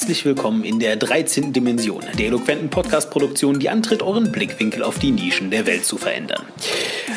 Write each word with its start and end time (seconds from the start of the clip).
herzlich 0.00 0.24
willkommen 0.24 0.64
in 0.64 0.78
der 0.78 0.96
13. 0.96 1.52
Dimension, 1.52 2.02
der 2.18 2.28
eloquenten 2.28 2.70
Podcast-Produktion, 2.70 3.58
die 3.58 3.68
antritt, 3.68 4.02
euren 4.02 4.32
Blickwinkel 4.32 4.82
auf 4.82 4.98
die 4.98 5.10
Nischen 5.10 5.50
der 5.50 5.66
Welt 5.66 5.84
zu 5.84 5.98
verändern. 5.98 6.42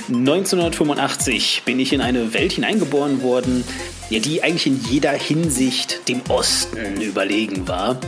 1985 0.09 1.61
bin 1.63 1.79
ich 1.79 1.93
in 1.93 2.01
eine 2.01 2.33
Welt 2.33 2.51
hineingeboren 2.51 3.21
worden, 3.21 3.63
die 4.09 4.43
eigentlich 4.43 4.67
in 4.67 4.81
jeder 4.91 5.13
Hinsicht 5.13 6.09
dem 6.09 6.19
Osten 6.27 6.99
überlegen 6.99 7.69
war. 7.69 8.01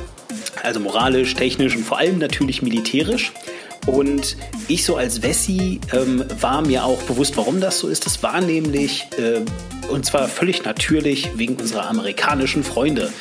Also 0.61 0.81
moralisch, 0.81 1.35
technisch 1.35 1.73
und 1.77 1.85
vor 1.85 1.99
allem 1.99 2.17
natürlich 2.17 2.61
militärisch. 2.61 3.31
Und 3.85 4.35
ich 4.67 4.83
so 4.83 4.97
als 4.97 5.21
Wessi 5.21 5.79
ähm, 5.93 6.25
war 6.41 6.61
mir 6.61 6.83
auch 6.83 7.01
bewusst, 7.03 7.37
warum 7.37 7.61
das 7.61 7.79
so 7.79 7.87
ist. 7.87 8.05
Das 8.05 8.21
war 8.23 8.41
nämlich, 8.41 9.05
äh, 9.17 9.39
und 9.89 10.05
zwar 10.05 10.27
völlig 10.27 10.63
natürlich, 10.65 11.29
wegen 11.35 11.55
unserer 11.55 11.89
amerikanischen 11.89 12.63
Freunde, 12.63 13.11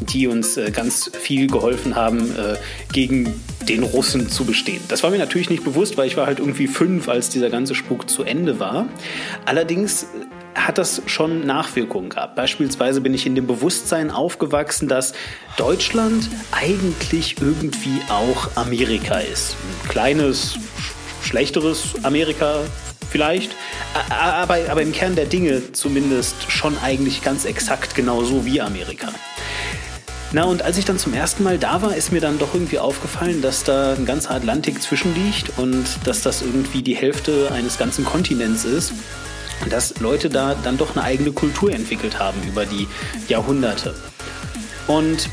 die 0.00 0.26
uns 0.26 0.56
äh, 0.56 0.70
ganz 0.70 1.10
viel 1.12 1.46
geholfen 1.46 1.94
haben, 1.94 2.34
äh, 2.36 2.56
gegen 2.92 3.40
den 3.68 3.82
Russen 3.82 4.28
zu 4.28 4.44
bestehen. 4.44 4.80
Das 4.88 5.02
war 5.02 5.10
mir 5.10 5.18
natürlich 5.18 5.50
nicht 5.50 5.64
bewusst, 5.64 5.96
weil 5.96 6.06
ich 6.06 6.16
war 6.16 6.26
halt 6.26 6.38
irgendwie 6.38 6.66
fünf, 6.66 7.08
als 7.08 7.28
dieser 7.28 7.50
ganze 7.50 7.74
Spuk 7.74 8.10
zu 8.10 8.24
Ende 8.24 8.58
war. 8.58 8.88
Allerdings 9.44 10.06
hat 10.54 10.78
das 10.78 11.02
schon 11.06 11.46
Nachwirkungen 11.46 12.10
gehabt. 12.10 12.36
Beispielsweise 12.36 13.00
bin 13.00 13.14
ich 13.14 13.26
in 13.26 13.34
dem 13.34 13.46
Bewusstsein 13.46 14.10
aufgewachsen, 14.10 14.88
dass 14.88 15.14
Deutschland 15.56 16.28
eigentlich 16.50 17.36
irgendwie 17.40 18.00
auch 18.08 18.56
Amerika 18.56 19.18
ist. 19.18 19.56
Ein 19.84 19.88
kleines, 19.88 20.58
schlechteres 21.22 21.94
Amerika 22.02 22.60
vielleicht, 23.12 23.52
aber, 24.08 24.58
aber 24.68 24.82
im 24.82 24.92
Kern 24.92 25.14
der 25.14 25.26
Dinge 25.26 25.72
zumindest 25.72 26.50
schon 26.50 26.76
eigentlich 26.78 27.22
ganz 27.22 27.44
exakt 27.44 27.94
genauso 27.94 28.44
wie 28.44 28.60
Amerika. 28.60 29.08
Na, 30.32 30.44
und 30.44 30.62
als 30.62 30.78
ich 30.78 30.86
dann 30.86 30.98
zum 30.98 31.12
ersten 31.12 31.42
Mal 31.42 31.58
da 31.58 31.82
war, 31.82 31.94
ist 31.94 32.10
mir 32.10 32.22
dann 32.22 32.38
doch 32.38 32.54
irgendwie 32.54 32.78
aufgefallen, 32.78 33.42
dass 33.42 33.64
da 33.64 33.92
ein 33.92 34.06
ganzer 34.06 34.30
Atlantik 34.30 34.80
zwischenliegt 34.82 35.58
und 35.58 35.84
dass 36.04 36.22
das 36.22 36.40
irgendwie 36.40 36.82
die 36.82 36.96
Hälfte 36.96 37.50
eines 37.52 37.76
ganzen 37.76 38.04
Kontinents 38.04 38.64
ist 38.64 38.94
dass 39.70 40.00
Leute 40.00 40.28
da 40.28 40.54
dann 40.54 40.76
doch 40.76 40.96
eine 40.96 41.04
eigene 41.04 41.32
Kultur 41.32 41.72
entwickelt 41.72 42.18
haben 42.18 42.42
über 42.46 42.66
die 42.66 42.88
Jahrhunderte. 43.28 43.94
Und 44.86 45.28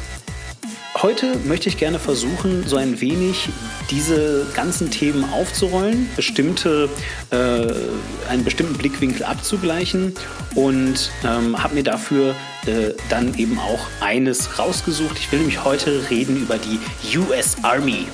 heute 0.95 1.37
möchte 1.45 1.69
ich 1.69 1.77
gerne 1.77 1.99
versuchen, 1.99 2.67
so 2.67 2.77
ein 2.77 2.99
wenig 3.01 3.49
diese 3.89 4.45
ganzen 4.53 4.91
Themen 4.91 5.25
aufzurollen, 5.31 6.09
bestimmte, 6.15 6.89
äh, 7.31 8.27
einen 8.29 8.43
bestimmten 8.43 8.77
Blickwinkel 8.77 9.23
abzugleichen 9.23 10.13
und 10.55 11.11
ähm, 11.23 11.61
habe 11.61 11.75
mir 11.75 11.83
dafür 11.83 12.35
äh, 12.65 12.93
dann 13.09 13.37
eben 13.37 13.59
auch 13.59 13.87
eines 14.01 14.59
rausgesucht. 14.59 15.17
Ich 15.19 15.31
will 15.31 15.39
nämlich 15.39 15.63
heute 15.63 16.09
reden 16.09 16.37
über 16.37 16.57
die 16.57 16.79
US 17.17 17.57
Army 17.63 18.07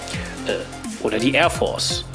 äh, 0.48 1.04
oder 1.04 1.20
die 1.20 1.34
Air 1.34 1.50
Force. 1.50 2.06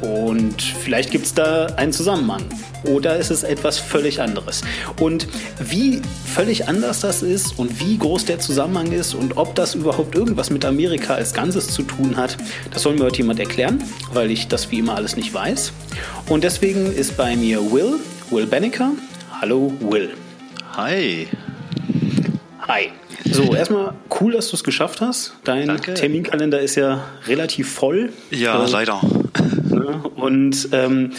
Und 0.00 0.62
vielleicht 0.62 1.10
gibt 1.10 1.26
es 1.26 1.34
da 1.34 1.66
einen 1.76 1.92
Zusammenhang. 1.92 2.42
Oder 2.84 3.16
ist 3.16 3.30
es 3.30 3.42
etwas 3.42 3.78
völlig 3.78 4.20
anderes? 4.20 4.62
Und 5.00 5.26
wie 5.58 6.00
völlig 6.24 6.68
anders 6.68 7.00
das 7.00 7.22
ist 7.22 7.58
und 7.58 7.80
wie 7.80 7.98
groß 7.98 8.24
der 8.26 8.38
Zusammenhang 8.38 8.92
ist 8.92 9.14
und 9.14 9.36
ob 9.36 9.54
das 9.56 9.74
überhaupt 9.74 10.14
irgendwas 10.14 10.50
mit 10.50 10.64
Amerika 10.64 11.14
als 11.14 11.34
Ganzes 11.34 11.68
zu 11.68 11.82
tun 11.82 12.16
hat, 12.16 12.36
das 12.70 12.82
soll 12.82 12.94
mir 12.94 13.04
heute 13.04 13.18
jemand 13.18 13.40
erklären, 13.40 13.82
weil 14.12 14.30
ich 14.30 14.46
das 14.46 14.70
wie 14.70 14.78
immer 14.78 14.94
alles 14.94 15.16
nicht 15.16 15.34
weiß. 15.34 15.72
Und 16.28 16.44
deswegen 16.44 16.92
ist 16.92 17.16
bei 17.16 17.34
mir 17.34 17.72
Will, 17.72 17.94
Will 18.30 18.46
Benneker. 18.46 18.92
Hallo 19.40 19.72
Will. 19.80 20.14
Hi. 20.76 21.26
Hi. 22.68 22.90
So, 23.30 23.54
erstmal 23.54 23.94
cool, 24.20 24.32
dass 24.32 24.50
du 24.50 24.56
es 24.56 24.64
geschafft 24.64 25.00
hast. 25.00 25.34
Dein 25.44 25.66
Danke. 25.66 25.94
Terminkalender 25.94 26.60
ist 26.60 26.76
ja 26.76 27.04
relativ 27.26 27.72
voll. 27.72 28.12
Ja, 28.30 28.64
äh, 28.64 28.70
leider. 28.70 29.00
Und 30.16 30.68
ähm, 30.72 31.12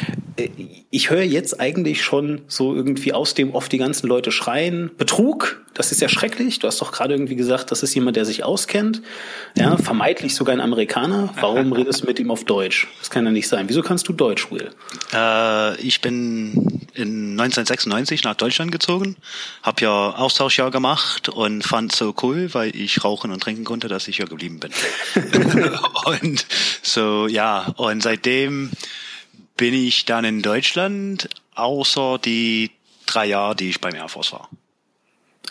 ich 0.91 1.09
höre 1.09 1.23
jetzt 1.23 1.59
eigentlich 1.59 2.03
schon 2.03 2.41
so 2.47 2.75
irgendwie 2.75 3.13
aus 3.13 3.33
dem 3.33 3.53
oft 3.53 3.71
die 3.71 3.77
ganzen 3.77 4.07
Leute 4.07 4.31
schreien. 4.31 4.91
Betrug, 4.97 5.61
das 5.73 5.91
ist 5.91 6.01
ja 6.01 6.09
schrecklich. 6.09 6.59
Du 6.59 6.67
hast 6.67 6.81
doch 6.81 6.91
gerade 6.91 7.13
irgendwie 7.13 7.35
gesagt, 7.35 7.71
das 7.71 7.83
ist 7.83 7.93
jemand, 7.93 8.17
der 8.17 8.25
sich 8.25 8.43
auskennt. 8.43 9.01
Ja, 9.55 9.77
vermeintlich 9.77 10.35
sogar 10.35 10.53
ein 10.53 10.61
Amerikaner. 10.61 11.33
Warum 11.39 11.71
redest 11.73 12.03
du 12.03 12.07
mit 12.07 12.19
ihm 12.19 12.31
auf 12.31 12.43
Deutsch? 12.43 12.87
Das 12.99 13.09
kann 13.09 13.25
ja 13.25 13.31
nicht 13.31 13.47
sein. 13.47 13.69
Wieso 13.69 13.81
kannst 13.81 14.07
du 14.07 14.13
Deutsch, 14.13 14.51
Will? 14.51 14.69
Äh, 15.13 15.79
ich 15.81 16.01
bin 16.01 16.81
in 16.93 17.39
1996 17.39 18.23
nach 18.23 18.35
Deutschland 18.35 18.71
gezogen, 18.71 19.15
habe 19.63 19.81
ja 19.81 20.09
Austauschjahr 20.11 20.71
gemacht 20.71 21.29
und 21.29 21.63
fand 21.63 21.95
so 21.95 22.13
cool, 22.23 22.53
weil 22.53 22.75
ich 22.75 23.03
rauchen 23.03 23.31
und 23.31 23.41
trinken 23.41 23.63
konnte, 23.63 23.87
dass 23.87 24.07
ich 24.07 24.17
hier 24.17 24.25
geblieben 24.25 24.59
bin. 24.59 24.71
und 26.05 26.45
so, 26.81 27.27
ja, 27.27 27.73
und 27.77 28.01
seitdem 28.09 28.71
bin 29.55 29.75
ich 29.75 30.05
dann 30.05 30.25
in 30.25 30.41
Deutschland, 30.41 31.29
außer 31.53 32.17
die 32.17 32.71
drei 33.05 33.27
Jahre, 33.27 33.55
die 33.55 33.69
ich 33.69 33.81
beim 33.81 33.93
Air 33.93 34.07
Force 34.07 34.31
war. 34.33 34.49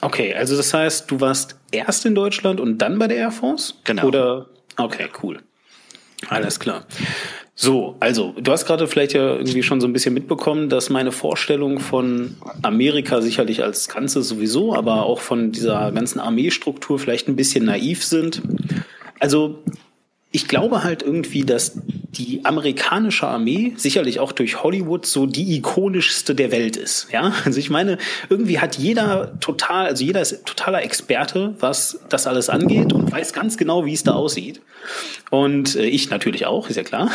Okay, 0.00 0.34
also 0.34 0.56
das 0.56 0.74
heißt, 0.74 1.08
du 1.08 1.20
warst 1.20 1.56
erst 1.70 2.04
in 2.04 2.16
Deutschland 2.16 2.58
und 2.58 2.78
dann 2.78 2.98
bei 2.98 3.06
der 3.06 3.18
Air 3.18 3.30
Force? 3.30 3.74
Genau. 3.84 4.06
Oder 4.06 4.46
okay, 4.76 5.08
cool. 5.22 5.40
Alles 6.28 6.58
klar. 6.58 6.84
So, 7.54 7.96
also 8.00 8.34
du 8.36 8.50
hast 8.50 8.66
gerade 8.66 8.88
vielleicht 8.88 9.12
ja 9.12 9.36
irgendwie 9.36 9.62
schon 9.62 9.80
so 9.80 9.86
ein 9.86 9.92
bisschen 9.92 10.14
mitbekommen, 10.14 10.68
dass 10.68 10.90
meine 10.90 11.12
Vorstellung 11.12 11.78
von 11.78 12.36
Amerika 12.62 13.20
sicherlich 13.20 13.62
als 13.62 13.88
Ganzes 13.88 14.28
sowieso, 14.28 14.74
aber 14.74 15.06
auch 15.06 15.20
von 15.20 15.52
dieser 15.52 15.92
ganzen 15.92 16.18
Armeestruktur 16.18 16.98
vielleicht 16.98 17.28
ein 17.28 17.36
bisschen 17.36 17.66
naiv 17.66 18.04
sind. 18.04 18.42
Also 19.20 19.62
ich 20.30 20.46
glaube 20.46 20.84
halt 20.84 21.02
irgendwie, 21.02 21.44
dass 21.44 21.72
die 21.84 22.44
amerikanische 22.44 23.26
Armee 23.26 23.72
sicherlich 23.76 24.20
auch 24.20 24.32
durch 24.32 24.62
Hollywood 24.62 25.06
so 25.06 25.24
die 25.24 25.56
ikonischste 25.56 26.34
der 26.34 26.52
Welt 26.52 26.76
ist. 26.76 27.08
Ja, 27.12 27.32
also 27.44 27.58
ich 27.58 27.70
meine, 27.70 27.96
irgendwie 28.28 28.58
hat 28.58 28.76
jeder 28.76 29.40
total, 29.40 29.86
also 29.86 30.04
jeder 30.04 30.20
ist 30.20 30.44
totaler 30.44 30.82
Experte, 30.82 31.54
was 31.60 32.00
das 32.10 32.26
alles 32.26 32.50
angeht 32.50 32.92
und 32.92 33.10
weiß 33.10 33.32
ganz 33.32 33.56
genau, 33.56 33.86
wie 33.86 33.94
es 33.94 34.02
da 34.02 34.12
aussieht. 34.12 34.60
Und 35.30 35.76
äh, 35.76 35.86
ich 35.86 36.10
natürlich 36.10 36.44
auch, 36.44 36.68
ist 36.68 36.76
ja 36.76 36.82
klar. 36.82 37.10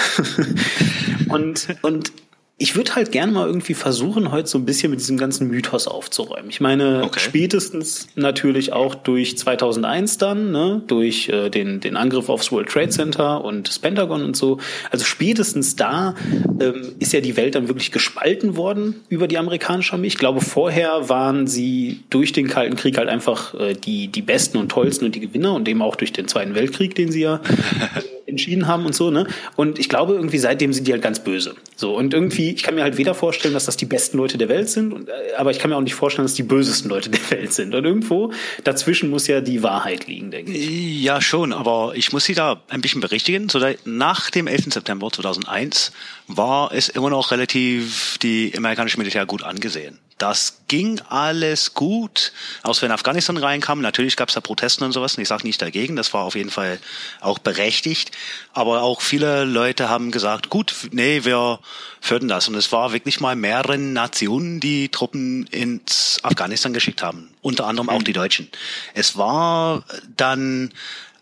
und 1.30 1.68
und 1.84 2.12
ich 2.58 2.76
würde 2.76 2.96
halt 2.96 3.12
gerne 3.12 3.32
mal 3.32 3.48
irgendwie 3.48 3.74
versuchen, 3.74 4.32
heute 4.32 4.48
so 4.48 4.60
ein 4.60 4.66
bisschen 4.66 4.92
mit 4.92 5.00
diesem 5.00 5.18
ganzen 5.18 5.48
Mythos 5.48 5.88
aufzuräumen. 5.88 6.50
Ich 6.50 6.62
meine, 6.62 7.04
okay. 7.04 7.20
spätestens 7.20 8.08
natürlich 8.16 8.72
auch 8.72 8.94
durch 8.94 9.38
2001 9.38 10.20
dann, 10.20 10.52
ne, 10.52 10.84
durch 10.86 11.30
äh, 11.30 11.50
den, 11.50 11.80
den 11.80 11.98
Angriff 11.98 12.30
aufs 12.30 12.52
World 12.52 12.70
Trade 12.70 12.90
Center 12.90 13.44
und 13.44 13.68
das 13.68 13.80
Pentagon 13.80 14.24
und 14.24 14.38
so. 14.38 14.60
Also 14.92 15.04
spätestens 15.04 15.76
da 15.76 16.14
ähm, 16.60 16.94
ist 17.00 17.12
ja 17.12 17.22
die 17.22 17.36
Welt 17.38 17.56
dann 17.56 17.68
wirklich 17.70 17.92
gespalten 17.92 18.56
worden 18.56 19.02
über 19.10 19.28
die 19.28 19.40
amerikanische 19.40 19.94
Armee. 19.94 20.08
Ich 20.08 20.20
glaube, 20.20 20.40
vorher 20.40 21.10
waren 21.10 21.48
sie 21.48 22.04
durch 22.12 22.34
den 22.34 22.48
Kalten 22.48 22.76
Krieg 22.76 23.00
halt 23.00 23.10
einfach 23.10 23.56
äh, 23.56 23.74
die, 23.74 24.10
die 24.10 24.22
Besten 24.22 24.60
und 24.60 24.70
Tollsten 24.70 25.06
und 25.06 25.16
die 25.16 25.22
Gewinner 25.22 25.56
und 25.56 25.68
eben 25.68 25.82
auch 25.82 25.96
durch 25.96 26.14
den 26.14 26.28
Zweiten 26.28 26.54
Weltkrieg, 26.54 26.94
den 26.94 27.12
sie 27.12 27.22
ja 27.22 27.42
entschieden 28.34 28.68
haben 28.68 28.86
und 28.86 28.94
so, 28.94 29.12
ne? 29.12 29.28
Und 29.56 29.80
ich 29.80 29.90
glaube, 29.90 30.14
irgendwie 30.14 30.38
seitdem 30.38 30.74
sind 30.74 30.88
die 30.88 30.92
halt 30.92 31.02
ganz 31.02 31.24
böse. 31.24 31.56
So, 31.76 31.96
und 31.96 32.14
irgendwie, 32.14 32.52
ich 32.52 32.64
kann 32.64 32.76
mir 32.76 32.84
halt 32.84 32.98
weder 32.98 33.16
vorstellen, 33.16 33.54
dass 33.54 33.66
das 33.66 33.78
die 33.78 33.86
besten 33.86 34.18
Leute 34.18 34.38
der 34.38 34.50
Welt 34.50 34.70
sind, 34.70 34.94
und, 34.94 35.10
äh, 35.10 35.12
aber 35.38 35.52
ich 35.52 35.60
kann 35.60 35.70
mir 35.70 35.78
auch 35.78 35.82
nicht 35.82 35.96
vorstellen, 35.96 36.26
dass 36.26 36.34
die 36.34 36.44
bösesten 36.44 36.90
Leute 36.90 37.10
der 37.10 37.32
Welt 37.32 37.54
sind. 37.54 37.74
Und 37.74 37.86
irgendwo 37.86 38.32
dazwischen 38.64 39.10
muss 39.10 39.28
ja 39.28 39.42
die 39.42 39.64
Wahrheit 39.64 40.08
liegen, 40.08 40.32
denke 40.32 40.52
ich. 40.52 41.02
Ja, 41.02 41.22
schon, 41.22 41.54
aber 41.54 41.94
ich 41.96 42.12
muss 42.12 42.26
Sie 42.26 42.36
da 42.36 42.62
ein 42.70 42.82
bisschen 42.82 43.02
berichtigen. 43.02 43.50
So, 43.50 43.60
nach 43.86 44.30
dem 44.30 44.48
11. 44.48 44.74
September 44.74 45.10
2001 45.12 45.92
war 46.28 46.72
es 46.74 46.90
immer 46.90 47.10
noch 47.10 47.32
relativ 47.32 48.18
die 48.22 48.54
amerikanische 48.56 48.98
Militär 48.98 49.26
gut 49.26 49.44
angesehen. 49.44 50.00
Das 50.18 50.62
ging 50.68 51.02
alles 51.10 51.74
gut, 51.74 52.32
aus 52.62 52.82
wenn 52.82 52.92
Afghanistan 52.92 53.38
reinkam. 53.38 53.82
Natürlich 53.82 54.16
gab 54.16 54.30
es 54.30 54.36
da 54.36 54.42
Protesten 54.42 54.84
und 54.84 54.92
sowas. 54.92 55.16
Und 55.16 55.22
ich 55.22 55.28
sage 55.28 55.46
nicht 55.46 55.62
dagegen, 55.62 55.96
das 55.96 56.14
war 56.14 56.24
auf 56.24 56.36
jeden 56.36 56.52
Fall 56.52 56.80
auch 57.20 57.40
berechtigt. 57.40 58.12
Aber 58.54 58.84
auch 58.84 59.02
viele 59.02 59.44
Leute 59.44 59.90
haben 59.90 60.12
gesagt, 60.12 60.50
gut, 60.50 60.76
nee, 60.92 61.26
wir 61.26 61.60
fördern 62.00 62.30
das. 62.30 62.48
Und 62.48 62.56
es 62.56 62.72
war 62.72 62.94
wirklich 62.94 63.20
mal 63.20 63.36
mehrere 63.36 63.78
Nationen, 63.78 64.60
die 64.60 64.90
Truppen 64.90 65.48
ins 65.48 66.20
Afghanistan 66.24 66.74
geschickt 66.74 67.02
haben. 67.02 67.30
Unter 67.42 67.66
anderem 67.66 67.90
auch 67.90 68.00
mhm. 68.00 68.06
die 68.06 68.14
Deutschen. 68.14 68.50
Es 68.94 69.18
war 69.18 69.84
dann 70.16 70.74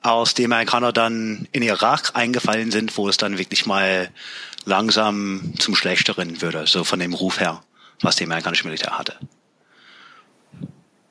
aus 0.02 0.34
dem 0.34 0.52
Amerikaner 0.52 0.92
dann 0.92 1.48
in 1.52 1.62
Irak 1.62 2.12
eingefallen 2.16 2.72
sind, 2.72 2.98
wo 2.98 3.08
es 3.08 3.18
dann 3.18 3.38
wirklich 3.38 3.66
mal 3.66 4.10
langsam 4.66 5.54
zum 5.60 5.76
Schlechteren 5.76 6.42
würde, 6.42 6.68
so 6.68 6.84
von 6.84 7.00
dem 7.00 7.14
Ruf 7.14 7.40
her 7.40 7.64
was 8.02 8.16
die 8.16 8.26
amerikanische 8.26 8.66
Militär 8.66 8.98
hatte. 8.98 9.16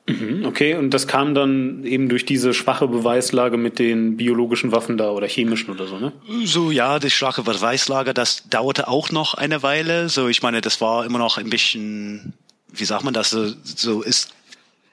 Mhm, 0.07 0.45
okay, 0.45 0.75
und 0.75 0.91
das 0.91 1.07
kam 1.07 1.35
dann 1.35 1.83
eben 1.85 2.09
durch 2.09 2.25
diese 2.25 2.53
schwache 2.53 2.87
Beweislage 2.87 3.57
mit 3.57 3.79
den 3.79 4.17
biologischen 4.17 4.71
Waffen 4.71 4.97
da 4.97 5.11
oder 5.11 5.27
chemischen 5.27 5.71
oder 5.71 5.87
so, 5.87 5.99
ne? 5.99 6.11
So, 6.43 6.71
ja, 6.71 6.99
die 6.99 7.09
schwache 7.09 7.43
Beweislage, 7.43 8.13
das 8.13 8.49
dauerte 8.49 8.87
auch 8.87 9.11
noch 9.11 9.35
eine 9.35 9.63
Weile. 9.63 10.09
So, 10.09 10.27
ich 10.27 10.41
meine, 10.41 10.61
das 10.61 10.81
war 10.81 11.05
immer 11.05 11.19
noch 11.19 11.37
ein 11.37 11.49
bisschen, 11.49 12.33
wie 12.69 12.85
sagt 12.85 13.03
man 13.03 13.13
das, 13.13 13.29
so, 13.29 13.53
so 13.63 14.01
ist, 14.01 14.33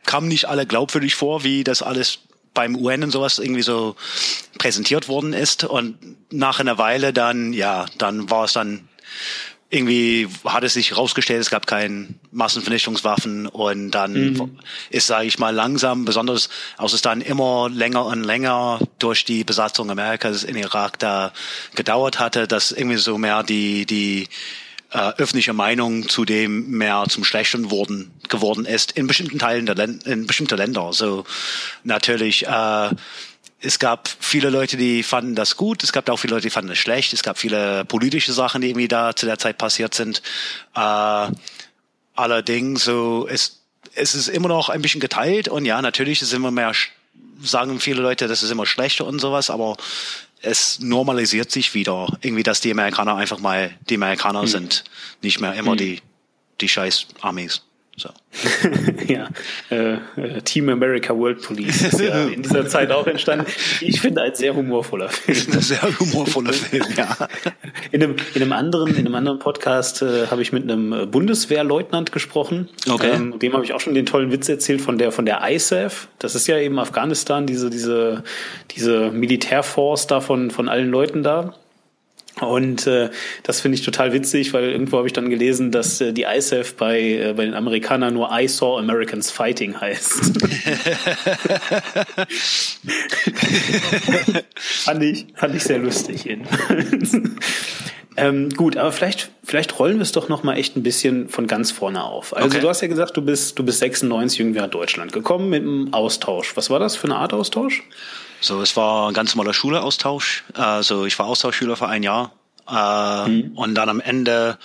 kam 0.04 0.28
nicht 0.28 0.46
alle 0.46 0.66
glaubwürdig 0.66 1.14
vor, 1.14 1.42
wie 1.42 1.64
das 1.64 1.82
alles 1.82 2.20
beim 2.54 2.76
UN 2.76 3.04
und 3.04 3.10
sowas 3.10 3.38
irgendwie 3.38 3.62
so 3.62 3.96
präsentiert 4.58 5.08
worden 5.08 5.32
ist 5.32 5.64
und 5.64 5.96
nach 6.30 6.60
einer 6.60 6.76
Weile 6.76 7.12
dann, 7.12 7.52
ja, 7.52 7.86
dann 7.98 8.30
war 8.30 8.44
es 8.44 8.52
dann 8.52 8.88
irgendwie 9.70 10.28
hat 10.44 10.64
es 10.64 10.72
sich 10.72 10.92
herausgestellt, 10.92 11.42
es 11.42 11.50
gab 11.50 11.66
keine 11.66 12.08
Massenvernichtungswaffen 12.30 13.46
und 13.46 13.90
dann 13.90 14.32
mhm. 14.32 14.58
ist, 14.88 15.08
sage 15.08 15.26
ich 15.26 15.38
mal, 15.38 15.54
langsam, 15.54 16.06
besonders 16.06 16.48
als 16.78 16.94
es 16.94 17.02
dann 17.02 17.20
immer 17.20 17.68
länger 17.68 18.06
und 18.06 18.24
länger 18.24 18.80
durch 18.98 19.26
die 19.26 19.44
Besatzung 19.44 19.90
Amerikas 19.90 20.42
in 20.44 20.56
Irak 20.56 20.98
da 20.98 21.32
gedauert 21.74 22.18
hatte, 22.18 22.48
dass 22.48 22.72
irgendwie 22.72 22.96
so 22.96 23.18
mehr 23.18 23.42
die 23.42 23.84
die 23.84 24.28
äh, 24.90 25.12
öffentliche 25.18 25.52
Meinung 25.52 26.08
zu 26.08 26.24
dem 26.24 26.70
mehr 26.70 27.04
zum 27.08 27.22
Schlechten 27.22 27.70
wurden, 27.70 28.10
geworden 28.30 28.64
ist 28.64 28.92
in 28.92 29.06
bestimmten 29.06 29.38
Teilen 29.38 29.66
der 29.66 29.74
Länder, 29.74 30.06
in 30.06 30.26
bestimmte 30.26 30.56
Länder. 30.56 30.94
So 30.94 31.24
natürlich 31.84 32.46
äh, 32.46 32.90
es 33.60 33.78
gab 33.78 34.08
viele 34.20 34.50
Leute, 34.50 34.76
die 34.76 35.02
fanden 35.02 35.34
das 35.34 35.56
gut, 35.56 35.82
es 35.82 35.92
gab 35.92 36.08
auch 36.08 36.16
viele 36.16 36.34
Leute, 36.34 36.46
die 36.46 36.50
fanden 36.50 36.70
es 36.70 36.78
schlecht, 36.78 37.12
es 37.12 37.22
gab 37.22 37.38
viele 37.38 37.84
politische 37.84 38.32
Sachen, 38.32 38.60
die 38.60 38.68
irgendwie 38.68 38.88
da 38.88 39.16
zu 39.16 39.26
der 39.26 39.38
Zeit 39.38 39.58
passiert 39.58 39.94
sind. 39.94 40.22
Äh, 40.74 41.30
allerdings 42.14 42.84
so 42.84 43.26
es 43.28 43.56
es 43.94 44.14
ist 44.14 44.28
immer 44.28 44.48
noch 44.48 44.68
ein 44.68 44.82
bisschen 44.82 45.00
geteilt 45.00 45.48
und 45.48 45.64
ja, 45.64 45.80
natürlich 45.82 46.22
ist 46.22 46.32
immer 46.32 46.50
mehr 46.50 46.72
sagen 47.42 47.80
viele 47.80 48.02
Leute, 48.02 48.28
das 48.28 48.42
ist 48.42 48.50
immer 48.50 48.66
schlechter 48.66 49.06
und 49.06 49.18
sowas, 49.20 49.50
aber 49.50 49.76
es 50.40 50.78
normalisiert 50.80 51.50
sich 51.50 51.74
wieder 51.74 52.16
irgendwie, 52.20 52.42
dass 52.42 52.60
die 52.60 52.70
Amerikaner 52.70 53.16
einfach 53.16 53.38
mal 53.40 53.76
die 53.88 53.96
Amerikaner 53.96 54.42
hm. 54.42 54.48
sind, 54.48 54.84
nicht 55.22 55.40
mehr 55.40 55.54
immer 55.54 55.72
hm. 55.72 55.78
die 55.78 56.02
die 56.60 56.68
scheiß 56.68 57.06
Armees. 57.20 57.62
So. 57.98 58.10
ja, 59.08 59.28
äh, 59.70 59.94
äh, 59.94 60.40
Team 60.44 60.68
America 60.68 61.16
World 61.16 61.42
Police 61.42 61.82
ist 61.82 62.00
ja 62.00 62.26
in 62.26 62.42
dieser 62.42 62.68
Zeit 62.68 62.92
auch 62.92 63.08
entstanden. 63.08 63.46
Ich 63.80 64.00
finde 64.00 64.22
ein 64.22 64.34
sehr 64.36 64.54
humorvoller 64.54 65.08
Film. 65.08 65.54
Ein 65.54 65.60
sehr 65.60 65.82
humorvoller 65.98 66.52
Film, 66.52 66.84
ja. 66.96 67.16
In 67.90 68.02
einem, 68.02 68.16
in 68.34 68.42
einem 68.42 68.52
anderen, 68.52 68.94
in 68.94 68.98
einem 68.98 69.16
anderen 69.16 69.40
Podcast 69.40 70.02
äh, 70.02 70.28
habe 70.28 70.42
ich 70.42 70.52
mit 70.52 70.62
einem 70.62 71.10
Bundeswehrleutnant 71.10 72.12
gesprochen. 72.12 72.68
Okay. 72.88 73.10
Ähm, 73.14 73.38
dem 73.40 73.52
habe 73.52 73.64
ich 73.64 73.72
auch 73.72 73.80
schon 73.80 73.94
den 73.94 74.06
tollen 74.06 74.30
Witz 74.30 74.48
erzählt 74.48 74.80
von 74.80 74.96
der 74.96 75.10
von 75.10 75.26
der 75.26 75.40
ISAF. 75.50 76.06
Das 76.20 76.36
ist 76.36 76.46
ja 76.46 76.56
eben 76.58 76.78
Afghanistan, 76.78 77.46
diese 77.46 77.68
diese 77.68 78.22
diese 78.70 79.10
Militärforce 79.10 80.06
da 80.06 80.20
von 80.20 80.52
von 80.52 80.68
allen 80.68 80.90
Leuten 80.90 81.24
da. 81.24 81.54
Und 82.40 82.86
äh, 82.86 83.10
das 83.42 83.60
finde 83.60 83.76
ich 83.76 83.84
total 83.84 84.12
witzig, 84.12 84.52
weil 84.52 84.70
irgendwo 84.70 84.98
habe 84.98 85.06
ich 85.06 85.12
dann 85.12 85.30
gelesen, 85.30 85.70
dass 85.72 86.00
äh, 86.00 86.12
die 86.12 86.24
ISAF 86.24 86.74
bei, 86.74 87.00
äh, 87.00 87.34
bei 87.36 87.44
den 87.44 87.54
Amerikanern 87.54 88.14
nur 88.14 88.30
I 88.32 88.46
saw 88.48 88.78
Americans 88.78 89.30
fighting 89.30 89.80
heißt. 89.80 90.38
fand, 94.54 95.02
ich, 95.02 95.26
fand 95.34 95.54
ich 95.54 95.64
sehr 95.64 95.78
lustig. 95.78 96.28
ähm, 98.16 98.50
gut, 98.50 98.76
aber 98.76 98.92
vielleicht, 98.92 99.30
vielleicht 99.44 99.78
rollen 99.78 99.96
wir 99.96 100.02
es 100.02 100.12
doch 100.12 100.28
noch 100.28 100.42
mal 100.42 100.56
echt 100.56 100.76
ein 100.76 100.82
bisschen 100.82 101.28
von 101.28 101.46
ganz 101.46 101.70
vorne 101.70 102.04
auf. 102.04 102.36
Also 102.36 102.48
okay. 102.48 102.60
du 102.60 102.68
hast 102.68 102.80
ja 102.80 102.88
gesagt, 102.88 103.16
du 103.16 103.22
bist, 103.22 103.58
du 103.58 103.64
bist 103.64 103.80
96 103.80 104.40
irgendwie 104.40 104.60
nach 104.60 104.70
Deutschland 104.70 105.12
gekommen 105.12 105.50
mit 105.50 105.62
einem 105.62 105.92
Austausch. 105.92 106.56
Was 106.56 106.70
war 106.70 106.78
das 106.78 106.96
für 106.96 107.06
eine 107.06 107.16
Art 107.16 107.32
Austausch? 107.32 107.82
So, 108.40 108.60
es 108.62 108.76
war 108.76 109.08
ein 109.08 109.14
ganz 109.14 109.34
normaler 109.34 109.54
Schuleaustausch. 109.54 110.44
Also 110.54 111.06
ich 111.06 111.18
war 111.18 111.26
Austauschschüler 111.26 111.76
für 111.76 111.88
ein 111.88 112.02
Jahr. 112.02 112.32
Äh, 112.68 113.28
mhm. 113.28 113.52
Und 113.56 113.74
dann 113.74 113.88
am 113.88 114.00
Ende 114.00 114.58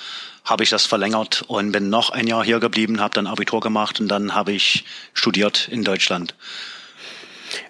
habe 0.45 0.63
ich 0.63 0.69
das 0.69 0.85
verlängert 0.85 1.43
und 1.47 1.71
bin 1.71 1.89
noch 1.89 2.09
ein 2.09 2.27
Jahr 2.27 2.43
hier 2.43 2.59
geblieben, 2.59 2.99
habe 2.99 3.13
dann 3.13 3.27
Abitur 3.27 3.61
gemacht 3.61 3.99
und 3.99 4.09
dann 4.09 4.35
habe 4.35 4.51
ich 4.51 4.83
studiert 5.13 5.69
in 5.71 5.83
Deutschland. 5.83 6.35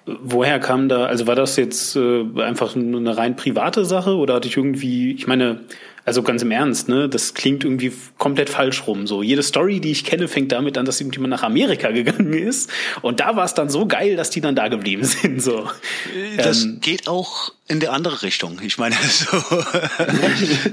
Woher 0.05 0.59
kam 0.59 0.89
da, 0.89 1.05
also 1.05 1.27
war 1.27 1.35
das 1.35 1.55
jetzt 1.55 1.95
äh, 1.95 2.23
einfach 2.41 2.75
eine 2.75 3.15
rein 3.15 3.35
private 3.35 3.85
Sache 3.85 4.15
oder 4.15 4.35
hatte 4.35 4.47
ich 4.47 4.57
irgendwie, 4.57 5.11
ich 5.13 5.27
meine, 5.27 5.61
also 6.05 6.21
ganz 6.21 6.41
im 6.41 6.51
Ernst, 6.51 6.89
ne? 6.89 7.07
Das 7.07 7.33
klingt 7.33 7.63
irgendwie 7.63 7.93
komplett 8.17 8.49
falsch 8.49 8.87
rum. 8.87 9.07
So 9.07 9.23
jede 9.23 9.41
Story, 9.41 9.79
die 9.79 9.91
ich 9.91 10.03
kenne, 10.03 10.27
fängt 10.27 10.51
damit 10.51 10.77
an, 10.77 10.85
dass 10.85 10.99
irgendjemand 10.99 11.31
nach 11.31 11.43
Amerika 11.43 11.91
gegangen 11.91 12.33
ist. 12.33 12.69
Und 13.01 13.21
da 13.21 13.35
war 13.35 13.45
es 13.45 13.53
dann 13.53 13.69
so 13.69 13.85
geil, 13.85 14.17
dass 14.17 14.29
die 14.29 14.41
dann 14.41 14.55
da 14.55 14.67
geblieben 14.67 15.05
sind. 15.05 15.41
So. 15.41 15.69
Das 16.37 16.63
ähm, 16.63 16.79
geht 16.81 17.07
auch 17.07 17.53
in 17.67 17.79
die 17.79 17.87
andere 17.87 18.21
Richtung. 18.21 18.59
Ich 18.63 18.77
meine, 18.77 18.95
so, 19.09 19.63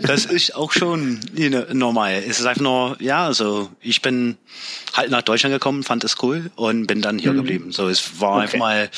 das 0.03 0.25
ist 0.25 0.57
auch 0.57 0.73
schon 0.73 1.21
normal. 1.73 2.23
Es 2.27 2.41
ist 2.41 2.47
einfach 2.47 2.63
nur, 2.63 2.97
ja, 3.01 3.27
also 3.27 3.71
ich 3.81 4.03
bin 4.03 4.37
halt 4.95 5.11
nach 5.11 5.23
Deutschland 5.23 5.55
gekommen, 5.55 5.85
fand 5.85 6.03
es 6.03 6.17
cool 6.23 6.51
und 6.57 6.87
bin 6.87 7.03
dann 7.03 7.19
hier 7.19 7.33
mhm. 7.33 7.37
geblieben. 7.37 7.73
So, 7.73 7.89
es 7.89 8.21
war 8.21 8.33
okay. 8.33 8.43
einfach 8.43 8.59
mal 8.59 8.91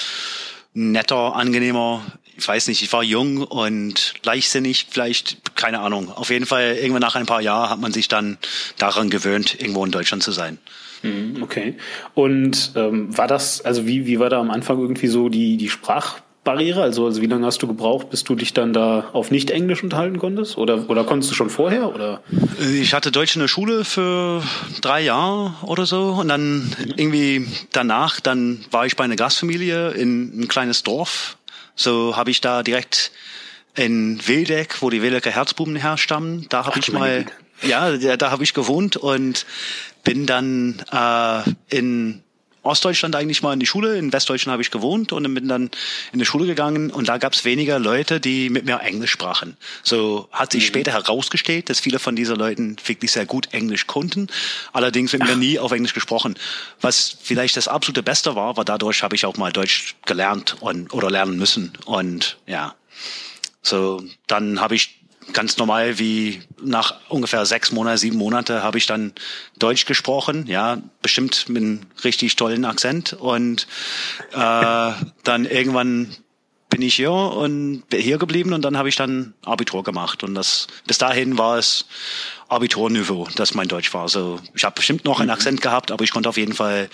netter, 0.74 1.36
angenehmer 1.36 2.02
ich 2.36 2.48
weiß 2.48 2.68
nicht, 2.68 2.82
ich 2.82 2.92
war 2.92 3.02
jung 3.02 3.38
und 3.38 4.14
leichtsinnig, 4.24 4.86
vielleicht, 4.90 5.54
keine 5.56 5.80
Ahnung. 5.80 6.10
Auf 6.10 6.30
jeden 6.30 6.46
Fall, 6.46 6.76
irgendwann 6.76 7.02
nach 7.02 7.16
ein 7.16 7.26
paar 7.26 7.40
Jahren 7.40 7.70
hat 7.70 7.80
man 7.80 7.92
sich 7.92 8.08
dann 8.08 8.38
daran 8.78 9.10
gewöhnt, 9.10 9.60
irgendwo 9.60 9.84
in 9.84 9.90
Deutschland 9.90 10.22
zu 10.22 10.32
sein. 10.32 10.58
Mhm, 11.02 11.42
okay. 11.42 11.74
Und 12.14 12.72
ähm, 12.76 13.16
war 13.16 13.26
das, 13.26 13.60
also 13.62 13.86
wie, 13.86 14.06
wie 14.06 14.18
war 14.18 14.30
da 14.30 14.40
am 14.40 14.50
Anfang 14.50 14.78
irgendwie 14.78 15.08
so 15.08 15.28
die, 15.28 15.56
die 15.56 15.68
Sprachbarriere? 15.68 16.82
Also, 16.82 17.06
also 17.06 17.20
wie 17.20 17.26
lange 17.26 17.44
hast 17.44 17.62
du 17.62 17.66
gebraucht, 17.66 18.08
bis 18.10 18.24
du 18.24 18.34
dich 18.34 18.54
dann 18.54 18.72
da 18.72 19.10
auf 19.12 19.30
Nicht-Englisch 19.30 19.82
unterhalten 19.82 20.18
konntest? 20.18 20.56
Oder, 20.56 20.88
oder 20.88 21.04
konntest 21.04 21.30
du 21.32 21.34
schon 21.34 21.50
vorher? 21.50 21.94
Oder? 21.94 22.22
Ich 22.60 22.94
hatte 22.94 23.10
Deutsch 23.10 23.34
in 23.34 23.40
der 23.40 23.48
Schule 23.48 23.84
für 23.84 24.42
drei 24.80 25.02
Jahre 25.02 25.54
oder 25.62 25.86
so. 25.86 26.16
Und 26.20 26.28
dann 26.28 26.72
irgendwie 26.96 27.46
danach, 27.72 28.20
dann 28.20 28.64
war 28.70 28.86
ich 28.86 28.96
bei 28.96 29.04
einer 29.04 29.16
Gastfamilie 29.16 29.90
in 29.90 30.40
ein 30.40 30.48
kleines 30.48 30.82
Dorf 30.84 31.36
so 31.74 32.16
habe 32.16 32.30
ich 32.30 32.40
da 32.40 32.62
direkt 32.62 33.12
in 33.74 34.26
Wildeck, 34.26 34.82
wo 34.82 34.90
die 34.90 35.02
Wildecker 35.02 35.30
Herzbuben 35.30 35.76
herstammen, 35.76 36.46
da 36.48 36.66
habe 36.66 36.78
ich 36.78 36.92
mal, 36.92 37.24
ja, 37.62 37.96
da, 38.16 38.30
habe 38.30 38.44
ich 38.44 38.54
gewohnt 38.54 38.96
und 38.96 39.46
bin 40.04 40.26
dann 40.26 40.84
äh, 40.92 41.76
in 41.76 42.22
Ostdeutschland 42.62 43.16
eigentlich 43.16 43.42
mal 43.42 43.52
in 43.52 43.60
die 43.60 43.66
Schule, 43.66 43.96
in 43.96 44.12
Westdeutschland 44.12 44.52
habe 44.52 44.62
ich 44.62 44.70
gewohnt 44.70 45.12
und 45.12 45.22
bin 45.34 45.48
dann 45.48 45.70
in 46.12 46.18
die 46.18 46.24
Schule 46.24 46.46
gegangen 46.46 46.90
und 46.90 47.08
da 47.08 47.18
gab 47.18 47.32
es 47.32 47.44
weniger 47.44 47.78
Leute, 47.78 48.20
die 48.20 48.50
mit 48.50 48.64
mir 48.64 48.80
Englisch 48.80 49.10
sprachen. 49.10 49.56
So 49.82 50.28
hat 50.30 50.52
sich 50.52 50.64
mhm. 50.64 50.68
später 50.68 50.92
herausgestellt, 50.92 51.70
dass 51.70 51.80
viele 51.80 51.98
von 51.98 52.14
diesen 52.14 52.36
Leuten 52.36 52.76
wirklich 52.86 53.10
sehr 53.10 53.26
gut 53.26 53.52
Englisch 53.52 53.86
konnten, 53.86 54.28
allerdings 54.72 55.12
mit 55.12 55.22
Ach. 55.22 55.28
mir 55.28 55.36
nie 55.36 55.58
auf 55.58 55.72
Englisch 55.72 55.94
gesprochen. 55.94 56.36
Was 56.80 57.16
vielleicht 57.20 57.56
das 57.56 57.68
absolute 57.68 58.02
Beste 58.02 58.36
war, 58.36 58.56
war 58.56 58.64
dadurch 58.64 59.02
habe 59.02 59.16
ich 59.16 59.26
auch 59.26 59.36
mal 59.36 59.52
Deutsch 59.52 59.96
gelernt 60.06 60.56
und 60.60 60.92
oder 60.92 61.10
lernen 61.10 61.36
müssen 61.36 61.72
und 61.84 62.38
ja. 62.46 62.74
So, 63.64 64.02
dann 64.26 64.60
habe 64.60 64.74
ich 64.74 65.01
ganz 65.32 65.56
normal 65.56 65.98
wie 65.98 66.42
nach 66.62 66.96
ungefähr 67.08 67.46
sechs 67.46 67.72
Monate, 67.72 67.98
sieben 67.98 68.18
Monate 68.18 68.62
habe 68.62 68.78
ich 68.78 68.86
dann 68.86 69.12
Deutsch 69.58 69.86
gesprochen, 69.86 70.46
ja, 70.46 70.78
bestimmt 71.00 71.48
mit 71.48 71.62
einem 71.62 71.80
richtig 72.04 72.36
tollen 72.36 72.64
Akzent 72.64 73.12
und 73.12 73.66
äh, 74.32 74.92
dann 75.24 75.44
irgendwann 75.44 76.16
bin 76.70 76.82
ich 76.82 76.94
hier 76.94 77.12
und 77.12 77.84
hier 77.92 78.16
geblieben 78.16 78.54
und 78.54 78.62
dann 78.62 78.78
habe 78.78 78.88
ich 78.88 78.96
dann 78.96 79.34
Abitur 79.44 79.84
gemacht 79.84 80.24
und 80.24 80.34
das 80.34 80.68
bis 80.86 80.96
dahin 80.98 81.36
war 81.36 81.58
es 81.58 81.84
Abiturniveau, 82.48 83.28
das 83.36 83.54
mein 83.54 83.68
Deutsch 83.68 83.92
war. 83.92 84.02
Also 84.02 84.40
ich 84.54 84.64
habe 84.64 84.74
bestimmt 84.74 85.04
noch 85.04 85.20
einen 85.20 85.28
mhm. 85.28 85.34
Akzent 85.34 85.60
gehabt, 85.60 85.90
aber 85.90 86.02
ich 86.04 86.10
konnte 86.10 86.28
auf 86.28 86.36
jeden 86.36 86.54
Fall 86.54 86.88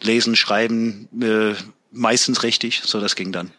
lesen, 0.00 0.36
schreiben, 0.36 1.08
äh, 1.20 1.54
meistens 1.90 2.42
richtig, 2.44 2.82
so 2.84 3.00
das 3.00 3.16
ging 3.16 3.32
dann. 3.32 3.50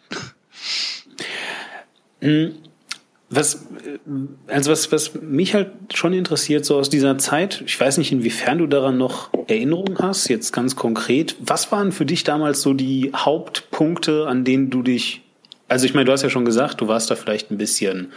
Mhm. 2.21 2.55
Was, 3.29 3.65
also 4.47 4.71
was, 4.71 4.91
was 4.91 5.15
mich 5.15 5.55
halt 5.55 5.71
schon 5.93 6.13
interessiert, 6.13 6.63
so 6.63 6.77
aus 6.77 6.89
dieser 6.89 7.17
Zeit, 7.17 7.63
ich 7.65 7.79
weiß 7.79 7.97
nicht, 7.97 8.11
inwiefern 8.11 8.59
du 8.59 8.67
daran 8.67 8.97
noch 8.97 9.29
Erinnerungen 9.47 9.97
hast, 9.97 10.27
jetzt 10.27 10.53
ganz 10.53 10.75
konkret. 10.75 11.35
Was 11.39 11.71
waren 11.71 11.91
für 11.91 12.05
dich 12.05 12.23
damals 12.23 12.61
so 12.61 12.73
die 12.73 13.11
Hauptpunkte, 13.15 14.27
an 14.27 14.43
denen 14.43 14.69
du 14.69 14.83
dich, 14.83 15.21
also 15.67 15.85
ich 15.87 15.95
meine, 15.95 16.05
du 16.05 16.11
hast 16.11 16.21
ja 16.21 16.29
schon 16.29 16.45
gesagt, 16.45 16.81
du 16.81 16.87
warst 16.87 17.09
da 17.09 17.15
vielleicht 17.15 17.49
ein 17.49 17.57
bisschen 17.57 18.11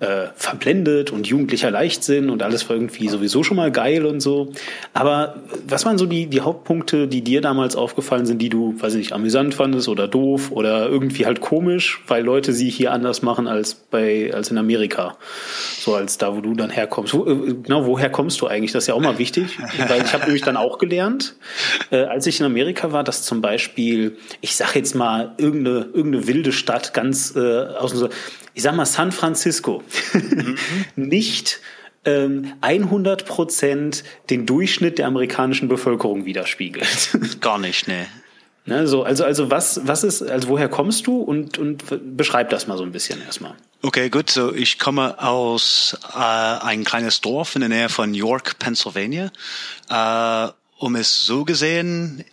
äh, 0.00 0.28
verblendet 0.36 1.10
und 1.10 1.26
jugendlicher 1.26 1.72
Leichtsinn 1.72 2.30
und 2.30 2.42
alles 2.42 2.68
war 2.68 2.76
irgendwie 2.76 3.08
sowieso 3.08 3.42
schon 3.42 3.56
mal 3.56 3.72
geil 3.72 4.06
und 4.06 4.20
so. 4.20 4.52
Aber 4.94 5.42
was 5.66 5.84
waren 5.84 5.98
so 5.98 6.06
die, 6.06 6.26
die 6.26 6.40
Hauptpunkte, 6.40 7.08
die 7.08 7.22
dir 7.22 7.40
damals 7.40 7.74
aufgefallen 7.74 8.24
sind, 8.24 8.40
die 8.40 8.48
du, 8.48 8.80
weiß 8.80 8.94
ich 8.94 8.98
nicht, 8.98 9.12
amüsant 9.12 9.54
fandest 9.54 9.88
oder 9.88 10.06
doof 10.06 10.52
oder 10.52 10.88
irgendwie 10.88 11.26
halt 11.26 11.40
komisch, 11.40 12.00
weil 12.06 12.22
Leute 12.24 12.52
sie 12.52 12.70
hier 12.70 12.92
anders 12.92 13.22
machen 13.22 13.48
als 13.48 13.74
bei, 13.74 14.32
als 14.32 14.52
in 14.52 14.58
Amerika? 14.58 15.16
So 15.80 15.96
als 15.96 16.16
da, 16.16 16.36
wo 16.36 16.40
du 16.40 16.54
dann 16.54 16.70
herkommst. 16.70 17.14
Wo, 17.14 17.26
äh, 17.26 17.54
genau, 17.54 17.86
woher 17.86 18.10
kommst 18.10 18.40
du 18.40 18.46
eigentlich? 18.46 18.70
Das 18.70 18.84
ist 18.84 18.88
ja 18.88 18.94
auch 18.94 19.00
mal 19.00 19.18
wichtig, 19.18 19.58
weil 19.88 20.02
ich 20.02 20.12
habe 20.12 20.26
nämlich 20.26 20.42
dann 20.42 20.56
auch 20.56 20.78
gelernt, 20.78 21.34
äh, 21.90 22.04
als 22.04 22.24
ich 22.26 22.38
in 22.38 22.46
Amerika 22.46 22.92
war, 22.92 23.02
dass 23.02 23.24
zum 23.24 23.40
Beispiel, 23.40 24.16
ich 24.42 24.54
sag 24.54 24.76
jetzt 24.76 24.94
mal, 24.94 25.34
irgendeine, 25.38 25.86
irgendeine 25.92 26.28
wilde 26.28 26.52
Stadt 26.52 26.94
ganz 26.94 27.34
äh, 27.34 27.64
aus 27.66 27.92
ich 28.58 28.64
sag 28.64 28.74
mal 28.74 28.86
San 28.86 29.12
Francisco, 29.12 29.84
mhm. 30.12 30.56
nicht 30.96 31.60
ähm, 32.04 32.54
100 32.60 33.24
Prozent 33.24 34.02
den 34.30 34.46
Durchschnitt 34.46 34.98
der 34.98 35.06
amerikanischen 35.06 35.68
Bevölkerung 35.68 36.24
widerspiegelt. 36.24 37.16
Gar 37.40 37.60
nicht, 37.60 37.86
ne. 37.86 38.08
Ne, 38.66 38.88
so, 38.88 39.04
also, 39.04 39.22
also 39.22 39.52
was, 39.52 39.86
was 39.86 40.02
ist, 40.02 40.22
also 40.22 40.48
woher 40.48 40.68
kommst 40.68 41.06
du 41.06 41.20
und, 41.20 41.56
und 41.56 41.84
beschreib 42.16 42.50
das 42.50 42.66
mal 42.66 42.76
so 42.76 42.82
ein 42.82 42.90
bisschen 42.90 43.22
erstmal. 43.22 43.54
Okay, 43.82 44.10
gut. 44.10 44.28
So, 44.28 44.52
ich 44.52 44.80
komme 44.80 45.22
aus 45.22 45.96
äh, 46.12 46.18
ein 46.18 46.82
kleines 46.82 47.20
Dorf 47.20 47.54
in 47.54 47.60
der 47.60 47.68
Nähe 47.68 47.88
von 47.88 48.12
York, 48.12 48.58
Pennsylvania. 48.58 49.30
Äh, 49.88 50.48
um 50.78 50.96
es 50.96 51.24
so 51.24 51.44
gesehen, 51.44 52.24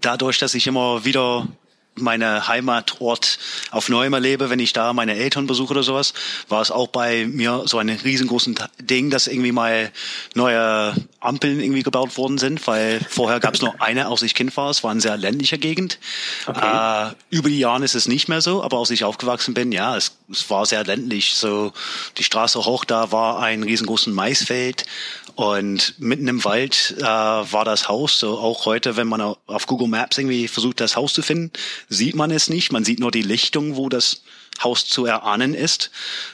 dadurch, 0.00 0.38
dass 0.38 0.54
ich 0.54 0.68
immer 0.68 1.04
wieder 1.04 1.48
meine 1.94 2.48
Heimatort 2.48 3.38
auf 3.70 3.88
Neuem 3.88 4.12
erlebe, 4.14 4.50
wenn 4.50 4.58
ich 4.58 4.72
da 4.72 4.92
meine 4.92 5.14
Eltern 5.14 5.46
besuche 5.46 5.72
oder 5.72 5.82
sowas, 5.82 6.14
war 6.48 6.62
es 6.62 6.70
auch 6.70 6.88
bei 6.88 7.26
mir 7.26 7.62
so 7.66 7.78
ein 7.78 7.90
riesengroßes 7.90 8.54
Ding, 8.80 9.10
dass 9.10 9.26
irgendwie 9.26 9.52
mal 9.52 9.90
neue 10.34 10.94
Ampeln 11.20 11.60
irgendwie 11.60 11.82
gebaut 11.82 12.16
worden 12.16 12.38
sind, 12.38 12.66
weil 12.66 13.00
vorher 13.08 13.40
gab 13.40 13.54
es 13.54 13.62
nur 13.62 13.80
eine, 13.80 14.06
als 14.06 14.22
ich 14.22 14.34
Kind 14.34 14.56
war. 14.56 14.70
Es 14.70 14.82
war 14.82 14.90
eine 14.90 15.00
sehr 15.00 15.16
ländliche 15.16 15.58
Gegend. 15.58 15.98
Okay. 16.46 17.10
Äh, 17.10 17.12
über 17.30 17.48
die 17.48 17.58
Jahre 17.58 17.84
ist 17.84 17.94
es 17.94 18.08
nicht 18.08 18.28
mehr 18.28 18.40
so, 18.40 18.62
aber 18.62 18.78
als 18.78 18.90
ich 18.90 19.04
aufgewachsen 19.04 19.54
bin, 19.54 19.70
ja, 19.72 19.96
es, 19.96 20.16
es 20.30 20.48
war 20.50 20.64
sehr 20.66 20.84
ländlich. 20.84 21.34
So 21.34 21.72
die 22.16 22.24
Straße 22.24 22.64
hoch, 22.64 22.84
da 22.84 23.12
war 23.12 23.40
ein 23.40 23.62
riesengroßes 23.62 24.12
Maisfeld 24.12 24.86
und 25.34 25.94
mitten 25.98 26.28
im 26.28 26.44
Wald 26.44 26.94
äh, 26.98 27.02
war 27.02 27.64
das 27.64 27.88
Haus. 27.88 28.18
So 28.18 28.38
auch 28.38 28.66
heute, 28.66 28.96
wenn 28.96 29.08
man 29.08 29.20
auf 29.20 29.66
Google 29.66 29.88
Maps 29.88 30.18
irgendwie 30.18 30.48
versucht, 30.48 30.80
das 30.80 30.96
Haus 30.96 31.14
zu 31.14 31.22
finden, 31.22 31.50
sieht 31.88 32.14
man 32.14 32.30
es 32.30 32.48
nicht. 32.48 32.72
Man 32.72 32.84
sieht 32.84 33.00
nur 33.00 33.10
die 33.10 33.22
Lichtung, 33.22 33.76
wo 33.76 33.88
das 33.88 34.22
Haus 34.62 34.86
zu 34.86 35.06
erahnen 35.06 35.54
ist. 35.54 35.90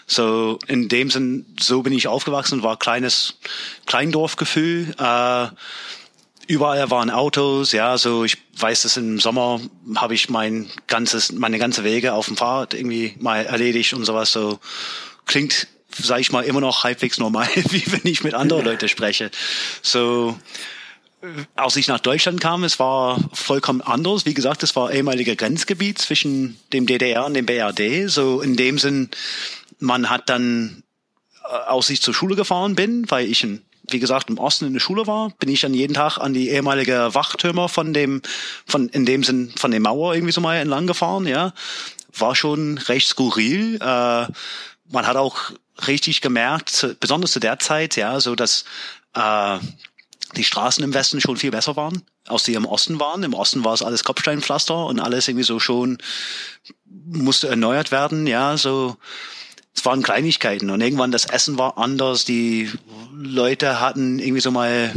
So 0.06 0.58
in 0.66 0.88
dem 0.88 1.10
Sinn, 1.10 1.46
so 1.60 1.82
bin 1.82 1.92
ich 1.92 2.08
aufgewachsen, 2.08 2.62
war 2.62 2.78
kleines 2.78 3.34
Kleindorfgefühl. 3.86 4.94
Äh, 4.98 5.48
überall 6.48 6.90
waren 6.90 7.10
Autos, 7.10 7.72
ja, 7.72 7.98
so 7.98 8.24
ich 8.24 8.38
weiß, 8.56 8.82
dass 8.82 8.96
im 8.96 9.20
Sommer 9.20 9.60
habe 9.96 10.14
ich 10.14 10.30
mein 10.30 10.68
ganzes, 10.86 11.32
meine 11.32 11.58
ganze 11.58 11.84
Wege 11.84 12.14
auf 12.14 12.26
dem 12.26 12.36
Fahrrad 12.36 12.74
irgendwie 12.74 13.14
mal 13.20 13.44
erledigt 13.44 13.92
und 13.92 14.04
sowas. 14.04 14.32
So 14.32 14.58
klingt 15.26 15.68
sage 16.02 16.20
ich 16.20 16.32
mal, 16.32 16.44
immer 16.44 16.60
noch 16.60 16.84
halbwegs 16.84 17.18
normal, 17.18 17.48
wie 17.54 17.84
wenn 17.92 18.10
ich 18.10 18.24
mit 18.24 18.34
anderen 18.34 18.64
Leuten 18.64 18.88
spreche. 18.88 19.30
So, 19.82 20.38
als 21.56 21.76
ich 21.76 21.88
nach 21.88 22.00
Deutschland 22.00 22.40
kam, 22.40 22.64
es 22.64 22.78
war 22.78 23.18
vollkommen 23.32 23.80
anders. 23.80 24.24
Wie 24.24 24.34
gesagt, 24.34 24.62
es 24.62 24.76
war 24.76 24.92
ehemaliger 24.92 25.34
Grenzgebiet 25.34 25.98
zwischen 25.98 26.58
dem 26.72 26.86
DDR 26.86 27.26
und 27.26 27.34
dem 27.34 27.46
BRD. 27.46 28.08
So 28.08 28.40
in 28.40 28.56
dem 28.56 28.78
Sinn, 28.78 29.10
man 29.78 30.10
hat 30.10 30.28
dann, 30.28 30.84
äh, 31.44 31.54
als 31.54 31.90
ich 31.90 32.02
zur 32.02 32.14
Schule 32.14 32.36
gefahren 32.36 32.74
bin, 32.74 33.10
weil 33.10 33.26
ich 33.26 33.42
in 33.42 33.62
wie 33.90 34.00
gesagt, 34.00 34.28
im 34.28 34.38
Osten 34.38 34.66
in 34.66 34.74
der 34.74 34.80
Schule 34.80 35.06
war, 35.06 35.30
bin 35.38 35.48
ich 35.48 35.62
dann 35.62 35.72
jeden 35.72 35.94
Tag 35.94 36.18
an 36.18 36.34
die 36.34 36.50
ehemalige 36.50 37.14
Wachtürmer 37.14 37.70
von 37.70 37.94
dem, 37.94 38.20
von, 38.66 38.90
in 38.90 39.06
dem 39.06 39.24
Sinn, 39.24 39.50
von 39.56 39.70
der 39.70 39.80
Mauer 39.80 40.14
irgendwie 40.14 40.32
so 40.32 40.42
mal 40.42 40.56
entlang 40.56 40.86
gefahren, 40.86 41.26
ja. 41.26 41.54
War 42.16 42.34
schon 42.34 42.76
recht 42.76 43.08
skurril. 43.08 43.76
Äh, 43.76 44.26
man 44.90 45.06
hat 45.06 45.16
auch 45.16 45.52
richtig 45.86 46.20
gemerkt, 46.20 46.96
besonders 47.00 47.32
zu 47.32 47.40
der 47.40 47.58
Zeit, 47.58 47.96
ja, 47.96 48.18
so 48.20 48.34
dass 48.34 48.64
äh, 49.14 49.58
die 50.36 50.44
Straßen 50.44 50.84
im 50.84 50.94
Westen 50.94 51.20
schon 51.20 51.36
viel 51.36 51.50
besser 51.50 51.76
waren, 51.76 52.02
als 52.26 52.44
die 52.44 52.54
im 52.54 52.66
Osten 52.66 53.00
waren. 53.00 53.22
Im 53.22 53.34
Osten 53.34 53.64
war 53.64 53.74
es 53.74 53.82
alles 53.82 54.04
Kopfsteinpflaster 54.04 54.86
und 54.86 55.00
alles 55.00 55.28
irgendwie 55.28 55.44
so 55.44 55.58
schon 55.58 55.98
musste 56.84 57.48
erneuert 57.48 57.90
werden, 57.90 58.26
ja, 58.26 58.56
so 58.56 58.96
es 59.74 59.84
waren 59.84 60.02
Kleinigkeiten 60.02 60.70
und 60.70 60.80
irgendwann 60.80 61.12
das 61.12 61.26
Essen 61.26 61.56
war 61.56 61.78
anders, 61.78 62.24
die 62.24 62.70
Leute 63.12 63.80
hatten 63.80 64.18
irgendwie 64.18 64.40
so 64.40 64.50
mal 64.50 64.92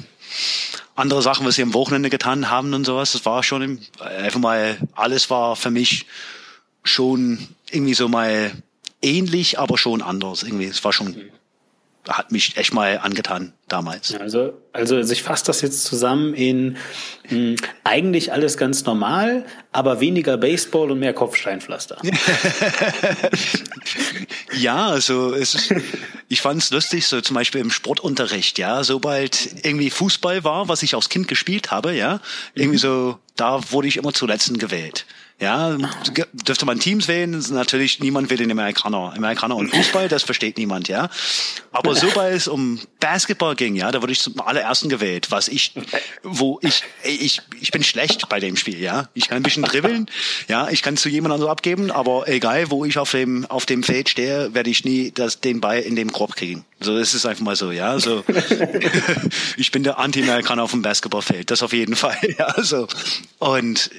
andere 0.96 1.22
Sachen, 1.22 1.46
was 1.46 1.56
sie 1.56 1.62
am 1.62 1.76
Wochenende 1.76 2.10
getan 2.10 2.50
haben 2.50 2.74
und 2.74 2.86
sowas. 2.86 3.12
Das 3.12 3.26
war 3.26 3.44
schon 3.44 3.80
einfach 4.00 4.40
mal, 4.40 4.78
alles 4.94 5.30
war 5.30 5.56
für 5.56 5.70
mich 5.70 6.08
schon 6.84 7.48
irgendwie 7.70 7.94
so 7.94 8.08
mal 8.08 8.52
ähnlich, 9.02 9.60
aber 9.60 9.78
schon 9.78 10.02
anders. 10.02 10.44
Irgendwie, 10.44 10.66
es 10.66 10.84
war 10.84 10.94
schon, 10.94 11.16
hat 12.08 12.32
mich 12.32 12.58
echt 12.58 12.74
mal 12.74 13.00
angetan 13.00 13.54
damals. 13.68 14.16
Also, 14.16 14.54
also, 14.74 14.98
ich 15.00 15.24
fasse 15.24 15.46
das 15.46 15.62
jetzt 15.62 15.84
zusammen 15.84 16.34
in 16.34 16.78
mh, 17.30 17.30
hm, 17.30 17.56
eigentlich 17.84 18.34
alles 18.34 18.58
ganz 18.58 18.86
normal, 18.86 19.46
aber 19.72 20.00
weniger 20.00 20.38
Baseball 20.38 20.92
und 20.92 21.00
mehr 21.00 21.14
Kopfsteinpflaster. 21.14 22.02
ja, 24.58 24.88
also 24.88 25.34
es 25.34 25.56
ist, 25.56 25.74
ich 26.28 26.42
fand 26.42 26.62
es 26.62 26.72
lustig, 26.72 27.08
so 27.08 27.22
zum 27.22 27.36
Beispiel 27.36 27.62
im 27.62 27.72
Sportunterricht, 27.72 28.58
ja, 28.58 28.84
sobald 28.84 29.66
irgendwie 29.66 29.90
Fußball 29.90 30.44
war, 30.44 30.68
was 30.68 30.84
ich 30.84 30.96
als 30.96 31.10
Kind 31.10 31.28
gespielt 31.28 31.72
habe, 31.72 31.94
ja, 31.94 32.20
irgendwie 32.56 32.80
so, 32.80 33.20
da 33.36 33.62
wurde 33.72 33.88
ich 33.88 33.98
immer 33.98 34.14
zuletzt 34.14 34.58
gewählt. 34.60 35.06
Ja, 35.42 35.76
dürfte 36.34 36.68
man 36.68 36.80
Teams 36.80 37.08
wählen, 37.08 37.44
natürlich 37.50 38.00
niemand 38.00 38.30
will 38.30 38.38
den 38.38 38.52
Amerikaner. 38.52 39.12
Amerikaner 39.18 39.56
und 39.56 39.70
Fußball, 39.70 40.08
das 40.08 40.22
versteht 40.22 40.60
niemand, 40.60 40.88
ja. 40.88 41.10
Aber 41.72 41.96
sobald 41.96 42.36
es 42.36 42.48
um 42.48 42.80
Basketball 43.00 43.56
ging, 43.56 43.76
ja, 43.76 43.92
da 43.92 44.04
wurde 44.04 44.12
ich 44.12 44.20
zum 44.20 44.40
allerersten 44.40 44.88
gewählt, 44.88 45.32
was 45.32 45.48
ich, 45.48 45.74
wo 46.22 46.60
ich, 46.62 46.84
ich, 47.04 47.42
ich 47.60 47.72
bin 47.72 47.84
schlecht 47.84 48.30
bei 48.30 48.40
dem 48.40 48.56
Spiel, 48.56 48.80
ja. 48.80 49.10
Ich 49.16 49.30
kann 49.30 49.38
ein 49.38 49.42
bisschen 49.44 49.64
dribbeln, 49.64 50.06
ja, 50.48 50.70
ich 50.70 50.84
kann 50.84 50.96
zu 50.96 51.10
jemandem 51.10 51.42
so 51.42 51.50
abgeben, 51.50 51.90
aber 51.90 52.28
egal, 52.28 52.70
wo 52.70 52.86
ich 52.86 53.00
auf 53.00 53.10
dem, 53.10 53.48
auf 53.48 53.66
dem 53.66 53.82
Feld 53.82 54.10
stehe, 54.10 54.54
werde 54.54 54.70
ich 54.70 54.86
nie 54.86 55.12
das, 55.12 55.40
den 55.40 55.60
Ball 55.60 55.80
in 55.80 55.96
dem 55.96 56.12
Korb 56.12 56.36
kriegen. 56.36 56.66
So, 56.80 56.96
das 56.96 57.16
ist 57.16 57.26
einfach 57.26 57.44
mal 57.44 57.56
so, 57.56 57.72
ja, 57.72 57.98
so. 57.98 58.24
ich 59.58 59.72
bin 59.72 59.82
der 59.82 59.98
Anti-Amerikaner 59.98 60.62
auf 60.62 60.72
dem 60.72 60.84
Basketballfeld, 60.84 61.50
das 61.50 61.64
auf 61.64 61.74
jeden 61.74 61.96
Fall, 61.96 62.20
ja, 62.38 62.62
so. 62.62 62.88
Und, 63.40 63.90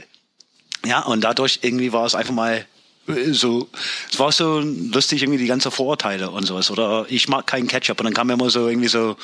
ja, 0.85 1.01
und 1.01 1.23
dadurch 1.23 1.61
irgendwie 1.63 1.93
war 1.93 2.07
es 2.07 2.15
einfach 2.15 2.35
mal 2.35 2.67
äh, 3.09 3.33
so, 3.33 3.69
es 4.11 4.19
war 4.19 4.33
so 4.33 4.61
lustig 4.61 5.23
irgendwie 5.23 5.39
die 5.39 5.47
ganzen 5.47 5.71
Vorurteile 5.71 6.31
und 6.31 6.47
sowas. 6.47 6.71
Oder 6.71 7.07
ich 7.09 7.29
mag 7.29 7.47
keinen 7.47 7.67
Ketchup. 7.67 8.01
Und 8.01 8.05
dann 8.05 8.15
kam 8.15 8.29
mir 8.29 8.35
immer 8.35 8.51
so 8.51 8.69
irgendwie 8.69 8.89
so, 8.89 9.17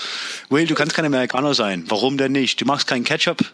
Will, 0.51 0.67
du 0.67 0.75
kannst 0.75 0.95
kein 0.95 1.05
Amerikaner 1.05 1.55
sein. 1.55 1.85
Warum 1.89 2.19
denn 2.19 2.33
nicht? 2.33 2.61
Du 2.61 2.65
magst 2.65 2.87
keinen 2.87 3.05
Ketchup 3.05 3.45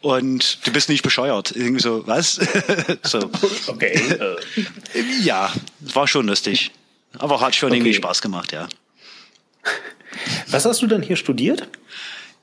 und 0.00 0.66
du 0.66 0.72
bist 0.72 0.88
nicht 0.88 1.02
bescheuert. 1.02 1.54
Irgendwie 1.54 1.82
so, 1.82 2.06
was? 2.06 2.40
so. 3.02 3.30
Okay. 3.66 4.18
ja, 5.22 5.52
war 5.80 6.08
schon 6.08 6.26
lustig. 6.26 6.72
Aber 7.18 7.40
hat 7.40 7.54
schon 7.54 7.70
okay. 7.70 7.78
irgendwie 7.78 7.94
Spaß 7.94 8.20
gemacht, 8.22 8.52
ja. 8.52 8.68
Was 10.48 10.64
hast 10.64 10.82
du 10.82 10.86
denn 10.86 11.02
hier 11.02 11.16
studiert? 11.16 11.68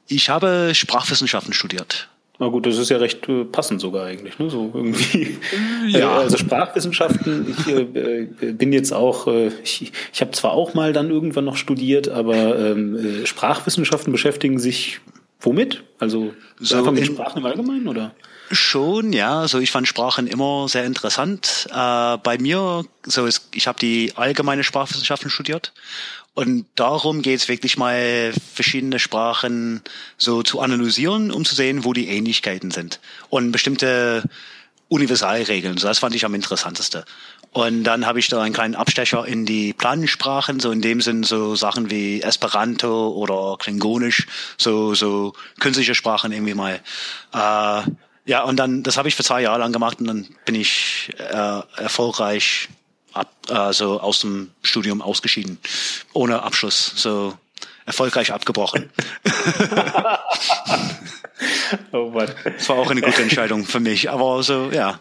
Ich 0.07 0.29
habe 0.29 0.71
Sprachwissenschaften 0.73 1.53
studiert. 1.53 2.09
Na 2.37 2.47
gut, 2.47 2.65
das 2.65 2.77
ist 2.77 2.89
ja 2.89 2.97
recht 2.97 3.27
äh, 3.29 3.45
passend 3.45 3.79
sogar 3.79 4.05
eigentlich, 4.05 4.37
ne? 4.39 4.49
So 4.49 4.71
irgendwie. 4.73 5.37
Ja. 5.87 6.17
Äh, 6.17 6.23
also 6.23 6.37
Sprachwissenschaften, 6.37 7.55
ich 7.57 7.67
äh, 7.67 8.27
äh, 8.41 8.53
bin 8.53 8.73
jetzt 8.73 8.91
auch, 8.91 9.27
äh, 9.27 9.51
ich, 9.63 9.91
ich 10.11 10.21
habe 10.21 10.31
zwar 10.31 10.51
auch 10.53 10.73
mal 10.73 10.93
dann 10.93 11.11
irgendwann 11.11 11.45
noch 11.45 11.57
studiert, 11.57 12.09
aber 12.09 12.57
ähm, 12.57 12.95
äh, 12.95 13.25
Sprachwissenschaften 13.25 14.11
beschäftigen 14.11 14.57
sich 14.57 14.99
womit? 15.39 15.83
Also 15.99 16.33
so 16.59 16.77
einfach 16.77 16.91
mit 16.91 17.05
Sprachen 17.05 17.39
im 17.39 17.45
Allgemeinen 17.45 17.87
oder? 17.87 18.15
Schon, 18.51 19.13
ja. 19.13 19.39
Also 19.39 19.59
ich 19.59 19.71
fand 19.71 19.87
Sprachen 19.87 20.27
immer 20.27 20.67
sehr 20.67 20.85
interessant. 20.85 21.67
Äh, 21.71 22.17
bei 22.17 22.37
mir, 22.39 22.83
so 23.05 23.25
ist, 23.25 23.49
ich 23.53 23.67
habe 23.67 23.79
die 23.79 24.13
allgemeine 24.15 24.63
Sprachwissenschaften 24.63 25.29
studiert 25.29 25.73
und 26.35 26.65
darum 26.75 27.21
geht 27.21 27.39
es 27.39 27.47
wirklich 27.47 27.77
mal, 27.77 28.33
verschiedene 28.53 28.99
Sprachen 28.99 29.81
so 30.17 30.43
zu 30.43 30.59
analysieren, 30.59 31.31
um 31.31 31.45
zu 31.45 31.55
sehen, 31.55 31.85
wo 31.85 31.93
die 31.93 32.09
Ähnlichkeiten 32.09 32.71
sind. 32.71 32.99
Und 33.29 33.53
bestimmte 33.53 34.23
Universalregeln. 34.89 35.77
So, 35.77 35.87
das 35.87 35.99
fand 35.99 36.13
ich 36.13 36.25
am 36.25 36.35
interessantesten. 36.35 37.03
Und 37.53 37.85
dann 37.85 38.05
habe 38.05 38.19
ich 38.19 38.27
da 38.27 38.41
einen 38.41 38.53
kleinen 38.53 38.75
Abstecher 38.75 39.25
in 39.25 39.45
die 39.45 39.71
Planensprachen, 39.71 40.59
so 40.59 40.71
in 40.71 40.81
dem 40.81 40.99
Sinn 40.99 41.23
so 41.23 41.55
Sachen 41.55 41.89
wie 41.89 42.21
Esperanto 42.21 43.11
oder 43.11 43.55
Klingonisch, 43.57 44.27
so, 44.57 44.93
so 44.93 45.31
künstliche 45.61 45.95
Sprachen 45.95 46.33
irgendwie 46.33 46.53
mal. 46.53 46.81
Äh, 47.33 47.89
ja, 48.25 48.43
und 48.43 48.57
dann, 48.57 48.83
das 48.83 48.97
habe 48.97 49.07
ich 49.07 49.15
für 49.15 49.23
zwei 49.23 49.41
Jahre 49.41 49.59
lang 49.59 49.71
gemacht 49.71 50.01
und 50.01 50.07
dann 50.07 50.27
bin 50.43 50.55
ich 50.55 51.13
äh, 51.17 51.61
erfolgreich 51.77 52.67
ab, 53.15 53.31
also 53.49 53.99
aus 53.99 54.19
dem 54.19 54.51
Studium 54.61 55.01
ausgeschieden, 55.01 55.57
ohne 56.13 56.43
Abschluss, 56.43 56.93
so 56.95 57.33
erfolgreich 57.85 58.31
abgebrochen. 58.33 58.89
oh 61.91 62.09
Mann. 62.09 62.31
Das 62.43 62.69
war 62.69 62.77
auch 62.77 62.89
eine 62.89 63.01
gute 63.01 63.21
Entscheidung 63.21 63.65
für 63.65 63.79
mich, 63.79 64.09
aber 64.09 64.41
so, 64.43 64.71
ja. 64.71 64.99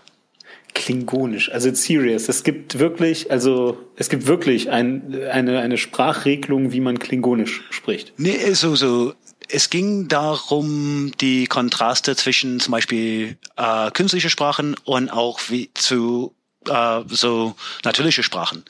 Klingonisch, 0.75 1.51
also 1.53 1.73
serious. 1.73 2.29
Es 2.29 2.43
gibt 2.43 2.79
wirklich, 2.79 3.31
also 3.31 3.79
es 3.97 4.09
gibt 4.09 4.27
wirklich 4.27 4.71
ein, 4.71 5.23
eine, 5.31 5.61
eine 5.61 5.79
Sprachregelung, 5.79 6.73
wie 6.73 6.81
man 6.81 6.99
Klingonisch 6.99 7.63
spricht. 7.71 8.13
Nee, 8.17 8.53
so, 8.53 8.75
so. 8.75 9.15
Es 9.49 9.71
ging 9.71 10.09
darum, 10.09 11.13
die 11.21 11.47
Kontraste 11.47 12.17
zwischen 12.17 12.61
zum 12.61 12.73
Beispiel 12.73 13.37
äh, 13.57 13.91
künstliche 13.93 14.31
Sprachen 14.31 14.75
und 14.85 15.11
auch 15.11 15.39
wie 15.49 15.71
zu 15.75 16.35
äh, 16.69 17.03
so 17.09 17.57
natürliche 17.85 18.23
Sprachen. 18.23 18.65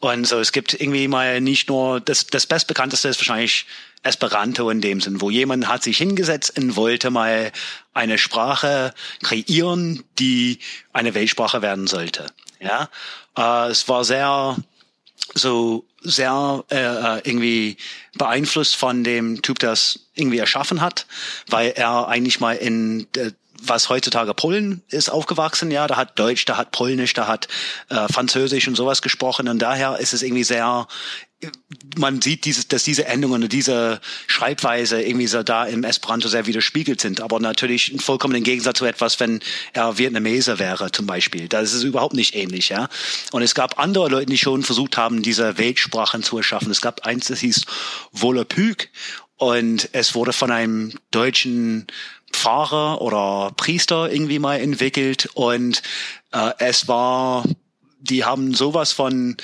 Und 0.00 0.26
so, 0.26 0.38
es 0.38 0.52
gibt 0.52 0.74
irgendwie 0.74 1.08
mal 1.08 1.40
nicht 1.40 1.68
nur, 1.68 2.00
das, 2.00 2.26
das 2.26 2.46
bestbekannteste 2.46 3.08
ist 3.08 3.18
wahrscheinlich 3.20 3.66
Esperanto 4.02 4.68
in 4.68 4.82
dem 4.82 5.00
Sinn, 5.00 5.22
wo 5.22 5.30
jemand 5.30 5.66
hat 5.66 5.82
sich 5.82 5.96
hingesetzt 5.96 6.58
und 6.58 6.76
wollte 6.76 7.10
mal 7.10 7.52
eine 7.94 8.18
Sprache 8.18 8.92
kreieren, 9.22 10.04
die 10.18 10.58
eine 10.92 11.14
Weltsprache 11.14 11.62
werden 11.62 11.86
sollte. 11.86 12.26
Ja, 12.60 12.90
äh, 13.36 13.70
es 13.70 13.88
war 13.88 14.04
sehr 14.04 14.56
so 15.34 15.86
sehr 16.02 16.64
äh, 16.70 16.76
äh 16.76 17.20
irgendwie 17.24 17.78
beeinflusst 18.12 18.76
von 18.76 19.04
dem 19.04 19.40
Typ, 19.40 19.62
es 19.62 20.00
irgendwie 20.14 20.38
erschaffen 20.38 20.82
hat, 20.82 21.06
weil 21.48 21.70
er 21.70 22.08
eigentlich 22.08 22.40
mal 22.40 22.56
in 22.56 23.06
äh, 23.16 23.32
was 23.62 23.88
heutzutage 23.88 24.34
Polen 24.34 24.82
ist 24.88 25.10
aufgewachsen, 25.10 25.70
ja, 25.70 25.86
da 25.86 25.96
hat 25.96 26.18
Deutsch, 26.18 26.44
da 26.44 26.56
hat 26.56 26.72
Polnisch, 26.72 27.12
da 27.14 27.26
hat 27.26 27.48
äh, 27.88 28.08
Französisch 28.08 28.68
und 28.68 28.74
sowas 28.74 29.02
gesprochen 29.02 29.48
und 29.48 29.58
daher 29.60 29.98
ist 29.98 30.12
es 30.12 30.22
irgendwie 30.22 30.44
sehr 30.44 30.86
man 31.96 32.20
sieht 32.22 32.44
dieses, 32.44 32.68
dass 32.68 32.84
diese 32.84 33.06
Endungen 33.06 33.42
und 33.42 33.52
diese 33.52 34.00
Schreibweise 34.26 35.02
irgendwie 35.02 35.26
so 35.26 35.42
da 35.42 35.64
im 35.64 35.84
Esperanto 35.84 36.28
sehr 36.28 36.46
widerspiegelt 36.46 37.00
sind, 37.00 37.20
aber 37.20 37.40
natürlich 37.40 37.94
vollkommen 37.98 38.34
im 38.34 38.44
Gegensatz 38.44 38.78
zu 38.78 38.84
etwas, 38.84 39.20
wenn 39.20 39.40
er 39.72 39.98
Vietnameser 39.98 40.58
wäre 40.58 40.90
zum 40.92 41.06
Beispiel. 41.06 41.48
Da 41.48 41.60
ist 41.60 41.72
es 41.72 41.82
überhaupt 41.82 42.14
nicht 42.14 42.34
ähnlich, 42.34 42.70
ja. 42.70 42.88
Und 43.32 43.42
es 43.42 43.54
gab 43.54 43.78
andere 43.78 44.08
Leute, 44.08 44.26
die 44.26 44.38
schon 44.38 44.62
versucht 44.62 44.96
haben, 44.96 45.22
diese 45.22 45.58
Weltsprachen 45.58 46.22
zu 46.22 46.38
erschaffen. 46.38 46.70
Es 46.70 46.80
gab 46.80 47.06
eins, 47.06 47.26
das 47.26 47.40
hieß 47.40 47.64
Volapük 48.12 48.88
und 49.36 49.88
es 49.92 50.14
wurde 50.14 50.32
von 50.32 50.50
einem 50.50 50.92
deutschen 51.10 51.86
Pfarrer 52.34 53.00
oder 53.00 53.52
Priester 53.56 54.12
irgendwie 54.12 54.38
mal 54.38 54.60
entwickelt 54.60 55.28
und 55.34 55.82
äh, 56.32 56.50
es 56.58 56.88
war, 56.88 57.44
die 58.00 58.24
haben 58.24 58.54
sowas 58.54 58.92
von 58.92 59.36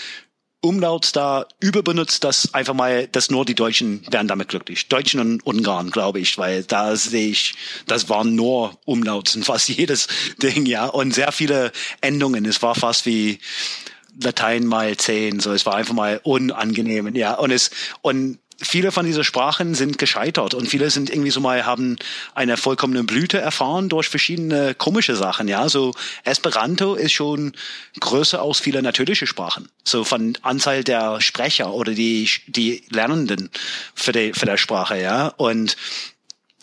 Umlauts 0.63 1.13
da 1.13 1.47
überbenutzt, 1.61 2.23
dass 2.25 2.53
einfach 2.53 2.75
mal, 2.75 3.07
dass 3.07 3.31
nur 3.31 3.47
die 3.47 3.55
Deutschen 3.55 4.03
wären 4.11 4.29
damit 4.29 4.49
glücklich. 4.49 4.89
Deutschen 4.89 5.19
und 5.21 5.47
Ungarn, 5.47 5.91
glaube 5.91 6.21
ich, 6.21 6.37
weil 6.37 6.65
da 6.65 6.97
sehe 6.97 7.31
ich, 7.31 7.55
das 7.87 8.11
waren 8.11 8.35
nur 8.35 8.79
Umlauts 8.85 9.35
in 9.37 9.43
fast 9.43 9.69
jedes 9.69 10.09
Ding, 10.43 10.67
ja, 10.67 10.87
und 10.87 11.15
sehr 11.15 11.33
viele 11.33 11.73
Endungen. 12.03 12.45
Es 12.45 12.61
war 12.61 12.75
fast 12.75 13.07
wie 13.07 13.39
Latein 14.21 14.67
mal 14.67 14.97
zehn, 14.97 15.41
so 15.41 15.53
es 15.53 15.65
war 15.65 15.77
einfach 15.77 15.95
mal 15.95 16.21
unangenehm, 16.25 17.15
ja, 17.15 17.35
und 17.35 17.53
es 17.53 17.71
und 18.03 18.40
viele 18.61 18.93
von 18.93 19.07
diesen 19.07 19.25
Sprachen 19.25 19.75
sind 19.75 19.99
gescheitert 19.99 20.55
und 20.55 20.69
viele 20.69 20.91
sind 20.91 21.11
irgendwie 21.11 21.31
so 21.31 21.41
mal 21.41 21.65
haben 21.65 21.97
eine 22.35 22.57
vollkommene 22.57 23.05
Blüte 23.05 23.39
erfahren 23.39 23.89
durch 23.89 24.09
verschiedene 24.09 24.75
komische 24.75 25.17
Sachen. 25.17 25.49
Ja, 25.49 25.69
so 25.69 25.95
Esperanto 26.25 26.95
ist 26.95 27.13
schon 27.13 27.53
größer 27.99 28.41
aus 28.43 28.61
viele 28.61 28.83
natürliche 28.83 29.27
Sprachen. 29.27 29.69
So 29.85 30.05
von 30.05 30.37
Anzahl 30.43 30.85
der 30.85 31.21
Sprecher 31.21 31.73
oder 31.73 31.93
die 31.93 32.29
die 32.47 32.85
Lernenden 32.91 33.51
für 33.95 34.13
die 34.13 34.33
für 34.33 34.47
der 34.47 34.57
Sprache. 34.57 35.01
Ja, 35.01 35.29
und 35.37 35.77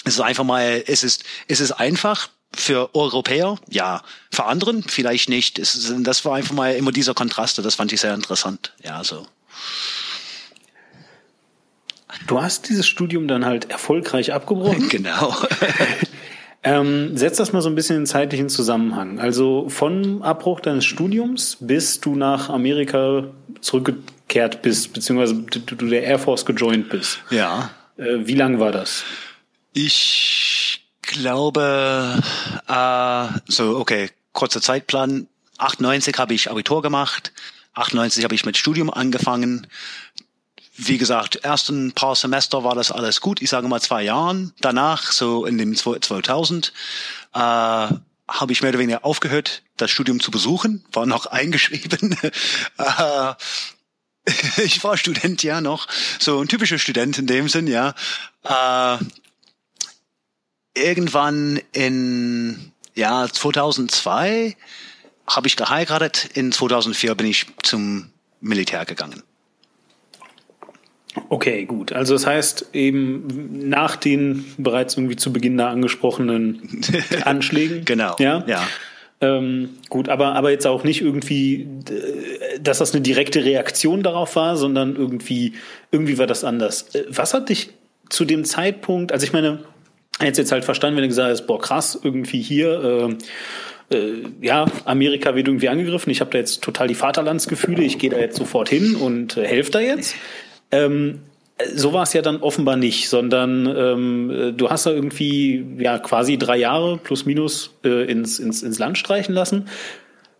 es 0.04 0.14
ist 0.14 0.22
einfach 0.22 0.44
mal 0.44 0.84
es 0.86 1.04
ist 1.04 1.24
es 1.48 1.60
ist 1.60 1.72
einfach 1.72 2.30
für 2.56 2.96
Europäer, 2.96 3.58
ja. 3.70 4.02
Für 4.32 4.46
anderen 4.46 4.84
vielleicht 4.84 5.30
nicht. 5.30 5.60
Das 5.60 6.26
war 6.26 6.36
einfach 6.36 6.54
mal 6.54 6.76
immer 6.76 6.92
dieser 6.92 7.14
Kontrast. 7.14 7.58
Das 7.58 7.76
fand 7.76 7.92
ich 7.92 8.02
sehr 8.02 8.14
interessant. 8.14 8.74
Ja, 8.84 9.04
so. 9.04 9.28
Du 12.26 12.42
hast 12.42 12.70
dieses 12.70 12.88
Studium 12.88 13.28
dann 13.28 13.46
halt 13.46 13.70
erfolgreich 13.70 14.34
abgebrochen. 14.34 14.90
Genau. 14.98 15.36
ähm, 16.64 17.18
setz 17.18 17.38
das 17.38 17.54
mal 17.54 17.62
so 17.62 17.70
ein 17.70 17.76
bisschen 17.76 17.98
in 17.98 18.06
zeitlichen 18.06 18.50
Zusammenhang. 18.50 19.20
Also 19.20 19.70
von 19.70 20.24
Abbruch 20.24 20.60
deines 20.60 20.86
Studiums 20.86 21.58
bis 21.60 22.00
du 22.00 22.16
nach 22.16 22.50
Amerika 22.50 23.26
zurückgekehrt 23.62 24.62
bist, 24.62 24.94
beziehungsweise 24.94 25.36
du 25.36 25.88
der 25.88 26.04
Air 26.04 26.20
Force 26.20 26.46
gejoint 26.46 26.90
bist. 26.90 27.20
Ja. 27.30 27.72
Äh, 27.98 28.26
wie 28.26 28.36
lang 28.36 28.60
war 28.60 28.72
das? 28.72 29.04
Ich 29.74 30.88
glaube, 31.02 32.22
äh, 32.68 33.28
so, 33.48 33.78
okay, 33.78 34.10
kurzer 34.34 34.62
Zeitplan. 34.62 35.28
98 35.58 36.18
habe 36.18 36.34
ich 36.34 36.50
Abitur 36.50 36.82
gemacht. 36.82 37.32
98 37.74 38.24
habe 38.24 38.36
ich 38.36 38.46
mit 38.46 38.58
Studium 38.58 38.90
angefangen 38.92 39.68
wie 40.78 41.00
gesagt, 41.00 41.38
ersten 41.38 41.92
paar 41.92 42.16
Semester 42.16 42.64
war 42.64 42.76
das 42.76 42.92
alles 42.92 43.20
gut. 43.20 43.42
Ich 43.42 43.50
sage 43.50 43.68
mal 43.68 43.82
zwei 43.82 44.04
Jahren. 44.04 44.54
Danach, 44.62 45.12
so 45.12 45.46
in 45.46 45.58
dem 45.58 45.76
2000, 45.76 46.72
äh, 47.34 47.40
habe 47.40 48.52
ich 48.52 48.62
mehr 48.62 48.70
oder 48.70 48.80
weniger 48.80 49.04
aufgehört, 49.04 49.64
das 49.78 49.90
Studium 49.90 50.20
zu 50.20 50.32
besuchen, 50.32 50.86
war 50.92 51.06
noch 51.06 51.26
eingeschrieben. 51.32 52.16
äh, 52.78 53.34
ich 54.58 54.84
war 54.84 54.98
Student 54.98 55.42
ja 55.42 55.62
noch, 55.62 55.88
so 56.20 56.40
ein 56.42 56.48
typischer 56.48 56.78
Student 56.78 57.18
in 57.18 57.28
dem 57.28 57.50
Sinn, 57.50 57.68
ja. 57.68 57.96
Äh, 58.44 58.98
irgendwann 60.76 61.60
in 61.72 62.72
ja 62.94 63.28
2002 63.28 64.56
habe 65.28 65.48
ich 65.48 65.56
geheiratet. 65.56 66.30
In 66.34 66.52
2004 66.52 67.16
bin 67.16 67.26
ich 67.26 67.48
zum 67.64 68.12
Militär 68.42 68.86
gegangen. 68.86 69.24
Okay, 71.30 71.66
gut. 71.66 71.94
Also 71.94 72.14
das 72.14 72.26
heißt 72.26 72.70
eben 72.74 73.70
nach 73.70 73.96
den 73.96 74.46
bereits 74.58 74.96
irgendwie 74.98 75.16
zu 75.16 75.34
Beginn 75.34 75.58
da 75.58 75.70
angesprochenen 75.70 76.82
Anschlägen. 77.24 77.86
genau. 77.86 78.16
Ja. 78.20 78.44
ja. 78.48 78.68
Ähm, 79.20 79.70
gut, 79.90 80.10
aber, 80.10 80.36
aber 80.36 80.52
jetzt 80.52 80.68
auch 80.68 80.84
nicht 80.84 81.02
irgendwie, 81.02 81.68
dass 82.62 82.78
das 82.78 82.94
eine 82.94 83.02
direkte 83.02 83.44
Reaktion 83.44 84.04
darauf 84.04 84.36
war, 84.36 84.58
sondern 84.58 84.96
irgendwie, 84.96 85.54
irgendwie 85.92 86.20
war 86.20 86.28
das 86.28 86.44
anders. 86.44 86.94
Äh, 86.94 87.06
was 87.10 87.34
hat 87.34 87.50
dich 87.50 87.72
zu 88.10 88.26
dem 88.26 88.46
Zeitpunkt, 88.46 89.12
also 89.12 89.26
ich 89.26 89.34
meine, 89.34 89.60
jetzt 90.22 90.38
jetzt 90.38 90.52
halt 90.52 90.66
verstanden, 90.66 90.98
wenn 90.98 91.04
du 91.04 91.10
gesagt 91.10 91.32
hast, 91.32 91.48
boah, 91.48 91.60
krass, 91.60 92.00
irgendwie 92.02 92.42
hier, 92.42 93.18
äh, 93.92 93.96
äh, 93.96 94.24
ja, 94.42 94.66
Amerika 94.86 95.36
wird 95.36 95.48
irgendwie 95.48 95.70
angegriffen, 95.70 96.12
ich 96.12 96.22
habe 96.22 96.32
da 96.32 96.38
jetzt 96.38 96.62
total 96.62 96.88
die 96.88 96.96
Vaterlandsgefühle, 96.96 97.84
ich 97.84 97.98
gehe 97.98 98.10
da 98.10 98.18
jetzt 98.18 98.38
sofort 98.38 98.70
hin 98.70 98.96
und 98.96 99.36
äh, 99.38 99.48
helfe 99.48 99.72
da 99.72 99.80
jetzt. 99.80 100.16
Ähm, 100.72 101.22
so 101.74 101.92
war 101.94 102.04
es 102.04 102.14
ja 102.14 102.22
dann 102.22 102.38
offenbar 102.38 102.76
nicht, 102.76 103.10
sondern 103.10 103.66
ähm, 103.66 104.54
du 104.56 104.70
hast 104.70 104.86
da 104.86 104.92
irgendwie 104.92 105.66
ja 105.80 105.98
quasi 105.98 106.38
drei 106.38 106.58
Jahre 106.58 106.98
plus 106.98 107.26
minus 107.26 107.72
äh, 107.84 108.10
ins, 108.10 108.40
ins, 108.40 108.62
ins 108.62 108.78
Land 108.78 108.98
streichen 108.98 109.34
lassen. 109.34 109.68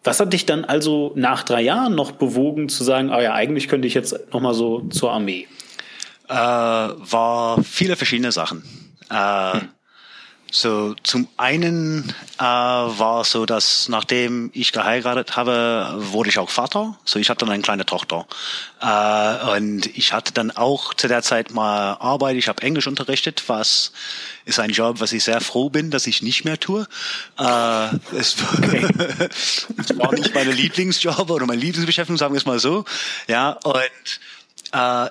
Was 0.04 0.20
hat 0.20 0.32
dich 0.32 0.46
dann 0.46 0.64
also 0.64 1.12
nach 1.16 1.44
drei 1.44 1.62
Jahren 1.62 1.96
noch 1.96 2.12
bewogen 2.12 2.70
zu 2.70 2.84
sagen, 2.84 3.10
ah 3.10 3.22
ja, 3.22 3.34
eigentlich 3.34 3.68
könnte 3.68 3.88
ich 3.88 3.94
jetzt 3.94 4.32
noch 4.32 4.42
mal 4.42 4.54
so 4.54 4.82
zur 4.90 5.12
Armee? 5.12 5.48
Äh, 6.30 6.34
war 6.34 7.64
viele 7.64 7.96
verschiedene 7.96 8.32
Sachen. 8.32 8.64
Äh, 9.10 9.60
hm. 9.60 9.70
So, 10.50 10.96
zum 11.04 11.28
einen 11.36 12.14
äh, 12.40 12.44
war 12.44 13.26
so, 13.26 13.46
dass 13.46 13.90
nachdem 13.90 14.50
ich 14.54 14.72
geheiratet 14.72 15.36
habe, 15.36 15.94
wurde 15.98 16.30
ich 16.30 16.40
auch 16.40 16.50
Vater. 16.50 16.98
So, 17.04 17.20
ich 17.20 17.30
hatte 17.30 17.46
dann 17.46 17.54
eine 17.54 17.64
kleine 17.64 17.86
Tochter. 17.86 18.26
Äh, 18.82 19.58
und 19.58 19.86
ich 19.98 20.14
hatte 20.14 20.32
dann 20.32 20.52
auch 20.52 20.94
zu 20.94 21.08
der 21.08 21.22
Zeit 21.22 21.52
mal 21.52 21.94
Arbeit. 21.96 22.38
Ich 22.38 22.48
habe 22.48 22.62
Englisch 22.62 22.88
unterrichtet, 22.88 23.44
was 23.48 23.92
ist 24.46 24.60
ein 24.60 24.70
Job, 24.70 25.02
was 25.02 25.12
ich 25.12 25.24
sehr 25.24 25.42
froh 25.42 25.70
bin, 25.70 25.92
dass 25.92 26.08
ich 26.08 26.22
nicht 26.22 26.46
mehr 26.46 26.60
tue. 26.60 26.88
Äh, 27.38 27.88
es, 28.16 28.38
okay. 28.58 28.88
es 29.78 29.98
war 29.98 30.14
nicht 30.14 30.34
meine 30.34 30.52
Lieblingsjob 30.52 31.30
oder 31.30 31.46
meine 31.46 31.60
Lieblingsbeschäftigung, 31.60 32.18
sagen 32.18 32.34
wir 32.34 32.40
es 32.40 32.46
mal 32.46 32.60
so. 32.60 32.86
Ja, 33.28 33.52
und 33.52 34.20
äh, 34.72 35.10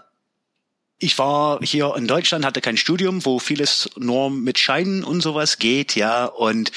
ich 0.99 1.19
war 1.19 1.61
hier 1.63 1.95
in 1.97 2.07
Deutschland, 2.07 2.45
hatte 2.45 2.61
kein 2.61 2.77
Studium, 2.77 3.25
wo 3.25 3.39
vieles 3.39 3.91
nur 3.97 4.31
mit 4.31 4.59
Scheinen 4.59 5.05
und 5.05 5.21
sowas 5.21 5.59
geht, 5.59 5.95
ja, 5.95 6.25
und 6.27 6.73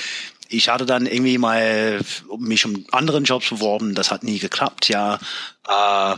ich 0.50 0.68
hatte 0.70 0.86
dann 0.86 1.06
irgendwie 1.06 1.38
mal 1.38 2.02
mich 2.38 2.66
um 2.66 2.86
anderen 2.92 3.24
Jobs 3.24 3.50
beworben, 3.50 3.96
das 3.96 4.12
hat 4.12 4.24
nie 4.24 4.40
geklappt, 4.40 4.90
ja. 4.90 5.20
Äh, 5.68 6.16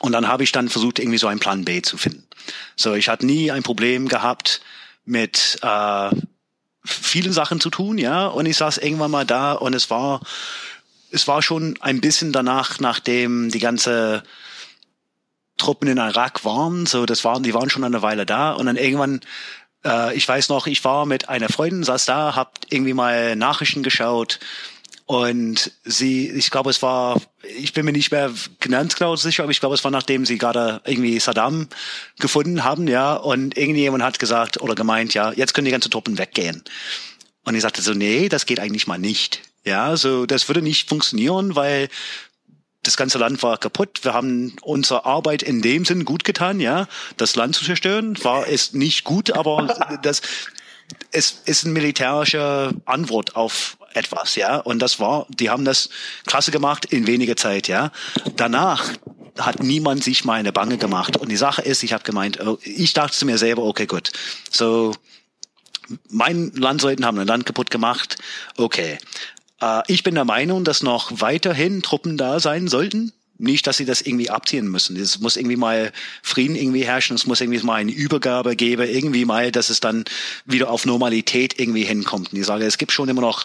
und 0.00 0.12
dann 0.12 0.28
habe 0.28 0.42
ich 0.42 0.52
dann 0.52 0.68
versucht, 0.68 0.98
irgendwie 0.98 1.18
so 1.18 1.28
einen 1.28 1.40
Plan 1.40 1.64
B 1.64 1.82
zu 1.82 1.96
finden. 1.96 2.26
So, 2.76 2.94
ich 2.94 3.08
hatte 3.08 3.26
nie 3.26 3.50
ein 3.50 3.62
Problem 3.62 4.08
gehabt 4.08 4.60
mit 5.04 5.58
äh, 5.62 6.10
vielen 6.84 7.32
Sachen 7.32 7.60
zu 7.60 7.70
tun, 7.70 7.98
ja. 7.98 8.26
Und 8.26 8.46
ich 8.46 8.56
saß 8.56 8.78
irgendwann 8.78 9.10
mal 9.10 9.26
da 9.26 9.52
und 9.52 9.74
es 9.74 9.88
war, 9.90 10.20
es 11.10 11.28
war 11.28 11.42
schon 11.42 11.78
ein 11.80 12.00
bisschen 12.00 12.32
danach, 12.32 12.80
nachdem 12.80 13.50
die 13.50 13.60
ganze 13.60 14.24
Truppen 15.56 15.88
in 15.88 15.98
Irak 15.98 16.44
waren. 16.44 16.86
So, 16.86 17.06
das 17.06 17.24
waren, 17.24 17.42
die 17.42 17.54
waren 17.54 17.70
schon 17.70 17.84
eine 17.84 18.02
Weile 18.02 18.26
da 18.26 18.52
und 18.52 18.66
dann 18.66 18.76
irgendwann 18.76 19.20
äh, 19.84 20.14
ich 20.14 20.26
weiß 20.26 20.48
noch, 20.48 20.66
ich 20.66 20.82
war 20.84 21.06
mit 21.06 21.28
einer 21.28 21.48
Freundin, 21.48 21.84
saß 21.84 22.06
da, 22.06 22.34
hab 22.34 22.58
irgendwie 22.70 22.94
mal 22.94 23.36
Nachrichten 23.36 23.82
geschaut 23.82 24.40
und 25.06 25.70
sie, 25.84 26.30
ich 26.30 26.50
glaube, 26.50 26.70
es 26.70 26.80
war, 26.80 27.20
ich 27.42 27.74
bin 27.74 27.84
mir 27.84 27.92
nicht 27.92 28.10
mehr 28.10 28.32
ganz 28.60 28.96
genau 28.96 29.16
sicher, 29.16 29.42
aber 29.42 29.52
ich 29.52 29.60
glaube, 29.60 29.74
es 29.74 29.84
war 29.84 29.90
nachdem 29.90 30.24
sie 30.24 30.38
gerade 30.38 30.80
irgendwie 30.86 31.18
Saddam 31.20 31.68
gefunden 32.18 32.64
haben, 32.64 32.88
ja, 32.88 33.14
und 33.14 33.56
irgendjemand 33.56 34.02
hat 34.02 34.18
gesagt 34.18 34.62
oder 34.62 34.74
gemeint, 34.74 35.12
ja, 35.12 35.32
jetzt 35.32 35.52
können 35.52 35.66
die 35.66 35.70
ganzen 35.70 35.90
Truppen 35.90 36.16
weggehen. 36.16 36.64
Und 37.44 37.54
ich 37.54 37.60
sagte 37.60 37.82
so, 37.82 37.92
nee, 37.92 38.30
das 38.30 38.46
geht 38.46 38.60
eigentlich 38.60 38.86
mal 38.86 38.98
nicht. 38.98 39.42
Ja, 39.66 39.96
so, 39.98 40.24
das 40.24 40.48
würde 40.48 40.62
nicht 40.62 40.88
funktionieren, 40.88 41.54
weil 41.54 41.88
das 42.84 42.96
ganze 42.96 43.18
Land 43.18 43.42
war 43.42 43.58
kaputt. 43.58 44.00
Wir 44.02 44.14
haben 44.14 44.54
unsere 44.62 45.04
Arbeit 45.04 45.42
in 45.42 45.62
dem 45.62 45.84
Sinn 45.84 46.04
gut 46.04 46.24
getan, 46.24 46.60
ja. 46.60 46.86
Das 47.16 47.36
Land 47.36 47.56
zu 47.56 47.64
zerstören 47.64 48.22
war 48.22 48.46
es 48.46 48.72
nicht 48.72 49.04
gut, 49.04 49.32
aber 49.32 49.98
das, 50.02 50.22
es 51.10 51.42
ist 51.44 51.64
eine 51.64 51.72
militärische 51.72 52.74
Antwort 52.84 53.36
auf 53.36 53.76
etwas, 53.94 54.36
ja. 54.36 54.58
Und 54.58 54.80
das 54.80 55.00
war, 55.00 55.26
die 55.28 55.50
haben 55.50 55.64
das 55.64 55.88
klasse 56.26 56.50
gemacht 56.50 56.84
in 56.86 57.06
weniger 57.06 57.36
Zeit, 57.36 57.68
ja. 57.68 57.90
Danach 58.36 58.92
hat 59.38 59.62
niemand 59.62 60.04
sich 60.04 60.24
mal 60.24 60.34
eine 60.34 60.52
Bange 60.52 60.78
gemacht. 60.78 61.16
Und 61.16 61.28
die 61.28 61.36
Sache 61.36 61.62
ist, 61.62 61.82
ich 61.82 61.92
habe 61.92 62.04
gemeint, 62.04 62.40
oh, 62.40 62.58
ich 62.62 62.92
dachte 62.92 63.16
zu 63.16 63.26
mir 63.26 63.38
selber, 63.38 63.64
okay, 63.64 63.86
gut. 63.86 64.12
So, 64.50 64.94
mein 66.08 66.52
Landsleuten 66.54 67.04
haben 67.04 67.18
ein 67.18 67.26
Land 67.26 67.46
kaputt 67.46 67.70
gemacht. 67.70 68.16
Okay. 68.56 68.98
Äh, 69.64 69.82
ich 69.88 70.02
bin 70.02 70.14
der 70.14 70.24
Meinung, 70.24 70.64
dass 70.64 70.82
noch 70.82 71.20
weiterhin 71.20 71.82
Truppen 71.82 72.16
da 72.16 72.40
sein 72.40 72.68
sollten. 72.68 73.12
Nicht, 73.36 73.66
dass 73.66 73.78
sie 73.78 73.84
das 73.84 74.00
irgendwie 74.00 74.30
abziehen 74.30 74.68
müssen. 74.68 74.96
Es 74.96 75.18
muss 75.18 75.36
irgendwie 75.36 75.56
mal 75.56 75.92
Frieden 76.22 76.54
irgendwie 76.54 76.84
herrschen. 76.84 77.16
Es 77.16 77.26
muss 77.26 77.40
irgendwie 77.40 77.60
mal 77.64 77.74
eine 77.74 77.90
Übergabe 77.90 78.54
geben. 78.54 78.88
Irgendwie 78.88 79.24
mal, 79.24 79.50
dass 79.50 79.70
es 79.70 79.80
dann 79.80 80.04
wieder 80.44 80.70
auf 80.70 80.86
Normalität 80.86 81.58
irgendwie 81.58 81.84
hinkommt. 81.84 82.32
Und 82.32 82.38
ich 82.38 82.46
sage, 82.46 82.64
es 82.64 82.78
gibt 82.78 82.92
schon 82.92 83.08
immer 83.08 83.22
noch 83.22 83.44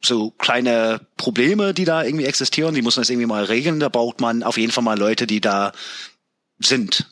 so 0.00 0.30
kleine 0.30 1.00
Probleme, 1.16 1.74
die 1.74 1.84
da 1.84 2.04
irgendwie 2.04 2.24
existieren. 2.24 2.74
Die 2.74 2.80
muss 2.80 2.96
man 2.96 3.02
das 3.02 3.10
irgendwie 3.10 3.26
mal 3.26 3.44
regeln. 3.44 3.80
Da 3.80 3.90
braucht 3.90 4.20
man 4.20 4.42
auf 4.42 4.56
jeden 4.56 4.72
Fall 4.72 4.84
mal 4.84 4.98
Leute, 4.98 5.26
die 5.26 5.42
da 5.42 5.72
sind. 6.58 7.06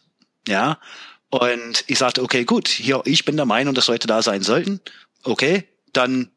Ja. 0.49 0.79
Und 1.29 1.85
ich 1.87 1.99
sagte, 1.99 2.23
okay, 2.23 2.45
gut, 2.45 2.69
hier, 2.69 3.03
ich 3.05 3.27
bin 3.27 3.37
der 3.37 3.47
Meinung, 3.47 3.75
dass 3.75 3.89
Leute 3.89 4.07
da 4.07 4.23
sein 4.23 4.43
sollten. 4.43 4.81
Okay, 5.23 5.65
dann 5.93 6.31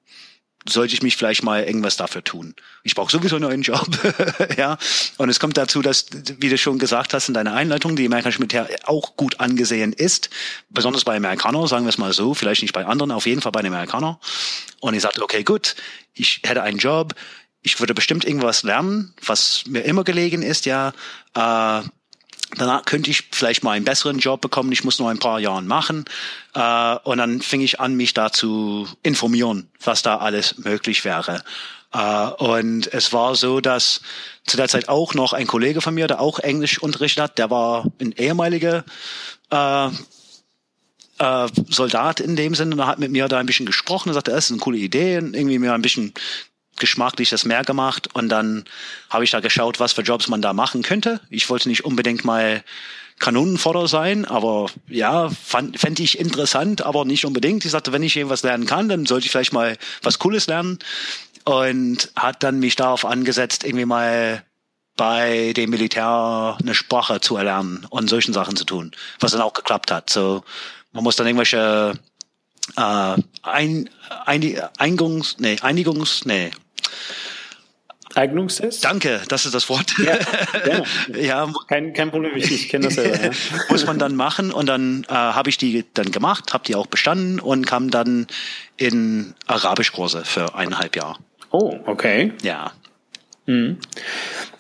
sollte 0.72 0.94
ich 0.94 1.02
mich 1.02 1.18
vielleicht 1.18 1.44
mal 1.44 1.64
irgendwas 1.64 1.98
dafür 1.98 2.24
tun. 2.24 2.56
Ich 2.84 2.96
brauche 2.96 3.12
sowieso 3.12 3.36
einen 3.36 3.46
neuen 3.46 3.62
Job. 3.62 3.88
ja. 4.58 4.78
Und 5.18 5.30
es 5.30 5.40
kommt 5.40 5.58
dazu, 5.58 5.82
dass, 5.82 6.08
wie 6.40 6.50
du 6.50 6.58
schon 6.58 6.80
gesagt 6.80 7.14
hast 7.14 7.28
in 7.28 7.34
deiner 7.34 7.54
Einleitung, 7.54 7.96
die 7.96 8.06
amerikanische 8.06 8.40
Militär 8.40 8.70
auch 8.86 9.16
gut 9.16 9.40
angesehen 9.40 9.94
ist. 9.94 10.30
Besonders 10.70 11.04
bei 11.04 11.18
Amerikanern, 11.18 11.68
sagen 11.68 11.86
wir 11.86 11.90
es 11.90 11.98
mal 11.98 12.14
so, 12.14 12.34
vielleicht 12.34 12.62
nicht 12.62 12.74
bei 12.74 12.86
anderen, 12.86 13.12
auf 13.12 13.26
jeden 13.26 13.42
Fall 13.42 13.52
bei 13.52 13.62
den 13.62 13.74
Amerikanern. 13.74 14.18
Und 14.80 14.94
ich 14.94 15.02
sagte, 15.02 15.24
okay, 15.24 15.44
gut, 15.44 15.76
ich 16.14 16.42
hätte 16.44 16.64
einen 16.64 16.78
Job, 16.78 17.16
ich 17.62 17.80
würde 17.80 17.94
bestimmt 17.94 18.26
irgendwas 18.26 18.64
lernen, 18.64 19.14
was 19.26 19.64
mir 19.68 19.82
immer 19.82 20.04
gelegen 20.04 20.42
ist, 20.42 20.66
ja. 20.66 20.94
Äh, 21.36 21.82
Danach 22.58 22.86
könnte 22.86 23.12
ich 23.12 23.28
vielleicht 23.32 23.64
mal 23.64 23.72
einen 23.72 23.86
besseren 23.86 24.18
Job 24.18 24.42
bekommen. 24.42 24.72
Ich 24.72 24.84
muss 24.84 25.00
noch 25.00 25.08
ein 25.08 25.20
paar 25.20 25.40
Jahre 25.40 25.62
machen. 25.62 26.06
Äh, 26.56 26.96
und 27.04 27.20
dann 27.20 27.42
fing 27.42 27.62
ich 27.62 27.80
an, 27.80 27.96
mich 27.96 28.14
da 28.14 28.32
zu 28.32 28.88
informieren, 29.04 29.70
was 29.84 30.02
da 30.02 30.18
alles 30.18 30.58
möglich 30.58 31.06
wäre. 31.06 31.44
Äh, 31.94 32.28
und 32.44 32.92
es 32.94 33.14
war 33.14 33.36
so, 33.36 33.62
dass 33.62 34.02
zu 34.46 34.58
der 34.58 34.68
Zeit 34.68 34.90
auch 34.90 35.14
noch 35.14 35.34
ein 35.34 35.48
Kollege 35.48 35.82
von 35.82 35.94
mir, 35.94 36.08
der 36.08 36.22
auch 36.22 36.40
Englisch 36.40 36.80
unterrichtet 36.80 37.24
hat, 37.24 37.38
der 37.38 37.50
war 37.50 37.86
ein 38.00 38.14
ehemaliger 38.14 38.84
äh, 39.52 39.90
äh, 41.20 41.48
Soldat 41.70 42.20
in 42.20 42.36
dem 42.36 42.56
Sinne 42.56 42.76
und 42.76 42.86
hat 42.86 43.00
mit 43.00 43.12
mir 43.12 43.28
da 43.28 43.38
ein 43.38 43.46
bisschen 43.46 43.66
gesprochen 43.66 44.10
und 44.10 44.16
sagte, 44.16 44.32
das 44.32 44.46
ist 44.46 44.52
eine 44.52 44.60
coole 44.60 44.78
Idee 44.78 45.18
und 45.18 45.36
irgendwie 45.36 45.60
mir 45.60 45.74
ein 45.74 45.82
bisschen 45.82 46.14
geschmacklich 46.78 47.30
das 47.30 47.46
mehr 47.46 47.64
gemacht 47.64 48.10
und 48.14 48.30
dann 48.30 48.66
habe 49.10 49.24
ich 49.24 49.32
da 49.32 49.40
geschaut, 49.40 49.80
was 49.80 49.94
für 49.94 50.02
Jobs 50.02 50.28
man 50.28 50.42
da 50.42 50.54
machen 50.54 50.82
könnte. 50.82 51.20
Ich 51.30 51.50
wollte 51.50 51.70
nicht 51.70 51.84
unbedingt 51.86 52.24
mal 52.24 52.64
Kanonenfodder 53.20 53.88
sein, 53.88 54.26
aber 54.26 54.68
ja, 54.88 55.30
fände 55.30 56.02
ich 56.02 56.18
interessant, 56.18 56.82
aber 56.82 57.04
nicht 57.04 57.26
unbedingt. 57.26 57.66
Ich 57.66 57.72
sagte, 57.72 57.92
wenn 57.92 58.04
ich 58.04 58.16
irgendwas 58.16 58.44
lernen 58.44 58.66
kann, 58.66 58.88
dann 58.88 59.06
sollte 59.06 59.26
ich 59.26 59.32
vielleicht 59.32 59.54
mal 59.54 59.78
was 60.02 60.20
Cooles 60.20 60.48
lernen 60.48 60.80
und 61.44 62.12
hat 62.16 62.44
dann 62.44 62.60
mich 62.60 62.78
darauf 62.78 63.06
angesetzt, 63.06 63.66
irgendwie 63.66 63.86
mal 63.86 64.44
bei 64.96 65.54
dem 65.54 65.70
Militär 65.70 66.58
eine 66.60 66.76
Sprache 66.76 67.22
zu 67.22 67.38
erlernen 67.38 67.86
und 67.90 68.10
solchen 68.10 68.34
Sachen 68.34 68.56
zu 68.56 68.66
tun, 68.66 68.92
was 69.20 69.32
dann 69.32 69.42
auch 69.42 69.54
geklappt 69.54 69.92
hat. 69.92 70.10
So, 70.10 70.44
man 70.92 71.04
muss 71.04 71.16
dann 71.16 71.28
irgendwelche 71.28 71.94
äh, 72.76 73.16
ein, 73.44 73.90
ein, 74.26 74.62
Einigungs, 74.78 75.38
nee, 75.40 75.58
Einigungs, 75.62 76.26
nee, 76.26 76.52
Eignungstest? 78.16 78.84
Danke, 78.84 79.22
das 79.28 79.46
ist 79.46 79.54
das 79.54 79.70
Wort. 79.70 79.94
Ja, 80.00 80.18
ja. 81.16 81.54
Kein, 81.68 81.94
kein 81.94 82.10
Problem, 82.10 82.36
ich, 82.36 82.52
ich 82.52 82.70
kenne 82.70 82.86
das 82.86 82.96
selber. 82.96 83.26
Ja. 83.26 83.32
Muss 83.70 83.86
man 83.86 84.00
dann 84.00 84.16
machen 84.16 84.52
und 84.52 84.66
dann 84.66 85.06
äh, 85.08 85.14
habe 85.14 85.50
ich 85.50 85.58
die 85.58 85.86
dann 85.94 86.12
gemacht, 86.12 86.54
habe 86.54 86.64
die 86.66 86.76
auch 86.76 86.88
bestanden 86.88 87.40
und 87.40 87.68
kam 87.68 87.92
dann 87.92 88.28
in 88.78 89.36
Arabischkurse 89.46 90.26
für 90.26 90.56
eineinhalb 90.56 90.96
Jahre. 90.96 91.18
Oh, 91.52 91.78
okay. 91.86 92.34
Ja. 92.42 92.72
Mhm. 93.46 93.78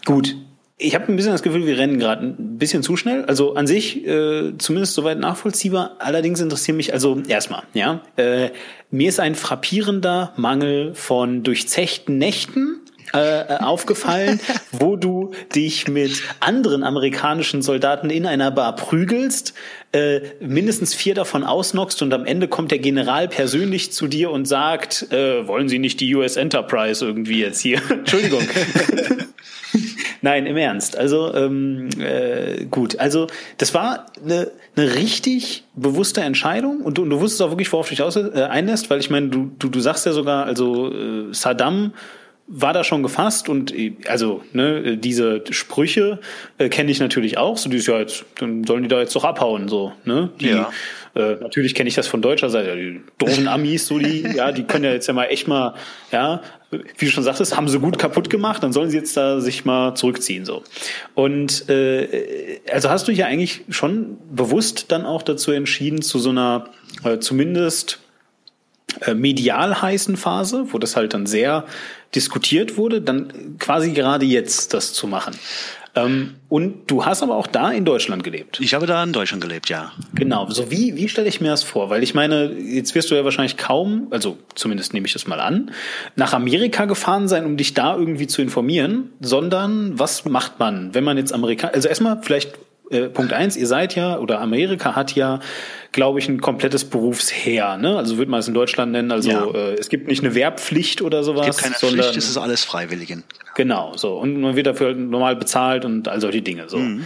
Gut, 0.05 0.35
ich 0.81 0.95
habe 0.95 1.11
ein 1.11 1.17
bisschen 1.17 1.33
das 1.33 1.43
Gefühl, 1.43 1.65
wir 1.67 1.77
rennen 1.77 1.99
gerade 1.99 2.25
ein 2.25 2.57
bisschen 2.57 2.83
zu 2.83 2.95
schnell. 2.95 3.25
Also 3.25 3.53
an 3.55 3.67
sich 3.67 4.07
äh, 4.07 4.57
zumindest 4.57 4.93
soweit 4.93 5.19
nachvollziehbar. 5.19 5.97
Allerdings 5.99 6.39
interessiert 6.39 6.77
mich 6.77 6.93
also 6.93 7.21
erstmal, 7.27 7.63
ja, 7.73 8.01
äh, 8.15 8.49
mir 8.89 9.09
ist 9.09 9.19
ein 9.19 9.35
frappierender 9.35 10.33
Mangel 10.37 10.95
von 10.95 11.43
durchzechten 11.43 12.17
Nächten 12.17 12.79
äh, 13.13 13.41
äh 13.41 13.57
aufgefallen, 13.57 14.39
wo 14.71 14.95
du 14.95 15.31
dich 15.53 15.89
mit 15.89 16.23
anderen 16.39 16.85
amerikanischen 16.85 17.61
Soldaten 17.61 18.09
in 18.09 18.25
einer 18.25 18.49
Bar 18.49 18.77
prügelst, 18.77 19.53
äh, 19.91 20.21
mindestens 20.39 20.95
vier 20.95 21.13
davon 21.13 21.43
ausnockst 21.43 22.01
und 22.01 22.13
am 22.13 22.25
Ende 22.25 22.47
kommt 22.47 22.71
der 22.71 22.79
General 22.79 23.27
persönlich 23.27 23.91
zu 23.91 24.07
dir 24.07 24.31
und 24.31 24.45
sagt, 24.45 25.11
äh, 25.11 25.45
wollen 25.45 25.67
Sie 25.67 25.79
nicht 25.79 25.99
die 25.99 26.15
US 26.15 26.37
Enterprise 26.37 27.05
irgendwie 27.05 27.41
jetzt 27.41 27.59
hier? 27.59 27.81
Entschuldigung. 27.89 28.47
Nein, 30.21 30.45
im 30.45 30.57
Ernst. 30.57 30.97
Also 30.97 31.33
ähm, 31.33 31.89
äh, 31.99 32.65
gut. 32.65 32.99
Also 32.99 33.27
das 33.57 33.73
war 33.73 34.07
eine, 34.23 34.51
eine 34.75 34.95
richtig 34.95 35.63
bewusste 35.75 36.21
Entscheidung 36.21 36.81
und 36.81 36.97
du, 36.97 37.05
du 37.05 37.19
wusstest 37.19 37.41
auch 37.41 37.51
wirklich, 37.51 37.71
worauf 37.71 37.87
du 37.87 37.91
dich 37.91 38.01
aus, 38.01 38.15
äh, 38.15 38.47
einlässt, 38.49 38.89
weil 38.89 38.99
ich 38.99 39.09
meine, 39.09 39.29
du, 39.29 39.51
du, 39.57 39.69
du 39.69 39.79
sagst 39.79 40.05
ja 40.05 40.11
sogar, 40.11 40.45
also 40.45 40.93
äh, 40.93 41.33
Saddam 41.33 41.93
war 42.51 42.73
da 42.73 42.83
schon 42.83 43.03
gefasst 43.03 43.47
und 43.47 43.73
äh, 43.73 43.93
also 44.07 44.41
ne, 44.53 44.97
diese 44.97 45.43
Sprüche 45.51 46.19
äh, 46.57 46.67
kenne 46.67 46.91
ich 46.91 46.99
natürlich 46.99 47.37
auch. 47.37 47.57
So 47.57 47.69
dieses 47.69 47.87
ja 47.87 47.99
jetzt, 47.99 48.25
dann 48.39 48.63
sollen 48.63 48.83
die 48.83 48.89
da 48.89 48.99
jetzt 48.99 49.15
doch 49.15 49.23
abhauen 49.23 49.69
so. 49.69 49.93
Ne? 50.03 50.31
Die, 50.39 50.49
ja. 50.49 50.71
äh, 51.15 51.35
natürlich 51.35 51.75
kenne 51.75 51.87
ich 51.87 51.95
das 51.95 52.07
von 52.07 52.23
deutscher 52.23 52.49
Seite. 52.49 52.75
Die 52.75 53.01
doofen 53.19 53.47
Amis, 53.47 53.85
so 53.85 53.99
die, 53.99 54.21
ja, 54.35 54.51
die 54.51 54.63
können 54.63 54.83
ja 54.83 54.91
jetzt 54.91 55.07
ja 55.07 55.13
mal 55.13 55.25
echt 55.25 55.47
mal, 55.47 55.75
ja, 56.11 56.41
wie 56.71 57.05
du 57.05 57.11
schon 57.11 57.23
sagtest, 57.23 57.57
haben 57.57 57.67
sie 57.67 57.79
gut 57.79 57.97
kaputt 57.97 58.29
gemacht. 58.29 58.61
Dann 58.61 58.73
sollen 58.73 58.89
sie 58.89 58.97
jetzt 58.97 59.17
da 59.17 59.39
sich 59.39 59.65
mal 59.65 59.95
zurückziehen 59.95 60.45
so. 60.45 60.63
Und 61.15 61.69
äh, 61.69 62.59
also 62.71 62.89
hast 62.89 63.07
du 63.07 63.11
ja 63.11 63.25
eigentlich 63.25 63.61
schon 63.69 64.17
bewusst 64.31 64.91
dann 64.91 65.05
auch 65.05 65.23
dazu 65.23 65.51
entschieden 65.51 66.01
zu 66.01 66.19
so 66.19 66.29
einer 66.29 66.69
äh, 67.03 67.19
zumindest 67.19 67.99
äh, 69.01 69.13
medial 69.13 69.81
heißen 69.81 70.17
Phase, 70.17 70.65
wo 70.71 70.77
das 70.77 70.95
halt 70.95 71.13
dann 71.13 71.25
sehr 71.25 71.65
diskutiert 72.15 72.77
wurde, 72.77 73.01
dann 73.01 73.57
quasi 73.59 73.91
gerade 73.91 74.25
jetzt 74.25 74.73
das 74.73 74.93
zu 74.93 75.07
machen. 75.07 75.35
Ähm, 76.05 76.35
und 76.49 76.89
du 76.89 77.05
hast 77.05 77.21
aber 77.21 77.35
auch 77.35 77.47
da 77.47 77.71
in 77.71 77.85
Deutschland 77.85 78.23
gelebt. 78.23 78.59
Ich 78.59 78.73
habe 78.73 78.85
da 78.85 79.03
in 79.03 79.13
Deutschland 79.13 79.43
gelebt, 79.43 79.69
ja. 79.69 79.91
Genau. 80.13 80.49
So 80.49 80.71
wie, 80.71 80.95
wie 80.95 81.07
stelle 81.07 81.27
ich 81.27 81.41
mir 81.41 81.49
das 81.49 81.63
vor? 81.63 81.89
Weil 81.89 82.03
ich 82.03 82.13
meine, 82.13 82.51
jetzt 82.53 82.95
wirst 82.95 83.11
du 83.11 83.15
ja 83.15 83.23
wahrscheinlich 83.23 83.57
kaum, 83.57 84.07
also 84.11 84.37
zumindest 84.55 84.93
nehme 84.93 85.05
ich 85.05 85.13
das 85.13 85.27
mal 85.27 85.39
an, 85.39 85.71
nach 86.15 86.33
Amerika 86.33 86.85
gefahren 86.85 87.27
sein, 87.27 87.45
um 87.45 87.57
dich 87.57 87.73
da 87.73 87.95
irgendwie 87.95 88.27
zu 88.27 88.41
informieren, 88.41 89.11
sondern 89.19 89.99
was 89.99 90.25
macht 90.25 90.59
man, 90.59 90.93
wenn 90.93 91.03
man 91.03 91.17
jetzt 91.17 91.33
Amerika, 91.33 91.67
also 91.67 91.87
erstmal 91.87 92.19
vielleicht 92.21 92.53
äh, 92.89 93.09
Punkt 93.09 93.33
eins, 93.33 93.55
ihr 93.55 93.67
seid 93.67 93.95
ja, 93.95 94.17
oder 94.17 94.41
Amerika 94.41 94.95
hat 94.95 95.15
ja, 95.15 95.39
glaube 95.91 96.19
ich, 96.19 96.27
ein 96.27 96.41
komplettes 96.41 96.85
Berufsheer, 96.85 97.77
ne? 97.77 97.97
Also 97.97 98.17
würde 98.17 98.31
man 98.31 98.39
es 98.39 98.47
in 98.47 98.53
Deutschland 98.53 98.91
nennen. 98.91 99.11
Also 99.11 99.29
ja. 99.29 99.45
äh, 99.45 99.73
es 99.75 99.89
gibt 99.89 100.07
nicht 100.07 100.23
eine 100.23 100.35
Wehrpflicht 100.35 101.01
oder 101.01 101.23
sowas. 101.23 101.47
Es 101.47 101.57
gibt 101.57 101.63
keine 101.63 101.75
sondern, 101.77 102.05
Pflicht, 102.05 102.17
es 102.17 102.29
ist 102.29 102.37
alles 102.37 102.63
Freiwilligen. 102.63 103.23
Genau, 103.55 103.93
so. 103.95 104.17
Und 104.17 104.39
man 104.41 104.55
wird 104.55 104.67
dafür 104.67 104.93
normal 104.93 105.35
bezahlt 105.35 105.85
und 105.85 106.07
all 106.07 106.21
solche 106.21 106.41
Dinge. 106.41 106.69
So. 106.69 106.77
Mhm. 106.77 107.05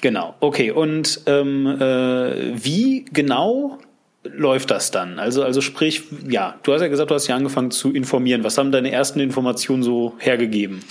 Genau, 0.00 0.34
okay. 0.40 0.70
Und 0.70 1.20
ähm, 1.26 1.66
äh, 1.66 2.64
wie 2.64 3.04
genau 3.12 3.78
läuft 4.24 4.70
das 4.70 4.90
dann? 4.90 5.18
Also, 5.18 5.42
also 5.42 5.60
sprich, 5.60 6.02
ja, 6.28 6.56
du 6.62 6.72
hast 6.72 6.80
ja 6.80 6.88
gesagt, 6.88 7.10
du 7.10 7.14
hast 7.14 7.26
ja 7.26 7.36
angefangen 7.36 7.70
zu 7.70 7.92
informieren. 7.92 8.44
Was 8.44 8.58
haben 8.58 8.72
deine 8.72 8.90
ersten 8.90 9.20
Informationen 9.20 9.82
so 9.82 10.14
hergegeben? 10.18 10.84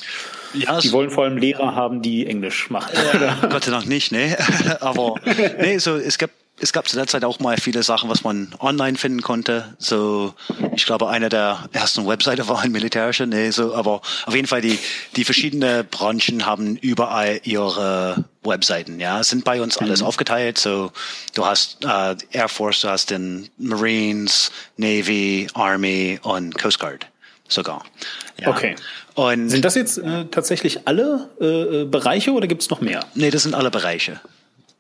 Ja, 0.54 0.80
die 0.80 0.92
wollen 0.92 1.10
vor 1.10 1.24
allem 1.24 1.38
Lehrer 1.38 1.76
haben, 1.76 2.02
die 2.02 2.28
Englisch 2.28 2.70
machen. 2.70 2.92
Ja, 3.14 3.48
Gott 3.48 3.64
sei 3.64 3.72
Dank 3.72 3.88
nicht, 3.88 4.12
ne? 4.12 4.38
Aber 4.82 5.16
nee, 5.60 5.78
so 5.78 5.96
es 5.96 6.18
gab 6.18 6.30
es 6.62 6.74
gab 6.74 6.88
zu 6.88 6.96
der 6.96 7.08
Zeit 7.08 7.24
auch 7.26 7.40
mal 7.40 7.58
viele 7.58 7.84
Sachen, 7.84 8.10
was 8.10 8.24
man 8.24 8.54
online 8.60 8.98
finden 8.98 9.22
konnte. 9.22 9.76
So, 9.80 10.34
ich 10.76 10.86
glaube, 10.86 11.10
eine 11.10 11.30
der 11.30 11.70
ersten 11.74 12.08
Webseiten 12.08 12.48
war 12.48 12.62
ein 12.62 12.72
militärischer, 12.72 13.26
nee, 13.26 13.50
so, 13.50 13.74
aber 13.76 14.02
auf 14.26 14.36
jeden 14.36 14.48
Fall 14.48 14.62
die, 14.62 14.78
die 15.16 15.26
verschiedenen 15.26 15.86
Branchen 15.88 16.46
haben 16.46 16.78
überall 16.78 17.42
ihre 17.44 18.26
Webseiten, 18.44 19.00
ja, 19.00 19.24
sind 19.24 19.44
bei 19.44 19.62
uns 19.62 19.78
alles 19.78 20.02
mhm. 20.02 20.08
aufgeteilt. 20.08 20.58
So, 20.58 20.92
du 21.34 21.46
hast 21.46 21.84
äh, 21.84 22.16
Air 22.32 22.48
Force, 22.48 22.82
du 22.82 22.90
hast 22.90 23.10
den 23.10 23.50
Marines, 23.58 24.52
Navy, 24.78 25.48
Army 25.54 26.20
und 26.22 26.58
Coast 26.58 26.80
Guard. 26.80 27.08
sogar. 27.48 27.84
Ja. 28.40 28.50
Okay. 28.50 28.76
Und 29.16 29.50
sind 29.50 29.66
das 29.66 29.76
jetzt 29.76 29.98
äh, 29.98 30.26
tatsächlich 30.26 30.88
alle 30.88 31.30
äh, 31.40 31.86
Bereiche 31.86 32.32
oder 32.32 32.48
gibt 32.48 32.62
es 32.62 32.70
noch 32.70 32.82
mehr? 32.82 33.06
Nee, 33.14 33.30
das 33.30 33.44
sind 33.44 33.56
alle 33.56 33.70
Bereiche. 33.70 34.22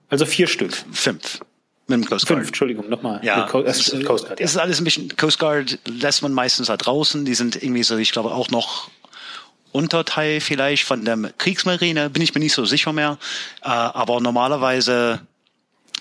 Also 0.10 0.26
vier 0.26 0.48
Stück. 0.48 0.74
Fünf. 0.91 1.39
Mit 1.91 2.06
dem 2.06 2.10
Coast 2.10 2.27
Guard. 2.27 2.39
Fünf, 2.39 2.47
Entschuldigung, 2.47 2.89
nochmal. 2.89 3.19
Ja, 3.23 3.43
Co 3.47 3.62
es, 3.62 3.91
Coast 4.06 4.25
Guard, 4.25 4.39
ja. 4.39 4.45
Ist 4.45 4.58
alles 4.58 4.80
ein 4.80 4.84
bisschen, 4.84 5.15
Coast 5.15 5.39
Guard 5.39 5.80
lässt 5.86 6.21
man 6.21 6.34
meistens 6.34 6.67
da 6.67 6.77
draußen. 6.77 7.25
Die 7.25 7.36
sind 7.36 7.62
irgendwie 7.62 7.84
so, 7.84 7.97
ich 7.97 8.12
glaube, 8.12 8.32
auch 8.32 8.49
noch 8.49 8.89
Unterteil 9.71 10.41
vielleicht 10.41 10.84
von 10.84 11.06
der 11.06 11.17
Kriegsmarine, 11.38 12.10
bin 12.10 12.21
ich 12.21 12.34
mir 12.34 12.39
nicht 12.39 12.54
so 12.54 12.65
sicher 12.65 12.93
mehr. 12.93 13.17
Äh, 13.62 13.69
aber 13.69 14.19
normalerweise 14.19 15.21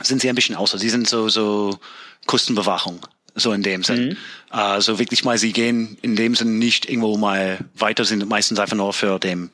sind 0.02 0.20
sie 0.20 0.28
ein 0.28 0.34
bisschen 0.34 0.56
außer. 0.56 0.78
Sie 0.78 0.90
sind 0.90 1.08
so, 1.08 1.28
so 1.28 1.78
Kustenbewachung. 2.26 3.00
So 3.36 3.52
in 3.52 3.62
dem 3.62 3.84
Sinn. 3.84 4.08
Mhm. 4.08 4.16
Also 4.50 4.98
wirklich 4.98 5.22
mal, 5.24 5.38
sie 5.38 5.52
gehen 5.52 5.96
in 6.02 6.16
dem 6.16 6.34
Sinn 6.34 6.58
nicht 6.58 6.88
irgendwo 6.88 7.16
mal 7.16 7.58
weiter, 7.76 8.04
sind 8.04 8.28
meistens 8.28 8.58
einfach 8.58 8.76
nur 8.76 8.92
für 8.92 9.20
den, 9.20 9.50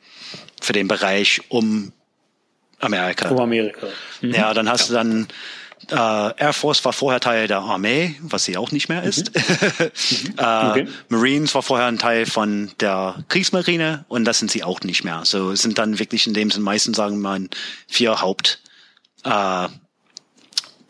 für 0.63 0.73
den 0.73 0.89
Bereich 0.89 1.43
um 1.49 1.93
Amerika. 2.81 3.29
Um 3.29 3.39
Amerika. 3.39 3.87
Mhm. 4.23 4.33
Ja, 4.33 4.55
dann 4.55 4.69
hast 4.71 4.83
ja. 4.83 4.87
du 4.89 4.93
dann 4.95 5.29
äh, 5.91 5.95
Air 5.95 6.53
Force 6.53 6.85
war 6.85 6.93
vorher 6.93 7.21
Teil 7.21 7.49
der 7.49 7.59
Armee, 7.59 8.17
was 8.21 8.45
sie 8.45 8.57
auch 8.57 8.73
nicht 8.73 8.89
mehr 8.89 9.03
ist. 9.03 9.33
Mhm. 10.07 10.35
äh, 10.39 10.71
okay. 10.71 10.89
Marines 11.09 11.55
war 11.55 11.63
vorher 11.63 11.87
ein 11.87 11.99
Teil 11.99 12.27
von 12.27 12.71
der 12.81 13.25
Kriegsmarine 13.29 14.05
und 14.09 14.25
das 14.25 14.39
sind 14.39 14.51
sie 14.51 14.63
auch 14.63 14.81
nicht 14.81 15.05
mehr. 15.05 15.25
So 15.25 15.51
es 15.51 15.63
sind 15.63 15.79
dann 15.79 15.99
wirklich 15.99 16.27
in 16.27 16.35
dem 16.35 16.51
Sinn 16.51 16.63
meistens 16.63 16.97
sagen 16.97 17.17
wir 17.17 17.23
mal 17.23 17.49
vier 17.89 18.21
Haupt 18.21 18.61
äh, 19.25 19.69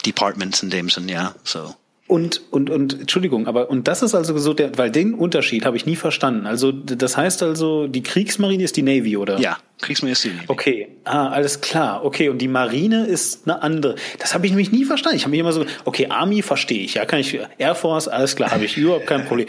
Departments 0.05 0.63
in 0.63 0.71
dem 0.71 0.89
Sinn, 0.89 1.09
ja. 1.09 1.35
So. 1.45 1.75
Und, 2.09 2.41
und, 2.53 2.71
und, 2.71 3.01
Entschuldigung, 3.01 3.49
aber, 3.49 3.69
und 3.69 3.89
das 3.89 4.03
ist 4.03 4.15
also 4.15 4.39
so 4.39 4.55
der, 4.55 4.79
weil 4.79 4.93
den 4.93 5.13
Unterschied 5.13 5.65
habe 5.65 5.77
ich 5.77 5.87
nie 5.87 5.97
verstanden. 5.97 6.47
Also, 6.47 6.71
das 6.71 7.17
heißt 7.17 7.43
also, 7.43 7.89
die 7.89 8.03
Kriegsmarine 8.05 8.63
ist 8.63 8.77
die 8.77 8.83
Navy, 8.83 9.17
oder? 9.17 9.41
Ja, 9.41 9.59
Kriegsmarine 9.81 10.13
ist 10.13 10.23
die 10.23 10.29
Navy. 10.29 10.45
Okay, 10.47 10.89
ah, 11.03 11.31
alles 11.31 11.61
klar. 11.61 12.05
Okay, 12.05 12.29
und 12.29 12.39
die 12.39 12.47
Marine 12.47 13.07
ist 13.07 13.49
eine 13.49 13.61
andere. 13.61 13.97
Das 14.21 14.35
habe 14.35 14.47
ich 14.47 14.53
nämlich 14.53 14.71
nie 14.71 14.85
verstanden. 14.85 15.17
Ich 15.17 15.25
habe 15.25 15.33
mich 15.33 15.41
immer 15.41 15.53
so, 15.53 15.65
okay, 15.85 16.07
Army 16.09 16.43
verstehe 16.43 16.85
ich, 16.85 16.95
ja, 16.95 17.05
kann 17.07 17.19
ich, 17.19 17.41
Air 17.59 17.75
Force, 17.75 18.07
alles 18.07 18.37
klar, 18.37 18.53
habe 18.53 18.65
ich 18.65 18.77
überhaupt 18.77 19.09
kein 19.09 19.25
Problem. 19.25 19.49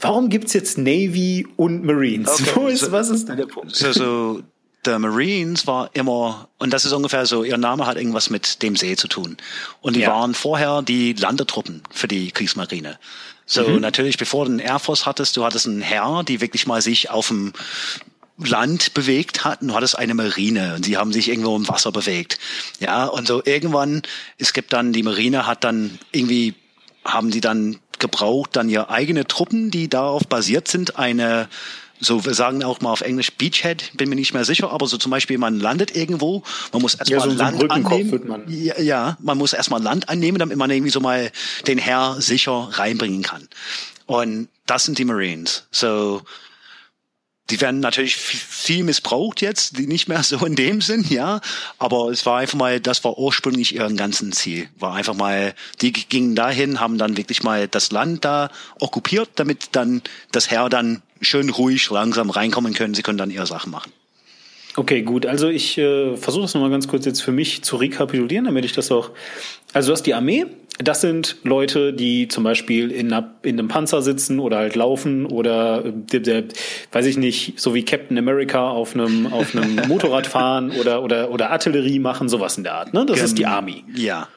Warum 0.00 0.30
gibt's 0.30 0.54
jetzt 0.54 0.78
Navy 0.78 1.46
und 1.56 1.84
Marines? 1.84 2.40
Okay, 2.40 2.50
Wo 2.54 2.68
ist, 2.68 2.80
so, 2.86 2.92
was 2.92 3.10
ist 3.10 3.28
da 3.28 3.34
der 3.34 3.46
Punkt? 3.46 3.74
So, 3.74 3.92
so, 3.92 4.42
der 4.88 4.98
Marines 4.98 5.66
war 5.66 5.90
immer, 5.94 6.48
und 6.58 6.72
das 6.72 6.84
ist 6.84 6.92
ungefähr 6.92 7.26
so, 7.26 7.44
ihr 7.44 7.58
Name 7.58 7.86
hat 7.86 7.96
irgendwas 7.96 8.30
mit 8.30 8.62
dem 8.62 8.76
See 8.76 8.96
zu 8.96 9.08
tun. 9.08 9.36
Und 9.80 9.96
die 9.96 10.00
ja. 10.00 10.10
waren 10.10 10.34
vorher 10.34 10.82
die 10.82 11.12
Landetruppen 11.12 11.82
für 11.90 12.08
die 12.08 12.30
Kriegsmarine. 12.30 12.98
So, 13.46 13.66
mhm. 13.66 13.80
natürlich, 13.80 14.18
bevor 14.18 14.44
du 14.44 14.50
einen 14.50 14.60
Air 14.60 14.78
Force 14.78 15.06
hattest, 15.06 15.36
du 15.36 15.44
hattest 15.44 15.66
einen 15.66 15.80
Herr, 15.80 16.22
die 16.22 16.40
wirklich 16.40 16.66
mal 16.66 16.82
sich 16.82 17.10
auf 17.10 17.28
dem 17.28 17.52
Land 18.38 18.94
bewegt 18.94 19.44
hatten, 19.44 19.68
du 19.68 19.74
hattest 19.74 19.98
eine 19.98 20.14
Marine 20.14 20.74
und 20.76 20.84
sie 20.84 20.96
haben 20.96 21.12
sich 21.12 21.28
irgendwo 21.28 21.56
im 21.56 21.68
Wasser 21.68 21.90
bewegt. 21.90 22.38
Ja, 22.78 23.06
und 23.06 23.26
so 23.26 23.42
irgendwann, 23.44 24.02
es 24.38 24.52
gibt 24.52 24.72
dann, 24.72 24.92
die 24.92 25.02
Marine 25.02 25.46
hat 25.46 25.64
dann 25.64 25.98
irgendwie, 26.12 26.54
haben 27.04 27.30
die 27.30 27.40
dann 27.40 27.78
gebraucht, 27.98 28.50
dann 28.54 28.68
ihre 28.68 28.90
eigene 28.90 29.26
Truppen, 29.26 29.70
die 29.70 29.88
darauf 29.88 30.26
basiert 30.28 30.68
sind, 30.68 30.98
eine 30.98 31.48
so, 32.00 32.24
wir 32.24 32.34
sagen 32.34 32.62
auch 32.64 32.80
mal 32.80 32.92
auf 32.92 33.00
Englisch 33.00 33.32
Beachhead, 33.32 33.92
bin 33.94 34.08
mir 34.08 34.14
nicht 34.14 34.34
mehr 34.34 34.44
sicher, 34.44 34.70
aber 34.70 34.86
so 34.86 34.96
zum 34.98 35.10
Beispiel, 35.10 35.38
man 35.38 35.58
landet 35.58 35.94
irgendwo, 35.96 36.42
man 36.72 36.82
muss 36.82 36.94
erstmal 36.94 37.20
ja, 37.20 37.30
so 37.30 37.36
Land 37.36 37.70
annehmen. 37.70 38.28
Man. 38.28 38.44
Ja, 38.48 38.80
ja, 38.80 39.16
man 39.20 39.38
muss 39.38 39.52
erstmal 39.52 39.82
Land 39.82 40.08
annehmen, 40.08 40.38
damit 40.38 40.56
man 40.56 40.70
irgendwie 40.70 40.90
so 40.90 41.00
mal 41.00 41.30
den 41.66 41.78
Herr 41.78 42.20
sicher 42.20 42.68
reinbringen 42.72 43.22
kann. 43.22 43.48
Und 44.06 44.48
das 44.66 44.84
sind 44.84 44.98
die 44.98 45.04
Marines. 45.04 45.66
So, 45.70 46.22
die 47.50 47.60
werden 47.62 47.80
natürlich 47.80 48.16
viel 48.16 48.84
missbraucht 48.84 49.40
jetzt, 49.40 49.78
die 49.78 49.86
nicht 49.86 50.08
mehr 50.08 50.22
so 50.22 50.44
in 50.44 50.54
dem 50.54 50.80
Sinn, 50.80 51.04
ja. 51.08 51.40
Aber 51.78 52.10
es 52.10 52.26
war 52.26 52.38
einfach 52.38 52.58
mal, 52.58 52.78
das 52.80 53.04
war 53.04 53.18
ursprünglich 53.18 53.74
ihren 53.74 53.96
ganzen 53.96 54.32
Ziel. 54.32 54.68
War 54.78 54.94
einfach 54.94 55.14
mal, 55.14 55.54
die 55.80 55.92
gingen 55.92 56.34
dahin, 56.34 56.78
haben 56.80 56.98
dann 56.98 57.16
wirklich 57.16 57.42
mal 57.42 57.66
das 57.66 57.90
Land 57.90 58.24
da 58.24 58.50
okkupiert, 58.80 59.30
damit 59.36 59.70
dann 59.72 60.02
das 60.30 60.50
Herr 60.50 60.68
dann 60.68 61.02
schön 61.20 61.50
ruhig 61.50 61.90
langsam 61.90 62.30
reinkommen 62.30 62.74
können. 62.74 62.94
Sie 62.94 63.02
können 63.02 63.18
dann 63.18 63.30
ihre 63.30 63.46
Sachen 63.46 63.70
machen. 63.70 63.92
Okay, 64.76 65.02
gut. 65.02 65.26
Also 65.26 65.48
ich 65.48 65.76
äh, 65.76 66.16
versuche 66.16 66.42
das 66.42 66.54
nochmal 66.54 66.70
ganz 66.70 66.86
kurz 66.86 67.04
jetzt 67.04 67.20
für 67.20 67.32
mich 67.32 67.62
zu 67.62 67.76
rekapitulieren, 67.76 68.44
damit 68.44 68.64
ich 68.64 68.72
das 68.72 68.92
auch. 68.92 69.10
Also 69.72 69.88
du 69.88 69.92
hast 69.94 70.04
die 70.04 70.14
Armee. 70.14 70.46
Das 70.78 71.00
sind 71.00 71.38
Leute, 71.42 71.92
die 71.92 72.28
zum 72.28 72.44
Beispiel 72.44 72.92
in, 72.92 73.12
einer, 73.12 73.34
in 73.42 73.58
einem 73.58 73.66
Panzer 73.66 74.00
sitzen 74.00 74.38
oder 74.38 74.58
halt 74.58 74.76
laufen 74.76 75.26
oder 75.26 75.84
äh, 75.84 75.92
der, 75.92 76.20
der, 76.20 76.44
weiß 76.92 77.06
ich 77.06 77.16
nicht, 77.18 77.58
so 77.58 77.74
wie 77.74 77.84
Captain 77.84 78.16
America 78.16 78.70
auf 78.70 78.94
einem 78.94 79.26
auf 79.32 79.56
einem 79.56 79.74
Motorrad 79.88 80.28
fahren 80.28 80.70
oder 80.70 81.02
oder 81.02 81.32
oder 81.32 81.50
Artillerie 81.50 81.98
machen, 81.98 82.28
sowas 82.28 82.56
in 82.56 82.62
der 82.62 82.74
Art. 82.74 82.94
Ne, 82.94 83.04
das 83.04 83.16
Gen 83.16 83.24
ist 83.24 83.38
die 83.38 83.46
Army. 83.46 83.82
Ja. 83.92 84.28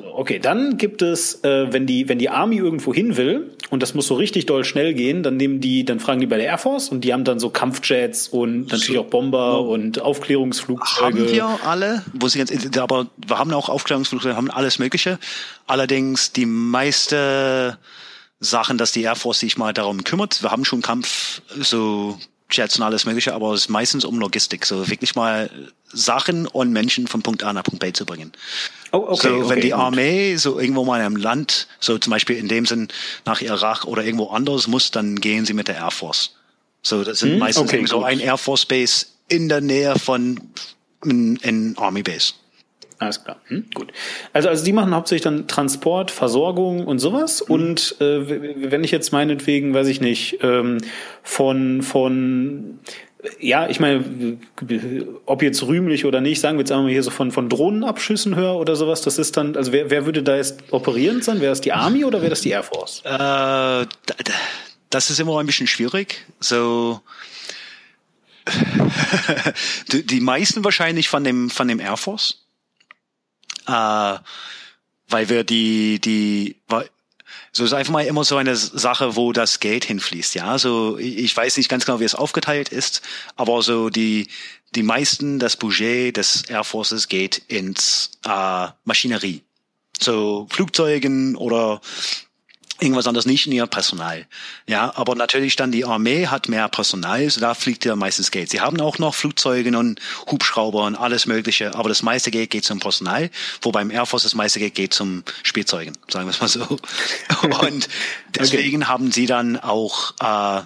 So, 0.00 0.14
okay, 0.14 0.38
dann 0.38 0.76
gibt 0.76 1.02
es, 1.02 1.44
äh, 1.44 1.72
wenn 1.72 1.86
die, 1.86 2.08
wenn 2.08 2.18
die 2.18 2.30
Army 2.30 2.56
irgendwo 2.56 2.94
hin 2.94 3.16
will 3.16 3.50
und 3.68 3.82
das 3.82 3.94
muss 3.94 4.06
so 4.06 4.14
richtig 4.14 4.46
doll 4.46 4.64
schnell 4.64 4.94
gehen, 4.94 5.22
dann 5.22 5.36
nehmen 5.36 5.60
die, 5.60 5.84
dann 5.84 6.00
fragen 6.00 6.20
die 6.20 6.26
bei 6.26 6.36
der 6.36 6.46
Air 6.46 6.58
Force 6.58 6.88
und 6.88 7.02
die 7.02 7.12
haben 7.12 7.24
dann 7.24 7.38
so 7.38 7.50
Kampfjets 7.50 8.28
und 8.28 8.72
natürlich 8.72 8.98
auch 8.98 9.06
Bomber 9.06 9.60
oh. 9.60 9.74
und 9.74 10.00
Aufklärungsflugzeuge. 10.00 11.18
Haben 11.18 11.32
wir 11.32 11.58
alle, 11.66 12.04
wo 12.14 12.28
sie 12.28 12.38
ganz, 12.38 12.52
aber 12.78 13.08
wir 13.26 13.38
haben 13.38 13.52
auch 13.52 13.68
Aufklärungsflugzeuge, 13.68 14.36
haben 14.36 14.50
alles 14.50 14.78
Mögliche. 14.78 15.18
Allerdings 15.66 16.32
die 16.32 16.46
meiste 16.46 17.78
Sachen, 18.40 18.78
dass 18.78 18.92
die 18.92 19.02
Air 19.02 19.16
Force 19.16 19.40
sich 19.40 19.58
mal 19.58 19.74
darum 19.74 20.02
kümmert. 20.02 20.42
Wir 20.42 20.50
haben 20.50 20.64
schon 20.64 20.80
Kampf, 20.80 21.42
so 21.60 22.18
Jets 22.50 22.78
und 22.78 22.84
alles 22.84 23.04
Mögliche, 23.04 23.34
aber 23.34 23.52
es 23.52 23.62
ist 23.62 23.68
meistens 23.68 24.04
um 24.04 24.18
Logistik, 24.18 24.66
so 24.66 24.88
wirklich 24.88 25.14
mal 25.14 25.50
Sachen 25.92 26.46
und 26.46 26.72
Menschen 26.72 27.06
von 27.06 27.22
Punkt 27.22 27.42
A 27.42 27.52
nach 27.52 27.62
Punkt 27.62 27.80
B 27.80 27.92
zu 27.92 28.06
bringen. 28.06 28.32
Oh, 28.92 28.98
okay, 29.08 29.28
so, 29.28 29.48
wenn 29.48 29.58
okay, 29.58 29.60
die 29.60 29.74
Armee 29.74 30.32
gut. 30.32 30.40
so 30.40 30.58
irgendwo 30.58 30.84
mal 30.84 30.98
in 30.98 31.06
einem 31.06 31.16
Land, 31.16 31.68
so 31.78 31.98
zum 31.98 32.10
Beispiel 32.10 32.36
in 32.36 32.48
dem 32.48 32.66
Sinn 32.66 32.88
nach 33.24 33.40
Irak 33.40 33.84
oder 33.84 34.04
irgendwo 34.04 34.28
anders 34.28 34.66
muss, 34.66 34.90
dann 34.90 35.16
gehen 35.16 35.44
sie 35.44 35.52
mit 35.52 35.68
der 35.68 35.76
Air 35.76 35.90
Force. 35.90 36.34
So, 36.82 37.04
das 37.04 37.20
sind 37.20 37.32
hm, 37.32 37.38
meistens 37.38 37.72
okay, 37.72 37.84
so 37.86 38.02
ein 38.02 38.20
Air 38.20 38.38
Force 38.38 38.66
Base 38.66 39.06
in 39.28 39.48
der 39.48 39.60
Nähe 39.60 39.98
von 39.98 40.40
in, 41.04 41.36
in 41.36 41.74
Army 41.78 42.02
Base. 42.02 42.34
Alles 42.98 43.24
klar, 43.24 43.40
hm, 43.46 43.64
gut. 43.72 43.92
Also, 44.34 44.50
also 44.50 44.62
die 44.62 44.72
machen 44.72 44.94
hauptsächlich 44.94 45.22
dann 45.22 45.48
Transport, 45.48 46.10
Versorgung 46.10 46.86
und 46.86 46.98
sowas. 46.98 47.42
Mhm. 47.46 47.54
Und 47.54 47.96
äh, 48.00 48.70
wenn 48.70 48.84
ich 48.84 48.90
jetzt 48.90 49.12
meinetwegen, 49.12 49.72
weiß 49.72 49.86
ich 49.86 50.02
nicht, 50.02 50.38
ähm, 50.42 50.78
von 51.22 51.80
von 51.80 52.78
ja, 53.38 53.68
ich 53.68 53.80
meine, 53.80 54.38
ob 55.26 55.42
jetzt 55.42 55.62
rühmlich 55.62 56.04
oder 56.04 56.20
nicht, 56.20 56.40
sagen 56.40 56.56
wir 56.56 56.62
jetzt 56.62 56.72
einmal 56.72 56.90
hier 56.90 57.02
so 57.02 57.10
von, 57.10 57.32
von 57.32 57.48
Drohnenabschüssen 57.48 58.34
höre 58.36 58.56
oder 58.56 58.76
sowas, 58.76 59.02
das 59.02 59.18
ist 59.18 59.36
dann, 59.36 59.56
also 59.56 59.72
wer, 59.72 59.90
wer 59.90 60.06
würde 60.06 60.22
da 60.22 60.36
jetzt 60.36 60.62
operierend 60.70 61.24
sein? 61.24 61.40
Wäre 61.40 61.52
das 61.52 61.60
die 61.60 61.72
Army 61.72 62.04
oder 62.04 62.20
wäre 62.20 62.30
das 62.30 62.40
die 62.40 62.50
Air 62.50 62.62
Force? 62.62 63.02
Äh, 63.04 63.86
das 64.90 65.10
ist 65.10 65.20
immer 65.20 65.38
ein 65.38 65.46
bisschen 65.46 65.66
schwierig. 65.66 66.24
So, 66.40 67.00
die 69.92 70.20
meisten 70.20 70.64
wahrscheinlich 70.64 71.08
von 71.08 71.24
dem, 71.24 71.50
von 71.50 71.68
dem 71.68 71.80
Air 71.80 71.96
Force. 71.96 72.44
Äh, 73.66 74.18
weil 75.08 75.28
wir 75.28 75.44
die, 75.44 76.00
die, 76.00 76.56
so 77.52 77.64
ist 77.64 77.72
einfach 77.72 77.92
mal 77.92 78.06
immer 78.06 78.24
so 78.24 78.36
eine 78.36 78.56
Sache, 78.56 79.16
wo 79.16 79.32
das 79.32 79.60
Geld 79.60 79.84
hinfließt. 79.84 80.34
Ja, 80.34 80.58
so 80.58 80.98
ich 80.98 81.36
weiß 81.36 81.56
nicht 81.56 81.68
ganz 81.68 81.84
genau, 81.84 82.00
wie 82.00 82.04
es 82.04 82.14
aufgeteilt 82.14 82.68
ist, 82.68 83.02
aber 83.36 83.62
so 83.62 83.90
die 83.90 84.28
die 84.74 84.82
meisten 84.82 85.38
das 85.38 85.56
Budget 85.56 86.16
des 86.16 86.42
Air 86.42 86.64
Forces 86.64 87.08
geht 87.08 87.38
ins 87.48 88.12
äh, 88.24 88.68
Maschinerie, 88.84 89.42
so 89.98 90.46
Flugzeugen 90.50 91.34
oder 91.36 91.80
irgendwas 92.80 93.06
anderes 93.06 93.26
nicht 93.26 93.46
in 93.46 93.52
ihr 93.52 93.66
Personal. 93.66 94.26
Ja, 94.66 94.92
aber 94.96 95.14
natürlich 95.14 95.56
dann 95.56 95.72
die 95.72 95.84
Armee 95.84 96.26
hat 96.26 96.48
mehr 96.48 96.68
Personal, 96.68 97.28
so 97.30 97.40
da 97.40 97.54
fliegt 97.54 97.84
ja 97.84 97.96
meistens 97.96 98.30
Geld. 98.30 98.50
Sie 98.50 98.60
haben 98.60 98.80
auch 98.80 98.98
noch 98.98 99.14
Flugzeuge 99.14 99.76
und 99.76 100.00
Hubschrauber 100.30 100.84
und 100.84 100.96
alles 100.96 101.26
Mögliche, 101.26 101.74
aber 101.74 101.88
das 101.88 102.02
meiste 102.02 102.30
Geld 102.30 102.50
geht 102.50 102.64
zum 102.64 102.80
Personal, 102.80 103.30
wo 103.62 103.72
beim 103.72 103.90
Air 103.90 104.06
Force 104.06 104.24
das 104.24 104.34
meiste 104.34 104.58
Geld 104.58 104.74
geht 104.74 104.94
zum 104.94 105.24
Spielzeugen, 105.42 105.96
sagen 106.08 106.26
wir 106.26 106.30
es 106.30 106.40
mal 106.40 106.48
so. 106.48 106.78
Und 107.66 107.88
deswegen 108.34 108.82
okay. 108.82 108.90
haben 108.90 109.12
sie 109.12 109.26
dann 109.26 109.58
auch 109.58 110.12
äh, 110.20 110.62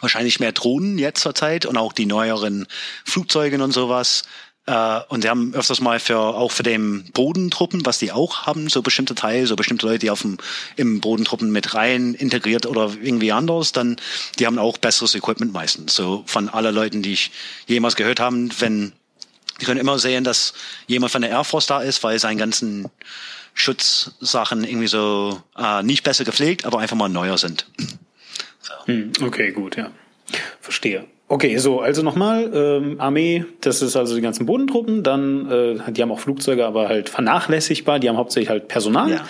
wahrscheinlich 0.00 0.40
mehr 0.40 0.52
Drohnen 0.52 0.98
jetzt 0.98 1.22
zur 1.22 1.34
Zeit 1.34 1.66
und 1.66 1.76
auch 1.76 1.92
die 1.92 2.06
neueren 2.06 2.66
Flugzeuge 3.04 3.62
und 3.62 3.72
sowas. 3.72 4.24
Äh, 4.68 5.00
und 5.08 5.22
sie 5.22 5.30
haben 5.30 5.54
öfters 5.54 5.80
mal 5.80 5.98
für 5.98 6.18
auch 6.18 6.52
für 6.52 6.62
den 6.62 7.04
Bodentruppen, 7.12 7.86
was 7.86 7.98
die 7.98 8.12
auch 8.12 8.46
haben, 8.46 8.68
so 8.68 8.82
bestimmte 8.82 9.14
Teile, 9.14 9.46
so 9.46 9.56
bestimmte 9.56 9.86
Leute, 9.86 10.00
die 10.00 10.10
auf 10.10 10.20
dem 10.20 10.36
im 10.76 11.00
Bodentruppen 11.00 11.50
mit 11.50 11.74
rein 11.74 12.12
integriert 12.12 12.66
oder 12.66 12.92
irgendwie 13.02 13.32
anders, 13.32 13.72
dann 13.72 13.96
die 14.38 14.46
haben 14.46 14.58
auch 14.58 14.76
besseres 14.76 15.14
Equipment 15.14 15.54
meistens. 15.54 15.94
So 15.94 16.22
von 16.26 16.50
aller 16.50 16.70
Leuten, 16.70 17.00
die 17.00 17.14
ich 17.14 17.30
jemals 17.66 17.96
gehört 17.96 18.20
haben, 18.20 18.50
wenn 18.60 18.92
die 19.58 19.64
können 19.64 19.80
immer 19.80 19.98
sehen, 19.98 20.22
dass 20.22 20.52
jemand 20.86 21.12
von 21.12 21.22
der 21.22 21.30
Air 21.30 21.44
Force 21.44 21.66
da 21.66 21.80
ist, 21.80 22.04
weil 22.04 22.18
seine 22.18 22.38
ganzen 22.38 22.90
Schutzsachen 23.54 24.64
irgendwie 24.64 24.86
so 24.86 25.42
äh, 25.56 25.82
nicht 25.82 26.04
besser 26.04 26.24
gepflegt, 26.24 26.66
aber 26.66 26.78
einfach 26.78 26.96
mal 26.96 27.08
neuer 27.08 27.38
sind. 27.38 27.66
So. 28.60 28.74
Hm, 28.84 29.12
okay, 29.22 29.50
gut, 29.50 29.76
ja. 29.76 29.90
Verstehe. 30.60 31.06
Okay, 31.30 31.58
so, 31.58 31.80
also 31.80 32.02
nochmal, 32.02 32.50
ähm, 32.54 32.96
Armee, 32.98 33.44
das 33.60 33.82
ist 33.82 33.96
also 33.96 34.14
die 34.14 34.22
ganzen 34.22 34.46
Bodentruppen, 34.46 35.02
dann, 35.02 35.50
äh, 35.50 35.92
die 35.92 36.00
haben 36.00 36.10
auch 36.10 36.20
Flugzeuge, 36.20 36.64
aber 36.64 36.88
halt 36.88 37.10
vernachlässigbar, 37.10 37.98
die 37.98 38.08
haben 38.08 38.16
hauptsächlich 38.16 38.48
halt 38.48 38.68
Personal. 38.68 39.10
Ja. 39.10 39.24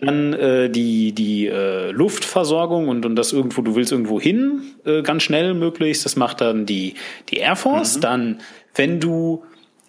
Dann 0.00 0.32
äh, 0.32 0.68
die, 0.68 1.12
die 1.12 1.46
äh, 1.46 1.92
Luftversorgung 1.92 2.88
und, 2.88 3.06
und 3.06 3.14
das 3.14 3.32
irgendwo, 3.32 3.62
du 3.62 3.76
willst 3.76 3.92
irgendwo 3.92 4.20
hin, 4.20 4.62
äh, 4.84 5.02
ganz 5.02 5.22
schnell 5.22 5.54
möglichst, 5.54 6.04
das 6.04 6.16
macht 6.16 6.40
dann 6.40 6.66
die, 6.66 6.94
die 7.30 7.36
Air 7.36 7.54
Force. 7.54 7.98
Mhm. 7.98 8.00
Dann, 8.00 8.40
wenn 8.74 8.98
du 8.98 9.44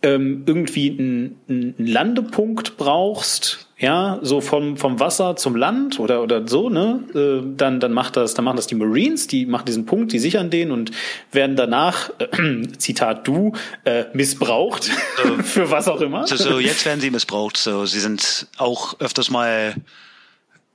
ähm, 0.05 0.43
irgendwie 0.45 0.91
einen, 0.91 1.39
einen 1.49 1.87
Landepunkt 1.87 2.77
brauchst, 2.77 3.67
ja, 3.79 4.19
so 4.21 4.39
vom, 4.39 4.77
vom 4.77 4.99
Wasser 4.99 5.35
zum 5.35 5.55
Land 5.55 5.99
oder, 5.99 6.21
oder 6.21 6.47
so, 6.47 6.69
ne, 6.69 7.03
äh, 7.15 7.55
dann, 7.57 7.79
dann 7.79 7.91
macht 7.91 8.15
das, 8.15 8.35
dann 8.35 8.45
machen 8.45 8.55
das 8.55 8.67
die 8.67 8.75
Marines, 8.75 9.25
die 9.25 9.47
machen 9.47 9.65
diesen 9.65 9.87
Punkt, 9.87 10.13
die 10.13 10.19
sichern 10.19 10.51
den 10.51 10.71
und 10.71 10.91
werden 11.31 11.55
danach, 11.55 12.11
äh, 12.19 12.67
Zitat 12.77 13.27
du, 13.27 13.53
äh, 13.83 14.05
missbraucht, 14.13 14.83
so, 14.83 15.37
für 15.43 15.71
was 15.71 15.87
auch 15.87 16.01
immer. 16.01 16.27
So, 16.27 16.35
so, 16.35 16.59
jetzt 16.59 16.85
werden 16.85 17.01
sie 17.01 17.09
missbraucht, 17.09 17.57
so, 17.57 17.87
sie 17.87 17.99
sind 17.99 18.47
auch 18.57 18.99
öfters 18.99 19.31
mal 19.31 19.73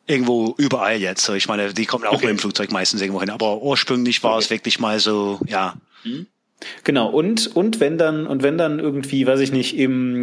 irgendwo 0.09 0.57
überall 0.59 0.97
jetzt, 1.01 1.25
so, 1.25 1.35
ich 1.35 1.47
meine, 1.47 1.73
die 1.73 1.87
kommen 1.87 2.05
auch 2.05 2.15
okay. 2.15 2.27
mit 2.27 2.37
dem 2.37 2.39
Flugzeug 2.41 2.73
meistens 2.73 3.01
irgendwo 3.01 3.21
hin, 3.21 3.31
aber 3.31 3.63
ursprünglich 3.63 4.25
war 4.25 4.33
okay. 4.33 4.43
es 4.43 4.51
wirklich 4.51 4.81
mal 4.81 4.99
so, 4.99 5.39
ja. 5.47 5.75
Mhm. 6.03 6.27
Genau, 6.85 7.09
und, 7.09 7.55
und 7.57 7.81
wenn 7.81 7.99
dann, 7.99 8.27
und 8.27 8.43
wenn 8.43 8.59
dann 8.59 8.79
irgendwie, 8.79 9.27
weiß 9.27 9.41
ich 9.41 9.53
nicht, 9.53 9.79
im 9.79 10.21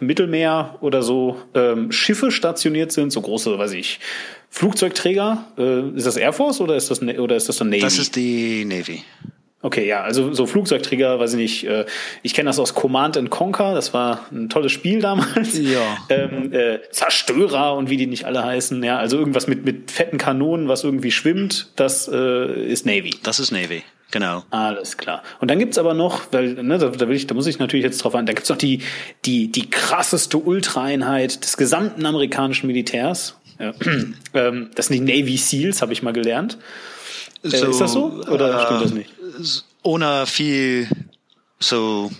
Mittelmeer 0.00 0.76
oder 0.80 1.02
so 1.02 1.36
ähm, 1.54 1.92
Schiffe 1.92 2.30
stationiert 2.30 2.92
sind, 2.92 3.12
so 3.12 3.20
große, 3.20 3.58
weiß 3.58 3.72
ich, 3.72 4.00
Flugzeugträger, 4.48 5.46
äh, 5.56 5.90
ist 5.90 6.06
das 6.06 6.16
Air 6.16 6.32
Force 6.32 6.60
oder 6.60 6.76
ist 6.76 6.90
das 6.90 7.02
oder 7.02 7.36
ist 7.36 7.48
das 7.48 7.58
dann 7.58 7.68
Navy? 7.68 7.82
Das 7.82 7.98
ist 7.98 8.16
die 8.16 8.64
Navy. 8.64 9.04
Okay, 9.62 9.86
ja, 9.86 10.02
also 10.02 10.32
so 10.32 10.46
Flugzeugträger, 10.46 11.20
weiß 11.20 11.34
ich 11.34 11.38
nicht, 11.38 11.64
äh, 11.64 11.84
ich 12.22 12.32
kenne 12.32 12.48
das 12.48 12.58
aus 12.58 12.74
Command 12.74 13.18
and 13.18 13.28
Conquer, 13.28 13.74
das 13.74 13.92
war 13.92 14.26
ein 14.32 14.48
tolles 14.48 14.72
Spiel 14.72 15.00
damals. 15.00 15.58
Ja. 15.58 15.80
Ähm, 16.08 16.52
äh, 16.52 16.80
Zerstörer 16.90 17.76
und 17.76 17.88
wie 17.88 17.96
die 17.96 18.06
nicht 18.06 18.24
alle 18.24 18.42
heißen, 18.42 18.82
ja, 18.82 18.98
also 18.98 19.16
irgendwas 19.16 19.46
mit, 19.46 19.64
mit 19.64 19.90
fetten 19.90 20.18
Kanonen, 20.18 20.66
was 20.66 20.82
irgendwie 20.82 21.12
schwimmt, 21.12 21.68
das 21.76 22.08
äh, 22.08 22.66
ist 22.66 22.84
Navy. 22.84 23.14
Das 23.22 23.38
ist 23.38 23.52
Navy. 23.52 23.82
Genau. 24.10 24.42
Alles 24.50 24.96
klar. 24.96 25.22
Und 25.40 25.50
dann 25.50 25.58
gibt's 25.58 25.78
aber 25.78 25.94
noch, 25.94 26.22
weil, 26.32 26.54
ne, 26.54 26.78
da, 26.78 26.88
da 26.88 27.08
will 27.08 27.14
ich, 27.14 27.26
da 27.26 27.34
muss 27.34 27.46
ich 27.46 27.58
natürlich 27.58 27.84
jetzt 27.84 28.02
drauf 28.02 28.14
ein, 28.14 28.26
da 28.26 28.32
gibt's 28.32 28.48
noch 28.48 28.56
die, 28.56 28.82
die, 29.24 29.52
die 29.52 29.70
krasseste 29.70 30.38
Ultraeinheit 30.38 31.44
des 31.44 31.56
gesamten 31.56 32.04
amerikanischen 32.06 32.66
Militärs. 32.66 33.36
Ja. 33.58 33.72
ähm, 34.34 34.70
das 34.74 34.86
sind 34.86 35.06
die 35.06 35.20
Navy 35.20 35.36
SEALs, 35.36 35.82
habe 35.82 35.92
ich 35.92 36.02
mal 36.02 36.12
gelernt. 36.12 36.58
Äh, 37.42 37.50
so, 37.50 37.70
ist 37.70 37.80
das 37.80 37.92
so? 37.92 38.04
Oder 38.28 38.60
äh, 38.60 38.64
stimmt 38.64 38.84
das 38.84 38.92
nicht? 38.92 39.64
Ohne 39.82 40.26
viel 40.26 40.88
so 41.58 42.10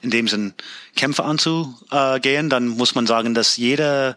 in 0.00 0.10
dem 0.10 0.28
Sinn 0.28 0.54
Kämpfe 0.96 1.24
anzugehen, 1.24 2.50
dann 2.50 2.68
muss 2.68 2.94
man 2.94 3.06
sagen, 3.06 3.34
dass 3.34 3.56
jede, 3.56 4.16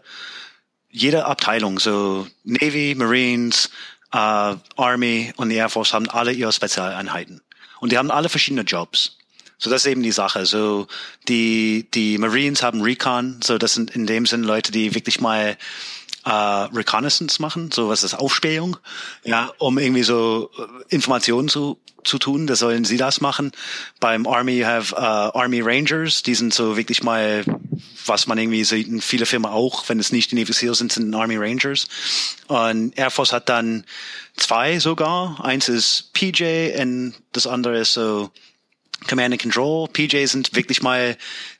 jede 0.90 1.24
Abteilung, 1.26 1.78
so 1.78 2.26
Navy, 2.44 2.94
Marines, 2.96 3.70
äh, 4.12 4.56
Army 4.76 5.32
und 5.36 5.48
die 5.48 5.56
Air 5.56 5.68
Force 5.68 5.92
haben 5.92 6.08
alle 6.08 6.32
ihre 6.32 6.52
Spezialeinheiten. 6.52 7.40
Und 7.80 7.92
die 7.92 7.98
haben 7.98 8.10
alle 8.10 8.28
verschiedene 8.28 8.62
Jobs. 8.62 9.16
So, 9.58 9.70
das 9.70 9.82
ist 9.82 9.90
eben 9.90 10.02
die 10.02 10.12
Sache. 10.12 10.44
So, 10.44 10.88
die, 11.28 11.88
die 11.94 12.18
Marines 12.18 12.62
haben 12.62 12.80
Recon. 12.80 13.40
So, 13.42 13.58
das 13.58 13.74
sind 13.74 13.92
in 13.92 14.06
dem 14.06 14.26
Sinn 14.26 14.42
Leute, 14.42 14.72
die 14.72 14.94
wirklich 14.94 15.20
mal 15.20 15.56
äh, 16.24 16.30
Reconnaissance 16.30 17.40
machen, 17.40 17.70
so 17.72 17.88
was 17.88 18.04
ist 18.04 18.14
Aufspähung, 18.14 18.76
ja, 19.24 19.50
um 19.58 19.78
irgendwie 19.78 20.02
so 20.02 20.50
äh, 20.58 20.94
Informationen 20.94 21.48
zu 21.48 21.78
zu 22.04 22.18
tun, 22.18 22.46
da 22.46 22.56
sollen 22.56 22.84
sie 22.84 22.96
das 22.96 23.20
machen. 23.20 23.52
Beim 24.00 24.26
Army 24.26 24.58
you 24.58 24.66
have 24.66 24.94
uh, 24.94 25.38
Army 25.38 25.60
Rangers, 25.60 26.22
die 26.22 26.34
sind 26.34 26.52
so 26.52 26.76
wirklich 26.76 27.02
mal, 27.02 27.44
was 28.06 28.26
man 28.26 28.38
irgendwie 28.38 28.64
sieht 28.64 28.88
in 28.88 29.00
viele 29.00 29.26
Firmen 29.26 29.50
auch, 29.50 29.88
wenn 29.88 30.00
es 30.00 30.12
nicht 30.12 30.30
die 30.30 30.36
Navy 30.36 30.52
Seals 30.52 30.78
sind, 30.78 30.92
sind 30.92 31.14
Army 31.14 31.36
Rangers. 31.36 31.86
Und 32.48 32.98
Air 32.98 33.10
Force 33.10 33.32
hat 33.32 33.48
dann 33.48 33.84
zwei 34.36 34.78
sogar. 34.78 35.44
Eins 35.44 35.68
ist 35.68 36.12
PJ 36.12 36.72
und 36.80 37.14
das 37.32 37.46
andere 37.46 37.78
ist 37.78 37.94
so 37.94 38.30
Command 39.08 39.32
and 39.32 39.42
Control. 39.42 39.88
PJ 39.88 40.24
sind 40.26 40.54
wirklich 40.54 40.82
mal 40.82 41.16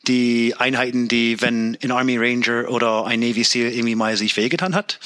die 0.07 0.55
Einheiten, 0.57 1.09
die, 1.09 1.41
wenn 1.41 1.77
ein 1.83 1.91
Army 1.91 2.17
Ranger 2.17 2.69
oder 2.71 3.07
ein 3.07 3.21
Navy 3.21 3.45
SEAL 3.45 3.73
irgendwie 3.73 3.95
mal 3.95 4.17
sich 4.17 4.37
wehgetan 4.37 4.75
hat, 4.75 4.99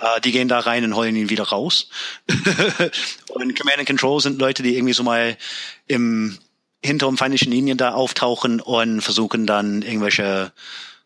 äh, 0.00 0.20
die 0.20 0.32
gehen 0.32 0.48
da 0.48 0.60
rein 0.60 0.84
und 0.84 0.94
holen 0.94 1.16
ihn 1.16 1.30
wieder 1.30 1.44
raus. 1.44 1.88
und 3.28 3.58
Command 3.58 3.78
and 3.78 3.86
Control 3.86 4.20
sind 4.20 4.38
Leute, 4.38 4.62
die 4.62 4.76
irgendwie 4.76 4.94
so 4.94 5.02
mal 5.02 5.36
im 5.86 6.38
hinterm 6.84 7.16
feindlichen 7.16 7.52
Linien 7.52 7.78
da 7.78 7.92
auftauchen 7.92 8.60
und 8.60 9.00
versuchen 9.00 9.46
dann 9.46 9.82
irgendwelche 9.82 10.52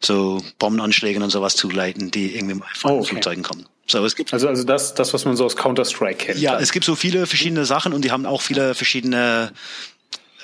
so 0.01 0.42
Bombenanschläge 0.59 1.22
und 1.22 1.31
sowas 1.31 1.57
zu 1.57 1.70
leiten, 1.70 2.11
die 2.11 2.35
irgendwie 2.35 2.55
mal 2.55 2.68
von 2.75 2.92
oh, 2.92 2.99
okay. 2.99 3.09
Flugzeugen 3.09 3.42
kommen. 3.42 3.66
So, 3.87 4.05
es 4.05 4.16
gibt 4.16 4.33
also 4.33 4.49
also 4.49 4.64
das 4.64 4.94
das 4.94 5.14
was 5.14 5.25
man 5.25 5.37
so 5.37 5.44
aus 5.44 5.57
Counter 5.57 5.85
Strike 5.85 6.27
kennt. 6.27 6.38
Ja, 6.38 6.55
dann. 6.55 6.62
es 6.62 6.72
gibt 6.72 6.85
so 6.85 6.96
viele 6.96 7.27
verschiedene 7.27 7.64
Sachen 7.64 7.92
und 7.92 8.05
die 8.05 8.11
haben 8.11 8.27
auch 8.27 8.42
viele 8.42 8.75
verschiedene 8.75 9.53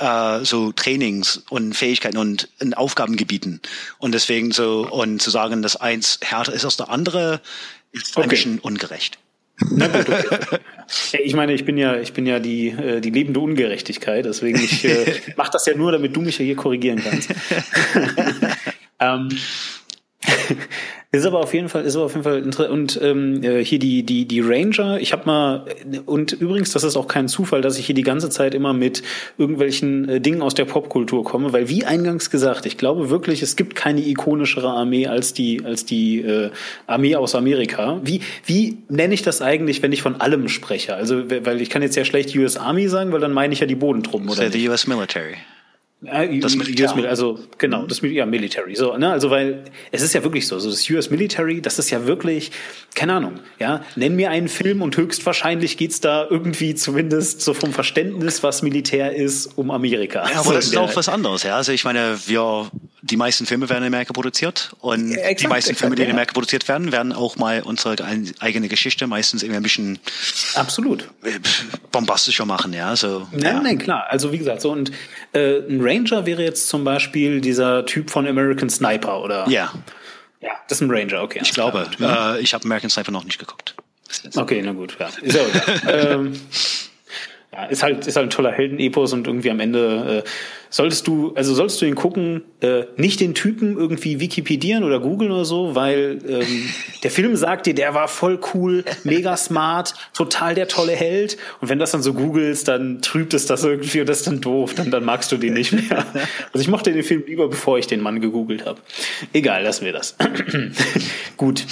äh, 0.02 0.44
so 0.44 0.72
Trainings 0.72 1.44
und 1.48 1.74
Fähigkeiten 1.74 2.18
und 2.18 2.48
in 2.58 2.74
Aufgabengebieten. 2.74 3.60
Und 3.98 4.12
deswegen 4.12 4.50
so, 4.50 4.88
und 4.90 5.22
zu 5.22 5.30
sagen, 5.30 5.62
dass 5.62 5.76
eins 5.76 6.18
härter 6.22 6.52
ist 6.52 6.64
als 6.64 6.76
der 6.76 6.90
andere, 6.90 7.40
ist 7.92 8.16
okay. 8.16 8.24
ein 8.24 8.28
bisschen 8.28 8.58
ungerecht. 8.58 9.18
Na 9.70 9.86
gut, 9.86 10.08
okay. 10.08 10.58
Ich 11.22 11.34
meine, 11.34 11.52
ich 11.52 11.64
bin 11.64 11.76
ja, 11.76 11.96
ich 11.96 12.12
bin 12.12 12.26
ja 12.26 12.40
die, 12.40 12.68
äh, 12.68 13.00
die 13.00 13.10
lebende 13.10 13.38
Ungerechtigkeit, 13.38 14.24
deswegen 14.24 14.58
ich 14.58 14.84
äh, 14.84 15.20
mache 15.36 15.52
das 15.52 15.66
ja 15.66 15.76
nur, 15.76 15.92
damit 15.92 16.16
du 16.16 16.20
mich 16.20 16.38
ja 16.38 16.44
hier 16.44 16.56
korrigieren 16.56 17.02
kannst. 17.02 17.30
ähm, 19.00 19.28
ist 21.12 21.26
aber 21.26 21.40
auf 21.40 21.52
jeden 21.52 21.68
Fall, 21.68 21.84
ist 21.84 21.96
aber 21.96 22.06
auf 22.06 22.12
jeden 22.12 22.24
Fall 22.24 22.38
interessant. 22.38 22.70
Und 22.70 23.00
ähm, 23.02 23.42
äh, 23.42 23.64
hier 23.64 23.78
die 23.78 24.02
die 24.02 24.26
die 24.26 24.40
Ranger. 24.40 25.00
Ich 25.00 25.12
habe 25.12 25.26
mal 25.26 25.64
und 26.06 26.32
übrigens, 26.32 26.72
das 26.72 26.84
ist 26.84 26.96
auch 26.96 27.08
kein 27.08 27.28
Zufall, 27.28 27.60
dass 27.60 27.78
ich 27.78 27.86
hier 27.86 27.94
die 27.94 28.02
ganze 28.02 28.30
Zeit 28.30 28.54
immer 28.54 28.72
mit 28.72 29.02
irgendwelchen 29.38 30.08
äh, 30.08 30.20
Dingen 30.20 30.42
aus 30.42 30.54
der 30.54 30.64
Popkultur 30.64 31.24
komme, 31.24 31.52
weil 31.52 31.68
wie 31.68 31.84
eingangs 31.84 32.30
gesagt, 32.30 32.66
ich 32.66 32.78
glaube 32.78 33.10
wirklich, 33.10 33.42
es 33.42 33.56
gibt 33.56 33.74
keine 33.74 34.00
ikonischere 34.00 34.68
Armee 34.68 35.06
als 35.06 35.34
die 35.34 35.64
als 35.64 35.84
die 35.84 36.20
äh, 36.20 36.50
Armee 36.86 37.16
aus 37.16 37.34
Amerika. 37.34 38.00
Wie 38.02 38.20
wie 38.46 38.78
nenne 38.88 39.14
ich 39.14 39.22
das 39.22 39.42
eigentlich, 39.42 39.82
wenn 39.82 39.92
ich 39.92 40.02
von 40.02 40.20
allem 40.20 40.48
spreche? 40.48 40.94
Also 40.94 41.30
weil 41.30 41.60
ich 41.60 41.70
kann 41.70 41.82
jetzt 41.82 41.96
ja 41.96 42.04
schlecht 42.04 42.34
US 42.36 42.56
Army 42.56 42.88
sagen, 42.88 43.12
weil 43.12 43.20
dann 43.20 43.32
meine 43.32 43.52
ich 43.52 43.60
ja 43.60 43.66
die 43.66 43.74
Bodentruppen 43.74 44.28
oder? 44.28 44.46
So 44.46 44.50
the 44.50 44.68
US 44.68 44.86
Military. 44.86 45.36
Das 46.04 46.56
Militär. 46.56 46.96
US, 46.96 47.04
also 47.04 47.38
genau, 47.58 47.86
das 47.86 48.00
ja 48.02 48.26
Military. 48.26 48.74
So, 48.74 48.96
ne, 48.96 49.12
also 49.12 49.30
weil 49.30 49.62
es 49.92 50.02
ist 50.02 50.14
ja 50.14 50.24
wirklich 50.24 50.48
so, 50.48 50.58
so 50.58 50.68
das 50.68 50.90
US 50.90 51.10
Military, 51.10 51.62
das 51.62 51.78
ist 51.78 51.90
ja 51.90 52.06
wirklich, 52.06 52.50
keine 52.96 53.14
Ahnung, 53.14 53.34
ja, 53.60 53.84
nenn 53.94 54.16
mir 54.16 54.30
einen 54.30 54.48
Film 54.48 54.82
und 54.82 54.96
höchstwahrscheinlich 54.96 55.76
geht's 55.76 56.00
da 56.00 56.26
irgendwie 56.28 56.74
zumindest 56.74 57.42
so 57.42 57.54
vom 57.54 57.72
Verständnis, 57.72 58.42
was 58.42 58.62
Militär 58.62 59.14
ist, 59.14 59.56
um 59.56 59.70
Amerika. 59.70 60.28
Ja, 60.28 60.40
aber 60.40 60.44
so 60.44 60.52
das 60.54 60.66
ist 60.66 60.76
auch 60.76 60.96
was 60.96 61.08
anderes, 61.08 61.44
ja. 61.44 61.54
Also 61.54 61.70
ich 61.70 61.84
meine, 61.84 62.18
wir 62.26 62.68
die 63.02 63.16
meisten 63.16 63.46
Filme 63.46 63.68
werden 63.68 63.82
in 63.82 63.88
Amerika 63.88 64.12
produziert 64.12 64.74
und 64.80 65.10
ja, 65.10 65.18
exakt, 65.18 65.40
die 65.40 65.46
meisten 65.48 65.70
exakt, 65.70 65.80
Filme, 65.80 65.96
die 65.96 66.02
in 66.02 66.10
Amerika 66.10 66.32
produziert 66.32 66.66
werden, 66.68 66.92
werden 66.92 67.12
auch 67.12 67.36
mal 67.36 67.62
unsere 67.62 67.96
eigene 68.40 68.68
Geschichte 68.68 69.06
meistens 69.06 69.42
irgendwie 69.42 69.56
ein 69.56 69.62
bisschen 69.62 69.98
absolut 70.54 71.08
äh, 71.24 71.38
bombastischer 71.90 72.44
machen, 72.44 72.72
ja. 72.72 72.94
So, 72.96 73.26
nein, 73.32 73.42
ja. 73.42 73.60
nein, 73.60 73.78
klar. 73.78 74.06
Also 74.08 74.32
wie 74.32 74.38
gesagt, 74.38 74.62
so 74.62 74.70
und 74.70 74.92
äh, 75.32 75.58
ein 75.68 75.80
Ranger 75.92 76.26
wäre 76.26 76.42
jetzt 76.42 76.68
zum 76.68 76.84
Beispiel 76.84 77.40
dieser 77.40 77.84
Typ 77.86 78.10
von 78.10 78.26
American 78.26 78.70
Sniper 78.70 79.22
oder 79.22 79.48
ja, 79.48 79.72
ja, 80.40 80.50
das 80.68 80.80
ist 80.80 80.82
ein 80.82 80.90
Ranger, 80.90 81.22
okay. 81.22 81.40
Ich 81.42 81.52
glaube, 81.52 81.88
äh, 82.00 82.40
ich 82.40 82.54
habe 82.54 82.64
American 82.64 82.90
Sniper 82.90 83.12
noch 83.12 83.24
nicht 83.24 83.38
geguckt. 83.38 83.74
Okay, 84.34 84.60
na 84.62 84.72
gut, 84.72 84.96
ja. 84.98 85.08
Ja 85.22 85.42
ähm, 86.12 86.38
ja, 87.54 87.66
ist 87.66 87.82
halt, 87.82 88.06
ist 88.06 88.16
halt 88.16 88.28
ein 88.28 88.30
toller 88.30 88.50
Heldenepos 88.50 89.12
und 89.12 89.26
irgendwie 89.26 89.50
am 89.50 89.60
Ende 89.60 90.24
äh, 90.24 90.28
solltest 90.70 91.06
du, 91.06 91.34
also 91.34 91.54
solltest 91.54 91.82
du 91.82 91.86
ihn 91.86 91.94
gucken, 91.94 92.44
äh, 92.60 92.84
nicht 92.96 93.20
den 93.20 93.34
Typen 93.34 93.76
irgendwie 93.76 94.20
Wikipedieren 94.20 94.84
oder 94.84 95.00
googeln 95.00 95.30
oder 95.30 95.44
so, 95.44 95.74
weil 95.74 96.18
ähm, 96.26 96.70
der 97.02 97.10
Film 97.10 97.36
sagt 97.36 97.66
dir, 97.66 97.74
der 97.74 97.92
war 97.92 98.08
voll 98.08 98.40
cool, 98.54 98.84
mega 99.04 99.36
smart, 99.36 99.92
total 100.14 100.54
der 100.54 100.66
tolle 100.66 100.92
Held. 100.92 101.36
Und 101.60 101.68
wenn 101.68 101.78
das 101.78 101.90
dann 101.90 102.02
so 102.02 102.14
googelst, 102.14 102.68
dann 102.68 103.02
trübt 103.02 103.34
es 103.34 103.44
das 103.44 103.64
irgendwie 103.64 104.00
und 104.00 104.08
das 104.08 104.20
ist 104.20 104.28
dann 104.28 104.40
doof, 104.40 104.72
dann, 104.74 104.90
dann 104.90 105.04
magst 105.04 105.30
du 105.30 105.36
den 105.36 105.52
nicht 105.52 105.72
mehr. 105.72 106.06
Also 106.52 106.62
ich 106.62 106.68
mochte 106.68 106.90
den 106.90 107.02
Film 107.02 107.24
lieber, 107.26 107.48
bevor 107.48 107.78
ich 107.78 107.86
den 107.86 108.00
Mann 108.00 108.22
gegoogelt 108.22 108.64
habe. 108.64 108.80
Egal, 109.34 109.62
lassen 109.62 109.84
wir 109.84 109.92
das. 109.92 110.16
Gut. 111.36 111.66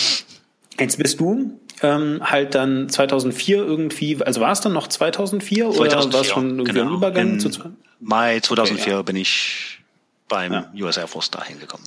Jetzt 0.79 0.99
bist 0.99 1.21
du 1.21 1.59
ähm, 1.83 2.21
halt 2.23 2.55
dann 2.55 2.89
2004 2.89 3.57
irgendwie, 3.57 4.23
also 4.23 4.41
war 4.41 4.53
es 4.53 4.61
dann 4.61 4.73
noch 4.73 4.89
2004, 4.89 5.71
2004 5.71 5.81
oder 5.81 6.13
war 6.13 6.21
es 6.21 6.27
schon 6.27 6.51
irgendwie 6.51 6.73
genau. 6.73 6.95
Übergang 6.95 7.41
zu 7.41 7.51
Mai 8.01 8.41
2004 8.41 8.83
okay, 8.83 8.91
ja. 8.91 9.03
bin 9.03 9.17
ich 9.17 9.79
beim 10.29 10.53
ja. 10.53 10.71
US 10.81 10.97
Air 10.97 11.07
Force 11.07 11.31
dahin 11.31 11.59
gekommen. 11.59 11.85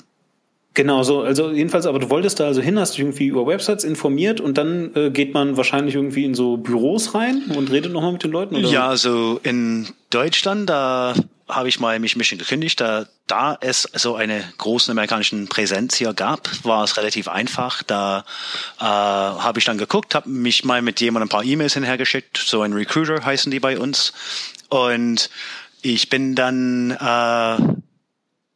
Genau, 0.75 1.03
so, 1.03 1.21
also 1.21 1.51
jedenfalls, 1.51 1.85
aber 1.85 1.99
du 1.99 2.09
wolltest 2.09 2.39
da 2.39 2.45
also 2.45 2.59
hin, 2.61 2.79
hast 2.79 2.93
dich 2.93 3.01
irgendwie 3.01 3.27
über 3.27 3.45
Websites 3.45 3.83
informiert 3.83 4.41
und 4.41 4.57
dann 4.57 4.91
äh, 4.95 5.11
geht 5.11 5.33
man 5.33 5.55
wahrscheinlich 5.55 5.93
irgendwie 5.93 6.25
in 6.25 6.33
so 6.33 6.57
Büros 6.57 7.13
rein 7.13 7.43
und 7.55 7.71
redet 7.71 7.93
nochmal 7.93 8.13
mit 8.13 8.23
den 8.23 8.31
Leuten? 8.31 8.55
Oder? 8.55 8.67
Ja, 8.67 8.87
also 8.87 9.39
in 9.43 9.87
Deutschland, 10.09 10.69
da 10.69 11.13
habe 11.55 11.69
ich 11.69 11.79
mal 11.79 11.99
mich 11.99 12.15
ein 12.15 12.19
bisschen 12.19 12.37
gekündigt. 12.37 12.79
Da, 12.79 13.05
da 13.27 13.57
es 13.61 13.83
so 13.93 14.15
eine 14.15 14.43
große 14.57 14.91
amerikanische 14.91 15.45
Präsenz 15.45 15.95
hier 15.95 16.13
gab, 16.13 16.49
war 16.63 16.83
es 16.83 16.97
relativ 16.97 17.27
einfach. 17.27 17.83
Da 17.83 18.25
äh, 18.79 18.83
habe 18.83 19.59
ich 19.59 19.65
dann 19.65 19.77
geguckt, 19.77 20.15
habe 20.15 20.29
mich 20.29 20.63
mal 20.65 20.81
mit 20.81 20.99
jemandem 21.01 21.27
ein 21.27 21.29
paar 21.29 21.43
E-Mails 21.43 21.73
hinhergeschickt. 21.73 22.37
So 22.37 22.61
ein 22.61 22.73
Recruiter 22.73 23.23
heißen 23.23 23.51
die 23.51 23.59
bei 23.59 23.77
uns. 23.77 24.13
Und 24.69 25.29
ich 25.81 26.09
bin 26.09 26.35
dann 26.35 26.91
äh, 26.91 27.57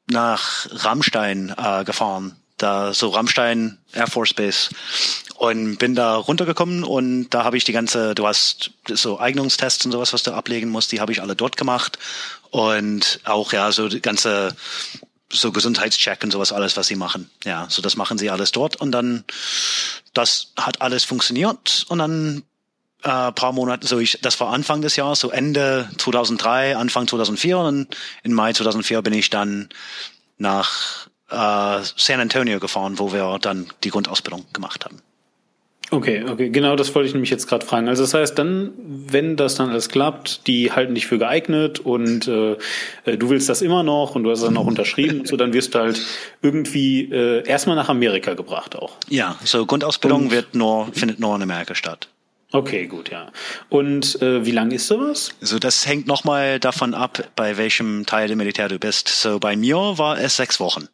nach 0.10 0.68
Rammstein 0.72 1.54
äh, 1.58 1.84
gefahren. 1.84 2.36
Da 2.58 2.94
so 2.94 3.10
Rammstein 3.10 3.78
Air 3.94 4.08
Force 4.08 4.34
Base 4.34 4.70
und 5.36 5.78
bin 5.78 5.94
da 5.96 6.16
runtergekommen 6.16 6.84
und 6.84 7.30
da 7.30 7.44
habe 7.44 7.58
ich 7.58 7.64
die 7.64 7.72
ganze, 7.72 8.16
du 8.16 8.26
hast 8.26 8.72
so 8.88 9.20
Eignungstests 9.20 9.86
und 9.86 9.92
sowas, 9.92 10.14
was 10.14 10.24
du 10.24 10.32
ablegen 10.32 10.70
musst, 10.70 10.92
die 10.92 11.00
habe 11.00 11.12
ich 11.12 11.22
alle 11.22 11.36
dort 11.36 11.58
gemacht 11.58 12.00
und 12.50 13.20
auch 13.26 13.54
ja 13.54 13.72
so 13.72 13.88
die 13.88 14.02
ganze 14.02 14.56
so 15.30 15.52
Gesundheitscheck 15.52 16.24
und 16.24 16.32
sowas 16.32 16.52
alles, 16.52 16.78
was 16.78 16.88
sie 16.88 16.96
machen. 16.96 17.30
Ja, 17.44 17.68
so 17.70 17.82
das 17.82 17.98
machen 17.98 18.18
sie 18.18 18.30
alles 18.30 18.52
dort 18.52 18.78
und 18.78 18.92
dann 18.92 19.24
das 20.14 20.54
hat 20.58 20.82
alles 20.82 21.04
funktioniert 21.04 21.86
und 21.90 22.00
dann 22.00 22.44
äh, 23.04 23.32
paar 23.32 23.52
Monate, 23.52 23.86
so 23.86 24.00
ich, 24.00 24.20
das 24.22 24.40
war 24.40 24.52
Anfang 24.52 24.82
des 24.82 24.96
Jahres, 24.96 25.20
so 25.20 25.30
Ende 25.30 25.90
2003, 25.98 26.76
Anfang 26.76 27.08
2004 27.08 27.58
und 27.58 27.96
in 28.24 28.34
Mai 28.34 28.54
2004 28.54 29.02
bin 29.02 29.14
ich 29.14 29.30
dann 29.30 29.70
nach 30.38 31.08
äh, 31.30 31.80
San 31.96 32.20
Antonio 32.20 32.60
gefahren, 32.60 33.00
wo 33.00 33.14
wir 33.14 33.38
dann 33.42 33.68
die 33.84 33.90
Grundausbildung 33.90 34.46
gemacht 34.54 34.86
haben. 34.86 35.02
Okay, 35.90 36.26
okay, 36.30 36.50
genau 36.50 36.76
das 36.76 36.94
wollte 36.94 37.08
ich 37.08 37.14
nämlich 37.14 37.30
jetzt 37.30 37.48
gerade 37.48 37.66
fragen. 37.66 37.88
Also 37.88 38.04
das 38.04 38.14
heißt, 38.14 38.38
dann, 38.38 38.74
wenn 38.78 39.38
das 39.38 39.56
dann 39.56 39.70
alles 39.70 39.88
klappt, 39.88 40.46
die 40.46 40.74
halten 40.74 40.96
dich 40.96 41.08
für 41.08 41.18
geeignet 41.18 41.80
und 41.80 42.28
äh, 42.28 42.58
äh 43.06 43.18
du 43.18 43.30
willst 43.30 43.48
das 43.48 43.62
immer 43.62 43.84
noch 43.84 44.14
und 44.16 44.24
du 44.24 44.32
hast 44.32 44.40
es 44.40 44.46
dann 44.46 44.58
auch 44.58 44.66
unterschrieben 44.66 45.22
und 45.22 45.28
so, 45.30 45.38
dann 45.38 45.54
wirst 45.54 45.76
du 45.76 45.80
halt 45.80 46.02
irgendwie 46.42 47.10
äh, 47.10 47.48
erstmal 47.48 47.78
nach 47.78 47.88
Amerika 47.88 48.34
gebracht 48.34 48.76
auch. 48.76 48.98
Ja, 49.08 49.38
so 49.46 49.66
Grundausbildung 49.66 50.24
und, 50.24 50.32
wird 50.32 50.56
nur, 50.56 50.88
findet 50.92 51.20
nur 51.20 51.34
in 51.38 51.42
Amerika 51.42 51.74
statt. 51.74 52.10
Okay, 52.54 52.88
gut, 52.88 53.10
ja. 53.10 53.30
Und 53.68 54.22
äh, 54.22 54.46
wie 54.46 54.52
lang 54.52 54.72
ist 54.72 54.88
sowas? 54.88 55.34
So, 55.42 55.60
das 55.60 55.86
hängt 55.86 56.08
nochmal 56.08 56.62
davon 56.62 56.94
ab, 56.94 57.30
bei 57.36 57.58
welchem 57.58 58.06
Teil 58.06 58.28
der 58.28 58.38
Militär 58.38 58.70
du 58.70 58.80
bist. 58.80 59.10
So, 59.10 59.38
bei 59.38 59.58
mir 59.58 59.76
war 59.98 60.18
es 60.18 60.38
sechs 60.38 60.62
Wochen, 60.62 60.88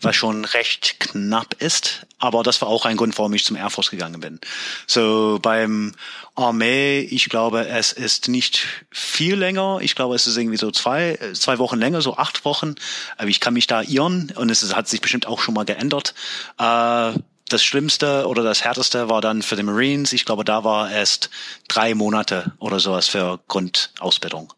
was 0.00 0.14
schon 0.14 0.44
recht 0.44 1.00
knapp 1.00 1.60
ist, 1.60 2.06
aber 2.20 2.44
das 2.44 2.62
war 2.62 2.68
auch 2.68 2.86
ein 2.86 2.96
Grund, 2.96 3.18
warum 3.18 3.34
ich 3.34 3.44
zum 3.44 3.56
Air 3.56 3.70
Force 3.70 3.90
gegangen 3.90 4.20
bin. 4.20 4.38
So, 4.86 5.40
beim 5.42 5.92
Armee, 6.36 7.00
ich 7.00 7.28
glaube, 7.28 7.66
es 7.66 7.90
ist 7.90 8.28
nicht 8.28 8.68
viel 8.92 9.34
länger. 9.34 9.78
Ich 9.82 9.96
glaube, 9.96 10.14
es 10.14 10.28
ist 10.28 10.36
irgendwie 10.36 10.56
so 10.56 10.70
zwei, 10.70 11.18
zwei 11.34 11.58
Wochen 11.58 11.80
länger, 11.80 12.00
so 12.00 12.16
acht 12.16 12.44
Wochen. 12.44 12.76
Aber 13.16 13.26
ich 13.26 13.40
kann 13.40 13.54
mich 13.54 13.66
da 13.66 13.82
irren 13.82 14.32
und 14.36 14.52
es 14.52 14.72
hat 14.72 14.86
sich 14.86 15.00
bestimmt 15.00 15.26
auch 15.26 15.40
schon 15.40 15.54
mal 15.54 15.64
geändert. 15.64 16.14
Äh, 16.60 17.14
das 17.48 17.62
Schlimmste 17.62 18.26
oder 18.26 18.42
das 18.42 18.64
Härteste 18.64 19.08
war 19.08 19.20
dann 19.20 19.42
für 19.42 19.56
die 19.56 19.62
Marines. 19.62 20.12
Ich 20.12 20.24
glaube, 20.24 20.44
da 20.44 20.64
war 20.64 20.90
erst 20.90 21.30
drei 21.68 21.94
Monate 21.94 22.52
oder 22.58 22.80
sowas 22.80 23.08
für 23.08 23.40
Grundausbildung. 23.48 24.52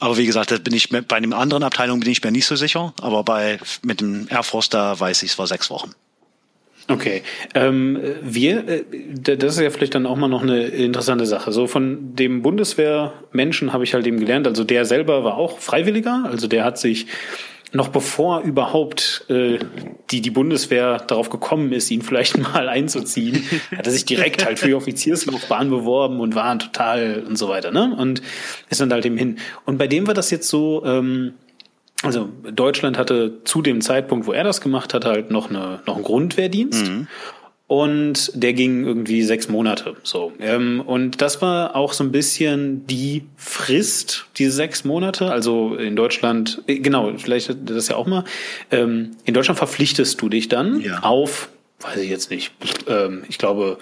Aber 0.00 0.16
wie 0.16 0.26
gesagt, 0.26 0.50
da 0.50 0.58
bin 0.58 0.74
ich 0.74 0.90
bei 0.90 1.16
einem 1.16 1.32
anderen 1.32 1.62
Abteilung 1.62 2.00
bin 2.00 2.10
ich 2.10 2.22
mir 2.22 2.30
nicht 2.30 2.46
so 2.46 2.56
sicher. 2.56 2.94
Aber 3.00 3.24
bei 3.24 3.58
mit 3.82 4.00
dem 4.00 4.28
Air 4.30 4.44
Force 4.44 4.68
da 4.68 4.98
weiß 4.98 5.22
ich, 5.22 5.32
es 5.32 5.38
war 5.38 5.46
sechs 5.46 5.70
Wochen. 5.70 5.92
Okay, 6.90 7.22
ähm, 7.54 8.00
wir, 8.22 8.66
äh, 8.66 8.84
das 9.20 9.56
ist 9.56 9.60
ja 9.60 9.68
vielleicht 9.68 9.94
dann 9.94 10.06
auch 10.06 10.16
mal 10.16 10.28
noch 10.28 10.42
eine 10.42 10.68
interessante 10.68 11.26
Sache. 11.26 11.52
So 11.52 11.66
von 11.66 12.16
dem 12.16 12.40
Bundeswehrmenschen 12.40 13.74
habe 13.74 13.84
ich 13.84 13.92
halt 13.92 14.06
eben 14.06 14.18
gelernt. 14.18 14.46
Also 14.46 14.64
der 14.64 14.86
selber 14.86 15.22
war 15.22 15.34
auch 15.34 15.58
Freiwilliger. 15.58 16.24
Also 16.24 16.46
der 16.46 16.64
hat 16.64 16.78
sich 16.78 17.06
noch 17.72 17.88
bevor 17.88 18.40
überhaupt 18.40 19.24
äh, 19.28 19.58
die, 20.10 20.20
die 20.20 20.30
Bundeswehr 20.30 20.98
darauf 20.98 21.28
gekommen 21.28 21.72
ist, 21.72 21.90
ihn 21.90 22.02
vielleicht 22.02 22.38
mal 22.54 22.68
einzuziehen, 22.68 23.44
hat 23.76 23.86
er 23.86 23.92
sich 23.92 24.04
direkt 24.04 24.44
halt 24.44 24.58
für 24.58 24.68
die 24.68 24.74
Offizierslaufbahn 24.74 25.70
beworben 25.70 26.20
und 26.20 26.34
war 26.34 26.58
total 26.58 27.24
und 27.26 27.36
so 27.36 27.48
weiter, 27.48 27.70
ne? 27.70 27.94
Und 27.96 28.22
ist 28.70 28.80
dann 28.80 28.92
halt 28.92 29.04
eben 29.06 29.16
hin. 29.16 29.38
Und 29.64 29.78
bei 29.78 29.86
dem 29.86 30.06
war 30.06 30.14
das 30.14 30.30
jetzt 30.30 30.48
so, 30.48 30.82
ähm, 30.84 31.34
also 32.02 32.28
Deutschland 32.52 32.96
hatte 32.96 33.42
zu 33.44 33.60
dem 33.60 33.80
Zeitpunkt, 33.80 34.26
wo 34.26 34.32
er 34.32 34.44
das 34.44 34.60
gemacht 34.60 34.94
hat, 34.94 35.04
halt 35.04 35.30
noch, 35.30 35.50
eine, 35.50 35.80
noch 35.86 35.96
einen 35.96 36.04
Grundwehrdienst. 36.04 36.86
Mhm 36.86 37.08
und 37.68 38.32
der 38.34 38.54
ging 38.54 38.84
irgendwie 38.84 39.22
sechs 39.22 39.48
Monate. 39.48 39.94
So 40.02 40.32
ähm, 40.40 40.82
und 40.84 41.20
das 41.22 41.40
war 41.40 41.76
auch 41.76 41.92
so 41.92 42.02
ein 42.02 42.10
bisschen 42.10 42.86
die 42.86 43.24
Frist, 43.36 44.26
diese 44.38 44.52
sechs 44.52 44.84
Monate. 44.84 45.30
Also 45.30 45.76
in 45.76 45.94
Deutschland, 45.94 46.62
äh, 46.66 46.80
genau, 46.80 47.12
vielleicht 47.16 47.54
das 47.66 47.88
ja 47.88 47.96
auch 47.96 48.06
mal. 48.06 48.24
Ähm, 48.70 49.12
in 49.24 49.34
Deutschland 49.34 49.58
verpflichtest 49.58 50.20
du 50.20 50.28
dich 50.28 50.48
dann 50.48 50.80
ja. 50.80 51.00
auf, 51.00 51.50
weiß 51.80 51.98
ich 51.98 52.10
jetzt 52.10 52.30
nicht, 52.30 52.52
ähm, 52.88 53.22
ich 53.28 53.38
glaube 53.38 53.78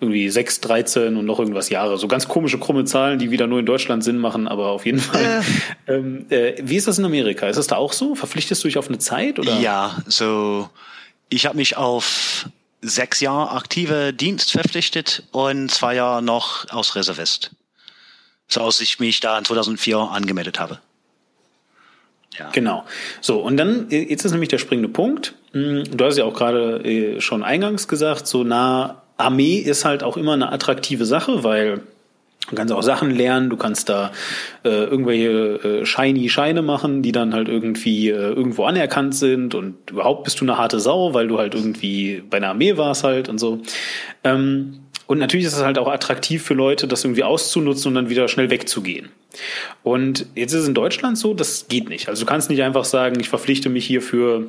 irgendwie 0.00 0.28
sechs, 0.28 0.60
dreizehn 0.60 1.16
und 1.16 1.24
noch 1.24 1.38
irgendwas 1.38 1.70
Jahre. 1.70 1.98
So 1.98 2.08
ganz 2.08 2.28
komische, 2.28 2.58
krumme 2.58 2.84
Zahlen, 2.84 3.18
die 3.18 3.30
wieder 3.30 3.46
nur 3.46 3.60
in 3.60 3.66
Deutschland 3.66 4.04
Sinn 4.04 4.18
machen, 4.18 4.48
aber 4.48 4.68
auf 4.68 4.86
jeden 4.86 4.98
Fall. 4.98 5.42
Äh. 5.86 5.92
Ähm, 5.92 6.26
äh, 6.30 6.54
wie 6.62 6.76
ist 6.76 6.88
das 6.88 6.98
in 6.98 7.04
Amerika? 7.04 7.48
Ist 7.48 7.56
das 7.56 7.66
da 7.66 7.76
auch 7.76 7.92
so? 7.92 8.14
Verpflichtest 8.14 8.62
du 8.62 8.68
dich 8.68 8.78
auf 8.78 8.88
eine 8.88 8.98
Zeit? 8.98 9.38
Oder? 9.38 9.58
Ja, 9.60 9.98
so 10.06 10.68
ich 11.28 11.46
habe 11.46 11.56
mich 11.56 11.76
auf 11.76 12.48
sechs 12.84 13.20
Jahre 13.20 13.52
aktive 13.52 14.12
Dienst 14.12 14.52
verpflichtet 14.52 15.24
und 15.32 15.70
zwei 15.70 15.94
Jahre 15.94 16.22
noch 16.22 16.68
als 16.68 16.94
Reservist. 16.94 17.50
So 18.46 18.60
aus 18.60 18.80
ich 18.80 19.00
mich 19.00 19.20
da 19.20 19.38
in 19.38 19.44
2004 19.44 19.98
angemeldet 19.98 20.60
habe. 20.60 20.78
Ja. 22.38 22.50
Genau. 22.50 22.84
So, 23.20 23.40
und 23.40 23.56
dann, 23.56 23.88
jetzt 23.90 24.24
ist 24.24 24.32
nämlich 24.32 24.48
der 24.48 24.58
springende 24.58 24.88
Punkt. 24.88 25.34
Hm, 25.52 25.84
du 25.96 26.04
hast 26.04 26.18
ja 26.18 26.24
auch 26.24 26.34
gerade 26.34 26.84
äh, 26.84 27.20
schon 27.20 27.42
eingangs 27.42 27.88
gesagt, 27.88 28.26
so 28.26 28.44
nah 28.44 29.02
Armee 29.16 29.58
ist 29.58 29.84
halt 29.84 30.02
auch 30.02 30.16
immer 30.16 30.32
eine 30.32 30.50
attraktive 30.50 31.06
Sache, 31.06 31.44
weil 31.44 31.82
Du 32.50 32.56
kannst 32.56 32.74
auch 32.74 32.82
Sachen 32.82 33.10
lernen, 33.10 33.48
du 33.48 33.56
kannst 33.56 33.88
da 33.88 34.12
äh, 34.64 34.68
irgendwelche 34.68 35.80
äh, 35.82 35.86
shiny 35.86 36.28
Scheine 36.28 36.60
machen, 36.60 37.02
die 37.02 37.12
dann 37.12 37.32
halt 37.32 37.48
irgendwie 37.48 38.10
äh, 38.10 38.12
irgendwo 38.12 38.64
anerkannt 38.64 39.14
sind 39.14 39.54
und 39.54 39.90
überhaupt 39.90 40.24
bist 40.24 40.40
du 40.40 40.44
eine 40.44 40.58
harte 40.58 40.78
Sau, 40.78 41.14
weil 41.14 41.26
du 41.26 41.38
halt 41.38 41.54
irgendwie 41.54 42.22
bei 42.28 42.36
einer 42.36 42.48
Armee 42.48 42.76
warst 42.76 43.02
halt 43.02 43.30
und 43.30 43.38
so. 43.38 43.60
Ähm, 44.24 44.80
und 45.06 45.18
natürlich 45.18 45.46
ist 45.46 45.56
es 45.56 45.62
halt 45.62 45.78
auch 45.78 45.88
attraktiv 45.88 46.42
für 46.42 46.54
Leute, 46.54 46.86
das 46.86 47.04
irgendwie 47.04 47.24
auszunutzen 47.24 47.88
und 47.88 47.94
dann 47.94 48.08
wieder 48.08 48.28
schnell 48.28 48.50
wegzugehen. 48.50 49.10
Und 49.82 50.26
jetzt 50.34 50.52
ist 50.52 50.62
es 50.62 50.68
in 50.68 50.74
Deutschland 50.74 51.18
so, 51.18 51.34
das 51.34 51.68
geht 51.68 51.88
nicht. 51.88 52.08
Also 52.08 52.24
du 52.24 52.26
kannst 52.26 52.48
nicht 52.50 52.62
einfach 52.62 52.84
sagen, 52.84 53.20
ich 53.20 53.28
verpflichte 53.28 53.68
mich 53.68 53.84
hier 53.84 54.00
für 54.00 54.46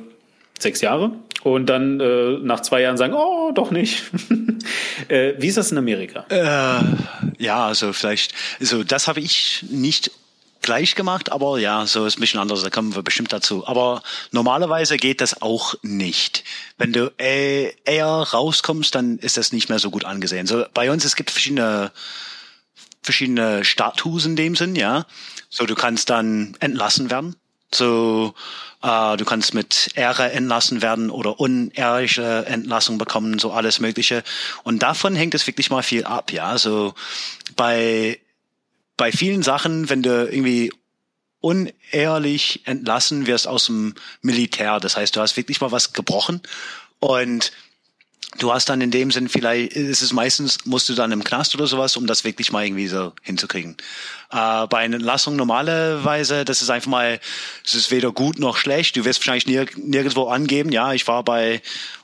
sechs 0.58 0.80
Jahre 0.80 1.12
und 1.42 1.66
dann 1.66 2.00
äh, 2.00 2.38
nach 2.38 2.60
zwei 2.60 2.80
Jahren 2.80 2.96
sagen, 2.96 3.14
oh, 3.14 3.52
doch 3.52 3.70
nicht. 3.70 4.04
äh, 5.08 5.34
wie 5.38 5.46
ist 5.46 5.56
das 5.56 5.72
in 5.72 5.78
Amerika? 5.78 6.26
Äh, 6.28 7.42
ja, 7.42 7.66
also 7.66 7.92
vielleicht, 7.92 8.34
also 8.60 8.82
das 8.82 9.08
habe 9.08 9.20
ich 9.20 9.64
nicht 9.68 10.10
gleich 10.62 10.96
gemacht, 10.96 11.30
aber 11.30 11.58
ja, 11.58 11.86
so 11.86 12.04
ist 12.06 12.18
ein 12.18 12.20
bisschen 12.20 12.40
anders, 12.40 12.62
da 12.62 12.70
kommen 12.70 12.94
wir 12.94 13.02
bestimmt 13.02 13.32
dazu. 13.32 13.66
Aber 13.66 14.02
normalerweise 14.32 14.96
geht 14.96 15.20
das 15.20 15.40
auch 15.40 15.74
nicht. 15.82 16.42
Wenn 16.76 16.92
du 16.92 17.12
äh, 17.18 17.72
eher 17.84 18.06
rauskommst, 18.06 18.94
dann 18.94 19.18
ist 19.18 19.36
das 19.36 19.52
nicht 19.52 19.68
mehr 19.68 19.78
so 19.78 19.90
gut 19.90 20.04
angesehen. 20.04 20.46
So 20.46 20.64
bei 20.74 20.90
uns, 20.90 21.04
es 21.04 21.16
gibt 21.16 21.30
verschiedene 21.30 21.92
verschiedene 23.02 23.64
Status 23.64 24.26
in 24.26 24.34
dem 24.34 24.56
Sinn, 24.56 24.74
ja. 24.74 25.06
So, 25.48 25.64
du 25.64 25.76
kannst 25.76 26.10
dann 26.10 26.56
entlassen 26.58 27.08
werden. 27.10 27.36
So, 27.76 28.34
äh, 28.82 29.16
du 29.16 29.24
kannst 29.24 29.54
mit 29.54 29.90
Ehre 29.94 30.32
entlassen 30.32 30.82
werden 30.82 31.10
oder 31.10 31.40
unehrliche 31.40 32.46
Entlassung 32.46 32.98
bekommen, 32.98 33.38
so 33.38 33.52
alles 33.52 33.80
Mögliche. 33.80 34.22
Und 34.62 34.82
davon 34.82 35.14
hängt 35.14 35.34
es 35.34 35.46
wirklich 35.46 35.70
mal 35.70 35.82
viel 35.82 36.04
ab, 36.04 36.32
ja. 36.32 36.58
So 36.58 36.94
bei 37.56 38.20
bei 38.96 39.12
vielen 39.12 39.42
Sachen, 39.42 39.90
wenn 39.90 40.02
du 40.02 40.26
irgendwie 40.26 40.72
unehrlich 41.40 42.62
entlassen 42.66 43.26
wirst 43.26 43.46
aus 43.46 43.66
dem 43.66 43.94
Militär, 44.22 44.80
das 44.80 44.96
heißt, 44.96 45.14
du 45.14 45.20
hast 45.20 45.36
wirklich 45.36 45.60
mal 45.60 45.70
was 45.70 45.92
gebrochen 45.92 46.40
und 46.98 47.52
du 48.38 48.52
hast 48.52 48.68
dann 48.68 48.80
in 48.80 48.90
dem 48.90 49.10
Sinn 49.10 49.28
vielleicht, 49.28 49.72
ist 49.72 50.02
es 50.02 50.12
meistens, 50.12 50.58
musst 50.64 50.88
du 50.88 50.94
dann 50.94 51.12
im 51.12 51.24
Knast 51.24 51.54
oder 51.54 51.66
sowas, 51.66 51.96
um 51.96 52.06
das 52.06 52.24
wirklich 52.24 52.52
mal 52.52 52.64
irgendwie 52.64 52.88
so 52.88 53.12
hinzukriegen. 53.22 53.76
Äh, 54.30 54.66
bei 54.66 54.78
einer 54.78 54.96
Entlassung 54.96 55.36
normalerweise, 55.36 56.44
das 56.44 56.62
ist 56.62 56.70
einfach 56.70 56.90
mal, 56.90 57.20
es 57.64 57.74
ist 57.74 57.90
weder 57.90 58.12
gut 58.12 58.38
noch 58.38 58.56
schlecht. 58.56 58.96
Du 58.96 59.04
wirst 59.04 59.20
wahrscheinlich 59.20 59.46
nirg 59.46 59.76
nirgendwo 59.76 60.28
angeben, 60.28 60.72
ja, 60.72 60.92
ich 60.92 61.06
war 61.06 61.22
bei 61.22 61.62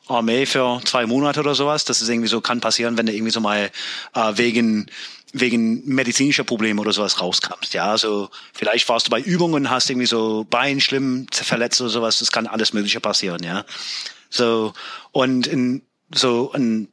Armee 0.09 0.47
für 0.47 0.81
zwei 0.85 1.07
Monate 1.07 1.41
oder 1.41 1.55
sowas. 1.55 1.85
Das 1.85 2.03
ist 2.03 2.09
irgendwie 2.09 2.29
so, 2.29 2.41
kann 2.41 2.61
passieren, 2.61 2.97
wenn 2.97 3.07
du 3.07 3.13
irgendwie 3.13 3.33
so 3.33 3.41
mal 3.41 3.71
äh, 4.15 4.33
wegen 4.37 4.91
wegen 5.33 5.83
medizinischer 5.87 6.45
Probleme 6.45 6.81
oder 6.81 6.93
sowas 6.93 7.19
rauskamst. 7.21 7.73
Ja, 7.73 7.91
also 7.91 8.29
vielleicht 8.53 8.87
warst 8.89 9.07
du 9.07 9.11
bei 9.11 9.21
Übungen, 9.21 9.71
hast 9.71 9.89
irgendwie 9.89 10.07
so 10.07 10.47
Bein 10.49 10.79
schlimm 10.81 11.27
verletzt 11.33 11.81
oder 11.81 11.89
sowas. 11.89 12.19
Das 12.19 12.31
kann 12.31 12.47
alles 12.47 12.75
Mögliche 12.75 13.01
passieren. 13.01 13.43
Ja, 13.43 13.65
so 14.29 14.75
und 15.11 15.47
in 15.47 15.83
so 16.15 16.53
ein 16.53 16.89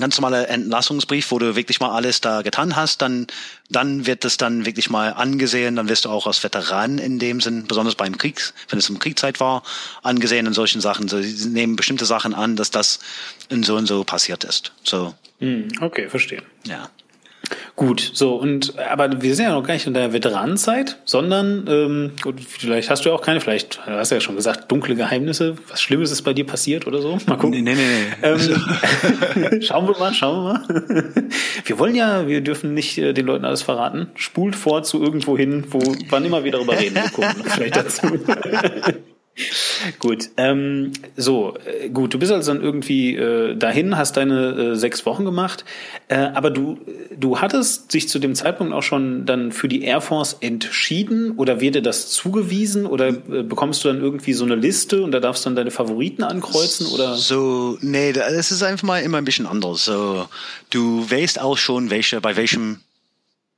ganz 0.00 0.18
normaler 0.18 0.48
Entlassungsbrief, 0.48 1.30
wo 1.30 1.38
du 1.38 1.56
wirklich 1.56 1.80
mal 1.80 1.90
alles 1.90 2.20
da 2.20 2.42
getan 2.42 2.76
hast, 2.76 3.02
dann, 3.02 3.26
dann 3.68 4.06
wird 4.06 4.24
es 4.24 4.36
dann 4.36 4.64
wirklich 4.64 4.90
mal 4.90 5.12
angesehen, 5.12 5.76
dann 5.76 5.88
wirst 5.88 6.04
du 6.04 6.08
auch 6.08 6.26
als 6.26 6.42
Veteran 6.42 6.98
in 6.98 7.18
dem 7.18 7.40
Sinn, 7.40 7.66
besonders 7.66 7.94
beim 7.94 8.16
Krieg, 8.18 8.52
wenn 8.68 8.78
es 8.78 8.88
um 8.90 8.98
Kriegszeit 8.98 9.40
war, 9.40 9.62
angesehen 10.02 10.46
in 10.46 10.52
solchen 10.54 10.80
Sachen. 10.80 11.08
So, 11.08 11.20
sie 11.20 11.48
nehmen 11.48 11.76
bestimmte 11.76 12.06
Sachen 12.06 12.34
an, 12.34 12.56
dass 12.56 12.70
das 12.70 13.00
in 13.48 13.62
so 13.62 13.76
und 13.76 13.86
so 13.86 14.04
passiert 14.04 14.44
ist. 14.44 14.72
So. 14.82 15.14
Hm, 15.38 15.68
okay, 15.80 16.08
verstehe. 16.08 16.42
Ja. 16.64 16.90
Gut, 17.76 18.10
so 18.14 18.36
und 18.36 18.78
aber 18.78 19.22
wir 19.22 19.34
sind 19.34 19.46
ja 19.46 19.52
noch 19.52 19.62
gar 19.62 19.74
nicht 19.74 19.86
in 19.86 19.94
der 19.94 20.12
Veteranenzeit, 20.12 20.98
sondern 21.04 21.66
ähm, 21.68 22.12
gut, 22.22 22.40
vielleicht 22.40 22.90
hast 22.90 23.04
du 23.04 23.08
ja 23.08 23.14
auch 23.14 23.22
keine, 23.22 23.40
vielleicht 23.40 23.86
hast 23.86 24.10
du 24.10 24.16
ja 24.16 24.20
schon 24.20 24.36
gesagt, 24.36 24.70
dunkle 24.70 24.94
Geheimnisse, 24.94 25.56
was 25.68 25.80
Schlimmes 25.80 26.10
ist 26.10 26.22
bei 26.22 26.32
dir 26.32 26.46
passiert 26.46 26.86
oder 26.86 27.00
so. 27.00 27.18
Mal 27.26 27.36
gucken. 27.36 27.50
Nee, 27.50 27.62
nee, 27.62 27.74
nee. 27.74 28.28
Ähm, 28.28 29.62
schauen 29.62 29.88
wir 29.88 29.98
mal, 29.98 30.12
schauen 30.12 30.44
wir 30.44 30.52
mal. 30.52 31.14
Wir 31.64 31.78
wollen 31.78 31.94
ja, 31.94 32.26
wir 32.26 32.40
dürfen 32.40 32.74
nicht 32.74 32.98
äh, 32.98 33.12
den 33.12 33.26
Leuten 33.26 33.44
alles 33.44 33.62
verraten. 33.62 34.08
Spult 34.14 34.56
vor 34.56 34.82
zu 34.82 35.02
irgendwo 35.02 35.36
hin, 35.36 35.64
wo 35.70 35.80
wann 36.08 36.24
immer 36.24 36.42
wir 36.42 36.52
darüber 36.52 36.78
reden. 36.78 36.96
Wir 36.96 37.10
gucken 37.10 37.44
vielleicht 37.44 37.76
dazu. 37.76 38.06
Gut, 39.98 40.30
ähm, 40.36 40.92
so, 41.16 41.56
äh, 41.64 41.88
gut, 41.88 42.12
du 42.12 42.18
bist 42.18 42.30
also 42.30 42.52
dann 42.52 42.62
irgendwie 42.62 43.16
äh, 43.16 43.56
dahin, 43.56 43.96
hast 43.96 44.16
deine 44.16 44.72
äh, 44.72 44.76
sechs 44.76 45.06
Wochen 45.06 45.24
gemacht, 45.24 45.64
äh, 46.08 46.16
aber 46.16 46.50
du, 46.50 46.78
du 47.16 47.40
hattest 47.40 47.90
sich 47.90 48.08
zu 48.08 48.18
dem 48.18 48.34
Zeitpunkt 48.34 48.74
auch 48.74 48.82
schon 48.82 49.24
dann 49.24 49.52
für 49.52 49.68
die 49.68 49.82
Air 49.82 50.00
Force 50.00 50.36
entschieden 50.40 51.32
oder 51.38 51.60
wird 51.60 51.76
dir 51.76 51.82
das 51.82 52.10
zugewiesen 52.10 52.84
oder 52.84 53.08
äh, 53.08 53.42
bekommst 53.42 53.82
du 53.84 53.88
dann 53.88 54.00
irgendwie 54.00 54.34
so 54.34 54.44
eine 54.44 54.56
Liste 54.56 55.02
und 55.02 55.12
da 55.12 55.20
darfst 55.20 55.44
du 55.44 55.48
dann 55.48 55.56
deine 55.56 55.70
Favoriten 55.70 56.22
ankreuzen 56.22 56.86
oder? 56.88 57.16
So, 57.16 57.78
nee, 57.80 58.12
das 58.12 58.50
ist 58.50 58.62
einfach 58.62 58.86
mal 58.86 59.02
immer 59.02 59.18
ein 59.18 59.24
bisschen 59.24 59.46
anders. 59.46 59.84
So, 59.86 60.28
du 60.70 61.10
weißt 61.10 61.40
auch 61.40 61.56
schon, 61.56 61.88
welche, 61.88 62.20
bei 62.20 62.36
welchem 62.36 62.80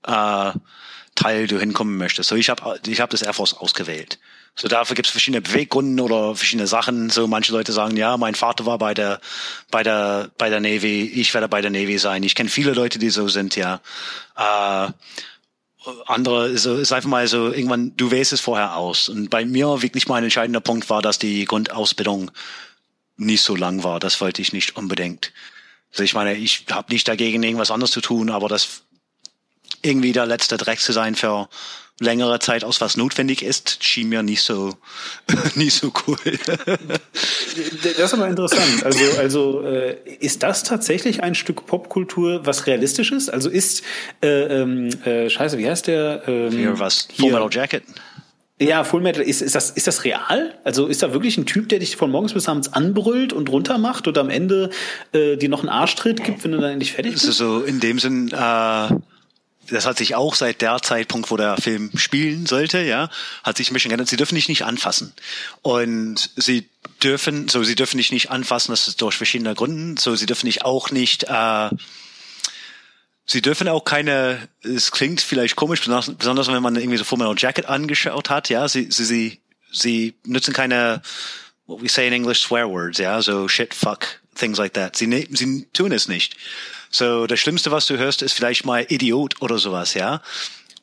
äh, 0.07 0.53
Teil 1.15 1.47
du 1.47 1.59
hinkommen 1.59 1.97
möchtest. 1.99 2.29
So, 2.29 2.37
ich 2.37 2.49
habe 2.49 2.81
ich 2.87 3.01
hab 3.01 3.11
das 3.11 3.23
Air 3.23 3.35
Force 3.35 3.55
ausgewählt. 3.55 4.19
So 4.55 4.69
dafür 4.69 4.95
gibt 4.95 5.07
es 5.07 5.13
verschiedene 5.13 5.41
Beweggründe 5.41 6.03
oder 6.03 6.35
verschiedene 6.35 6.67
Sachen. 6.67 7.11
So 7.11 7.27
manche 7.27 7.53
Leute 7.53 7.73
sagen, 7.73 7.97
ja, 7.97 8.17
mein 8.17 8.35
Vater 8.35 8.67
war 8.67 8.79
bei 8.79 8.95
der 8.95 9.21
bei 9.71 9.83
der 9.83 10.31
bei 10.39 10.51
der 10.51 10.61
Navy, 10.61 11.05
ich 11.05 11.33
werde 11.35 11.49
bei 11.49 11.61
der 11.61 11.71
Navy 11.71 11.99
sein. 11.99 12.23
Ich 12.23 12.35
kenne 12.35 12.51
viele 12.51 12.73
Leute, 12.73 12.99
die 12.99 13.11
so 13.11 13.29
sind, 13.29 13.57
ja. 13.57 13.81
Äh, 14.37 14.93
andere 16.07 16.57
so 16.59 16.77
ist 16.77 16.93
einfach 16.93 17.09
mal 17.09 17.27
so 17.27 17.53
irgendwann 17.53 17.97
du 17.97 18.11
wählst 18.11 18.33
es 18.33 18.41
vorher 18.41 18.77
aus. 18.77 19.09
Und 19.09 19.31
bei 19.31 19.45
mir 19.45 19.83
wirklich 19.83 20.07
mein 20.09 20.25
entscheidender 20.25 20.61
Punkt 20.61 20.89
war, 20.91 21.03
dass 21.03 21.19
die 21.19 21.45
Grundausbildung 21.45 22.31
nicht 23.17 23.43
so 23.43 23.57
lang 23.57 23.85
war. 23.85 24.01
Das 24.01 24.21
wollte 24.21 24.43
ich 24.43 24.53
nicht 24.53 24.77
unbedingt. 24.77 25.33
Also 25.93 26.05
ich 26.05 26.15
meine, 26.15 26.35
ich 26.35 26.67
habe 26.71 26.93
nicht 26.93 27.07
dagegen 27.09 27.43
irgendwas 27.43 27.71
anderes 27.71 27.91
zu 27.91 28.01
tun, 28.01 28.31
aber 28.31 28.49
das 28.49 28.83
irgendwie 29.83 30.13
der 30.13 30.27
letzte 30.27 30.57
Dreck 30.57 30.81
zu 30.81 30.93
sein 30.93 31.15
für 31.15 31.49
längere 32.03 32.39
Zeit 32.39 32.65
aus, 32.65 32.81
was 32.81 32.97
notwendig 32.97 33.43
ist, 33.43 33.83
schien 33.83 34.09
mir 34.09 34.23
nicht 34.23 34.43
so, 34.43 34.75
nicht 35.55 35.75
so 35.75 35.93
cool. 36.07 36.17
das 37.83 37.99
ist 37.99 38.15
aber 38.15 38.29
interessant. 38.29 38.85
Also, 38.85 39.05
also 39.19 39.63
äh, 39.63 39.97
ist 40.21 40.43
das 40.43 40.65
tatsächlich 40.65 41.23
ein 41.23 41.35
Stück 41.35 41.67
Popkultur, 41.67 42.45
was 42.45 42.67
realistisch 42.67 43.13
ist? 43.13 43.31
Also 43.31 43.49
ist, 43.49 43.83
äh, 44.23 44.29
ähm, 44.29 44.89
äh, 45.05 45.31
scheiße, 45.31 45.59
wie 45.59 45.69
heißt 45.69 45.87
der? 45.87 46.23
Ähm, 46.27 46.51
Hier 46.51 46.79
was? 46.79 47.09
Full 47.17 47.33
Metal 47.33 47.49
Jacket. 47.51 47.85
Ja, 48.61 48.85
Full 48.85 49.01
Metal, 49.01 49.23
ist, 49.23 49.43
ist, 49.43 49.55
das, 49.55 49.71
ist 49.71 49.87
das 49.89 50.05
real? 50.05 50.55
Also 50.63 50.87
ist 50.87 51.03
da 51.03 51.13
wirklich 51.13 51.37
ein 51.37 51.47
Typ, 51.47 51.69
der 51.69 51.81
dich 51.81 51.97
von 51.97 52.11
morgens 52.11 52.33
bis 52.33 52.49
abends 52.49 52.73
anbrüllt 52.73 53.33
und 53.33 53.49
runtermacht 53.49 54.07
und 54.07 54.17
am 54.19 54.31
Ende 54.31 54.71
äh, 55.13 55.37
dir 55.37 55.49
noch 55.49 55.61
einen 55.61 55.69
Arschtritt 55.69 56.23
gibt, 56.23 56.45
wenn 56.45 56.53
du 56.53 56.59
dann 56.59 56.73
endlich 56.73 56.93
fertig 56.93 57.15
bist? 57.15 57.27
Also 57.27 57.61
so 57.61 57.65
in 57.65 57.81
dem 57.81 57.99
Sinn, 57.99 58.29
äh, 58.29 58.89
das 59.73 59.87
hat 59.87 59.99
sich 59.99 60.15
auch 60.15 60.35
seit 60.35 60.63
der 60.63 60.81
Zeitpunkt, 60.83 61.31
wo 61.31 61.37
der 61.37 61.57
Film 61.57 61.91
spielen 61.97 62.47
sollte, 62.47 62.81
ja, 62.81 63.11
hat 63.43 63.57
sich 63.57 63.71
ein 63.71 63.75
bisschen 63.75 63.89
geändert. 63.89 64.09
Sie 64.09 64.17
dürfen 64.17 64.35
dich 64.35 64.49
nicht 64.49 64.63
anfassen. 64.63 65.13
Und 65.63 66.31
sie 66.37 66.69
dürfen, 67.03 67.49
so, 67.49 67.65
sie 67.65 67.75
dürfen 67.75 67.97
dich 67.97 68.13
nicht 68.13 68.31
anfassen, 68.31 68.73
das 68.73 68.89
ist 68.89 69.01
durch 69.03 69.17
verschiedene 69.17 69.55
Gründe. 69.55 70.01
So, 70.01 70.15
sie 70.15 70.27
dürfen 70.27 70.47
dich 70.47 70.65
auch 70.65 70.91
nicht, 70.91 71.25
äh, 71.25 71.71
Sie 73.25 73.41
dürfen 73.41 73.69
auch 73.69 73.85
keine, 73.85 74.49
es 74.63 74.91
klingt 74.91 75.21
vielleicht 75.21 75.55
komisch, 75.55 75.81
besonders 75.81 76.49
wenn 76.49 76.63
man 76.63 76.77
irgendwie 76.77 76.99
so 76.99 77.05
Full 77.05 77.19
Metal 77.19 77.35
Jacket 77.39 77.67
angeschaut 77.67 78.31
hat, 78.31 78.49
ja, 78.49 78.69
sie, 78.69 78.91
sie, 78.91 79.05
sie, 79.05 79.41
sie 79.71 80.15
nutzen 80.27 80.53
keine, 80.53 81.03
what 81.67 81.81
we 81.81 81.89
say 81.89 82.07
in 82.07 82.13
English, 82.13 82.41
swear 82.43 82.69
words, 82.69 82.99
ja, 82.99 83.23
so 83.23 83.47
shit, 83.47 83.75
fuck, 83.75 84.21
things 84.35 84.59
like 84.59 84.75
that. 84.75 84.97
Sie, 84.97 85.07
ne, 85.07 85.27
sie 85.31 85.67
tun 85.73 85.93
es 85.93 86.09
nicht. 86.09 86.37
So, 86.93 87.27
das 87.27 87.41
Schlimmste, 87.41 87.71
was 87.71 87.87
du 87.87 87.97
hörst, 87.97 88.23
ist 88.23 88.35
vielleicht 88.35 88.67
mal 88.67 88.85
Idiot 88.89 89.41
oder 89.41 89.59
sowas, 89.59 89.95
ja. 89.95 90.21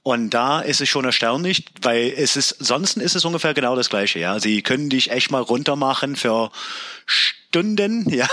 Und 0.01 0.31
da 0.31 0.59
ist 0.59 0.81
es 0.81 0.89
schon 0.89 1.05
erstaunlich, 1.05 1.65
weil 1.81 2.13
es 2.17 2.35
ist, 2.35 2.55
sonst 2.59 2.97
ist 2.97 3.15
es 3.15 3.25
ungefähr 3.25 3.53
genau 3.53 3.75
das 3.75 3.89
Gleiche, 3.89 4.17
ja. 4.17 4.39
Sie 4.39 4.63
können 4.63 4.89
dich 4.89 5.11
echt 5.11 5.29
mal 5.29 5.41
runtermachen 5.41 6.15
für 6.15 6.51
Stunden, 7.49 8.07
ja, 8.13 8.27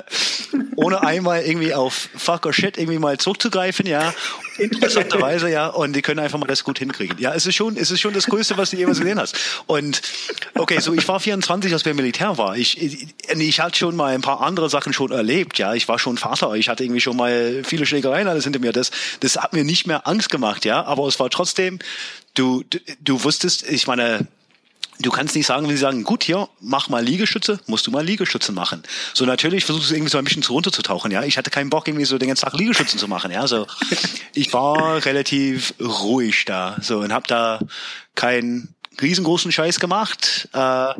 ohne 0.76 1.02
einmal 1.02 1.42
irgendwie 1.42 1.74
auf 1.74 2.08
Fuck 2.16 2.46
or 2.46 2.54
Shit 2.54 2.78
irgendwie 2.78 2.98
mal 2.98 3.18
zurückzugreifen, 3.18 3.84
ja, 3.84 4.14
interessanterweise, 4.56 5.50
ja, 5.50 5.66
und 5.66 5.92
die 5.94 6.00
können 6.00 6.20
einfach 6.20 6.38
mal 6.38 6.46
das 6.46 6.64
gut 6.64 6.78
hinkriegen. 6.78 7.18
Ja, 7.18 7.34
es 7.34 7.44
ist 7.44 7.54
schon, 7.54 7.76
es 7.76 7.90
ist 7.90 8.00
schon 8.00 8.14
das 8.14 8.24
Größte, 8.24 8.56
was 8.56 8.70
du 8.70 8.78
jemals 8.78 8.98
gesehen 8.98 9.20
hast. 9.20 9.36
Und 9.66 10.00
okay, 10.54 10.80
so 10.80 10.94
ich 10.94 11.06
war 11.06 11.20
24, 11.20 11.70
als 11.70 11.84
wir 11.84 11.90
im 11.90 11.98
Militär 11.98 12.38
war. 12.38 12.56
Ich, 12.56 12.80
ich, 12.80 13.08
ich 13.28 13.60
hatte 13.60 13.76
schon 13.76 13.94
mal 13.94 14.14
ein 14.14 14.22
paar 14.22 14.40
andere 14.40 14.70
Sachen 14.70 14.94
schon 14.94 15.12
erlebt, 15.12 15.58
ja. 15.58 15.74
Ich 15.74 15.86
war 15.86 15.98
schon 15.98 16.16
Vater, 16.16 16.54
ich 16.54 16.70
hatte 16.70 16.82
irgendwie 16.82 17.02
schon 17.02 17.18
mal 17.18 17.62
viele 17.62 17.84
Schlägereien 17.84 18.26
alles 18.26 18.44
hinter 18.44 18.60
mir. 18.60 18.72
Das, 18.72 18.90
das 19.20 19.36
hat 19.36 19.52
mir 19.52 19.64
nicht 19.64 19.86
mehr 19.86 20.08
Angst 20.08 20.30
gemacht, 20.30 20.64
ja, 20.64 20.82
aber 20.82 21.06
es 21.08 21.20
war 21.20 21.28
trotzdem, 21.28 21.78
du, 22.32 22.64
du, 22.70 22.78
du 23.00 23.22
wusstest, 23.22 23.68
ich 23.68 23.86
meine, 23.86 24.26
Du 25.00 25.10
kannst 25.10 25.34
nicht 25.34 25.46
sagen, 25.46 25.68
wenn 25.68 25.76
sie 25.76 25.80
sagen, 25.80 26.04
gut, 26.04 26.24
hier, 26.24 26.48
mach 26.60 26.88
mal 26.88 27.04
Liegestütze, 27.04 27.60
musst 27.66 27.86
du 27.86 27.90
mal 27.90 28.04
Liegestütze 28.04 28.52
machen. 28.52 28.82
So 29.12 29.26
natürlich 29.26 29.64
versuchst 29.64 29.90
du 29.90 29.94
irgendwie 29.94 30.10
so 30.10 30.18
ein 30.18 30.24
bisschen 30.24 30.42
runterzutauchen, 30.42 31.10
ja. 31.10 31.22
Ich 31.22 31.36
hatte 31.36 31.50
keinen 31.50 31.70
Bock, 31.70 31.86
irgendwie 31.86 32.06
so 32.06 32.18
den 32.18 32.28
ganzen 32.28 32.44
Tag 32.44 32.54
Liegestützen 32.54 32.98
zu 32.98 33.08
machen, 33.08 33.30
ja. 33.30 33.46
So, 33.46 33.66
ich 34.34 34.52
war 34.52 35.04
relativ 35.04 35.74
ruhig 35.80 36.44
da, 36.46 36.76
so, 36.80 37.00
und 37.00 37.12
hab 37.12 37.26
da 37.26 37.60
keinen 38.14 38.74
riesengroßen 39.00 39.52
Scheiß 39.52 39.80
gemacht, 39.80 40.48
äh, 40.52 40.94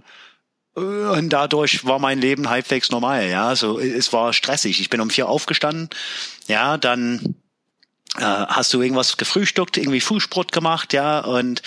und 0.75 1.31
dadurch 1.31 1.87
war 1.87 1.99
mein 1.99 2.21
Leben 2.21 2.51
halbwegs 2.51 2.91
normal, 2.91 3.29
ja. 3.29 3.57
So, 3.57 3.79
es 3.79 4.13
war 4.13 4.35
stressig. 4.35 4.81
Ich 4.81 4.91
bin 4.91 5.01
um 5.01 5.09
vier 5.09 5.27
aufgestanden, 5.27 5.89
ja, 6.49 6.77
dann, 6.77 7.37
äh, 8.19 8.21
hast 8.21 8.75
du 8.75 8.83
irgendwas 8.83 9.17
gefrühstückt, 9.17 9.79
irgendwie 9.79 10.03
Frühsport 10.03 10.53
gemacht, 10.53 10.93
ja, 10.93 11.21
und 11.21 11.63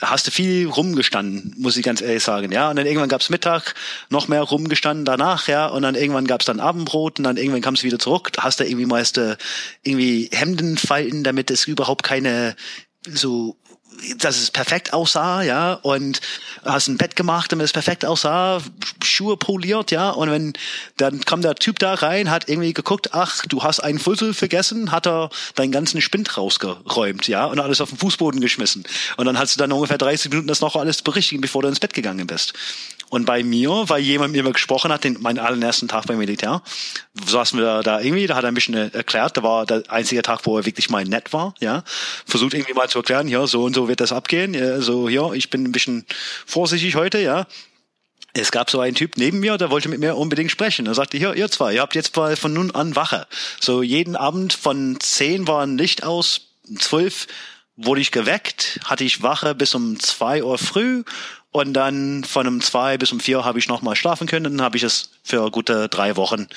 hast 0.00 0.26
du 0.26 0.30
viel 0.30 0.68
rumgestanden, 0.68 1.54
muss 1.56 1.76
ich 1.76 1.84
ganz 1.84 2.00
ehrlich 2.00 2.22
sagen, 2.22 2.50
ja. 2.50 2.70
Und 2.70 2.76
dann 2.76 2.86
irgendwann 2.86 3.08
gab's 3.08 3.30
Mittag, 3.30 3.74
noch 4.10 4.28
mehr 4.28 4.42
rumgestanden 4.42 5.04
danach, 5.04 5.46
ja. 5.48 5.66
Und 5.66 5.82
dann 5.82 5.94
irgendwann 5.94 6.26
gab's 6.26 6.46
dann 6.46 6.60
Abendbrot 6.60 7.18
und 7.18 7.24
dann 7.24 7.36
irgendwann 7.36 7.62
kamst 7.62 7.82
du 7.82 7.86
wieder 7.86 7.98
zurück, 7.98 8.32
hast 8.38 8.60
du 8.60 8.64
irgendwie 8.64 8.86
meist 8.86 9.18
äh, 9.18 9.36
irgendwie 9.82 10.30
Hemden 10.32 10.76
falten, 10.76 11.22
damit 11.22 11.50
es 11.50 11.66
überhaupt 11.66 12.02
keine 12.02 12.56
so 13.06 13.56
dass 14.18 14.40
es 14.40 14.50
perfekt 14.50 14.92
aussah, 14.92 15.42
ja, 15.42 15.74
und 15.74 16.20
hast 16.64 16.88
ein 16.88 16.96
Bett 16.96 17.16
gemacht, 17.16 17.52
damit 17.52 17.64
es 17.64 17.72
perfekt 17.72 18.04
aussah, 18.04 18.60
Schuhe 19.02 19.36
poliert, 19.36 19.90
ja, 19.90 20.10
und 20.10 20.30
wenn, 20.30 20.52
dann 20.96 21.20
kam 21.20 21.42
der 21.42 21.54
Typ 21.54 21.78
da 21.78 21.94
rein, 21.94 22.30
hat 22.30 22.48
irgendwie 22.48 22.72
geguckt, 22.72 23.14
ach, 23.14 23.44
du 23.46 23.62
hast 23.62 23.80
einen 23.80 23.98
Fussel 23.98 24.34
vergessen, 24.34 24.92
hat 24.92 25.06
er 25.06 25.30
deinen 25.54 25.72
ganzen 25.72 26.00
Spind 26.00 26.36
rausgeräumt, 26.36 27.28
ja, 27.28 27.46
und 27.46 27.60
alles 27.60 27.80
auf 27.80 27.90
den 27.90 27.98
Fußboden 27.98 28.40
geschmissen. 28.40 28.84
Und 29.16 29.26
dann 29.26 29.38
hast 29.38 29.54
du 29.54 29.58
dann 29.58 29.72
ungefähr 29.72 29.98
30 29.98 30.30
Minuten 30.30 30.48
das 30.48 30.60
noch 30.60 30.76
alles 30.76 31.02
berichtigen, 31.02 31.40
bevor 31.40 31.62
du 31.62 31.68
ins 31.68 31.80
Bett 31.80 31.94
gegangen 31.94 32.26
bist. 32.26 32.54
Und 33.14 33.26
bei 33.26 33.44
mir, 33.44 33.70
weil 33.86 34.02
jemand 34.02 34.32
mit 34.32 34.44
mir 34.44 34.52
gesprochen 34.52 34.90
hat, 34.90 35.04
den, 35.04 35.22
meinen 35.22 35.38
allerersten 35.38 35.86
Tag 35.86 36.06
beim 36.06 36.18
Militär, 36.18 36.62
saßen 37.24 37.56
wir 37.60 37.84
da 37.84 38.00
irgendwie, 38.00 38.26
da 38.26 38.34
hat 38.34 38.42
er 38.42 38.48
ein 38.48 38.54
bisschen 38.54 38.92
erklärt, 38.92 39.36
da 39.36 39.44
war 39.44 39.66
der 39.66 39.84
einzige 39.86 40.20
Tag, 40.22 40.40
wo 40.46 40.58
er 40.58 40.66
wirklich 40.66 40.90
mal 40.90 41.04
nett 41.04 41.32
war, 41.32 41.54
ja. 41.60 41.84
Versucht 42.26 42.54
irgendwie 42.54 42.72
mal 42.72 42.88
zu 42.88 42.98
erklären, 42.98 43.28
ja, 43.28 43.46
so 43.46 43.62
und 43.62 43.72
so 43.76 43.86
wird 43.86 44.00
das 44.00 44.10
abgehen, 44.10 44.52
ja, 44.52 44.80
so, 44.80 45.08
ja, 45.08 45.32
ich 45.32 45.48
bin 45.48 45.62
ein 45.62 45.70
bisschen 45.70 46.04
vorsichtig 46.44 46.96
heute, 46.96 47.20
ja. 47.20 47.46
Es 48.32 48.50
gab 48.50 48.68
so 48.68 48.80
einen 48.80 48.96
Typ 48.96 49.16
neben 49.16 49.38
mir, 49.38 49.58
der 49.58 49.70
wollte 49.70 49.88
mit 49.88 50.00
mir 50.00 50.16
unbedingt 50.16 50.50
sprechen. 50.50 50.86
Er 50.86 50.94
sagte, 50.94 51.16
hier, 51.16 51.34
ihr 51.34 51.48
zwei, 51.48 51.74
ihr 51.74 51.82
habt 51.82 51.94
jetzt 51.94 52.16
von 52.16 52.52
nun 52.52 52.72
an 52.72 52.96
Wache. 52.96 53.28
So 53.60 53.80
jeden 53.80 54.16
Abend 54.16 54.54
von 54.54 54.98
zehn 54.98 55.46
war 55.46 55.62
ein 55.62 55.78
Licht 55.78 56.02
aus, 56.02 56.48
zwölf 56.80 57.28
wurde 57.76 58.00
ich 58.00 58.10
geweckt, 58.10 58.80
hatte 58.84 59.04
ich 59.04 59.22
Wache 59.22 59.54
bis 59.54 59.74
um 59.76 60.00
zwei 60.00 60.42
Uhr 60.42 60.58
früh 60.58 61.04
und 61.54 61.72
dann 61.72 62.24
von 62.24 62.46
um 62.46 62.60
zwei 62.60 62.98
bis 62.98 63.12
um 63.12 63.20
vier 63.20 63.44
habe 63.44 63.58
ich 63.58 63.68
nochmal 63.68 63.96
schlafen 63.96 64.26
können. 64.26 64.44
Dann 64.44 64.62
habe 64.62 64.76
ich 64.76 64.82
es 64.82 65.10
für 65.22 65.50
gute 65.50 65.88
drei 65.88 66.16
Wochen 66.16 66.48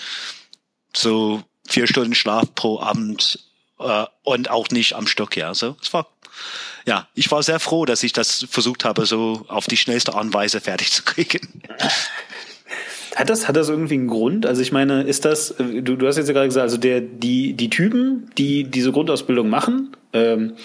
so 0.96 1.44
vier 1.68 1.88
Stunden 1.88 2.16
Schlaf 2.16 2.54
pro 2.56 2.82
Abend 2.82 3.40
Äh, 3.80 4.06
und 4.24 4.50
auch 4.50 4.70
nicht 4.70 4.94
am 4.94 5.06
Stück, 5.06 5.38
ja. 5.38 5.54
So, 5.54 5.76
es 5.82 5.94
war, 5.94 6.08
ja, 6.88 7.08
ich 7.14 7.30
war 7.30 7.44
sehr 7.44 7.60
froh, 7.60 7.86
dass 7.86 8.02
ich 8.02 8.12
das 8.12 8.48
versucht 8.50 8.86
habe, 8.86 9.06
so 9.06 9.46
auf 9.50 9.68
die 9.68 9.78
schnellste 9.78 10.16
Art 10.16 10.26
und 10.26 10.34
Weise 10.34 10.62
fertig 10.62 10.92
zu 10.92 11.04
kriegen. 11.04 11.62
Hat 13.16 13.30
das, 13.30 13.48
hat 13.48 13.56
das 13.56 13.70
irgendwie 13.70 13.96
einen 13.96 14.08
Grund? 14.08 14.46
Also 14.46 14.62
ich 14.64 14.72
meine, 14.72 15.04
ist 15.04 15.26
das, 15.26 15.54
du, 15.58 15.96
du 15.96 16.08
hast 16.08 16.18
jetzt 16.18 16.28
ja 16.28 16.34
gerade 16.34 16.48
gesagt, 16.48 16.64
also 16.64 16.78
der, 16.78 17.02
die, 17.02 17.54
die 17.54 17.70
Typen, 17.70 18.32
die 18.38 18.64
diese 18.64 18.92
Grundausbildung 18.92 19.48
machen, 19.50 19.96
ähm, 20.14 20.54
äh, 20.54 20.58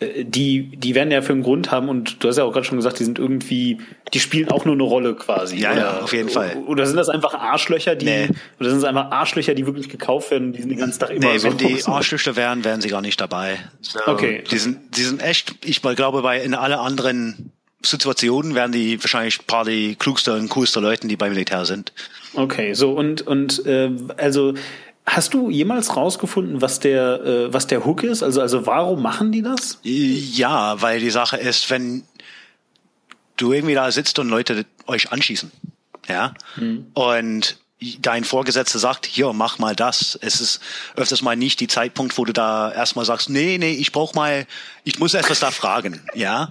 die, 0.00 0.76
die 0.76 0.94
werden 0.94 1.10
ja 1.10 1.22
für 1.22 1.32
einen 1.32 1.42
Grund 1.42 1.72
haben 1.72 1.88
und 1.88 2.22
du 2.22 2.28
hast 2.28 2.36
ja 2.36 2.44
auch 2.44 2.52
gerade 2.52 2.64
schon 2.64 2.78
gesagt, 2.78 3.00
die 3.00 3.04
sind 3.04 3.18
irgendwie, 3.18 3.78
die 4.14 4.20
spielen 4.20 4.48
auch 4.48 4.64
nur 4.64 4.74
eine 4.74 4.84
Rolle 4.84 5.14
quasi. 5.14 5.56
Ja, 5.56 5.72
oder, 5.72 5.80
ja, 5.80 6.00
auf 6.00 6.12
jeden 6.12 6.28
Fall. 6.28 6.56
Oder 6.66 6.86
sind 6.86 6.96
das 6.96 7.08
einfach 7.08 7.34
Arschlöcher, 7.34 7.96
die, 7.96 8.06
nee. 8.06 8.28
oder 8.60 8.70
sind 8.70 8.78
es 8.78 8.84
einfach 8.84 9.10
Arschlöcher, 9.10 9.54
die 9.54 9.66
wirklich 9.66 9.88
gekauft 9.88 10.30
werden, 10.30 10.52
die 10.52 10.60
sind 10.60 10.70
den 10.70 10.78
ganzen 10.78 11.00
Tag 11.00 11.10
immer 11.10 11.32
nee, 11.32 11.38
so. 11.38 11.48
wenn 11.48 11.56
die 11.58 11.84
Arschlöcher 11.84 12.36
wären, 12.36 12.64
wären 12.64 12.80
sie 12.80 12.88
gar 12.88 13.00
nicht 13.00 13.20
dabei. 13.20 13.58
So, 13.80 13.98
okay. 14.06 14.44
Die 14.48 14.58
sind, 14.58 14.96
die 14.96 15.02
sind 15.02 15.20
echt, 15.20 15.56
ich 15.64 15.82
glaube, 15.82 16.22
bei, 16.22 16.40
in 16.42 16.54
alle 16.54 16.78
anderen 16.78 17.50
Situationen 17.84 18.54
wären 18.54 18.70
die 18.70 19.02
wahrscheinlich 19.02 19.40
ein 19.40 19.46
paar 19.46 19.64
die 19.64 19.96
klugsten 19.96 20.34
und 20.34 20.48
coolsten 20.48 20.82
Leuten, 20.82 21.08
die 21.08 21.16
beim 21.16 21.32
Militär 21.32 21.64
sind. 21.64 21.92
Okay, 22.34 22.74
so 22.74 22.92
und, 22.92 23.22
und, 23.22 23.66
äh, 23.66 23.90
also, 24.16 24.54
Hast 25.08 25.32
du 25.32 25.48
jemals 25.48 25.96
rausgefunden, 25.96 26.60
was 26.60 26.80
der, 26.80 27.24
äh, 27.24 27.52
was 27.52 27.66
der 27.66 27.84
Hook 27.84 28.02
ist? 28.02 28.22
Also, 28.22 28.42
also 28.42 28.66
warum 28.66 29.02
machen 29.02 29.32
die 29.32 29.42
das? 29.42 29.78
Ja, 29.82 30.80
weil 30.82 31.00
die 31.00 31.10
Sache 31.10 31.38
ist, 31.38 31.70
wenn 31.70 32.04
du 33.36 33.52
irgendwie 33.52 33.74
da 33.74 33.90
sitzt 33.90 34.18
und 34.18 34.28
Leute 34.28 34.66
euch 34.86 35.10
anschießen, 35.10 35.50
ja, 36.08 36.34
hm. 36.56 36.86
und 36.92 37.58
dein 38.00 38.24
Vorgesetzter 38.24 38.78
sagt, 38.78 39.06
hier, 39.06 39.32
mach 39.32 39.58
mal 39.58 39.76
das. 39.76 40.18
Es 40.20 40.40
ist 40.40 40.60
öfters 40.96 41.22
mal 41.22 41.36
nicht 41.36 41.60
die 41.60 41.68
Zeitpunkt, 41.68 42.18
wo 42.18 42.24
du 42.24 42.32
da 42.32 42.72
erstmal 42.72 43.04
sagst, 43.04 43.30
nee, 43.30 43.56
nee, 43.58 43.72
ich 43.72 43.92
brauch 43.92 44.14
mal, 44.14 44.46
ich 44.84 44.98
muss 44.98 45.14
etwas 45.14 45.40
da 45.40 45.50
fragen, 45.50 46.02
ja. 46.14 46.50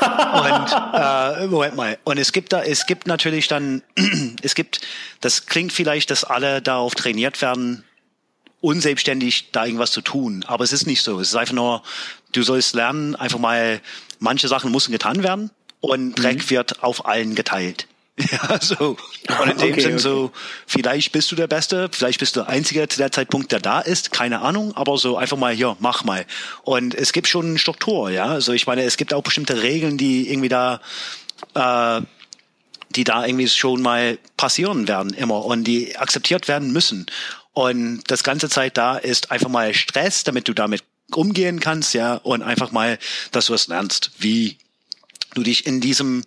Und 0.00 1.42
äh, 1.42 1.46
Moment 1.48 1.76
mal. 1.76 1.98
Und 2.04 2.18
es 2.18 2.32
gibt 2.32 2.52
da, 2.52 2.62
es 2.62 2.86
gibt 2.86 3.06
natürlich 3.06 3.48
dann, 3.48 3.82
es 4.42 4.54
gibt, 4.54 4.80
das 5.20 5.46
klingt 5.46 5.72
vielleicht, 5.72 6.10
dass 6.10 6.24
alle 6.24 6.62
darauf 6.62 6.94
trainiert 6.94 7.42
werden, 7.42 7.84
unselbstständig 8.60 9.50
da 9.52 9.64
irgendwas 9.64 9.90
zu 9.90 10.00
tun. 10.00 10.44
Aber 10.46 10.64
es 10.64 10.72
ist 10.72 10.86
nicht 10.86 11.02
so. 11.02 11.20
Es 11.20 11.28
ist 11.28 11.36
einfach 11.36 11.54
nur, 11.54 11.82
du 12.32 12.42
sollst 12.42 12.74
lernen, 12.74 13.14
einfach 13.16 13.38
mal, 13.38 13.80
manche 14.18 14.48
Sachen 14.48 14.72
müssen 14.72 14.92
getan 14.92 15.22
werden 15.22 15.50
und 15.80 16.14
Dreck 16.14 16.38
mhm. 16.38 16.50
wird 16.50 16.82
auf 16.82 17.06
allen 17.06 17.34
geteilt. 17.34 17.86
Ja, 18.32 18.60
so. 18.60 18.96
Und 19.40 19.50
in 19.50 19.58
dem 19.58 19.72
okay, 19.72 19.80
Sinn 19.80 19.92
okay. 19.92 20.02
so, 20.02 20.32
vielleicht 20.66 21.12
bist 21.12 21.30
du 21.30 21.36
der 21.36 21.46
Beste, 21.46 21.88
vielleicht 21.92 22.18
bist 22.18 22.34
du 22.34 22.40
der 22.40 22.48
Einzige 22.48 22.88
zu 22.88 22.98
der 22.98 23.12
Zeitpunkt, 23.12 23.52
der 23.52 23.60
da 23.60 23.80
ist, 23.80 24.10
keine 24.10 24.40
Ahnung, 24.40 24.76
aber 24.76 24.98
so 24.98 25.16
einfach 25.16 25.36
mal 25.36 25.54
hier, 25.54 25.76
mach 25.78 26.04
mal. 26.04 26.26
Und 26.62 26.94
es 26.94 27.12
gibt 27.12 27.28
schon 27.28 27.46
eine 27.46 27.58
Struktur, 27.58 28.10
ja. 28.10 28.26
Also 28.26 28.52
ich 28.52 28.66
meine, 28.66 28.82
es 28.82 28.96
gibt 28.96 29.14
auch 29.14 29.22
bestimmte 29.22 29.62
Regeln, 29.62 29.98
die 29.98 30.30
irgendwie 30.30 30.48
da, 30.48 30.80
äh, 31.54 32.02
die 32.90 33.04
da 33.04 33.24
irgendwie 33.24 33.48
schon 33.48 33.82
mal 33.82 34.18
passieren 34.36 34.88
werden 34.88 35.12
immer 35.14 35.44
und 35.44 35.64
die 35.64 35.96
akzeptiert 35.96 36.48
werden 36.48 36.72
müssen. 36.72 37.06
Und 37.58 38.04
das 38.06 38.22
ganze 38.22 38.48
Zeit 38.48 38.78
da 38.78 38.96
ist 38.96 39.32
einfach 39.32 39.48
mal 39.48 39.74
Stress, 39.74 40.22
damit 40.22 40.46
du 40.46 40.52
damit 40.52 40.84
umgehen 41.12 41.58
kannst, 41.58 41.92
ja, 41.92 42.14
und 42.14 42.42
einfach 42.42 42.70
mal, 42.70 43.00
dass 43.32 43.46
du 43.46 43.54
es 43.54 43.66
lernst, 43.66 44.12
wie 44.20 44.58
du 45.34 45.42
dich 45.42 45.66
in 45.66 45.80
diesem 45.80 46.22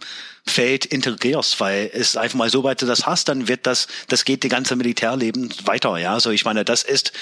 Feld 0.46 0.84
integrierst, 0.84 1.62
weil 1.62 1.90
es 1.94 2.18
einfach 2.18 2.38
mal 2.38 2.50
so 2.50 2.66
weit 2.66 2.82
du 2.82 2.86
das 2.86 3.06
hast, 3.06 3.30
dann 3.30 3.48
wird 3.48 3.66
das, 3.66 3.88
das 4.10 4.26
geht 4.26 4.44
die 4.44 4.50
ganze 4.50 4.76
Militärleben 4.76 5.54
weiter, 5.64 5.98
ja. 6.00 6.20
So, 6.20 6.32
ich 6.32 6.44
meine, 6.44 6.66
das 6.66 6.84
ist, 6.84 7.14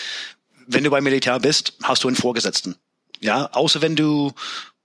wenn 0.66 0.84
du 0.84 0.89
beim 0.89 1.03
Militär 1.03 1.39
bist, 1.39 1.74
hast 1.84 2.03
du 2.03 2.07
einen 2.07 2.18
Vorgesetzten. 2.18 2.78
Ja, 3.20 3.51
außer 3.51 3.84
wenn 3.84 3.95
du 3.95 4.34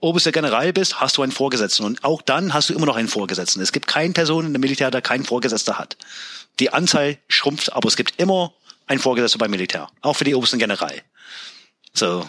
oberster 0.00 0.32
General 0.32 0.70
bist, 0.74 1.00
hast 1.00 1.16
du 1.16 1.22
einen 1.22 1.32
Vorgesetzten. 1.32 1.84
Und 1.84 2.04
auch 2.04 2.20
dann 2.20 2.52
hast 2.52 2.68
du 2.68 2.74
immer 2.74 2.84
noch 2.84 2.96
einen 2.96 3.08
Vorgesetzten. 3.08 3.62
Es 3.62 3.72
gibt 3.72 3.86
keine 3.86 4.12
Person 4.12 4.44
in 4.44 4.52
dem 4.52 4.60
Militär, 4.60 4.90
der 4.90 5.00
keinen 5.00 5.24
Vorgesetzter 5.24 5.78
hat. 5.78 5.96
Die 6.58 6.74
Anzahl 6.74 7.16
schrumpft, 7.28 7.72
aber 7.72 7.88
es 7.88 7.96
gibt 7.96 8.20
immer 8.20 8.52
ein 8.86 8.98
Vorgesetzter 8.98 9.38
beim 9.38 9.50
Militär. 9.50 9.88
Auch 10.02 10.16
für 10.16 10.24
die 10.24 10.34
obersten 10.34 10.58
General. 10.58 10.92
So. 11.92 12.24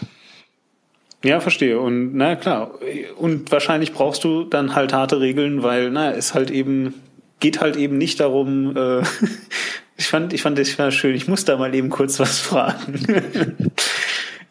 Ja, 1.24 1.40
verstehe. 1.40 1.80
Und 1.80 2.14
na 2.14 2.36
klar. 2.36 2.78
Und 3.16 3.50
wahrscheinlich 3.50 3.92
brauchst 3.92 4.24
du 4.24 4.44
dann 4.44 4.74
halt 4.74 4.92
harte 4.92 5.20
Regeln, 5.20 5.62
weil, 5.62 5.90
na, 5.90 6.12
es 6.12 6.34
halt 6.34 6.50
eben, 6.50 6.94
geht 7.40 7.60
halt 7.60 7.76
eben 7.76 7.98
nicht 7.98 8.20
darum, 8.20 8.76
äh, 8.76 9.02
ich 9.96 10.06
fand, 10.06 10.32
ich 10.32 10.42
fand 10.42 10.58
das 10.58 10.78
war 10.78 10.90
schön. 10.90 11.14
Ich 11.14 11.28
muss 11.28 11.44
da 11.44 11.56
mal 11.56 11.74
eben 11.74 11.90
kurz 11.90 12.18
was 12.20 12.38
fragen. 12.38 13.04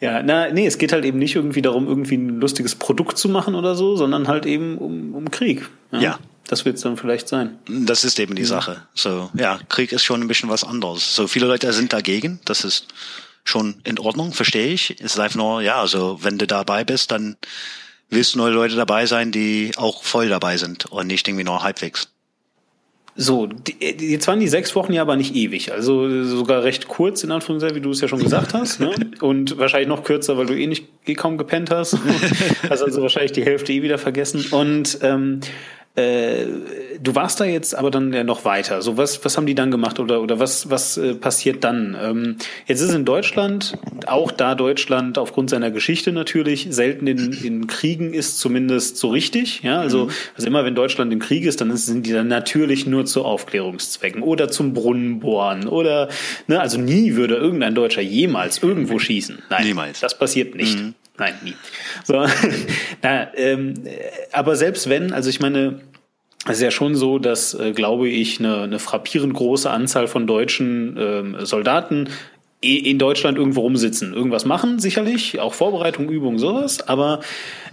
ja, 0.01 0.21
na, 0.23 0.51
nee, 0.51 0.65
es 0.65 0.77
geht 0.77 0.91
halt 0.91 1.05
eben 1.05 1.19
nicht 1.19 1.35
irgendwie 1.35 1.61
darum, 1.61 1.87
irgendwie 1.87 2.15
ein 2.15 2.39
lustiges 2.39 2.75
Produkt 2.75 3.17
zu 3.17 3.29
machen 3.29 3.55
oder 3.55 3.75
so, 3.75 3.95
sondern 3.95 4.27
halt 4.27 4.45
eben 4.45 4.77
um, 4.77 5.15
um 5.15 5.31
Krieg. 5.31 5.67
Ja. 5.91 5.99
ja. 5.99 6.19
Das 6.47 6.63
wird 6.63 6.75
es 6.75 6.83
dann 6.83 6.95
vielleicht 6.95 7.27
sein. 7.27 7.57
Das 7.67 8.03
ist 8.03 8.19
eben 8.19 8.35
die 8.35 8.43
mhm. 8.43 8.47
Sache. 8.47 8.83
So, 8.93 9.31
ja, 9.33 9.59
Krieg 9.67 9.91
ist 9.91 10.03
schon 10.03 10.21
ein 10.21 10.27
bisschen 10.27 10.49
was 10.49 10.63
anderes. 10.63 11.15
So 11.15 11.27
viele 11.27 11.47
Leute 11.47 11.73
sind 11.73 11.91
dagegen. 11.91 12.39
Das 12.45 12.63
ist 12.63 12.87
schon 13.43 13.75
in 13.83 13.97
Ordnung, 13.97 14.31
verstehe 14.31 14.67
ich. 14.67 14.91
Es 14.99 15.13
ist 15.13 15.19
einfach 15.19 15.37
nur, 15.37 15.61
ja, 15.61 15.81
also 15.81 16.19
wenn 16.21 16.37
du 16.37 16.45
dabei 16.45 16.83
bist, 16.83 17.11
dann 17.11 17.35
willst 18.09 18.35
du 18.35 18.39
nur 18.39 18.51
Leute 18.51 18.75
dabei 18.75 19.05
sein, 19.05 19.31
die 19.31 19.71
auch 19.77 20.03
voll 20.03 20.29
dabei 20.29 20.57
sind 20.57 20.85
und 20.85 21.07
nicht 21.07 21.27
irgendwie 21.27 21.43
nur 21.43 21.63
halbwegs. 21.63 22.09
So, 23.18 23.47
die, 23.47 23.78
jetzt 23.82 24.28
waren 24.28 24.41
die 24.41 24.49
sechs 24.49 24.76
Wochen 24.76 24.91
ja 24.91 25.01
aber 25.01 25.16
nicht 25.16 25.36
ewig, 25.36 25.72
also 25.72 26.26
sogar 26.26 26.63
recht 26.63 26.89
kurz 26.89 27.24
in 27.24 27.32
Anführungszeichen, 27.32 27.78
wie 27.78 27.82
du 27.82 27.91
es 27.91 28.01
ja 28.01 28.09
schon 28.09 28.22
gesagt 28.22 28.53
hast, 28.53 28.82
ne? 28.82 28.91
Und 29.22 29.57
wahrscheinlich 29.57 29.88
noch 29.88 30.03
kürzer, 30.03 30.38
weil 30.38 30.47
du 30.47 30.53
eh 30.53 30.68
nicht 30.68 30.88
eh 31.05 31.13
kaum 31.13 31.38
gepennt 31.38 31.72
hast. 31.72 31.97
hast 32.70 32.82
also 32.82 33.01
wahrscheinlich 33.01 33.32
die 33.32 33.45
Hälfte 33.45 33.72
eh 33.72 33.82
wieder 33.82 33.97
vergessen. 33.97 34.45
Und 34.51 34.99
ähm, 35.01 35.39
äh, 35.95 36.47
du 37.01 37.15
warst 37.15 37.39
da 37.39 37.45
jetzt 37.45 37.73
aber 37.73 37.89
dann 37.89 38.11
ja 38.11 38.25
noch 38.25 38.43
weiter. 38.43 38.81
So 38.81 38.97
was, 38.97 39.23
was 39.23 39.37
haben 39.37 39.45
die 39.45 39.55
dann 39.55 39.71
gemacht 39.71 39.97
oder 39.99 40.21
oder 40.21 40.39
was 40.39 40.69
was 40.69 40.97
äh, 40.97 41.15
passiert 41.15 41.63
dann? 41.63 41.95
Ähm, 41.99 42.35
jetzt 42.65 42.81
ist 42.81 42.93
in 42.93 43.05
Deutschland 43.05 43.77
auch 44.05 44.31
da 44.31 44.55
Deutschland 44.55 45.17
aufgrund 45.17 45.49
seiner 45.49 45.71
Geschichte 45.71 46.11
natürlich 46.11 46.67
selten 46.69 47.07
in, 47.07 47.31
in 47.31 47.67
Kriegen 47.67 48.13
ist, 48.13 48.39
zumindest 48.39 48.97
so 48.97 49.07
richtig. 49.09 49.63
Ja, 49.63 49.79
also 49.79 50.05
mhm. 50.05 50.11
also 50.35 50.47
immer 50.47 50.65
wenn 50.65 50.75
Deutschland 50.75 51.13
im 51.13 51.19
Krieg 51.19 51.45
ist, 51.45 51.61
dann 51.61 51.69
ist, 51.69 51.85
sind 51.85 52.05
die 52.05 52.11
dann 52.11 52.27
natürlich 52.27 52.85
nur 52.85 53.05
zu 53.05 53.23
Aufklärungszwecken 53.23 54.21
oder 54.21 54.49
zum 54.49 54.73
Brunnenbohren 54.73 55.67
oder 55.67 56.09
ne, 56.47 56.59
also 56.59 56.77
nie 56.77 57.15
würde 57.15 57.35
irgendein 57.35 57.73
Deutscher 57.73 58.01
jemals 58.01 58.61
irgendwo 58.61 58.99
schießen. 58.99 59.43
Nein, 59.49 59.67
niemals. 59.67 60.01
Das 60.01 60.17
passiert 60.17 60.55
nicht. 60.55 60.77
Mhm. 60.77 60.93
Nein, 61.18 61.36
nie. 61.43 61.55
So, 62.03 62.26
na, 63.01 63.34
ähm, 63.36 63.76
aber 64.32 64.55
selbst 64.55 64.89
wenn, 64.89 65.13
also 65.13 65.30
ich 65.30 65.39
meine, 65.39 65.82
es 66.45 66.57
ist 66.57 66.61
ja 66.61 66.72
schon 66.72 66.95
so, 66.95 67.18
dass, 67.20 67.53
äh, 67.53 67.72
glaube 67.72 68.07
ich, 68.07 68.39
eine, 68.39 68.61
eine 68.63 68.80
frappierend 68.80 69.34
große 69.34 69.70
Anzahl 69.70 70.07
von 70.07 70.28
deutschen 70.28 70.95
ähm, 70.99 71.38
Soldaten 71.45 72.09
in 72.62 72.97
Deutschland 72.97 73.38
irgendwo 73.38 73.62
rumsitzen, 73.62 74.14
irgendwas 74.14 74.45
machen, 74.45 74.80
sicherlich, 74.80 75.39
auch 75.39 75.53
Vorbereitung, 75.53 76.10
Übung, 76.10 76.39
sowas, 76.39 76.88
aber 76.88 77.22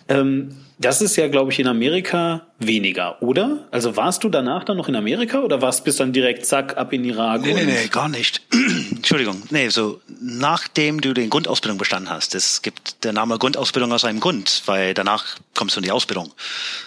ähm, 0.09 0.51
das 0.79 1.01
ist 1.01 1.17
ja, 1.17 1.29
glaube 1.29 1.53
ich, 1.53 1.61
in 1.61 1.67
Amerika 1.67 2.43
weniger, 2.59 3.23
oder? 3.23 3.69
Also 3.71 3.97
warst 3.97 4.25
du 4.25 4.29
danach 4.29 4.65
dann 4.65 4.77
noch 4.77 4.89
in 4.89 4.97
Amerika 4.97 5.41
oder 5.41 5.63
warst 5.63 5.85
bis 5.85 5.97
dann 5.97 6.13
direkt 6.13 6.45
zack 6.45 6.77
ab 6.77 6.93
in 6.93 7.05
Irak? 7.05 7.43
Nee, 7.43 7.55
nee, 7.55 7.65
nee, 7.65 7.87
gar 7.89 8.09
nicht. 8.09 8.43
Entschuldigung. 8.91 9.43
Nee, 9.51 9.69
so 9.69 10.01
nachdem 10.21 11.01
du 11.01 11.15
den 11.15 11.31
Grundausbildung 11.31 11.79
bestanden 11.79 12.11
hast, 12.11 12.35
es 12.35 12.63
gibt 12.63 13.05
der 13.05 13.13
Name 13.13 13.39
Grundausbildung 13.39 13.93
aus 13.93 14.05
einem 14.05 14.21
Grund, 14.21 14.63
weil 14.67 14.93
danach 14.95 15.37
kommst 15.55 15.77
du 15.77 15.81
in 15.81 15.85
die 15.85 15.93
Ausbildung. 15.93 16.33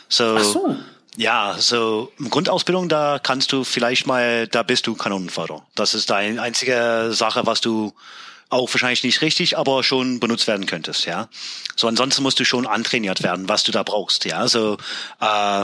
So, 0.10 0.36
Ach 0.38 0.44
so. 0.44 0.76
Ja, 1.18 1.56
so 1.58 2.12
Grundausbildung, 2.30 2.90
da 2.90 3.20
kannst 3.22 3.52
du 3.52 3.64
vielleicht 3.64 4.06
mal, 4.06 4.48
da 4.48 4.64
bist 4.64 4.86
du 4.88 4.96
Kanonenförder. 4.96 5.66
Das 5.76 5.94
ist 5.94 6.10
deine 6.10 6.42
einzige 6.42 7.10
Sache, 7.12 7.46
was 7.46 7.62
du 7.62 7.94
auch 8.50 8.72
wahrscheinlich 8.74 9.04
nicht 9.04 9.22
richtig, 9.22 9.58
aber 9.58 9.84
schon 9.84 10.20
benutzt 10.20 10.48
werden 10.48 10.66
könntest, 10.66 11.06
ja. 11.06 11.30
So 11.76 11.88
ansonsten 11.88 12.22
musst 12.22 12.40
du 12.40 12.46
schon 12.46 12.68
antrainiert 12.68 13.24
werden, 13.24 13.50
was 13.50 13.64
du 13.64 13.72
da 13.72 13.84
brauchst, 13.84 14.26
ja. 14.26 14.48
So 14.48 14.78
äh, 15.22 15.64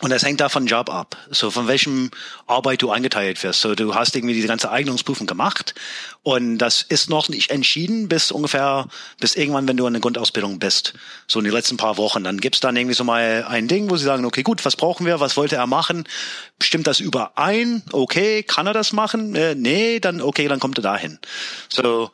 und 0.00 0.10
das 0.10 0.22
hängt 0.22 0.40
da 0.40 0.48
von 0.48 0.66
Job 0.66 0.90
ab, 0.90 1.16
so 1.30 1.50
von 1.50 1.66
welchem 1.66 2.10
Arbeit 2.46 2.82
du 2.82 2.90
eingeteilt 2.90 3.42
wirst. 3.42 3.60
So 3.60 3.74
du 3.74 3.94
hast 3.96 4.14
irgendwie 4.14 4.34
diese 4.34 4.46
ganze 4.46 4.70
Eignungsprüfung 4.70 5.26
gemacht 5.26 5.74
und 6.22 6.58
das 6.58 6.82
ist 6.82 7.10
noch 7.10 7.28
nicht 7.28 7.50
entschieden 7.50 8.08
bis 8.08 8.30
ungefähr 8.30 8.86
bis 9.18 9.34
irgendwann, 9.34 9.66
wenn 9.66 9.76
du 9.76 9.86
in 9.86 9.94
der 9.94 10.00
Grundausbildung 10.00 10.60
bist. 10.60 10.94
So 11.26 11.40
in 11.40 11.44
den 11.44 11.52
letzten 11.52 11.76
paar 11.76 11.96
Wochen, 11.96 12.22
dann 12.22 12.38
gibt's 12.38 12.60
dann 12.60 12.76
irgendwie 12.76 12.94
so 12.94 13.02
mal 13.02 13.44
ein 13.48 13.66
Ding, 13.66 13.90
wo 13.90 13.96
sie 13.96 14.04
sagen, 14.04 14.24
okay, 14.24 14.42
gut, 14.44 14.64
was 14.64 14.76
brauchen 14.76 15.04
wir, 15.04 15.18
was 15.18 15.36
wollte 15.36 15.56
er 15.56 15.66
machen? 15.66 16.04
Stimmt 16.62 16.86
das 16.86 17.00
überein? 17.00 17.82
Okay, 17.90 18.44
kann 18.44 18.68
er 18.68 18.74
das 18.74 18.92
machen? 18.92 19.34
Äh, 19.34 19.56
nee, 19.56 19.98
dann 19.98 20.20
okay, 20.20 20.46
dann 20.46 20.60
kommt 20.60 20.78
er 20.78 20.82
dahin. 20.82 21.18
So 21.68 22.10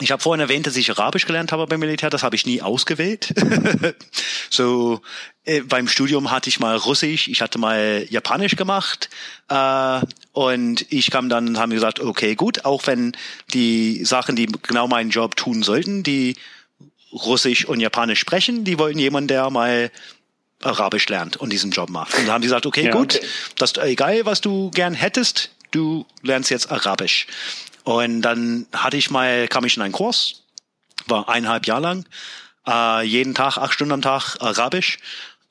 ich 0.00 0.12
habe 0.12 0.22
vorhin 0.22 0.40
erwähnt, 0.40 0.66
dass 0.66 0.76
ich 0.76 0.90
Arabisch 0.90 1.26
gelernt 1.26 1.52
habe 1.52 1.66
beim 1.66 1.80
Militär. 1.80 2.10
Das 2.10 2.22
habe 2.22 2.36
ich 2.36 2.46
nie 2.46 2.62
ausgewählt. 2.62 3.34
so 4.50 5.00
äh, 5.44 5.62
beim 5.62 5.88
Studium 5.88 6.30
hatte 6.30 6.48
ich 6.48 6.60
mal 6.60 6.76
Russisch, 6.76 7.28
ich 7.28 7.40
hatte 7.40 7.58
mal 7.58 8.06
Japanisch 8.08 8.56
gemacht 8.56 9.08
äh, 9.48 10.00
und 10.32 10.86
ich 10.92 11.10
kam 11.10 11.28
dann 11.28 11.48
und 11.48 11.58
haben 11.58 11.70
gesagt, 11.70 12.00
okay, 12.00 12.34
gut, 12.34 12.64
auch 12.64 12.86
wenn 12.86 13.16
die 13.52 14.04
Sachen, 14.04 14.36
die 14.36 14.46
genau 14.46 14.86
meinen 14.88 15.10
Job 15.10 15.36
tun 15.36 15.62
sollten, 15.62 16.02
die 16.02 16.36
Russisch 17.12 17.64
und 17.64 17.80
Japanisch 17.80 18.20
sprechen, 18.20 18.64
die 18.64 18.78
wollten 18.78 18.98
jemanden, 18.98 19.28
der 19.28 19.50
mal 19.50 19.90
Arabisch 20.62 21.08
lernt 21.08 21.36
und 21.36 21.50
diesen 21.50 21.70
Job 21.70 21.88
macht. 21.88 22.14
Und 22.14 22.26
dann 22.26 22.34
haben 22.34 22.42
die 22.42 22.48
gesagt, 22.48 22.66
okay, 22.66 22.86
ja, 22.86 22.92
gut, 22.92 23.16
okay. 23.16 23.26
das 23.56 23.76
egal, 23.78 24.26
was 24.26 24.40
du 24.40 24.70
gern 24.70 24.94
hättest, 24.94 25.50
du 25.70 26.06
lernst 26.22 26.50
jetzt 26.50 26.70
Arabisch. 26.70 27.26
Und 27.88 28.20
dann 28.20 28.66
hatte 28.74 28.98
ich 28.98 29.10
mal, 29.10 29.48
kam 29.48 29.64
ich 29.64 29.78
in 29.78 29.82
einen 29.82 29.94
Kurs, 29.94 30.42
war 31.06 31.26
eineinhalb 31.30 31.66
Jahre 31.66 31.80
lang, 31.80 32.04
äh, 32.66 33.02
jeden 33.02 33.34
Tag, 33.34 33.56
acht 33.56 33.72
Stunden 33.72 33.94
am 33.94 34.02
Tag 34.02 34.36
Arabisch. 34.40 34.98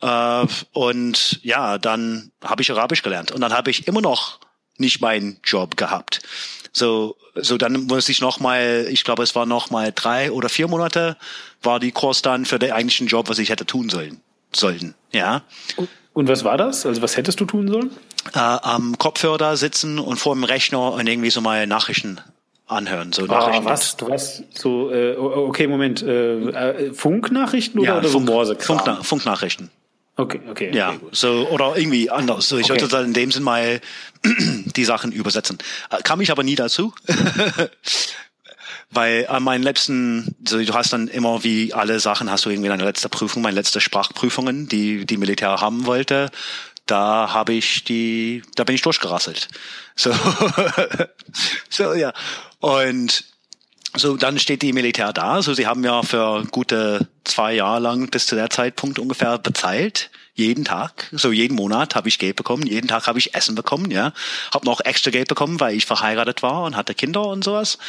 Äh, 0.01 0.45
und 0.71 1.39
ja, 1.43 1.79
dann 1.79 2.31
habe 2.43 2.61
ich 2.61 2.69
Arabisch 2.69 3.01
gelernt. 3.01 3.31
Und 3.31 3.41
dann 3.41 3.53
habe 3.53 3.71
ich 3.71 3.87
immer 3.87 4.01
noch 4.01 4.39
nicht 4.77 5.01
meinen 5.01 5.39
Job 5.43 5.77
gehabt. 5.77 6.19
So, 6.73 7.17
so 7.33 7.57
dann 7.57 7.87
muss 7.87 8.07
ich 8.07 8.21
noch 8.21 8.39
mal, 8.39 8.85
ich 8.87 9.03
glaube, 9.03 9.23
es 9.23 9.33
war 9.33 9.47
noch 9.47 9.71
mal 9.71 9.91
drei 9.91 10.31
oder 10.31 10.47
vier 10.47 10.67
Monate, 10.67 11.17
war 11.63 11.79
die 11.79 11.91
Kurs 11.91 12.21
dann 12.21 12.45
für 12.45 12.59
den 12.59 12.71
eigentlichen 12.71 13.07
Job, 13.07 13.29
was 13.29 13.39
ich 13.39 13.49
hätte 13.49 13.65
tun 13.65 13.89
sollen, 13.89 14.21
sollten, 14.55 14.93
ja. 15.11 15.41
Und 16.17 16.27
was 16.27 16.43
war 16.43 16.57
das? 16.57 16.87
Also 16.87 17.03
was 17.03 17.15
hättest 17.15 17.39
du 17.39 17.45
tun 17.45 17.67
sollen? 17.67 17.91
äh, 18.33 18.39
am 18.39 18.97
Kopfhörer 18.97 19.55
sitzen 19.55 19.99
und 19.99 20.17
vor 20.17 20.33
dem 20.33 20.43
Rechner 20.43 20.93
und 20.93 21.07
irgendwie 21.07 21.29
so 21.29 21.41
mal 21.41 21.67
Nachrichten 21.67 22.19
anhören. 22.65 23.13
So 23.13 23.25
Nachrichten 23.25 23.67
ah, 23.67 23.69
was? 23.69 23.97
Du 23.97 24.09
hast 24.09 24.43
so, 24.51 24.91
äh, 24.91 25.15
okay, 25.15 25.67
Moment, 25.67 26.01
äh, 26.01 26.39
äh 26.39 26.93
Funknachrichten 26.93 27.79
oder, 27.79 27.89
ja, 27.89 27.97
oder 27.99 28.09
Funk, 28.09 28.27
so 28.27 28.33
Morse 28.33 28.55
Funkna 28.59 29.03
Funknachrichten. 29.03 29.69
Okay, 30.15 30.41
okay. 30.49 30.71
Ja, 30.73 30.89
okay, 30.89 30.99
so 31.11 31.47
oder 31.51 31.77
irgendwie 31.77 32.09
anders. 32.09 32.49
So, 32.49 32.57
ich 32.57 32.71
okay. 32.71 32.81
wollte 32.81 32.97
in 32.97 33.13
dem 33.13 33.31
Sinn 33.31 33.43
mal 33.43 33.79
die 34.25 34.85
Sachen 34.85 35.11
übersetzen. 35.11 35.59
Äh, 35.91 36.01
kam 36.01 36.19
ich 36.21 36.31
aber 36.31 36.41
nie 36.41 36.55
dazu. 36.55 36.93
Weil 38.97 39.27
an 39.27 39.43
meinen 39.43 39.63
letzten, 39.63 40.35
so 40.43 40.57
du 40.57 40.73
hast 40.73 40.91
dann 40.91 41.07
immer 41.07 41.43
wie 41.43 41.71
alle 41.73 41.99
Sachen, 41.99 42.31
hast 42.31 42.45
du 42.45 42.49
irgendwie 42.49 42.69
deine 42.69 42.83
letzte 42.83 43.09
Prüfung, 43.09 43.43
meine 43.43 43.55
letzte 43.55 43.79
Sprachprüfungen, 43.79 44.67
die 44.67 45.05
die 45.05 45.17
Militär 45.17 45.61
haben 45.61 45.85
wollte 45.85 46.31
da 46.87 47.33
habe 47.33 47.53
ich 47.53 47.83
die, 47.83 48.41
da 48.55 48.63
bin 48.63 48.75
ich 48.75 48.81
durchgerasselt. 48.81 49.47
So, 49.99 50.13
so 51.71 51.93
ja. 51.95 52.13
Und 52.59 53.23
so, 53.95 54.15
dann 54.15 54.37
steht 54.37 54.61
die 54.61 54.73
Militär 54.73 55.11
da. 55.11 55.41
So, 55.41 55.55
sie 55.55 55.65
haben 55.65 55.83
ja 55.83 56.03
für 56.03 56.43
gute 56.51 57.07
zwei 57.23 57.55
Jahre 57.55 57.79
lang 57.79 58.11
bis 58.11 58.27
zu 58.27 58.35
der 58.35 58.51
Zeitpunkt 58.51 58.99
ungefähr 58.99 59.39
bezahlt. 59.39 60.11
Jeden 60.37 60.65
Tag, 60.65 61.09
so 61.13 61.31
jeden 61.31 61.55
Monat 61.55 61.95
habe 61.95 62.07
ich 62.07 62.19
Geld 62.19 62.35
bekommen, 62.35 62.67
jeden 62.67 62.87
Tag 62.87 63.07
habe 63.07 63.17
ich 63.17 63.33
Essen 63.33 63.55
bekommen, 63.55 63.89
ja. 63.89 64.13
Hab 64.53 64.65
noch 64.65 64.81
extra 64.81 65.09
Geld 65.09 65.29
bekommen, 65.29 65.59
weil 65.59 65.75
ich 65.75 65.87
verheiratet 65.87 66.43
war 66.43 66.61
und 66.61 66.75
hatte 66.75 66.93
Kinder 66.93 67.25
und 67.25 67.43
sowas. 67.43 67.79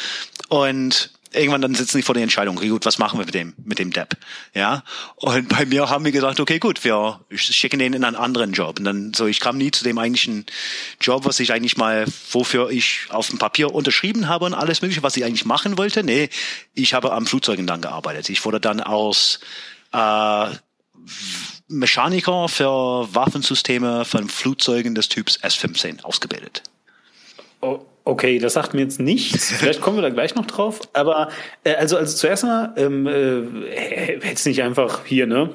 Und 0.47 1.11
irgendwann 1.31 1.61
dann 1.61 1.75
sitzen 1.75 1.97
die 1.97 2.03
vor 2.03 2.15
der 2.15 2.23
Entscheidung, 2.23 2.57
okay, 2.57 2.69
gut, 2.69 2.87
was 2.87 2.97
machen 2.97 3.19
wir 3.19 3.25
mit 3.27 3.35
dem, 3.35 3.53
mit 3.63 3.77
dem 3.77 3.93
Depp? 3.93 4.17
Ja. 4.55 4.83
Und 5.17 5.49
bei 5.49 5.67
mir 5.67 5.91
haben 5.91 6.03
wir 6.05 6.11
gesagt, 6.11 6.39
okay, 6.39 6.57
gut, 6.57 6.83
wir 6.83 7.19
schicken 7.35 7.77
den 7.77 7.93
in 7.93 8.03
einen 8.03 8.15
anderen 8.15 8.53
Job. 8.53 8.79
Und 8.79 8.85
dann 8.85 9.13
so, 9.13 9.27
ich 9.27 9.39
kam 9.39 9.59
nie 9.59 9.69
zu 9.69 9.83
dem 9.83 9.99
eigentlichen 9.99 10.47
Job, 10.99 11.25
was 11.25 11.39
ich 11.39 11.53
eigentlich 11.53 11.77
mal, 11.77 12.05
wofür 12.31 12.71
ich 12.71 13.01
auf 13.09 13.29
dem 13.29 13.37
Papier 13.37 13.75
unterschrieben 13.75 14.27
habe 14.27 14.45
und 14.45 14.55
alles 14.55 14.81
mögliche, 14.81 15.03
was 15.03 15.15
ich 15.17 15.23
eigentlich 15.23 15.45
machen 15.45 15.77
wollte. 15.77 16.03
Nee, 16.03 16.29
ich 16.73 16.95
habe 16.95 17.11
am 17.11 17.27
Flugzeugen 17.27 17.67
dann 17.67 17.81
gearbeitet. 17.81 18.27
Ich 18.29 18.43
wurde 18.43 18.59
dann 18.59 18.81
aus 18.81 19.39
äh, 19.93 20.47
Mechaniker 21.69 22.49
für 22.49 23.07
Waffensysteme 23.13 24.03
von 24.03 24.27
Flugzeugen 24.27 24.95
des 24.95 25.07
Typs 25.07 25.37
S-15 25.37 26.03
ausgebildet. 26.03 26.63
Oh. 27.61 27.79
Okay, 28.05 28.39
das 28.39 28.53
sagt 28.53 28.73
mir 28.73 28.81
jetzt 28.81 28.99
nichts. 28.99 29.51
Vielleicht 29.59 29.81
kommen 29.81 29.97
wir 29.97 30.01
da 30.01 30.09
gleich 30.09 30.33
noch 30.33 30.47
drauf. 30.47 30.81
Aber 30.93 31.29
äh, 31.63 31.75
also, 31.75 31.95
also 31.95 32.15
zuerst 32.17 32.43
mal, 32.43 32.73
ähm, 32.75 33.05
äh, 33.05 34.17
hätte 34.17 34.33
es 34.33 34.45
nicht 34.45 34.63
einfach 34.63 35.05
hier, 35.05 35.27
ne? 35.27 35.51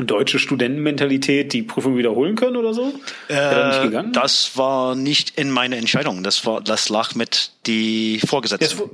Deutsche 0.00 0.38
Studentenmentalität 0.38 1.52
die 1.52 1.62
Prüfung 1.62 1.96
wiederholen 1.96 2.36
können 2.36 2.56
oder 2.56 2.72
so? 2.72 2.92
Äh, 3.28 3.92
das 4.12 4.56
war 4.56 4.94
nicht 4.96 5.38
in 5.38 5.50
meiner 5.50 5.76
Entscheidung. 5.76 6.24
Das 6.24 6.46
war, 6.46 6.62
das 6.62 6.88
lag 6.88 7.14
mit 7.14 7.52
die 7.66 8.18
Vorgesetzten. 8.26 8.90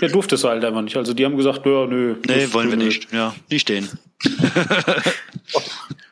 Ja, 0.00 0.08
durfte 0.08 0.36
es 0.36 0.44
halt 0.44 0.64
einfach 0.64 0.82
nicht. 0.82 0.96
Also 0.96 1.14
die 1.14 1.24
haben 1.24 1.36
gesagt, 1.36 1.66
ja, 1.66 1.86
nö. 1.86 2.16
Nee, 2.26 2.52
wollen 2.52 2.70
wir 2.70 2.76
nicht. 2.76 3.12
Ja, 3.12 3.34
nicht 3.50 3.68
den. 3.68 3.88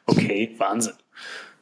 okay, 0.07 0.55
Wahnsinn. 0.59 0.95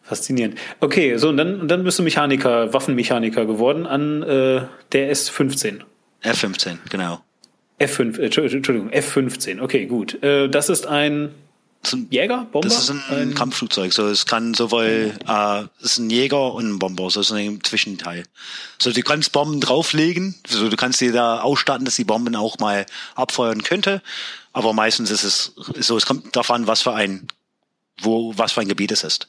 Faszinierend. 0.02 0.58
Okay, 0.80 1.16
so 1.16 1.28
und 1.28 1.36
dann, 1.36 1.60
und 1.60 1.68
dann 1.68 1.84
bist 1.84 1.98
du 1.98 2.02
Mechaniker, 2.02 2.72
Waffenmechaniker 2.72 3.44
geworden 3.44 3.86
an 3.86 4.22
äh, 4.22 4.62
der 4.92 5.12
S15. 5.12 5.80
F15, 6.24 6.78
genau. 6.88 7.20
F5, 7.78 8.18
äh, 8.18 8.24
Entschuldigung, 8.24 8.90
F15. 8.90 9.60
Okay, 9.60 9.86
gut. 9.86 10.22
Äh, 10.22 10.48
das 10.48 10.70
ist 10.70 10.86
ein 10.86 11.34
Jäger, 12.10 12.46
Bomber? 12.50 12.68
Das 12.68 12.78
ist 12.78 12.90
ein, 12.90 13.02
ein 13.10 13.34
Kampfflugzeug. 13.34 13.92
So, 13.92 14.08
es 14.08 14.26
kann 14.26 14.54
sowohl, 14.54 15.14
äh, 15.26 15.62
es 15.80 15.92
ist 15.92 15.98
ein 15.98 16.10
Jäger 16.10 16.54
und 16.54 16.70
ein 16.70 16.78
Bomber, 16.78 17.10
so 17.10 17.20
ist 17.20 17.32
ein 17.32 17.62
Zwischenteil. 17.62 18.24
So, 18.78 18.92
du 18.92 19.02
kannst 19.02 19.32
Bomben 19.32 19.60
drauflegen, 19.60 20.34
so, 20.46 20.68
du 20.68 20.76
kannst 20.76 21.00
dir 21.00 21.12
da 21.12 21.40
ausstatten, 21.40 21.84
dass 21.84 21.96
die 21.96 22.04
Bomben 22.04 22.36
auch 22.36 22.58
mal 22.58 22.86
abfeuern 23.14 23.62
könnte. 23.62 24.02
Aber 24.52 24.72
meistens 24.72 25.10
ist 25.10 25.24
es 25.24 25.52
so, 25.78 25.96
es 25.96 26.06
kommt 26.06 26.34
davon, 26.34 26.66
was 26.66 26.82
für 26.82 26.94
ein, 26.94 27.28
wo, 28.00 28.32
was 28.36 28.52
für 28.52 28.60
ein 28.60 28.68
Gebiet 28.68 28.92
es 28.92 29.04
ist. 29.04 29.28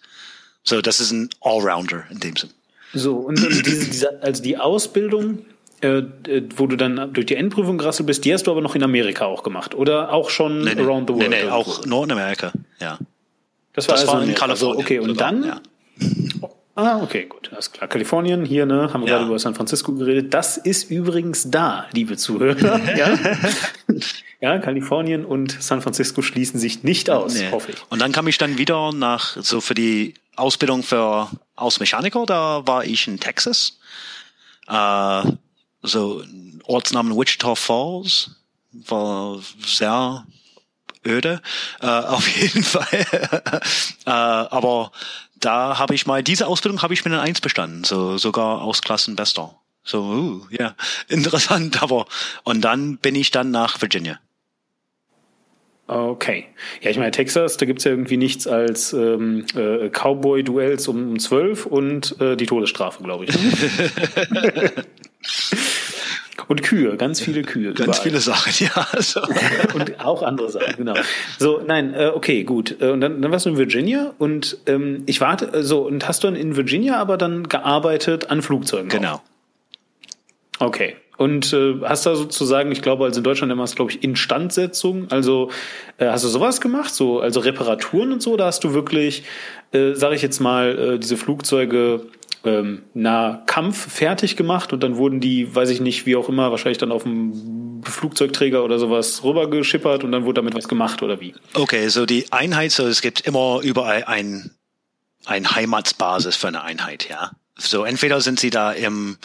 So, 0.63 0.81
das 0.81 0.99
ist 0.99 1.11
ein 1.11 1.29
Allrounder 1.41 2.05
in 2.09 2.19
dem 2.19 2.35
Sinn. 2.35 2.51
So, 2.93 3.17
und 3.17 3.39
diese, 3.39 3.85
diese, 3.85 4.23
also 4.23 4.41
die 4.41 4.57
Ausbildung, 4.57 5.45
äh, 5.81 6.03
wo 6.55 6.67
du 6.67 6.75
dann 6.75 7.13
durch 7.13 7.25
die 7.25 7.35
Endprüfung 7.35 7.77
gerasselt 7.77 8.07
bist, 8.07 8.25
die 8.25 8.33
hast 8.33 8.47
du 8.47 8.51
aber 8.51 8.61
noch 8.61 8.75
in 8.75 8.83
Amerika 8.83 9.25
auch 9.25 9.43
gemacht 9.43 9.75
oder 9.75 10.13
auch 10.13 10.29
schon 10.29 10.63
nee, 10.63 10.75
nee, 10.75 10.81
around 10.81 11.09
the 11.09 11.15
world? 11.15 11.29
Nee, 11.29 11.43
nee, 11.43 11.49
auch 11.49 11.85
nur 11.85 12.03
in 12.03 12.11
Amerika, 12.11 12.51
ja. 12.79 12.97
Das 13.73 13.87
war, 13.87 13.95
das 13.95 14.01
also 14.01 14.13
war 14.13 14.23
in 14.23 14.35
Kalifornien. 14.35 14.49
Also, 14.49 14.77
okay, 14.77 14.99
und 14.99 15.09
sogar, 15.09 15.31
dann? 15.31 15.43
Ja. 15.43 15.61
Ah, 16.75 17.01
okay, 17.03 17.25
gut, 17.25 17.49
alles 17.51 17.73
klar. 17.73 17.89
Kalifornien, 17.89 18.45
hier, 18.45 18.65
ne, 18.65 18.93
haben 18.93 19.01
wir 19.01 19.09
ja. 19.09 19.17
gerade 19.17 19.27
über 19.27 19.37
San 19.37 19.53
Francisco 19.53 19.93
geredet. 19.93 20.33
Das 20.33 20.55
ist 20.55 20.89
übrigens 20.89 21.51
da, 21.51 21.85
liebe 21.91 22.15
Zuhörer. 22.15 22.79
ja? 22.95 23.19
ja, 24.39 24.59
Kalifornien 24.59 25.25
und 25.25 25.61
San 25.61 25.81
Francisco 25.81 26.21
schließen 26.21 26.57
sich 26.57 26.83
nicht 26.83 27.09
aus, 27.09 27.35
nee. 27.35 27.51
hoffe 27.51 27.71
ich. 27.71 27.77
Und 27.89 28.01
dann 28.01 28.13
kam 28.13 28.29
ich 28.29 28.37
dann 28.37 28.57
wieder 28.57 28.93
nach, 28.93 29.35
so 29.41 29.59
für 29.59 29.73
die 29.73 30.13
Ausbildung 30.37 30.83
für 30.83 31.29
als 31.57 31.81
Mechaniker, 31.81 32.25
da 32.25 32.65
war 32.65 32.85
ich 32.85 33.07
in 33.09 33.19
Texas. 33.19 33.77
Äh, 34.69 35.23
so 35.81 36.23
Ortsnamen 36.63 37.17
Wichita 37.17 37.55
Falls 37.55 38.31
war 38.71 39.39
sehr 39.65 40.25
öde, 41.05 41.41
äh, 41.81 41.87
auf 41.87 42.27
jeden 42.27 42.63
Fall. 42.63 42.87
äh, 44.05 44.09
aber 44.09 44.91
da 45.39 45.79
habe 45.79 45.95
ich 45.95 46.05
mal, 46.05 46.23
diese 46.23 46.47
Ausbildung 46.47 46.81
habe 46.81 46.93
ich 46.93 47.03
mit 47.05 47.13
einer 47.13 47.21
Eins 47.21 47.41
bestanden, 47.41 47.83
so 47.83 48.17
sogar 48.17 48.61
aus 48.61 48.81
Klassenbester. 48.81 49.55
So, 49.83 50.01
uh, 50.01 50.41
ja, 50.51 50.59
yeah. 50.59 50.75
interessant, 51.07 51.81
aber 51.81 52.05
und 52.43 52.61
dann 52.61 52.97
bin 52.97 53.15
ich 53.15 53.31
dann 53.31 53.49
nach 53.49 53.81
Virginia. 53.81 54.19
Okay. 55.87 56.45
Ja, 56.81 56.91
ich 56.91 56.97
meine, 56.97 57.09
Texas, 57.09 57.57
da 57.57 57.65
gibt's 57.65 57.83
ja 57.83 57.89
irgendwie 57.89 58.17
nichts 58.17 58.45
als 58.45 58.93
ähm, 58.93 59.45
äh, 59.55 59.89
Cowboy-Duells 59.89 60.87
um 60.87 61.17
zwölf 61.17 61.65
und 61.65 62.21
äh, 62.21 62.35
die 62.35 62.45
Todesstrafe, 62.45 63.01
glaube 63.01 63.25
ich. 63.25 63.35
Und 66.49 66.63
Kühe, 66.63 66.97
ganz 66.97 67.21
viele 67.21 67.43
Kühe. 67.43 67.73
Ganz 67.73 67.79
überall. 67.79 68.01
viele 68.01 68.19
Sachen, 68.19 68.65
ja. 68.65 68.87
Also. 68.91 69.21
und 69.75 70.03
auch 70.03 70.23
andere 70.23 70.49
Sachen, 70.49 70.77
genau. 70.77 70.95
So, 71.37 71.61
nein, 71.65 71.93
äh, 71.93 72.07
okay, 72.07 72.43
gut. 72.43 72.75
Äh, 72.81 72.89
und 72.89 73.01
dann, 73.01 73.21
dann 73.21 73.31
warst 73.31 73.45
du 73.45 73.51
in 73.51 73.57
Virginia 73.57 74.15
und 74.17 74.57
ähm, 74.65 75.03
ich 75.05 75.21
warte, 75.21 75.53
äh, 75.53 75.63
so, 75.63 75.81
und 75.85 76.07
hast 76.07 76.23
du 76.23 76.27
dann 76.27 76.35
in 76.35 76.55
Virginia 76.55 76.97
aber 76.97 77.17
dann 77.17 77.47
gearbeitet 77.47 78.31
an 78.31 78.41
Flugzeugen? 78.41 78.89
Genau. 78.89 79.21
Auch? 80.57 80.65
Okay. 80.67 80.95
Und 81.17 81.53
äh, 81.53 81.75
hast 81.83 82.07
da 82.07 82.15
sozusagen, 82.15 82.71
ich 82.71 82.81
glaube, 82.81 83.05
also 83.05 83.19
in 83.19 83.23
Deutschland 83.25 83.53
immer 83.53 83.65
es, 83.65 83.75
glaube 83.75 83.91
ich, 83.91 84.03
Instandsetzung. 84.03 85.11
Also 85.11 85.51
äh, 85.99 86.07
hast 86.07 86.23
du 86.23 86.29
sowas 86.29 86.61
gemacht, 86.61 86.95
so 86.95 87.19
also 87.19 87.41
Reparaturen 87.41 88.11
und 88.11 88.23
so? 88.23 88.37
Da 88.37 88.47
hast 88.47 88.63
du 88.63 88.73
wirklich, 88.73 89.23
äh, 89.71 89.93
sage 89.93 90.15
ich 90.15 90.23
jetzt 90.23 90.39
mal, 90.39 90.95
äh, 90.95 90.97
diese 90.97 91.15
Flugzeuge 91.15 92.07
ähm, 92.45 92.83
na 92.93 93.43
Kampf 93.45 93.91
fertig 93.91 94.35
gemacht 94.35 94.73
und 94.73 94.81
dann 94.81 94.97
wurden 94.97 95.19
die, 95.19 95.53
weiß 95.53 95.69
ich 95.69 95.81
nicht, 95.81 96.05
wie 96.05 96.15
auch 96.15 96.29
immer, 96.29 96.51
wahrscheinlich 96.51 96.77
dann 96.77 96.91
auf 96.91 97.03
dem 97.03 97.81
Flugzeugträger 97.83 98.63
oder 98.63 98.79
sowas 98.79 99.23
rübergeschippert 99.23 100.03
und 100.03 100.11
dann 100.11 100.25
wurde 100.25 100.41
damit 100.41 100.55
was 100.55 100.67
gemacht 100.67 101.01
oder 101.01 101.19
wie? 101.19 101.33
Okay, 101.53 101.87
so 101.89 102.05
die 102.05 102.31
Einheit, 102.31 102.71
so 102.71 102.85
es 102.85 103.01
gibt 103.01 103.21
immer 103.21 103.59
überall 103.63 104.03
ein, 104.05 104.51
ein 105.25 105.55
Heimatsbasis 105.55 106.35
für 106.35 106.47
eine 106.47 106.63
Einheit, 106.63 107.07
ja. 107.09 107.31
So 107.57 107.83
entweder 107.83 108.21
sind 108.21 108.39
sie 108.39 108.49
da 108.49 108.71
im 108.71 109.17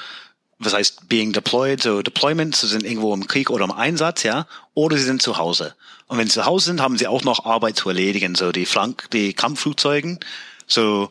was 0.58 0.72
heißt 0.72 1.08
being 1.08 1.32
deployed, 1.32 1.82
so 1.82 2.02
Deployments 2.02 2.60
sind 2.60 2.84
irgendwo 2.84 3.12
im 3.12 3.26
Krieg 3.26 3.50
oder 3.50 3.64
im 3.64 3.72
Einsatz, 3.72 4.22
ja, 4.22 4.46
oder 4.72 4.96
sie 4.96 5.04
sind 5.04 5.22
zu 5.22 5.36
Hause. 5.36 5.74
Und 6.06 6.18
wenn 6.18 6.26
sie 6.26 6.34
zu 6.34 6.46
Hause 6.46 6.66
sind, 6.66 6.80
haben 6.80 6.98
sie 6.98 7.06
auch 7.06 7.24
noch 7.24 7.44
Arbeit 7.44 7.76
zu 7.76 7.88
erledigen, 7.88 8.34
so 8.34 8.52
die 8.52 8.66
Flank, 8.66 9.08
die 9.12 9.32
Kampfflugzeugen, 9.32 10.20
so 10.66 11.10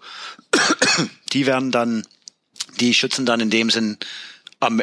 die 1.34 1.46
werden 1.46 1.72
dann, 1.72 2.06
die 2.80 2.94
schützen 2.94 3.26
dann 3.26 3.40
in 3.40 3.50
dem 3.50 3.70
Sinn 3.70 3.98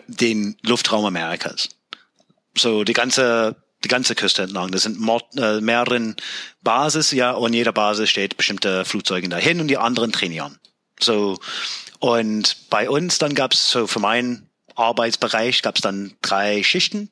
den 0.06 0.56
Luftraum 0.62 1.04
Amerikas. 1.04 1.68
So 2.56 2.84
die 2.84 2.92
ganze 2.92 3.56
die 3.84 3.88
ganze 3.88 4.14
Küste 4.14 4.42
entlang. 4.42 4.70
Das 4.70 4.82
sind 4.82 4.98
äh, 5.36 5.60
mehreren 5.60 6.16
Basis, 6.62 7.12
ja, 7.12 7.30
und 7.32 7.54
jeder 7.54 7.72
Basis 7.72 8.10
steht 8.10 8.36
bestimmte 8.36 8.84
Flugzeuge 8.84 9.28
dahin 9.28 9.60
und 9.60 9.68
die 9.68 9.78
anderen 9.78 10.12
trainieren. 10.12 10.58
So 11.00 11.38
und 11.98 12.68
bei 12.68 12.90
uns 12.90 13.18
dann 13.18 13.34
gab's 13.34 13.70
so 13.70 13.86
für 13.86 14.00
meinen 14.00 14.50
Arbeitsbereich 14.74 15.62
gab 15.62 15.76
es 15.76 15.82
dann 15.82 16.12
drei 16.22 16.62
Schichten, 16.62 17.10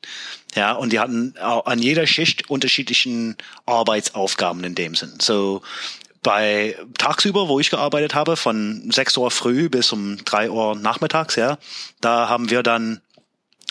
ja, 0.55 0.73
und 0.73 0.93
die 0.93 1.01
hatten 1.01 1.37
an 1.39 1.81
jeder 1.81 2.07
Schicht 2.07 2.49
unterschiedlichen 2.49 3.37
Arbeitsaufgaben 3.67 4.65
in 4.65 4.75
dem 4.75 4.95
Sinn. 4.95 5.15
So 5.21 5.63
bei 6.23 6.77
tagsüber, 6.97 7.49
wo 7.49 7.61
ich 7.61 7.71
gearbeitet 7.71 8.15
habe, 8.15 8.37
von 8.37 8.91
6 8.91 9.17
Uhr 9.17 9.31
früh 9.31 9.69
bis 9.69 9.93
um 9.93 10.23
3 10.25 10.51
Uhr 10.51 10.75
nachmittags, 10.75 11.37
ja, 11.37 11.59
da 12.01 12.29
haben 12.29 12.51
wir 12.51 12.63
dann 12.63 13.01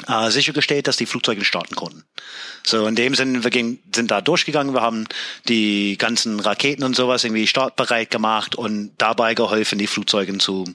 äh, 0.07 0.29
sichergestellt, 0.29 0.87
dass 0.87 0.97
die 0.97 1.05
Flugzeuge 1.05 1.43
starten 1.43 1.75
konnten. 1.75 2.03
So 2.63 2.85
in 2.85 2.95
dem 2.95 3.15
Sinne, 3.15 3.43
wir 3.43 3.49
ging, 3.49 3.79
sind 3.93 4.11
da 4.11 4.21
durchgegangen, 4.21 4.73
wir 4.73 4.81
haben 4.81 5.07
die 5.47 5.97
ganzen 5.97 6.39
Raketen 6.39 6.83
und 6.83 6.95
sowas 6.95 7.23
irgendwie 7.23 7.47
startbereit 7.47 8.11
gemacht 8.11 8.55
und 8.55 8.91
dabei 8.97 9.33
geholfen, 9.33 9.79
die 9.79 9.87
Flugzeuge 9.87 10.37
zu 10.37 10.65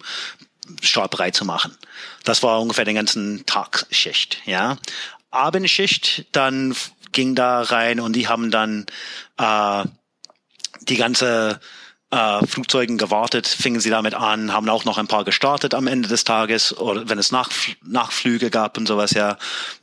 startbereit 0.80 1.34
zu 1.34 1.44
machen. 1.44 1.76
Das 2.24 2.42
war 2.42 2.60
ungefähr 2.60 2.84
den 2.84 2.96
ganzen 2.96 3.44
Tagschicht, 3.46 4.38
ja. 4.46 4.78
Abendschicht, 5.30 6.26
dann 6.32 6.74
ging 7.12 7.34
da 7.34 7.62
rein 7.62 8.00
und 8.00 8.14
die 8.14 8.28
haben 8.28 8.50
dann 8.50 8.86
äh, 9.38 9.84
die 10.80 10.96
ganze 10.96 11.60
äh, 12.10 12.46
Flugzeugen 12.46 12.98
gewartet, 12.98 13.46
fingen 13.46 13.80
sie 13.80 13.90
damit 13.90 14.14
an, 14.14 14.52
haben 14.52 14.68
auch 14.68 14.84
noch 14.84 14.98
ein 14.98 15.06
paar 15.06 15.24
gestartet 15.24 15.74
am 15.74 15.86
Ende 15.86 16.08
des 16.08 16.24
Tages 16.24 16.76
oder 16.76 17.08
wenn 17.08 17.18
es 17.18 17.32
Nach 17.32 17.50
Nachflüge 17.82 18.50
gab 18.50 18.76
und 18.78 18.86
sowas, 18.86 19.12
ja. 19.12 19.38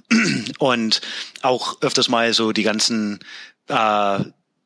Und 0.59 1.01
auch 1.43 1.81
öfters 1.81 2.09
mal 2.09 2.33
so 2.33 2.51
die 2.51 2.63
ganzen 2.63 3.19
äh, 3.67 4.19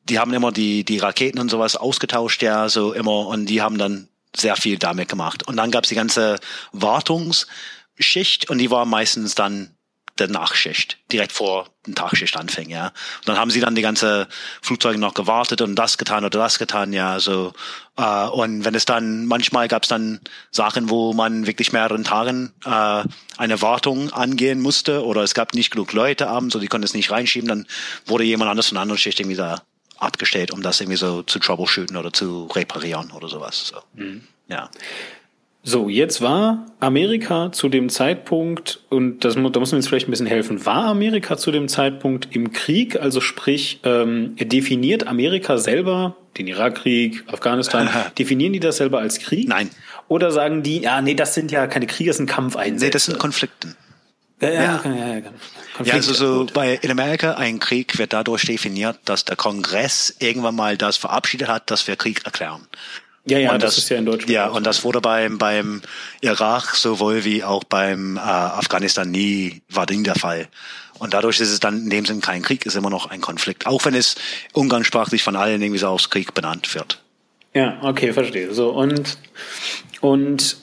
die 0.08 0.18
haben 0.18 0.34
immer 0.34 0.52
die, 0.52 0.84
die 0.84 0.98
Raketen 0.98 1.38
und 1.38 1.50
sowas 1.50 1.76
ausgetauscht, 1.76 2.42
ja, 2.42 2.68
so 2.68 2.92
immer, 2.92 3.26
und 3.26 3.46
die 3.46 3.62
haben 3.62 3.78
dann 3.78 4.08
sehr 4.36 4.56
viel 4.56 4.78
damit 4.78 5.08
gemacht. 5.08 5.46
Und 5.46 5.56
dann 5.56 5.70
gab's 5.70 5.88
die 5.88 5.94
ganze 5.94 6.38
Wartungsschicht 6.72 8.50
und 8.50 8.58
die 8.58 8.70
war 8.70 8.84
meistens 8.84 9.34
dann 9.34 9.73
der 10.18 10.28
Nachschicht, 10.28 10.98
direkt 11.10 11.32
vor 11.32 11.68
dem 11.86 11.94
Tagschicht 11.94 12.36
anfing, 12.36 12.70
ja. 12.70 12.86
Und 12.86 13.28
dann 13.28 13.36
haben 13.36 13.50
sie 13.50 13.60
dann 13.60 13.74
die 13.74 13.82
ganze 13.82 14.28
Flugzeuge 14.62 14.98
noch 14.98 15.14
gewartet 15.14 15.60
und 15.60 15.74
das 15.74 15.98
getan 15.98 16.24
oder 16.24 16.38
das 16.38 16.58
getan, 16.58 16.92
ja, 16.92 17.18
so. 17.18 17.52
Äh, 17.96 18.26
und 18.28 18.64
wenn 18.64 18.74
es 18.74 18.84
dann, 18.84 19.26
manchmal 19.26 19.68
gab 19.68 19.82
es 19.82 19.88
dann 19.88 20.20
Sachen, 20.50 20.88
wo 20.88 21.12
man 21.12 21.46
wirklich 21.46 21.72
mehreren 21.72 22.04
Tagen 22.04 22.52
äh, 22.64 23.02
eine 23.36 23.62
Wartung 23.62 24.12
angehen 24.12 24.60
musste 24.60 25.04
oder 25.04 25.22
es 25.22 25.34
gab 25.34 25.54
nicht 25.54 25.72
genug 25.72 25.92
Leute 25.92 26.28
abends, 26.28 26.52
so 26.52 26.60
die 26.60 26.68
konnten 26.68 26.84
es 26.84 26.94
nicht 26.94 27.10
reinschieben, 27.10 27.48
dann 27.48 27.66
wurde 28.06 28.24
jemand 28.24 28.50
anders 28.50 28.68
von 28.68 28.76
einer 28.76 28.82
anderen 28.82 28.98
Schicht 28.98 29.18
irgendwie 29.18 29.36
da 29.36 29.62
abgestellt, 29.98 30.52
um 30.52 30.62
das 30.62 30.80
irgendwie 30.80 30.98
so 30.98 31.22
zu 31.22 31.38
troubleshooten 31.38 31.96
oder 31.96 32.12
zu 32.12 32.46
reparieren 32.46 33.10
oder 33.10 33.28
sowas. 33.28 33.72
So. 33.72 33.80
Mhm. 33.94 34.26
Ja. 34.48 34.70
So, 35.66 35.88
jetzt 35.88 36.20
war 36.20 36.66
Amerika 36.78 37.50
zu 37.50 37.70
dem 37.70 37.88
Zeitpunkt, 37.88 38.80
und 38.90 39.24
das, 39.24 39.32
da 39.32 39.40
muss 39.40 39.72
man 39.72 39.80
jetzt 39.80 39.88
vielleicht 39.88 40.06
ein 40.06 40.10
bisschen 40.10 40.26
helfen, 40.26 40.66
war 40.66 40.84
Amerika 40.84 41.38
zu 41.38 41.50
dem 41.52 41.68
Zeitpunkt 41.68 42.28
im 42.36 42.52
Krieg, 42.52 43.00
also 43.00 43.22
sprich, 43.22 43.80
ähm, 43.82 44.36
definiert 44.36 45.06
Amerika 45.06 45.56
selber 45.56 46.16
den 46.36 46.48
Irakkrieg, 46.48 47.24
Afghanistan, 47.28 47.88
definieren 48.18 48.52
die 48.52 48.60
das 48.60 48.76
selber 48.76 48.98
als 48.98 49.20
Krieg? 49.20 49.48
Nein. 49.48 49.70
Oder 50.08 50.32
sagen 50.32 50.62
die, 50.62 50.82
ja, 50.82 51.00
nee, 51.00 51.14
das 51.14 51.32
sind 51.32 51.50
ja 51.50 51.66
keine 51.66 51.86
Kriege, 51.86 52.10
das 52.10 52.18
sind 52.18 52.28
Kampfeinsätze. 52.28 52.84
Nee, 52.84 52.90
das 52.90 53.04
sind 53.06 53.18
Konflikten. 53.18 53.74
Ja, 54.42 54.50
ja, 54.50 54.62
ja. 54.62 54.82
ja, 54.84 55.06
ja, 55.06 55.22
ja 55.82 55.94
also 55.94 56.12
so 56.12 56.46
bei 56.52 56.74
in 56.82 56.90
Amerika 56.90 57.34
ein 57.34 57.58
Krieg 57.58 57.96
wird 57.98 58.12
dadurch 58.12 58.44
definiert, 58.44 58.98
dass 59.06 59.24
der 59.24 59.36
Kongress 59.36 60.14
irgendwann 60.18 60.56
mal 60.56 60.76
das 60.76 60.98
verabschiedet 60.98 61.48
hat, 61.48 61.70
dass 61.70 61.86
wir 61.88 61.96
Krieg 61.96 62.26
erklären. 62.26 62.66
Ja, 63.26 63.38
ja, 63.38 63.52
und 63.52 63.62
das, 63.62 63.76
das 63.76 63.84
ist 63.84 63.90
ja 63.90 63.96
in 63.96 64.04
Deutschland. 64.04 64.30
Ja, 64.30 64.48
und 64.48 64.66
das 64.66 64.84
wurde 64.84 65.00
beim, 65.00 65.38
beim 65.38 65.80
Irak 66.20 66.74
sowohl 66.74 67.24
wie 67.24 67.42
auch 67.42 67.64
beim 67.64 68.16
äh, 68.16 68.20
Afghanistan 68.20 69.10
nie 69.10 69.62
war 69.70 69.86
Ding 69.86 70.04
der 70.04 70.14
Fall. 70.14 70.48
Und 70.98 71.14
dadurch 71.14 71.40
ist 71.40 71.50
es 71.50 71.58
dann 71.58 71.84
in 71.84 71.90
dem 71.90 72.04
Sinn 72.04 72.20
kein 72.20 72.42
Krieg, 72.42 72.66
ist 72.66 72.76
immer 72.76 72.90
noch 72.90 73.10
ein 73.10 73.20
Konflikt. 73.20 73.66
Auch 73.66 73.84
wenn 73.84 73.94
es 73.94 74.14
umgangssprachlich 74.52 75.22
von 75.22 75.36
allen 75.36 75.60
irgendwie 75.60 75.78
so 75.78 75.88
aus 75.88 76.10
Krieg 76.10 76.34
benannt 76.34 76.74
wird. 76.74 77.02
Ja, 77.54 77.78
okay, 77.82 78.12
verstehe. 78.12 78.52
So, 78.52 78.70
und, 78.70 79.16
und 80.00 80.56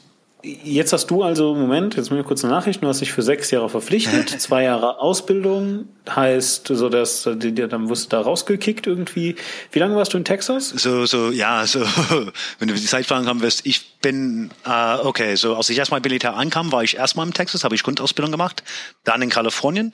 Jetzt 0.44 0.92
hast 0.92 1.08
du 1.08 1.24
also, 1.24 1.54
Moment, 1.54 1.96
jetzt 1.96 2.10
mir 2.10 2.24
kurz 2.24 2.44
eine 2.44 2.54
Nachricht, 2.54 2.82
du 2.82 2.88
hast 2.88 3.02
dich 3.02 3.12
für 3.12 3.22
sechs 3.22 3.52
Jahre 3.52 3.70
verpflichtet, 3.70 4.30
zwei 4.42 4.64
Jahre 4.64 5.00
Ausbildung, 5.00 5.88
heißt, 6.10 6.68
so 6.68 6.90
dass, 6.90 7.24
dann 7.24 7.90
wirst 7.90 8.06
du 8.06 8.10
da 8.10 8.22
rausgekickt 8.22 8.88
irgendwie. 8.88 9.36
Wie 9.72 9.80
lange 9.80 9.96
warst 9.96 10.14
du 10.14 10.18
in 10.18 10.26
Texas? 10.26 10.70
So, 10.70 11.06
so, 11.06 11.30
ja, 11.30 11.68
so, 11.68 11.82
wenn 12.60 12.68
du 12.68 12.74
die 12.74 12.86
Zeitfragen 12.86 13.28
haben 13.28 13.42
wirst, 13.42 13.66
ich 13.66 14.00
bin, 14.00 14.50
äh, 14.66 14.96
okay, 15.04 15.36
so, 15.36 15.56
als 15.56 15.70
ich 15.70 15.78
erstmal 15.78 16.02
Militär 16.02 16.36
ankam, 16.36 16.72
war 16.72 16.84
ich 16.84 16.98
erstmal 16.98 17.28
in 17.28 17.34
Texas, 17.34 17.64
habe 17.64 17.76
ich 17.76 17.84
Grundausbildung 17.84 18.32
gemacht, 18.32 18.64
dann 19.04 19.22
in 19.22 19.30
Kalifornien 19.30 19.92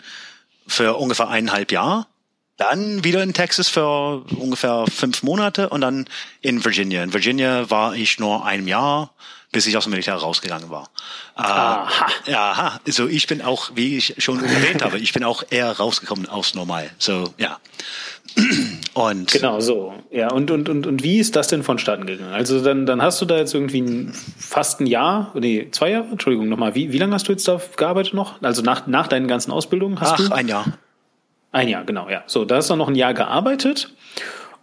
für 0.65 0.95
ungefähr 0.95 1.27
eineinhalb 1.27 1.73
Jahre, 1.73 2.07
dann 2.57 3.03
wieder 3.03 3.21
in 3.21 3.33
Texas 3.33 3.69
für 3.69 4.23
ungefähr 4.39 4.85
fünf 4.87 5.23
Monate 5.23 5.69
und 5.69 5.81
dann 5.81 6.05
in 6.41 6.63
Virginia. 6.63 7.03
In 7.03 7.13
Virginia 7.13 7.69
war 7.69 7.95
ich 7.95 8.17
nur 8.17 8.45
ein 8.45 8.67
Jahr, 8.67 9.13
bis 9.51 9.65
ich 9.65 9.77
aus 9.77 9.85
dem 9.85 9.91
Militär 9.91 10.15
rausgegangen 10.15 10.69
war. 10.69 10.89
Äh, 11.37 11.41
aha. 11.41 12.07
Ja, 12.25 12.79
also 12.85 13.07
ich 13.07 13.27
bin 13.27 13.41
auch, 13.41 13.71
wie 13.75 13.97
ich 13.97 14.15
schon 14.17 14.43
erwähnt 14.43 14.83
habe, 14.83 14.99
ich 14.99 15.13
bin 15.13 15.23
auch 15.23 15.43
eher 15.49 15.71
rausgekommen 15.71 16.27
aus 16.27 16.53
normal. 16.53 16.89
So, 16.97 17.33
ja. 17.37 17.59
Und 18.93 19.31
genau 19.31 19.59
so. 19.59 19.93
Ja, 20.09 20.31
und, 20.31 20.49
und, 20.49 20.69
und, 20.69 20.87
und 20.87 21.03
wie 21.03 21.19
ist 21.19 21.35
das 21.35 21.49
denn 21.49 21.61
vonstatten 21.61 22.07
gegangen? 22.07 22.33
Also 22.33 22.63
dann, 22.63 22.87
dann 22.87 22.99
hast 22.99 23.21
du 23.21 23.25
da 23.25 23.37
jetzt 23.37 23.53
irgendwie 23.53 23.81
ein, 23.81 24.13
fast 24.39 24.79
ein 24.79 24.87
Jahr, 24.87 25.31
nee, 25.35 25.67
zwei 25.69 25.91
Jahre, 25.91 26.07
Entschuldigung, 26.07 26.49
nochmal, 26.49 26.73
wie, 26.73 26.91
wie 26.91 26.97
lange 26.97 27.13
hast 27.13 27.27
du 27.27 27.31
jetzt 27.31 27.47
da 27.47 27.61
gearbeitet 27.75 28.15
noch? 28.15 28.41
Also 28.41 28.63
nach, 28.63 28.87
nach 28.87 29.07
deinen 29.07 29.27
ganzen 29.27 29.51
Ausbildungen 29.51 29.99
hast 29.99 30.13
Ach, 30.13 30.29
du? 30.29 30.33
ein 30.33 30.47
Jahr. 30.47 30.65
Ein 31.51 31.67
Jahr, 31.67 31.83
genau, 31.83 32.09
ja. 32.09 32.23
So, 32.25 32.43
da 32.43 32.55
hast 32.55 32.71
du 32.71 32.75
noch 32.75 32.87
ein 32.87 32.95
Jahr 32.95 33.13
gearbeitet 33.13 33.93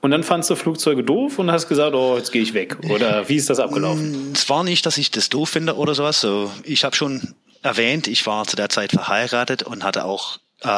und 0.05 0.11
dann 0.11 0.22
fandst 0.22 0.50
du 0.50 0.55
Flugzeuge 0.55 1.02
doof 1.02 1.38
und 1.38 1.50
hast 1.50 1.66
gesagt, 1.66 1.94
oh, 1.94 2.18
jetzt 2.18 2.30
gehe 2.30 2.42
ich 2.42 2.52
weg. 2.52 2.76
Oder 2.90 3.26
wie 3.30 3.36
ist 3.36 3.48
das 3.48 3.59
abgelaufen? 3.59 4.32
Mm, 4.32 4.32
es 4.34 4.50
war 4.50 4.62
nicht, 4.62 4.84
dass 4.84 4.98
ich 4.98 5.11
das 5.11 5.30
doof 5.30 5.48
finde 5.48 5.78
oder 5.78 5.94
sowas. 5.94 6.20
So, 6.20 6.52
ich 6.62 6.84
habe 6.84 6.94
schon 6.94 7.34
erwähnt, 7.62 8.07
ich 8.07 8.26
war 8.26 8.46
zu 8.46 8.55
der 8.55 8.68
Zeit 8.68 8.92
verheiratet 8.92 9.62
und 9.62 9.82
hatte 9.82 10.05
auch 10.05 10.40
äh, 10.61 10.68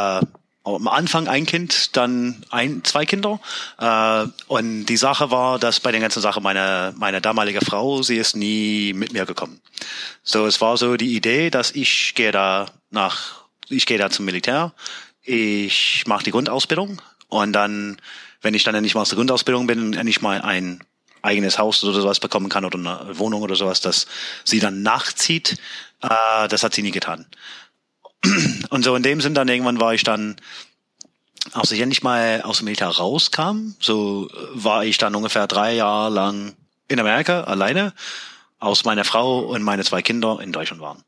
am 0.63 0.87
Anfang 0.87 1.27
ein 1.27 1.45
Kind, 1.45 1.97
dann 1.97 2.45
ein, 2.51 2.85
zwei 2.85 3.05
Kinder. 3.05 3.41
Äh, 3.81 4.27
und 4.47 4.87
die 4.87 4.97
Sache 4.97 5.33
war, 5.33 5.59
dass 5.59 5.81
bei 5.81 5.91
der 5.91 6.01
ganzen 6.01 6.23
Sache 6.23 6.41
meine, 6.41 6.95
meine 6.97 7.21
damalige 7.21 7.65
Frau, 7.65 8.03
sie 8.03 8.19
ist 8.19 8.37
nie 8.37 8.93
mit 8.93 9.13
mir 9.13 9.27
gekommen. 9.27 9.61
So, 10.23 10.47
es 10.47 10.61
war 10.61 10.77
so 10.77 10.97
die 10.97 11.17
Idee, 11.17 11.51
dass 11.51 11.73
ich 11.73 12.15
gehe 12.15 12.31
da 12.31 12.67
nach, 12.91 13.43
ich 13.69 13.87
gehe 13.87 13.99
da 13.99 14.09
zum 14.09 14.25
Militär, 14.25 14.73
ich 15.21 16.05
mache 16.07 16.23
die 16.23 16.31
Grundausbildung 16.31 17.03
und 17.27 17.53
dann 17.55 17.97
wenn 18.43 18.55
ich 18.55 18.65
dann 18.65 18.75
endlich 18.75 18.95
mal 18.95 19.03
aus 19.03 19.09
der 19.09 19.17
Grundausbildung 19.17 19.67
bin 19.67 19.81
und 19.81 19.97
endlich 19.97 20.21
mal 20.21 20.41
ein 20.41 20.83
eigenes 21.23 21.59
Haus 21.59 21.83
oder 21.85 22.01
sowas 22.01 22.21
bekommen 22.21 22.49
kann 22.49 22.65
oder 22.65 22.79
eine 22.79 23.19
Wohnung 23.19 23.43
oder 23.43 23.57
sowas, 23.57 23.81
dass 23.81 24.07
sie 24.45 24.61
dann 24.61 24.83
nachzieht, 24.83 25.57
äh, 26.03 26.49
das 26.49 26.63
hat 26.63 26.75
sie 26.75 26.83
nie 26.83 26.93
getan. 26.93 27.27
Und 28.71 28.85
so 28.85 28.95
in 28.95 29.03
dem 29.03 29.21
Sinn 29.21 29.35
dann 29.35 29.49
irgendwann 29.49 29.81
war 29.81 29.95
ich 29.95 30.05
dann, 30.05 30.37
als 31.53 31.73
ich 31.73 31.81
endlich 31.81 32.03
mal 32.03 32.43
aus 32.43 32.59
dem 32.59 32.65
Militär 32.65 32.89
rauskam, 32.89 33.75
so 33.81 34.29
war 34.53 34.85
ich 34.85 34.99
dann 34.99 35.15
ungefähr 35.15 35.47
drei 35.47 35.75
Jahre 35.75 36.13
lang 36.13 36.57
in 36.89 37.01
Amerika 37.01 37.45
alleine, 37.45 37.93
aus 38.59 38.85
meiner 38.85 39.05
Frau 39.05 39.41
und 39.41 39.63
meine 39.63 39.85
zwei 39.85 40.03
Kinder 40.03 40.41
in 40.41 40.53
Deutschland 40.53 40.81
waren. 40.81 41.03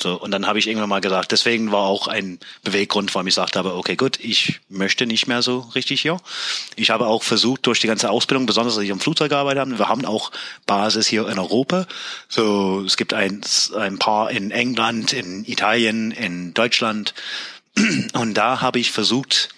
So, 0.00 0.14
und 0.14 0.30
dann 0.30 0.46
habe 0.46 0.58
ich 0.58 0.66
irgendwann 0.66 0.88
mal 0.88 1.00
gesagt, 1.00 1.32
deswegen 1.32 1.70
war 1.70 1.82
auch 1.82 2.08
ein 2.08 2.40
Beweggrund, 2.64 3.14
warum 3.14 3.26
ich 3.26 3.34
gesagt 3.34 3.56
habe, 3.56 3.74
okay, 3.74 3.94
gut, 3.94 4.18
ich 4.20 4.60
möchte 4.68 5.06
nicht 5.06 5.26
mehr 5.26 5.42
so 5.42 5.60
richtig 5.74 6.00
hier. 6.00 6.16
Ich 6.76 6.90
habe 6.90 7.06
auch 7.06 7.22
versucht, 7.22 7.66
durch 7.66 7.80
die 7.80 7.88
ganze 7.88 8.10
Ausbildung, 8.10 8.46
besonders 8.46 8.76
als 8.76 8.84
ich 8.84 8.92
am 8.92 9.00
Flugzeug 9.00 9.28
gearbeitet 9.30 9.60
habe, 9.60 9.78
wir 9.78 9.88
haben 9.88 10.04
auch 10.06 10.32
Basis 10.66 11.06
hier 11.06 11.28
in 11.28 11.38
Europa. 11.38 11.86
So, 12.28 12.82
es 12.86 12.96
gibt 12.96 13.12
ein, 13.12 13.42
ein 13.76 13.98
paar 13.98 14.30
in 14.30 14.50
England, 14.50 15.12
in 15.12 15.44
Italien, 15.44 16.10
in 16.10 16.54
Deutschland. 16.54 17.12
Und 18.14 18.34
da 18.34 18.62
habe 18.62 18.78
ich 18.78 18.92
versucht, 18.92 19.50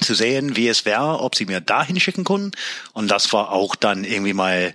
zu 0.00 0.14
sehen, 0.14 0.56
wie 0.56 0.68
es 0.68 0.84
wäre, 0.84 1.20
ob 1.20 1.34
sie 1.34 1.46
mir 1.46 1.60
dahin 1.60 1.98
schicken 1.98 2.24
können. 2.24 2.52
Und 2.92 3.10
das 3.10 3.32
war 3.32 3.52
auch 3.52 3.74
dann 3.74 4.04
irgendwie 4.04 4.34
mal 4.34 4.74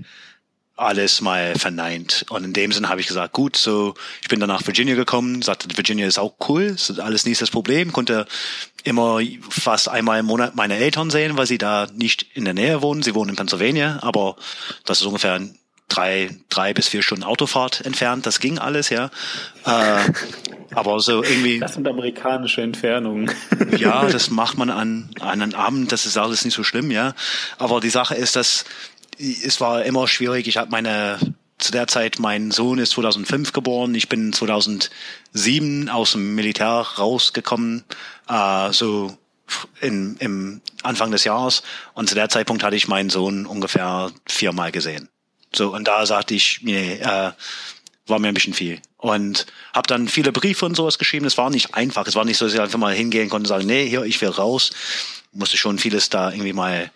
alles 0.82 1.22
mal 1.22 1.56
verneint. 1.56 2.26
Und 2.30 2.44
in 2.44 2.54
dem 2.54 2.72
Sinn 2.72 2.90
habe 2.90 3.02
ich 3.02 3.08
gesagt, 3.08 3.34
gut, 3.34 3.56
so, 3.56 3.94
ich 4.22 4.28
bin 4.28 4.40
dann 4.40 4.50
nach 4.50 4.66
Virginia 4.66 4.96
gekommen, 4.96 5.42
sagte, 5.42 5.68
Virginia 5.78 6.08
ist 6.08 6.20
auch 6.20 6.34
cool, 6.50 6.64
ist 6.64 7.00
alles 7.00 7.26
nicht 7.26 7.42
das 7.42 7.52
Problem, 7.52 7.94
konnte 7.94 8.26
immer 8.84 9.20
fast 9.50 9.90
einmal 9.90 10.20
im 10.20 10.26
Monat 10.26 10.56
meine 10.56 10.78
Eltern 10.78 11.12
sehen, 11.12 11.38
weil 11.38 11.46
sie 11.46 11.58
da 11.58 11.88
nicht 11.94 12.26
in 12.34 12.46
der 12.46 12.54
Nähe 12.54 12.82
wohnen. 12.82 13.04
Sie 13.04 13.14
wohnen 13.14 13.30
in 13.30 13.36
Pennsylvania, 13.36 14.00
aber 14.02 14.36
das 14.86 15.02
ist 15.02 15.06
ungefähr 15.06 15.40
drei, 15.88 16.30
drei 16.50 16.74
bis 16.74 16.88
vier 16.88 17.04
Stunden 17.04 17.24
Autofahrt 17.24 17.82
entfernt. 17.86 18.26
Das 18.26 18.40
ging 18.40 18.58
alles, 18.58 18.90
ja. 18.90 19.12
Äh, 19.66 20.12
aber 20.74 21.00
so 21.00 21.22
irgendwie. 21.24 21.60
Das 21.60 21.74
sind 21.74 21.88
amerikanische 21.88 22.62
Entfernungen. 22.62 23.32
ja, 23.78 24.06
das 24.06 24.30
macht 24.30 24.58
man 24.58 24.70
an, 24.70 25.10
an 25.20 25.42
einem 25.42 25.54
Abend. 25.54 25.92
Das 25.92 26.06
ist 26.06 26.18
alles 26.18 26.46
nicht 26.46 26.54
so 26.54 26.64
schlimm, 26.64 26.92
ja. 26.92 27.14
Aber 27.58 27.82
die 27.82 27.90
Sache 27.90 28.16
ist, 28.16 28.36
dass 28.36 28.66
es 29.22 29.61
war 29.61 29.84
immer 29.84 30.07
schwierig. 30.07 30.47
Ich 30.47 30.57
habe 30.57 30.72
meine 30.72 31.19
zu 31.57 31.72
der 31.72 31.88
Zeit, 31.88 32.17
mein 32.19 32.49
Sohn 32.49 32.80
ist 32.80 32.91
2005 32.91 33.53
geboren, 33.53 33.93
ich 33.93 34.09
bin 34.09 34.34
2007 34.34 35.89
aus 35.89 36.13
dem 36.13 36.34
Militär 36.34 36.67
rausgekommen, 36.67 37.84
äh, 38.28 38.72
so 38.74 39.15
in, 39.80 40.17
im 40.17 40.61
Anfang 40.82 41.11
des 41.11 41.24
Jahres. 41.24 41.61
Und 41.93 42.09
zu 42.09 42.15
der 42.15 42.30
Zeitpunkt 42.30 42.63
hatte 42.63 42.76
ich 42.76 42.88
meinen 42.88 43.11
Sohn 43.11 43.45
ungefähr 43.45 44.11
viermal 44.28 44.72
gesehen. 44.72 45.07
So, 45.53 45.74
und 45.76 45.88
da 45.88 46.05
sagte 46.05 46.34
ich, 46.34 46.61
nee, 46.63 46.93
äh, 46.95 47.32
war 48.07 48.19
mir 48.19 48.30
ein 48.30 48.34
bisschen 48.34 48.53
viel. 48.53 48.80
Und 48.97 49.45
habe 49.74 49.88
dann 49.88 50.07
viele 50.07 50.32
Briefe 50.32 50.65
und 50.65 50.76
sowas 50.76 50.97
geschrieben. 50.97 51.26
Es 51.26 51.38
war 51.38 51.49
nicht 51.49 51.76
einfach. 51.76 52.07
Es 52.07 52.15
war 52.15 52.26
nicht 52.26 52.38
so, 52.38 52.45
dass 52.45 52.53
ich 52.53 52.59
einfach 52.59 52.80
mal 52.80 52.93
hingehen 52.93 53.30
konnte 53.30 53.43
und 53.43 53.59
sagen, 53.59 53.67
nee, 53.67 53.88
hier, 53.88 54.03
ich 54.03 54.19
will 54.22 54.30
raus. 54.30 54.72
Musste 55.32 55.57
schon 55.57 55.78
vieles 55.78 56.09
da 56.09 56.32
irgendwie 56.32 56.53
mal 56.53 56.91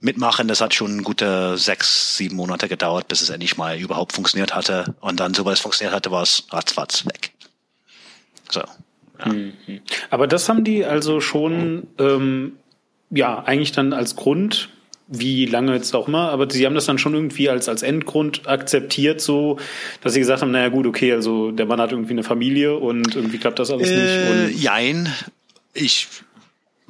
mitmachen. 0.00 0.48
Das 0.48 0.60
hat 0.60 0.74
schon 0.74 1.02
gute 1.02 1.56
sechs, 1.56 2.16
sieben 2.16 2.36
Monate 2.36 2.68
gedauert, 2.68 3.08
bis 3.08 3.22
es 3.22 3.30
endlich 3.30 3.56
mal 3.56 3.78
überhaupt 3.78 4.12
funktioniert 4.12 4.54
hatte. 4.54 4.94
Und 5.00 5.20
dann, 5.20 5.34
sobald 5.34 5.56
es 5.56 5.62
funktioniert 5.62 5.94
hatte, 5.94 6.10
war 6.10 6.22
es 6.22 6.44
ratzfatz 6.50 7.06
weg. 7.06 7.32
So. 8.50 8.60
Ja. 8.60 9.32
Mhm. 9.32 9.52
Aber 10.08 10.26
das 10.26 10.48
haben 10.48 10.64
die 10.64 10.84
also 10.84 11.20
schon, 11.20 11.86
ähm, 11.98 12.54
ja, 13.10 13.42
eigentlich 13.44 13.72
dann 13.72 13.92
als 13.92 14.16
Grund, 14.16 14.70
wie 15.12 15.44
lange 15.44 15.74
jetzt 15.74 15.94
auch 15.94 16.06
immer, 16.06 16.30
aber 16.30 16.48
sie 16.48 16.64
haben 16.64 16.74
das 16.74 16.86
dann 16.86 16.98
schon 16.98 17.14
irgendwie 17.14 17.50
als, 17.50 17.68
als 17.68 17.82
Endgrund 17.82 18.46
akzeptiert, 18.46 19.20
so, 19.20 19.58
dass 20.02 20.12
sie 20.12 20.20
gesagt 20.20 20.40
haben, 20.40 20.52
naja 20.52 20.68
gut, 20.68 20.86
okay, 20.86 21.12
also 21.12 21.50
der 21.50 21.66
Mann 21.66 21.80
hat 21.80 21.90
irgendwie 21.90 22.12
eine 22.12 22.22
Familie 22.22 22.76
und 22.76 23.16
irgendwie 23.16 23.38
klappt 23.38 23.58
das 23.58 23.72
alles 23.72 23.90
äh, 23.90 23.96
nicht. 23.96 24.30
Und 24.30 24.62
jein. 24.62 25.12
Ich 25.74 26.06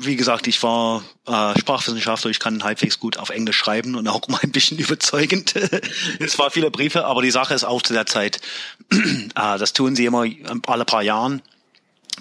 wie 0.02 0.16
gesagt, 0.16 0.46
ich 0.46 0.62
war 0.62 1.02
äh, 1.26 1.58
Sprachwissenschaftler, 1.58 2.30
ich 2.30 2.40
kann 2.40 2.64
halbwegs 2.64 2.98
gut 2.98 3.18
auf 3.18 3.30
Englisch 3.30 3.56
schreiben 3.56 3.94
und 3.96 4.08
auch 4.08 4.26
mal 4.28 4.40
ein 4.42 4.52
bisschen 4.52 4.78
überzeugend. 4.78 5.54
es 6.18 6.38
war 6.38 6.50
viele 6.50 6.70
Briefe, 6.70 7.04
aber 7.04 7.22
die 7.22 7.30
Sache 7.30 7.54
ist 7.54 7.64
auch 7.64 7.82
zu 7.82 7.92
der 7.92 8.06
Zeit, 8.06 8.40
äh, 8.90 8.98
das 9.34 9.72
tun 9.72 9.96
sie 9.96 10.06
immer 10.06 10.24
alle 10.66 10.84
paar 10.84 11.02
Jahren. 11.02 11.42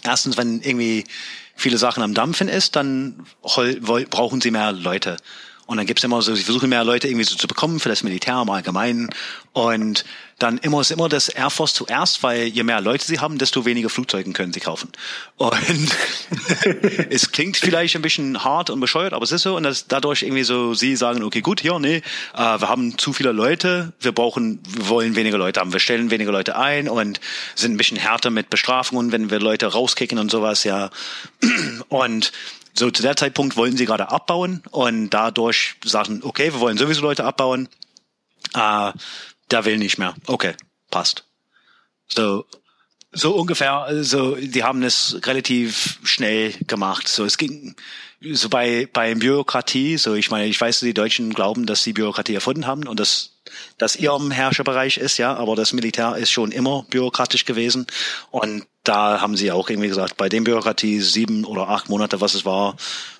Erstens, 0.04 0.38
wenn 0.38 0.62
irgendwie 0.62 1.06
viele 1.56 1.78
Sachen 1.78 2.04
am 2.04 2.14
Dampfen 2.14 2.48
ist, 2.48 2.76
dann 2.76 3.26
brauchen 3.42 4.42
sie 4.42 4.52
mehr 4.52 4.72
Leute. 4.72 5.18
Und 5.66 5.78
dann 5.78 5.86
gibt's 5.86 6.04
immer 6.04 6.22
so, 6.22 6.34
sie 6.34 6.44
versuchen 6.44 6.70
mehr 6.70 6.84
Leute 6.84 7.08
irgendwie 7.08 7.26
so 7.26 7.36
zu 7.36 7.48
bekommen 7.48 7.80
für 7.80 7.90
das 7.90 8.02
Militär 8.02 8.42
im 8.42 8.50
Allgemeinen. 8.50 9.10
Und 9.54 10.04
dann 10.40 10.58
immer 10.58 10.82
ist 10.82 10.92
immer 10.92 11.10
das 11.10 11.30
Air 11.30 11.50
Force 11.50 11.74
zuerst, 11.74 12.24
weil 12.24 12.46
je 12.46 12.64
mehr 12.64 12.82
Leute 12.82 13.06
sie 13.06 13.20
haben, 13.20 13.38
desto 13.38 13.66
weniger 13.66 13.90
Flugzeuge 13.90 14.32
können 14.32 14.54
sie 14.54 14.62
kaufen. 14.62 14.90
Und 15.36 15.54
es 17.10 17.32
klingt 17.32 17.58
vielleicht 17.58 17.96
ein 17.96 18.02
bisschen 18.02 18.44
hart 18.44 18.70
und 18.70 18.80
bescheuert, 18.80 19.14
aber 19.14 19.24
es 19.24 19.32
ist 19.32 19.44
so. 19.44 19.56
Und 19.56 19.64
das, 19.64 19.88
dadurch 19.88 20.24
irgendwie 20.24 20.44
so, 20.44 20.74
sie 20.74 20.96
sagen, 20.96 21.24
okay, 21.24 21.42
gut, 21.42 21.62
ja, 21.62 21.78
nee, 21.78 21.98
äh, 22.34 22.38
wir 22.38 22.70
haben 22.70 22.98
zu 22.98 23.14
viele 23.14 23.32
Leute, 23.32 23.94
wir 24.00 24.14
brauchen, 24.14 24.60
wir 24.68 24.90
wollen 24.90 25.16
weniger 25.16 25.38
Leute 25.38 25.60
haben, 25.60 25.74
wir 25.74 25.80
stellen 25.80 26.10
weniger 26.10 26.32
Leute 26.32 26.58
ein 26.58 26.88
und 26.88 27.20
sind 27.56 27.74
ein 27.74 27.78
bisschen 27.78 27.98
härter 27.98 28.30
mit 28.30 28.50
Bestrafungen, 28.50 29.12
wenn 29.12 29.30
wir 29.30 29.40
Leute 29.40 29.68
rauskicken 29.68 30.18
und 30.18 30.32
sowas, 30.32 30.64
ja. 30.64 30.90
Und 31.90 32.32
so 32.74 32.90
zu 32.92 33.02
der 33.02 33.16
Zeitpunkt 33.16 33.58
wollten 33.58 33.76
sie 33.78 33.86
gerade 33.86 34.10
abbauen 34.10 34.64
und 34.72 35.10
dadurch 35.10 35.76
sagten, 35.84 36.22
okay, 36.24 36.54
wir 36.54 36.60
wollen 36.60 36.78
sowieso 36.78 37.02
Leute 37.02 37.26
abbauen. 37.26 37.68
Äh, 38.56 38.92
der 39.52 39.66
will 39.66 39.78
nicht 39.78 39.98
mehr. 39.98 40.16
Okay, 40.28 40.54
passt. 40.90 41.26
So, 42.08 42.46
so 43.12 43.36
ungefähr, 43.36 43.88
so, 44.02 44.36
die 44.36 44.64
haben 44.64 44.84
es 44.84 45.20
relativ 45.26 46.00
schnell 46.04 46.54
gemacht. 46.68 47.08
So, 47.08 47.26
es 47.26 47.38
ging, 47.38 47.76
so 48.22 48.50
bei, 48.50 48.88
bei 48.92 49.16
Bürokratie, 49.16 49.98
so, 49.98 50.14
ich 50.14 50.30
meine, 50.30 50.48
ich 50.48 50.60
weiß, 50.60 50.82
die 50.82 50.94
Deutschen 50.94 51.34
glauben, 51.34 51.66
dass 51.66 51.84
sie 51.84 51.94
Bürokratie 51.94 52.36
erfunden 52.36 52.68
haben 52.68 52.88
und 52.88 53.00
dass, 53.00 53.40
das 53.78 53.96
ihrem 53.96 54.30
Herrscherbereich 54.30 54.98
ist, 54.98 55.18
ja, 55.18 55.34
aber 55.36 55.56
das 55.56 55.74
Militär 55.74 56.16
ist 56.18 56.32
schon 56.32 56.52
immer 56.52 56.86
bürokratisch 56.90 57.46
gewesen 57.46 57.88
und 58.30 58.66
da 58.84 59.22
haben 59.22 59.36
sie 59.36 59.52
auch 59.52 59.70
irgendwie 59.70 59.90
gesagt, 59.90 60.18
bei 60.18 60.30
dem 60.30 60.44
Bürokratie 60.44 61.00
sieben 61.02 61.46
oder 61.46 61.70
acht 61.70 61.90
Monate, 61.90 62.22
was 62.22 62.34
es 62.34 62.46
war, 62.46 62.76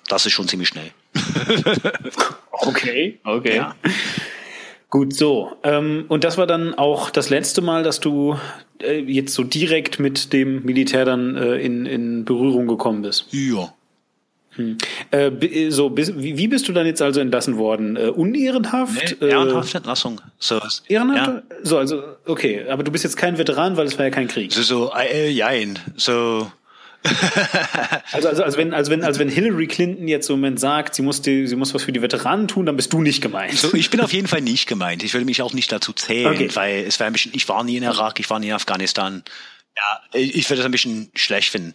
das 0.08 0.26
ist 0.26 0.32
schon 0.32 0.48
ziemlich 0.48 0.68
schnell. 0.68 0.92
okay, 2.52 3.18
okay. 3.24 3.56
Ja. 3.56 3.74
Gut, 4.90 5.14
so. 5.14 5.52
Ähm, 5.62 6.04
und 6.08 6.24
das 6.24 6.36
war 6.36 6.48
dann 6.48 6.74
auch 6.74 7.10
das 7.10 7.30
letzte 7.30 7.62
Mal, 7.62 7.84
dass 7.84 8.00
du 8.00 8.36
äh, 8.82 8.98
jetzt 8.98 9.34
so 9.34 9.44
direkt 9.44 10.00
mit 10.00 10.32
dem 10.32 10.64
Militär 10.64 11.04
dann 11.04 11.36
äh, 11.36 11.56
in, 11.58 11.86
in 11.86 12.24
Berührung 12.24 12.66
gekommen 12.66 13.02
bist. 13.02 13.26
Ja. 13.30 13.72
Hm. 14.56 14.78
Äh, 15.12 15.70
so, 15.70 15.90
bis, 15.90 16.12
wie, 16.16 16.48
bist 16.48 16.68
du 16.68 16.72
dann 16.72 16.86
jetzt 16.86 17.00
also 17.00 17.20
entlassen 17.20 17.56
worden? 17.56 17.96
Äh, 17.96 18.08
unehrenhaft? 18.08 19.16
Nee, 19.20 19.28
ehrenhafte 19.28 19.78
Entlassung. 19.78 20.20
So, 20.40 20.60
ehrenhaft? 20.88 21.44
Ja. 21.50 21.56
So, 21.62 21.78
also, 21.78 22.02
okay. 22.26 22.66
Aber 22.68 22.82
du 22.82 22.90
bist 22.90 23.04
jetzt 23.04 23.16
kein 23.16 23.38
Veteran, 23.38 23.76
weil 23.76 23.86
es 23.86 23.96
war 23.96 24.06
ja 24.06 24.10
kein 24.10 24.26
Krieg. 24.26 24.52
So, 24.52 24.62
so 24.62 24.92
äh, 24.92 25.30
jein. 25.30 25.78
So, 25.96 26.50
also, 28.12 28.28
also, 28.28 28.42
also 28.42 28.58
wenn, 28.58 28.74
also 28.74 28.90
wenn, 28.90 29.04
also 29.04 29.20
wenn 29.20 29.28
Hillary 29.28 29.66
Clinton 29.66 30.06
jetzt 30.06 30.28
im 30.28 30.36
Moment 30.36 30.60
sagt, 30.60 30.94
sie 30.94 31.02
muss, 31.02 31.22
die, 31.22 31.46
sie 31.46 31.56
muss 31.56 31.72
was 31.72 31.82
für 31.82 31.92
die 31.92 32.02
Veteranen 32.02 32.46
tun, 32.46 32.66
dann 32.66 32.76
bist 32.76 32.92
du 32.92 33.00
nicht 33.00 33.22
gemeint. 33.22 33.56
So, 33.56 33.72
ich 33.74 33.90
bin 33.90 34.00
auf 34.00 34.12
jeden 34.12 34.28
Fall 34.28 34.42
nicht 34.42 34.66
gemeint. 34.66 35.02
Ich 35.02 35.14
würde 35.14 35.24
mich 35.24 35.40
auch 35.40 35.54
nicht 35.54 35.72
dazu 35.72 35.92
zählen, 35.92 36.34
okay. 36.34 36.50
weil 36.54 36.84
es 36.84 36.98
wäre 37.00 37.06
ein 37.08 37.12
bisschen, 37.12 37.32
ich 37.34 37.48
war 37.48 37.64
nie 37.64 37.76
in 37.76 37.82
Irak, 37.82 38.20
ich 38.20 38.28
war 38.28 38.38
nie 38.38 38.48
in 38.48 38.54
Afghanistan. 38.54 39.24
Ja, 39.76 40.00
ich 40.18 40.48
würde 40.50 40.58
das 40.58 40.66
ein 40.66 40.72
bisschen 40.72 41.10
schlecht 41.14 41.50
finden. 41.50 41.72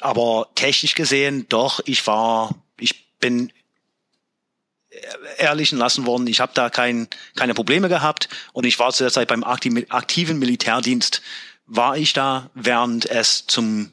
Aber 0.00 0.48
technisch 0.54 0.94
gesehen, 0.94 1.46
doch, 1.48 1.80
ich 1.84 2.06
war, 2.06 2.54
ich 2.78 3.18
bin 3.18 3.52
ehrlichen 5.38 5.78
lassen 5.78 6.06
worden. 6.06 6.26
Ich 6.26 6.40
habe 6.40 6.52
da 6.54 6.70
kein, 6.70 7.08
keine 7.36 7.54
Probleme 7.54 7.88
gehabt 7.88 8.28
und 8.52 8.64
ich 8.64 8.78
war 8.78 8.92
zu 8.92 9.04
der 9.04 9.12
Zeit 9.12 9.28
beim 9.28 9.44
aktiven 9.44 10.38
Militärdienst, 10.38 11.22
war 11.66 11.96
ich 11.96 12.12
da, 12.12 12.50
während 12.54 13.06
es 13.06 13.46
zum 13.46 13.92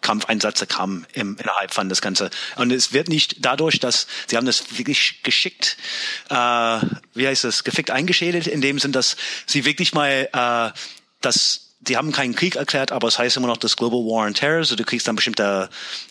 Kampfeinsätze 0.00 0.66
kam 0.66 1.06
im, 1.12 1.36
innerhalb 1.38 1.72
von 1.72 1.88
das 1.88 2.00
Ganze. 2.00 2.30
Und 2.56 2.72
es 2.72 2.92
wird 2.92 3.08
nicht 3.08 3.44
dadurch, 3.44 3.80
dass 3.80 4.06
sie 4.26 4.36
haben 4.36 4.46
das 4.46 4.78
wirklich 4.78 5.22
geschickt, 5.22 5.76
äh, 6.30 6.34
wie 7.14 7.26
heißt 7.26 7.44
das, 7.44 7.64
gefickt 7.64 7.90
eingeschädelt, 7.90 8.46
in 8.46 8.60
dem 8.60 8.78
Sinn, 8.78 8.92
dass 8.92 9.16
sie 9.46 9.64
wirklich 9.64 9.94
mal 9.94 10.28
äh, 10.32 10.78
das 11.20 11.64
die 11.80 11.96
haben 11.96 12.12
keinen 12.12 12.34
Krieg 12.34 12.56
erklärt, 12.56 12.92
aber 12.92 13.08
es 13.08 13.18
heißt 13.18 13.36
immer 13.36 13.46
noch 13.46 13.56
das 13.56 13.76
Global 13.76 14.00
War 14.00 14.26
on 14.26 14.34
Terror, 14.34 14.64
so 14.64 14.76
du 14.76 14.84
kriegst 14.84 15.06
dann 15.06 15.16
bestimmte 15.16 15.70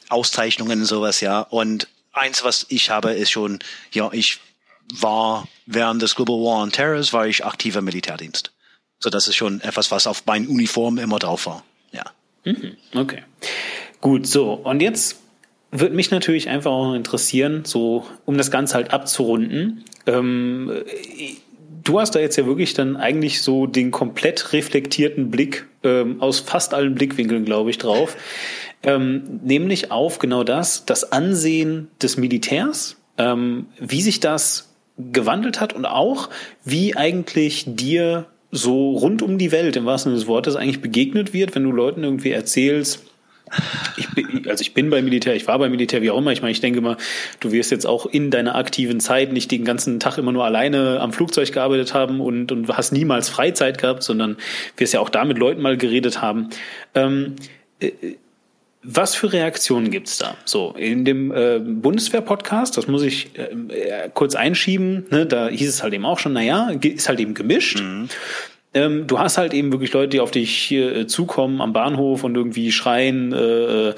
Auszeichnungen 0.10 0.80
und 0.80 0.86
sowas, 0.86 1.20
ja. 1.20 1.42
Und 1.42 1.88
eins, 2.14 2.44
was 2.44 2.66
ich 2.70 2.90
habe, 2.90 3.12
ist 3.12 3.32
schon, 3.32 3.60
ja, 3.92 4.10
ich 4.12 4.40
war 4.94 5.48
während 5.66 6.02
des 6.02 6.16
Global 6.16 6.38
War 6.38 6.64
on 6.64 6.72
Terror, 6.72 7.02
war 7.12 7.28
ich 7.28 7.46
aktiver 7.46 7.82
Militärdienst. 7.82 8.52
So, 9.00 9.10
das 9.10 9.28
ist 9.28 9.36
schon 9.36 9.62
etwas, 9.62 9.92
was 9.92 10.08
auf 10.08 10.26
meinen 10.26 10.48
Uniformen 10.48 10.98
immer 10.98 11.20
drauf 11.20 11.46
war, 11.46 11.64
ja. 11.92 12.04
Mhm, 12.48 13.00
okay. 13.00 13.24
Gut, 14.02 14.28
so. 14.28 14.54
Und 14.54 14.82
jetzt 14.82 15.20
würde 15.72 15.96
mich 15.96 16.12
natürlich 16.12 16.50
einfach 16.50 16.72
auch 16.72 16.94
interessieren, 16.94 17.64
so 17.66 18.06
um 18.26 18.38
das 18.38 18.52
Ganze 18.52 18.76
halt 18.76 18.92
abzurunden. 18.92 19.84
Ähm, 20.06 20.72
du 21.84 22.00
hast 22.00 22.16
da 22.16 22.20
jetzt 22.20 22.38
ja 22.38 22.46
wirklich 22.46 22.74
dann 22.74 22.96
eigentlich 22.96 23.42
so 23.42 23.68
den 23.68 23.92
komplett 23.92 24.54
reflektierten 24.54 25.30
Blick 25.30 25.66
ähm, 25.84 26.22
aus 26.22 26.40
fast 26.40 26.74
allen 26.74 26.96
Blickwinkeln, 26.96 27.46
glaube 27.46 27.70
ich, 27.70 27.78
drauf. 27.78 28.16
Ähm, 28.84 29.40
nämlich 29.44 29.92
auf 29.92 30.20
genau 30.20 30.44
das, 30.44 30.86
das 30.86 31.12
Ansehen 31.12 31.90
des 32.02 32.18
Militärs, 32.18 32.98
ähm, 33.18 33.68
wie 33.80 34.02
sich 34.02 34.20
das 34.20 34.74
gewandelt 34.98 35.60
hat 35.60 35.74
und 35.74 35.86
auch 35.86 36.30
wie 36.64 36.96
eigentlich 36.96 37.66
dir 37.68 38.28
so 38.58 38.92
rund 38.92 39.22
um 39.22 39.38
die 39.38 39.52
Welt 39.52 39.76
im 39.76 39.86
wahrsten 39.86 40.12
Sinne 40.12 40.20
des 40.20 40.28
Wortes 40.28 40.56
eigentlich 40.56 40.82
begegnet 40.82 41.34
wird, 41.34 41.56
wenn 41.56 41.64
du 41.64 41.72
Leuten 41.72 42.04
irgendwie 42.04 42.32
erzählst, 42.32 43.06
ich 43.96 44.10
bin, 44.10 44.48
also 44.50 44.62
ich 44.62 44.74
bin 44.74 44.90
beim 44.90 45.06
Militär, 45.06 45.36
ich 45.36 45.48
war 45.48 45.58
beim 45.60 45.72
Militär, 45.72 46.02
wie 46.02 46.12
auch 46.12 46.18
immer. 46.18 46.32
Ich 46.32 46.42
meine, 46.42 46.52
ich 46.52 46.60
denke 46.60 46.82
mal, 46.82 46.98
du 47.40 47.52
wirst 47.52 47.72
jetzt 47.72 47.86
auch 47.86 48.06
in 48.06 48.30
deiner 48.30 48.56
aktiven 48.56 49.00
Zeit 49.00 49.32
nicht 49.32 49.52
den 49.52 49.64
ganzen 49.64 50.00
Tag 50.00 50.18
immer 50.18 50.32
nur 50.32 50.44
alleine 50.44 51.00
am 51.00 51.14
Flugzeug 51.14 51.52
gearbeitet 51.52 51.94
haben 51.94 52.20
und, 52.20 52.52
und 52.52 52.68
hast 52.76 52.92
niemals 52.92 53.30
Freizeit 53.30 53.78
gehabt, 53.78 54.04
sondern 54.04 54.38
wirst 54.76 54.94
ja 54.94 55.00
auch 55.00 55.10
da 55.10 55.24
mit 55.26 55.38
Leuten 55.38 55.62
mal 55.62 55.78
geredet 55.78 56.22
haben. 56.22 56.50
Ähm, 56.94 57.36
äh, 57.80 57.92
was 58.84 59.16
für 59.16 59.34
Reaktionen 59.34 59.92
gibt's 59.92 60.18
da? 60.18 60.36
So, 60.46 60.74
in 60.78 61.04
dem 61.04 61.32
äh, 61.32 61.60
Bundeswehr-Podcast, 61.60 62.78
das 62.78 62.88
muss 62.88 63.04
ich 63.04 63.32
äh, 63.38 64.10
kurz 64.14 64.36
einschieben, 64.36 65.08
ne, 65.10 65.26
da 65.26 65.50
hieß 65.50 65.70
es 65.70 65.84
halt 65.84 65.94
eben 65.94 66.06
auch 66.06 66.20
schon, 66.20 66.34
naja, 66.34 66.70
ist 66.70 67.10
halt 67.10 67.20
eben 67.20 67.34
gemischt. 67.34 67.80
Mhm. 67.80 68.10
Ähm, 68.78 69.08
du 69.08 69.18
hast 69.18 69.40
halt 69.40 69.54
eben 69.54 69.72
wirklich 69.72 69.92
Leute, 69.94 70.10
die 70.10 70.20
auf 70.20 70.30
dich 70.30 70.72
äh, 70.72 71.08
zukommen 71.08 71.62
am 71.62 71.74
Bahnhof 71.74 72.24
und 72.24 72.36
irgendwie 72.36 72.72
schreien, 72.72 73.34
äh, 73.34 73.90
äh, 73.90 73.94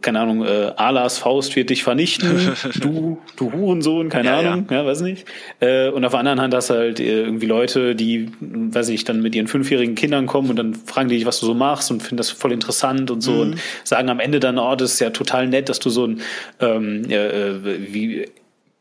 keine 0.00 0.20
Ahnung, 0.20 0.44
äh, 0.44 0.72
Alas 0.76 1.18
Faust 1.18 1.54
wird 1.54 1.68
dich 1.68 1.82
vernichten, 1.82 2.56
du, 2.80 3.18
du 3.36 3.52
Hurensohn, 3.52 4.08
keine 4.08 4.28
ja, 4.28 4.38
Ahnung, 4.38 4.66
ja. 4.70 4.78
ja, 4.78 4.86
weiß 4.86 5.02
nicht. 5.02 5.26
Äh, 5.60 5.90
und 5.90 6.04
auf 6.04 6.12
der 6.12 6.20
anderen 6.20 6.40
Hand 6.40 6.54
hast 6.54 6.70
du 6.70 6.74
halt 6.74 6.98
äh, 6.98 7.24
irgendwie 7.24 7.46
Leute, 7.46 7.94
die, 7.94 8.30
weiß 8.40 8.88
ich, 8.88 9.04
dann 9.04 9.20
mit 9.20 9.34
ihren 9.34 9.48
fünfjährigen 9.48 9.94
Kindern 9.94 10.26
kommen 10.26 10.48
und 10.48 10.56
dann 10.56 10.74
fragen 10.74 11.08
die 11.10 11.16
dich, 11.16 11.26
was 11.26 11.40
du 11.40 11.46
so 11.46 11.54
machst 11.54 11.90
und 11.90 12.02
finden 12.02 12.16
das 12.16 12.30
voll 12.30 12.52
interessant 12.52 13.10
und 13.10 13.20
so 13.20 13.32
mhm. 13.32 13.40
und 13.40 13.58
sagen 13.84 14.08
am 14.08 14.20
Ende 14.20 14.40
dann, 14.40 14.58
oh, 14.58 14.74
das 14.76 14.94
ist 14.94 15.00
ja 15.00 15.10
total 15.10 15.46
nett, 15.46 15.68
dass 15.68 15.78
du 15.78 15.90
so 15.90 16.06
ein 16.06 16.22
ähm, 16.60 17.04
äh, 17.10 17.92
wie 17.92 18.26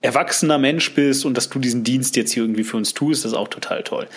erwachsener 0.06 0.58
Mensch 0.58 0.94
bist 0.94 1.26
und 1.26 1.36
dass 1.36 1.50
du 1.50 1.60
diesen 1.60 1.84
Dienst 1.84 2.16
jetzt 2.16 2.32
hier 2.32 2.44
irgendwie 2.44 2.64
für 2.64 2.78
uns 2.78 2.94
tust, 2.94 3.26
das 3.26 3.34
ist 3.34 3.38
auch 3.38 3.48
total 3.48 3.84
toll. 3.84 4.08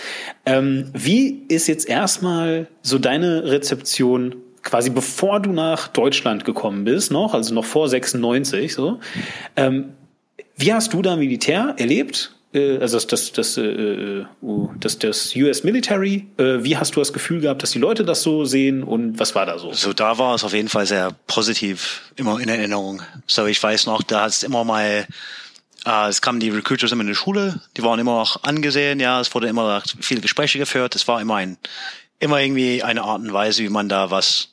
Ähm, 0.47 0.91
wie 0.93 1.45
ist 1.49 1.67
jetzt 1.67 1.89
erstmal 1.89 2.69
so 2.83 2.99
deine 2.99 3.45
Rezeption 3.45 4.37
quasi 4.63 4.91
bevor 4.91 5.41
du 5.41 5.53
nach 5.53 5.89
Deutschland 5.89 6.45
gekommen 6.45 6.85
bist, 6.85 7.11
noch, 7.11 7.35
also 7.35 7.55
noch 7.55 7.65
vor 7.65 7.89
96, 7.89 8.75
so? 8.75 9.01
Ähm, 9.57 9.91
wie 10.57 10.73
hast 10.73 10.93
du 10.93 11.03
da 11.03 11.17
Militär 11.17 11.75
erlebt? 11.79 12.35
Äh, 12.53 12.79
also 12.79 12.97
das, 12.97 13.07
das, 13.07 13.33
das, 13.33 13.57
äh, 13.57 14.25
uh, 14.43 14.71
das, 14.79 14.99
das 14.99 15.35
US 15.37 15.65
Military, 15.65 16.27
äh, 16.37 16.65
wie 16.65 16.77
hast 16.77 16.97
du 16.97 17.01
das 17.01 17.13
Gefühl 17.13 17.41
gehabt, 17.41 17.63
dass 17.63 17.71
die 17.71 17.79
Leute 17.79 18.05
das 18.05 18.23
so 18.23 18.45
sehen 18.45 18.83
und 18.83 19.19
was 19.19 19.35
war 19.35 19.47
da 19.47 19.59
so? 19.59 19.73
So, 19.73 19.93
da 19.93 20.19
war 20.19 20.35
es 20.35 20.45
auf 20.45 20.53
jeden 20.53 20.69
Fall 20.69 20.87
sehr 20.87 21.13
positiv, 21.27 22.13
immer 22.17 22.41
in 22.41 22.49
Erinnerung. 22.49 23.03
So, 23.27 23.47
ich 23.47 23.63
weiß 23.63 23.87
noch, 23.87 24.03
da 24.03 24.23
hat 24.23 24.31
es 24.31 24.43
immer 24.43 24.65
mal 24.65 25.07
äh, 25.89 26.09
es 26.09 26.21
kamen 26.21 26.41
die 26.41 26.51
Recruiters 26.51 26.93
immer 26.93 27.01
in 27.01 27.09
die 27.09 27.15
Schule, 27.15 27.61
die 27.77 27.83
waren 27.83 27.99
immer 27.99 28.21
auch 28.21 28.43
angesehen, 28.43 29.01
ja, 29.01 29.21
es 29.21 29.35
wurde 29.35 29.49
immer 29.49 29.83
viele 30.01 30.21
Gespräche 30.21 30.59
geführt, 30.59 30.95
es 30.95 31.09
war 31.09 31.21
immer 31.21 31.37
ein, 31.37 31.57
immer 32.19 32.41
irgendwie 32.41 32.83
eine 32.83 33.03
Art 33.03 33.21
und 33.21 33.33
Weise, 33.33 33.63
wie 33.63 33.69
man 33.69 33.89
da 33.89 34.11
was 34.11 34.51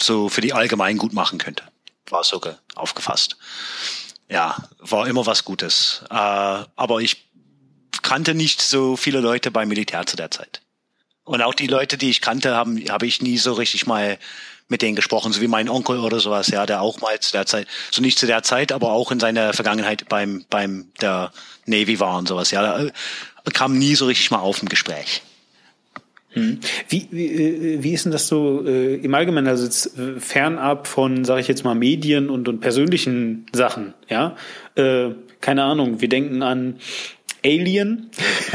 so 0.00 0.28
für 0.28 0.40
die 0.40 0.52
allgemein 0.52 0.98
gut 0.98 1.12
machen 1.12 1.38
könnte. 1.38 1.62
War 2.10 2.24
so 2.24 2.40
aufgefasst. 2.74 3.36
Ja, 4.28 4.56
war 4.78 5.06
immer 5.06 5.26
was 5.26 5.44
Gutes. 5.44 6.02
Äh, 6.10 6.14
aber 6.14 7.00
ich 7.00 7.30
kannte 8.02 8.34
nicht 8.34 8.60
so 8.60 8.96
viele 8.96 9.20
Leute 9.20 9.50
beim 9.50 9.68
Militär 9.68 10.04
zu 10.06 10.16
der 10.16 10.30
Zeit. 10.30 10.60
Und 11.22 11.40
auch 11.40 11.54
die 11.54 11.68
Leute, 11.68 11.96
die 11.96 12.10
ich 12.10 12.20
kannte, 12.20 12.54
haben, 12.54 12.78
habe 12.90 13.06
ich 13.06 13.22
nie 13.22 13.38
so 13.38 13.52
richtig 13.52 13.86
mal 13.86 14.18
mit 14.74 14.82
denen 14.82 14.96
gesprochen, 14.96 15.32
so 15.32 15.40
wie 15.40 15.46
mein 15.46 15.68
Onkel 15.68 16.00
oder 16.00 16.18
sowas, 16.18 16.48
ja, 16.48 16.66
der 16.66 16.82
auch 16.82 17.00
mal 17.00 17.20
zu 17.20 17.30
der 17.30 17.46
Zeit, 17.46 17.68
so 17.92 18.02
nicht 18.02 18.18
zu 18.18 18.26
der 18.26 18.42
Zeit, 18.42 18.72
aber 18.72 18.90
auch 18.90 19.12
in 19.12 19.20
seiner 19.20 19.52
Vergangenheit 19.52 20.08
beim, 20.08 20.44
beim 20.50 20.86
der 21.00 21.30
Navy 21.64 22.00
war 22.00 22.18
und 22.18 22.26
sowas, 22.26 22.50
ja, 22.50 22.60
da 22.60 22.84
äh, 22.84 22.90
kam 23.52 23.78
nie 23.78 23.94
so 23.94 24.06
richtig 24.06 24.32
mal 24.32 24.40
auf 24.40 24.60
ein 24.64 24.68
Gespräch. 24.68 25.22
Hm. 26.30 26.58
Wie, 26.88 27.06
wie, 27.12 27.26
äh, 27.26 27.82
wie 27.84 27.92
ist 27.92 28.04
denn 28.04 28.10
das 28.10 28.26
so 28.26 28.66
äh, 28.66 28.96
im 28.96 29.14
Allgemeinen, 29.14 29.46
also 29.46 29.62
jetzt 29.62 29.96
äh, 29.96 30.18
fernab 30.18 30.88
von, 30.88 31.24
sage 31.24 31.40
ich 31.40 31.46
jetzt 31.46 31.62
mal, 31.62 31.76
Medien 31.76 32.28
und, 32.28 32.48
und 32.48 32.58
persönlichen 32.58 33.46
Sachen, 33.52 33.94
ja? 34.08 34.34
Äh, 34.74 35.10
keine 35.40 35.62
Ahnung, 35.62 36.00
wir 36.00 36.08
denken 36.08 36.42
an 36.42 36.80
Alien, 37.44 38.10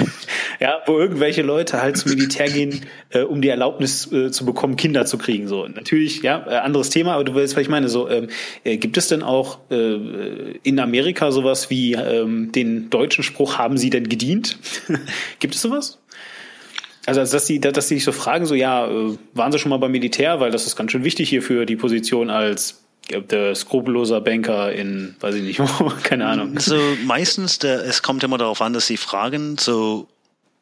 ja, 0.60 0.80
wo 0.86 0.98
irgendwelche 0.98 1.42
Leute 1.42 1.82
halt 1.82 1.98
zum 1.98 2.12
Militär 2.12 2.50
gehen, 2.50 2.86
äh, 3.10 3.22
um 3.22 3.42
die 3.42 3.50
Erlaubnis 3.50 4.12
äh, 4.12 4.32
zu 4.32 4.46
bekommen, 4.46 4.76
Kinder 4.76 5.06
zu 5.06 5.18
kriegen. 5.18 5.48
So 5.48 5.68
natürlich, 5.68 6.22
ja, 6.22 6.46
äh, 6.48 6.56
anderes 6.58 6.90
Thema, 6.90 7.14
aber 7.14 7.24
du 7.24 7.36
weißt, 7.36 7.56
was 7.56 7.62
ich 7.62 7.70
meine. 7.70 7.90
So 7.90 8.10
ähm, 8.10 8.30
äh, 8.64 8.78
gibt 8.78 8.98
es 8.98 9.08
denn 9.08 9.24
auch 9.24 9.60
äh, 9.70 10.58
in 10.64 10.80
Amerika 10.80 11.32
sowas 11.32 11.70
wie 11.70 11.94
ähm, 11.94 12.52
den 12.52 12.90
deutschen 12.90 13.24
Spruch: 13.24 13.58
Haben 13.58 13.78
Sie 13.78 13.90
denn 13.90 14.10
gedient? 14.10 14.58
gibt 15.40 15.56
es 15.56 15.62
sowas? 15.62 16.00
Also, 17.06 17.22
dass 17.22 17.48
sie, 17.48 17.60
dass 17.60 17.88
sie 17.88 17.96
sich 17.96 18.04
so 18.04 18.12
fragen, 18.12 18.46
so 18.46 18.54
ja, 18.54 18.88
äh, 18.88 19.18
waren 19.34 19.52
sie 19.52 19.58
schon 19.58 19.70
mal 19.70 19.78
beim 19.78 19.92
Militär, 19.92 20.40
weil 20.40 20.52
das 20.52 20.68
ist 20.68 20.76
ganz 20.76 20.92
schön 20.92 21.04
wichtig 21.04 21.30
hier 21.30 21.42
für 21.42 21.66
die 21.66 21.76
Position 21.76 22.30
als 22.30 22.84
der 23.10 23.56
skrupelloser 23.56 24.22
Banker 24.22 24.72
in, 24.72 25.16
weiß 25.20 25.36
ich 25.36 25.44
nicht, 25.44 25.62
keine 26.04 26.28
Ahnung. 26.28 26.60
So 26.60 26.80
meistens, 27.04 27.60
der, 27.60 27.86
es 27.86 28.02
kommt 28.02 28.24
immer 28.24 28.38
darauf 28.38 28.62
an, 28.62 28.74
dass 28.74 28.88
sie 28.88 28.98
fragen, 28.98 29.58
so 29.58 30.08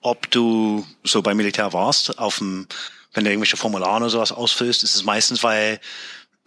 ob 0.01 0.29
du 0.31 0.85
so 1.03 1.21
beim 1.21 1.37
Militär 1.37 1.73
warst, 1.73 2.19
auf 2.19 2.37
dem, 2.37 2.67
wenn 3.13 3.23
du 3.23 3.31
irgendwelche 3.31 3.57
Formulare 3.57 3.97
oder 3.97 4.09
sowas 4.09 4.31
ausfüllst, 4.31 4.83
ist 4.83 4.95
es 4.95 5.03
meistens, 5.03 5.43
weil 5.43 5.79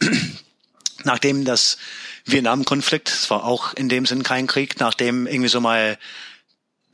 nachdem 1.05 1.45
das 1.45 1.79
Vietnam-Konflikt, 2.25 3.09
es 3.09 3.31
war 3.31 3.45
auch 3.45 3.75
in 3.75 3.89
dem 3.89 4.07
Sinn 4.07 4.23
kein 4.23 4.47
Krieg, 4.47 4.79
nachdem 4.81 5.27
irgendwie 5.27 5.49
so 5.49 5.61
mal 5.61 5.99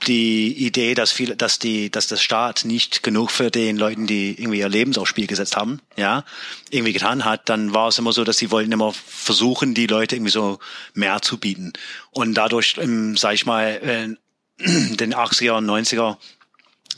die 0.06 0.66
Idee, 0.66 0.94
dass 0.94 1.10
viele, 1.10 1.36
dass 1.36 1.58
die, 1.58 1.90
dass 1.90 2.06
das 2.06 2.22
Staat 2.22 2.64
nicht 2.64 3.02
genug 3.02 3.30
für 3.30 3.50
den 3.50 3.76
Leuten, 3.76 4.06
die 4.06 4.38
irgendwie 4.40 4.58
ihr 4.58 4.68
Leben 4.68 4.94
aufs 4.96 5.08
Spiel 5.08 5.26
gesetzt 5.26 5.56
haben, 5.56 5.80
ja, 5.96 6.24
irgendwie 6.70 6.92
getan 6.92 7.24
hat, 7.24 7.48
dann 7.48 7.72
war 7.72 7.88
es 7.88 7.98
immer 7.98 8.12
so, 8.12 8.22
dass 8.22 8.36
sie 8.36 8.50
wollten 8.50 8.72
immer 8.72 8.92
versuchen, 8.92 9.74
die 9.74 9.86
Leute 9.86 10.16
irgendwie 10.16 10.32
so 10.32 10.58
mehr 10.94 11.22
zu 11.22 11.38
bieten. 11.38 11.72
Und 12.10 12.34
dadurch, 12.34 12.76
ähm, 12.78 13.16
sag 13.16 13.34
ich 13.34 13.46
mal, 13.46 13.76
in 13.76 14.18
den 14.96 15.14
80er 15.14 15.52
und 15.52 15.66
90er 15.66 16.18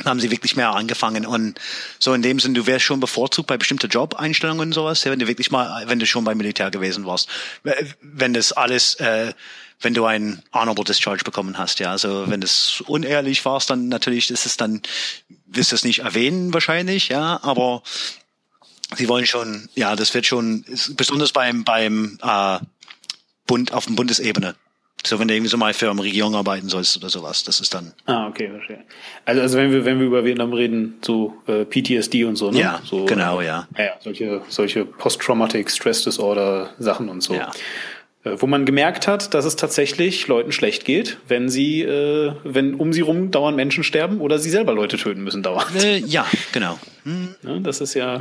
haben 0.04 0.20
sie 0.20 0.30
wirklich 0.30 0.56
mehr 0.56 0.70
angefangen 0.70 1.26
und 1.26 1.58
so 1.98 2.14
in 2.14 2.22
dem 2.22 2.38
Sinn, 2.40 2.54
du 2.54 2.66
wärst 2.66 2.84
schon 2.84 3.00
bevorzugt 3.00 3.48
bei 3.48 3.56
bestimmten 3.56 3.88
Job-Einstellungen 3.88 4.68
und 4.68 4.72
sowas, 4.72 5.04
wenn 5.04 5.18
du 5.18 5.26
wirklich 5.26 5.50
mal, 5.50 5.88
wenn 5.88 5.98
du 5.98 6.06
schon 6.06 6.24
beim 6.24 6.38
Militär 6.38 6.70
gewesen 6.70 7.04
warst, 7.06 7.28
wenn 8.00 8.34
das 8.34 8.52
alles 8.52 8.94
äh, 8.96 9.32
wenn 9.80 9.94
du 9.94 10.04
ein 10.06 10.42
Honorable 10.52 10.84
Discharge 10.84 11.24
bekommen 11.24 11.56
hast, 11.56 11.78
ja. 11.78 11.90
Also 11.90 12.24
wenn 12.28 12.42
es 12.42 12.82
unehrlich 12.86 13.44
warst, 13.44 13.70
dann 13.70 13.88
natürlich 13.88 14.30
ist 14.30 14.46
es 14.46 14.56
dann, 14.56 14.82
wirst 15.46 15.70
du 15.70 15.76
es 15.76 15.84
nicht 15.84 16.00
erwähnen 16.00 16.52
wahrscheinlich, 16.52 17.08
ja, 17.08 17.40
aber 17.42 17.82
sie 18.96 19.08
wollen 19.08 19.26
schon, 19.26 19.68
ja, 19.74 19.94
das 19.94 20.14
wird 20.14 20.26
schon, 20.26 20.64
besonders 20.96 21.32
beim, 21.32 21.64
beim 21.64 22.18
äh, 22.22 22.58
Bund, 23.46 23.72
auf 23.72 23.86
dem 23.86 23.96
Bundesebene. 23.96 24.56
So, 25.06 25.18
wenn 25.18 25.28
du 25.28 25.34
irgendwie 25.34 25.50
so 25.50 25.56
mal 25.56 25.72
für 25.74 25.90
eine 25.90 26.02
Regierung 26.02 26.34
arbeiten 26.34 26.68
sollst 26.68 26.96
oder 26.96 27.08
sowas, 27.08 27.44
das 27.44 27.60
ist 27.60 27.72
dann. 27.72 27.92
Ah, 28.06 28.26
okay, 28.26 28.50
verstehe. 28.50 28.80
Also, 29.24 29.40
also 29.42 29.58
wenn 29.58 29.70
wir, 29.70 29.84
wenn 29.84 30.00
wir 30.00 30.06
über 30.06 30.24
Vietnam 30.24 30.52
reden, 30.52 30.98
so 31.02 31.34
äh, 31.46 31.64
PTSD 31.64 32.24
und 32.24 32.36
so, 32.36 32.50
ne? 32.50 32.60
Ja, 32.60 32.80
so, 32.84 33.04
genau, 33.04 33.40
ja. 33.40 33.68
Ja, 33.78 33.92
solche, 34.00 34.42
solche 34.48 34.84
Post-Traumatic 34.84 35.70
Stress 35.70 36.02
Disorder 36.02 36.70
Sachen 36.78 37.08
und 37.08 37.22
so. 37.22 37.34
Ja. 37.34 37.52
Äh, 38.24 38.40
wo 38.40 38.46
man 38.46 38.66
gemerkt 38.66 39.06
hat, 39.06 39.34
dass 39.34 39.44
es 39.44 39.56
tatsächlich 39.56 40.26
Leuten 40.26 40.50
schlecht 40.50 40.84
geht, 40.84 41.18
wenn 41.28 41.48
sie, 41.48 41.82
äh, 41.82 42.32
wenn 42.42 42.74
um 42.74 42.92
sie 42.92 43.00
rum 43.00 43.30
dauernd 43.30 43.56
Menschen 43.56 43.84
sterben 43.84 44.20
oder 44.20 44.38
sie 44.38 44.50
selber 44.50 44.72
Leute 44.72 44.96
töten 44.96 45.22
müssen 45.22 45.42
dauernd. 45.42 45.74
Äh, 45.76 45.98
ja, 45.98 46.26
genau. 46.52 46.78
Hm. 47.04 47.34
Ja, 47.42 47.58
das 47.60 47.80
ist 47.80 47.94
ja. 47.94 48.20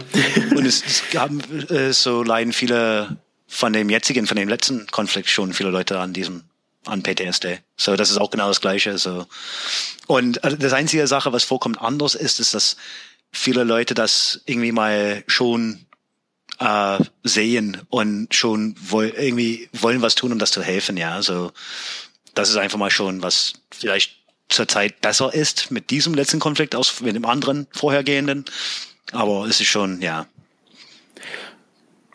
Und 0.55 0.65
es, 0.65 0.86
es 0.86 1.03
haben 1.19 1.41
äh, 1.69 1.91
so 1.91 2.23
leiden 2.23 2.53
viele 2.53 3.17
von 3.47 3.73
dem 3.73 3.89
jetzigen, 3.89 4.28
von 4.28 4.38
dem 4.38 4.49
letzten 4.49 4.88
Konflikt 4.88 5.30
schon 5.30 5.53
viele 5.53 5.71
Leute 5.71 5.99
an 5.99 6.13
diesem 6.13 6.43
an 6.88 7.03
PTSD. 7.03 7.59
So, 7.75 7.95
das 7.95 8.11
ist 8.11 8.17
auch 8.17 8.31
genau 8.31 8.47
das 8.47 8.61
Gleiche. 8.61 8.97
So. 8.97 9.25
Und 10.07 10.43
äh, 10.43 10.57
das 10.57 10.73
einzige 10.73 11.07
Sache, 11.07 11.33
was 11.33 11.43
vollkommen 11.43 11.77
anders 11.77 12.15
ist, 12.15 12.39
ist, 12.39 12.53
dass 12.53 12.77
viele 13.31 13.63
Leute 13.63 13.93
das 13.93 14.41
irgendwie 14.45 14.71
mal 14.71 15.23
schon 15.27 15.85
äh, 16.59 16.99
sehen 17.23 17.81
und 17.89 18.33
schon 18.33 18.75
woll, 18.79 19.13
irgendwie 19.17 19.69
wollen 19.73 20.01
was 20.01 20.15
tun, 20.15 20.31
um 20.31 20.39
das 20.39 20.51
zu 20.51 20.61
helfen. 20.61 20.97
Ja, 20.97 21.13
also 21.13 21.51
das 22.33 22.49
ist 22.49 22.57
einfach 22.57 22.77
mal 22.77 22.91
schon 22.91 23.21
was 23.21 23.53
vielleicht 23.71 24.17
zurzeit 24.49 25.01
besser 25.01 25.33
ist 25.33 25.71
mit 25.71 25.89
diesem 25.89 26.13
letzten 26.13 26.39
Konflikt 26.39 26.75
aus 26.75 27.01
mit 27.01 27.15
dem 27.15 27.25
anderen 27.25 27.67
vorhergehenden. 27.71 28.45
Aber 29.11 29.45
es 29.45 29.59
ist 29.59 29.67
schon, 29.67 30.01
ja, 30.01 30.27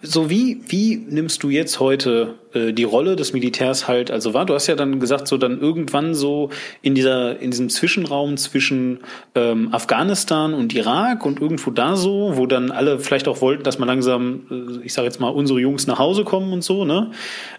so 0.02 0.28
wie, 0.28 0.60
wie 0.66 0.96
nimmst 0.96 1.44
du 1.44 1.48
jetzt 1.48 1.78
heute 1.78 2.34
äh, 2.54 2.72
die 2.72 2.82
Rolle 2.82 3.14
des 3.14 3.32
Militärs 3.32 3.86
halt 3.86 4.10
also 4.10 4.34
wahr? 4.34 4.44
Du 4.44 4.54
hast 4.54 4.66
ja 4.66 4.74
dann 4.74 4.98
gesagt, 4.98 5.28
so 5.28 5.38
dann 5.38 5.60
irgendwann 5.60 6.14
so 6.14 6.50
in 6.82 6.96
dieser, 6.96 7.38
in 7.38 7.52
diesem 7.52 7.70
Zwischenraum 7.70 8.36
zwischen 8.36 8.98
ähm, 9.36 9.72
Afghanistan 9.72 10.54
und 10.54 10.74
Irak 10.74 11.24
und 11.24 11.40
irgendwo 11.40 11.70
da 11.70 11.94
so, 11.94 12.32
wo 12.34 12.46
dann 12.46 12.72
alle 12.72 12.98
vielleicht 12.98 13.28
auch 13.28 13.40
wollten, 13.40 13.62
dass 13.62 13.78
man 13.78 13.86
langsam, 13.86 14.40
äh, 14.50 14.84
ich 14.84 14.92
sage 14.92 15.06
jetzt 15.06 15.20
mal, 15.20 15.28
unsere 15.28 15.60
Jungs 15.60 15.86
nach 15.86 16.00
Hause 16.00 16.24
kommen 16.24 16.52
und 16.52 16.64
so, 16.64 16.84
ne? 16.84 17.12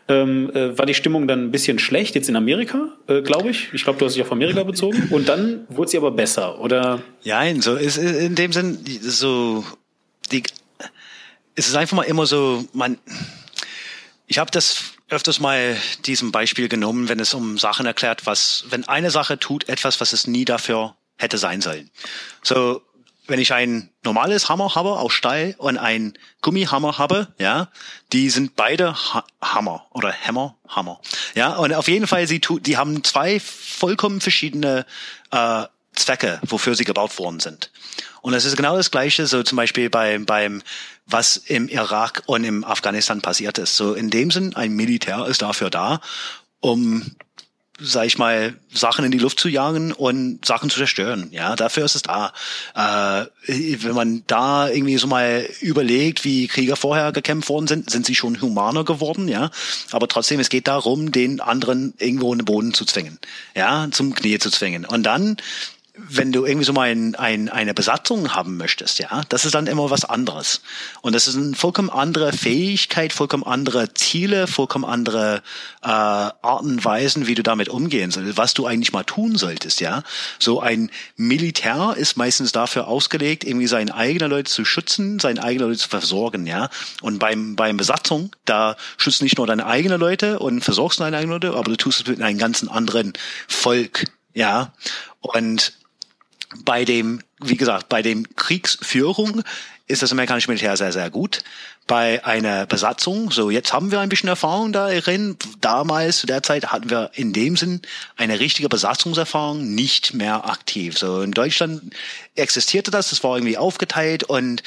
Ähm, 0.10 0.52
äh, 0.54 0.78
war 0.78 0.86
die 0.86 0.94
Stimmung 0.94 1.30
dann 1.30 1.46
ein 1.46 1.52
bisschen 1.52 1.80
schlecht 1.80 2.14
jetzt 2.14 2.28
in 2.28 2.36
Amerika, 2.36 2.90
äh, 3.08 3.22
glaube 3.22 3.52
ich. 3.52 3.70
Ich 3.74 3.86
glaube, 3.86 4.00
du 4.00 4.06
hast 4.06 4.16
dich 4.16 4.22
auf 4.22 4.34
Amerika 4.34 4.64
bezogen. 4.64 5.08
Und 5.12 5.30
dann 5.30 5.66
wurde 5.70 5.92
sie 5.92 5.98
aber 5.98 6.12
besser, 6.12 6.60
oder? 6.60 7.00
Ja, 7.22 7.42
so 7.62 7.76
ist 7.76 7.98
in 7.98 8.36
dem 8.36 8.52
Sinn 8.52 8.80
so 9.02 9.64
die 10.30 10.44
es 11.56 11.68
ist 11.68 11.76
einfach 11.76 11.98
mal 11.98 12.04
immer 12.04 12.26
so, 12.26 12.66
man, 12.74 12.98
ich 14.28 14.38
habe 14.38 14.52
das 14.52 14.94
öfters 15.10 15.40
mal 15.40 15.78
diesem 16.06 16.32
Beispiel 16.32 16.68
genommen, 16.68 17.10
wenn 17.10 17.20
es 17.20 17.34
um 17.34 17.58
Sachen 17.58 17.86
erklärt, 17.86 18.26
was, 18.26 18.66
wenn 18.70 18.88
eine 18.88 19.12
Sache 19.12 19.40
tut 19.40 19.70
etwas, 19.70 20.02
was 20.02 20.14
es 20.14 20.28
nie 20.28 20.46
dafür 20.46 20.96
hätte 21.18 21.38
sein 21.38 21.62
sollen. 21.62 21.92
So, 22.42 22.82
wenn 23.28 23.40
ich 23.40 23.54
ein 23.54 23.90
normales 24.04 24.50
Hammer 24.50 24.76
habe 24.76 24.98
aus 24.98 25.14
Stahl 25.14 25.56
und 25.58 25.78
ein 25.78 26.18
Gummihammer 26.42 26.98
habe, 26.98 27.34
ja, 27.38 27.70
die 28.12 28.30
sind 28.30 28.56
beide 28.56 28.94
ha 28.94 29.24
Hammer 29.42 29.86
oder 29.92 30.12
Hammer, 30.12 30.58
Hammer. 30.68 31.00
Ja, 31.36 31.56
und 31.56 31.74
auf 31.74 31.88
jeden 31.88 32.08
Fall, 32.08 32.28
sie 32.28 32.42
tu, 32.42 32.60
die 32.60 32.76
haben 32.76 33.04
zwei 33.04 33.40
vollkommen 33.40 34.20
verschiedene 34.20 34.86
äh, 35.32 35.64
Zwecke, 35.96 36.40
wofür 36.44 36.76
sie 36.76 36.84
gebaut 36.84 37.18
worden 37.20 37.40
sind. 37.40 37.72
Und 38.22 38.34
es 38.34 38.46
ist 38.46 38.56
genau 38.56 38.78
das 38.78 38.92
Gleiche, 38.92 39.28
so 39.28 39.44
zum 39.44 39.58
Beispiel 39.58 39.90
beim, 39.90 40.26
beim, 40.26 40.62
was 41.06 41.38
im 41.38 41.68
Irak 41.68 42.24
und 42.26 42.44
im 42.44 42.64
Afghanistan 42.64 43.22
passiert 43.22 43.58
ist. 43.58 43.76
So 43.76 43.94
in 43.94 44.10
dem 44.10 44.32
Sinn, 44.32 44.56
ein 44.56 44.72
Militär 44.74 45.26
ist 45.28 45.42
dafür 45.42 45.70
da, 45.70 46.00
um 46.62 47.16
sag 47.80 48.06
ich 48.06 48.18
mal, 48.18 48.56
Sachen 48.72 49.04
in 49.04 49.12
die 49.12 49.18
Luft 49.18 49.40
zu 49.40 49.50
jagen 49.50 49.92
und 49.92 50.46
Sachen 50.46 50.70
zu 50.70 50.78
zerstören. 50.78 51.30
Ja, 51.32 51.56
dafür 51.56 51.86
ist 51.86 51.96
es 51.96 52.04
da. 52.04 52.32
Äh, 52.76 53.26
wenn 53.84 53.96
man 53.96 54.24
da 54.28 54.70
irgendwie 54.70 54.98
so 54.98 55.08
mal 55.08 55.48
überlegt, 55.60 56.24
wie 56.24 56.48
Krieger 56.48 56.76
vorher 56.76 57.12
gekämpft 57.12 57.50
worden 57.50 57.68
sind, 57.68 57.90
sind 57.90 58.06
sie 58.06 58.16
schon 58.16 58.40
humaner 58.42 58.86
geworden, 58.86 59.28
ja. 59.28 59.50
Aber 59.92 60.08
trotzdem, 60.08 60.40
es 60.40 60.50
geht 60.50 60.68
darum, 60.68 61.12
den 61.12 61.42
anderen 61.42 61.94
irgendwo 61.98 62.32
in 62.32 62.40
den 62.40 62.46
Boden 62.46 62.74
zu 62.74 62.86
zwingen, 62.86 63.18
ja, 63.56 63.88
zum 63.92 64.14
Knie 64.14 64.38
zu 64.38 64.52
zwingen. 64.52 64.86
Und 64.86 65.04
dann 65.04 65.38
wenn 65.96 66.32
du 66.32 66.44
irgendwie 66.44 66.66
so 66.66 66.74
mal 66.74 66.90
ein, 66.90 67.14
ein, 67.14 67.50
eine 67.50 67.76
Besatzung 67.76 68.34
haben 68.34 68.58
möchtest, 68.58 68.98
ja, 68.98 69.22
das 69.30 69.46
ist 69.46 69.54
dann 69.54 69.68
immer 69.68 69.92
was 69.92 70.06
anderes. 70.06 70.62
Und 71.02 71.14
das 71.14 71.28
ist 71.28 71.36
eine 71.36 71.54
vollkommen 71.54 71.92
andere 71.92 72.34
Fähigkeit, 72.34 73.14
vollkommen 73.14 73.44
andere 73.44 73.94
Ziele, 73.94 74.48
vollkommen 74.48 74.86
andere 74.86 75.44
äh, 75.84 75.88
Arten 75.88 76.72
und 76.72 76.86
Weisen, 76.86 77.28
wie 77.28 77.36
du 77.36 77.44
damit 77.44 77.70
umgehen 77.70 78.10
sollst, 78.10 78.38
was 78.38 78.56
du 78.56 78.66
eigentlich 78.66 78.92
mal 78.92 79.04
tun 79.04 79.36
solltest, 79.36 79.82
ja. 79.82 80.02
So 80.40 80.62
ein 80.62 80.90
Militär 81.16 81.94
ist 81.96 82.18
meistens 82.18 82.52
dafür 82.52 82.88
ausgelegt, 82.88 83.44
irgendwie 83.44 83.68
seine 83.68 83.94
eigenen 83.94 84.32
Leute 84.32 84.50
zu 84.50 84.66
schützen, 84.66 85.20
seine 85.20 85.44
eigenen 85.44 85.70
Leute 85.70 85.82
zu 85.82 85.90
versorgen, 85.90 86.48
ja. 86.48 86.70
Und 87.02 87.20
beim, 87.20 87.56
beim 87.56 87.78
Besatzung, 87.78 88.36
da 88.46 88.78
schützt 88.98 89.22
nicht 89.22 89.38
nur 89.38 89.46
deine 89.46 89.68
eigenen 89.68 90.00
Leute 90.00 90.40
und 90.40 90.62
versorgst 90.62 91.02
deine 91.02 91.18
eigenen 91.18 91.40
Leute, 91.40 91.56
aber 91.56 91.70
du 91.70 91.78
tust 91.78 92.02
es 92.02 92.08
mit 92.08 92.20
einem 92.20 92.40
ganzen 92.40 92.68
anderen 92.68 93.14
Volk, 93.48 94.06
ja. 94.34 94.74
Und 95.22 95.74
bei 96.66 96.86
dem, 96.86 97.22
wie 97.42 97.58
gesagt, 97.58 97.90
bei 97.90 98.02
dem 98.02 98.36
Kriegsführung 98.36 99.44
ist 99.88 100.02
das 100.02 100.12
amerikanische 100.12 100.50
Militär 100.50 100.78
sehr, 100.78 100.92
sehr 100.92 101.10
gut. 101.10 101.44
Bei 101.88 102.24
einer 102.26 102.66
Besatzung, 102.66 103.32
so 103.32 103.50
jetzt 103.50 103.74
haben 103.74 103.92
wir 103.92 104.00
ein 104.00 104.08
bisschen 104.08 104.30
Erfahrung 104.30 104.72
darin. 104.72 105.36
Damals, 105.60 106.20
zu 106.20 106.28
der 106.28 106.42
Zeit, 106.42 106.72
hatten 106.72 106.90
wir 106.90 107.12
in 107.14 107.34
dem 107.34 107.58
Sinn 107.58 107.82
eine 108.16 108.40
richtige 108.40 108.70
Besatzungserfahrung 108.70 109.76
nicht 109.76 110.14
mehr 110.14 110.50
aktiv. 110.50 110.98
So 110.98 111.22
in 111.22 111.32
Deutschland 111.32 111.94
existierte 112.36 112.92
das, 112.92 113.10
das 113.10 113.24
war 113.24 113.36
irgendwie 113.36 113.58
aufgeteilt 113.58 114.24
und 114.24 114.64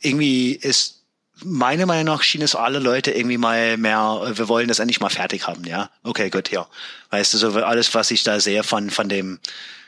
irgendwie 0.00 0.52
ist 0.52 1.00
meiner 1.42 1.86
Meinung 1.86 2.04
nach 2.04 2.22
schien 2.22 2.42
es 2.42 2.54
alle 2.54 2.78
Leute 2.78 3.10
irgendwie 3.10 3.38
mal 3.38 3.76
mehr, 3.76 4.32
wir 4.34 4.48
wollen 4.48 4.68
das 4.68 4.78
endlich 4.78 5.00
mal 5.00 5.10
fertig 5.10 5.46
haben, 5.46 5.64
ja. 5.64 5.90
Okay, 6.02 6.30
gut, 6.30 6.50
ja. 6.50 6.66
Weißt 7.10 7.34
du, 7.34 7.38
so 7.38 7.52
alles, 7.64 7.92
was 7.94 8.10
ich 8.10 8.22
da 8.22 8.38
sehe 8.40 8.62
von, 8.62 8.90
von 8.90 9.08
dem, 9.08 9.40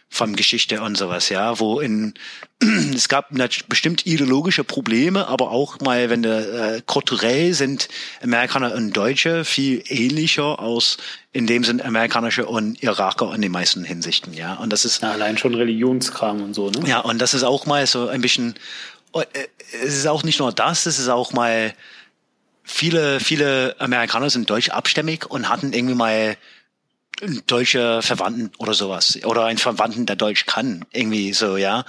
von 0.08 0.36
Geschichte 0.36 0.80
und 0.82 0.96
sowas, 0.96 1.28
ja, 1.28 1.58
wo 1.58 1.80
in 1.80 2.14
es 2.94 3.08
gab 3.08 3.28
bestimmt 3.68 4.06
ideologische 4.06 4.64
Probleme, 4.64 5.26
aber 5.26 5.50
auch 5.50 5.80
mal, 5.80 6.08
wenn 6.08 6.22
der 6.22 6.76
äh, 6.76 6.82
kulturell 6.86 7.52
sind 7.52 7.88
Amerikaner 8.22 8.74
und 8.74 8.96
Deutsche 8.96 9.44
viel 9.44 9.82
ähnlicher 9.88 10.58
aus 10.58 10.96
in 11.32 11.46
dem 11.46 11.64
sind 11.64 11.84
amerikanische 11.84 12.46
und 12.46 12.82
Iraker 12.82 13.34
in 13.34 13.42
den 13.42 13.52
meisten 13.52 13.84
Hinsichten, 13.84 14.32
ja. 14.32 14.54
Und 14.54 14.72
das 14.72 14.86
ist 14.86 15.02
ja, 15.02 15.12
allein 15.12 15.36
schon 15.36 15.54
Religionskram 15.54 16.42
und 16.42 16.54
so, 16.54 16.70
ne? 16.70 16.88
Ja, 16.88 17.00
und 17.00 17.18
das 17.18 17.34
ist 17.34 17.42
auch 17.42 17.66
mal 17.66 17.86
so 17.86 18.08
ein 18.08 18.22
bisschen. 18.22 18.54
Äh, 19.12 19.24
es 19.84 19.96
ist 19.96 20.06
auch 20.06 20.22
nicht 20.22 20.38
nur 20.38 20.52
das, 20.52 20.86
es 20.86 20.98
ist 20.98 21.08
auch 21.08 21.32
mal 21.32 21.74
viele 22.62 23.20
viele 23.20 23.76
Amerikaner 23.78 24.30
sind 24.30 24.48
deutsch 24.48 24.70
abstämmig 24.70 25.30
und 25.30 25.48
hatten 25.48 25.72
irgendwie 25.72 25.94
mal 25.94 26.36
deutsche 27.46 28.02
Verwandten 28.02 28.50
oder 28.58 28.74
sowas 28.74 29.18
oder 29.24 29.46
ein 29.46 29.58
Verwandten, 29.58 30.06
der 30.06 30.16
Deutsch 30.16 30.46
kann, 30.46 30.84
irgendwie 30.92 31.32
so, 31.32 31.56
ja. 31.56 31.84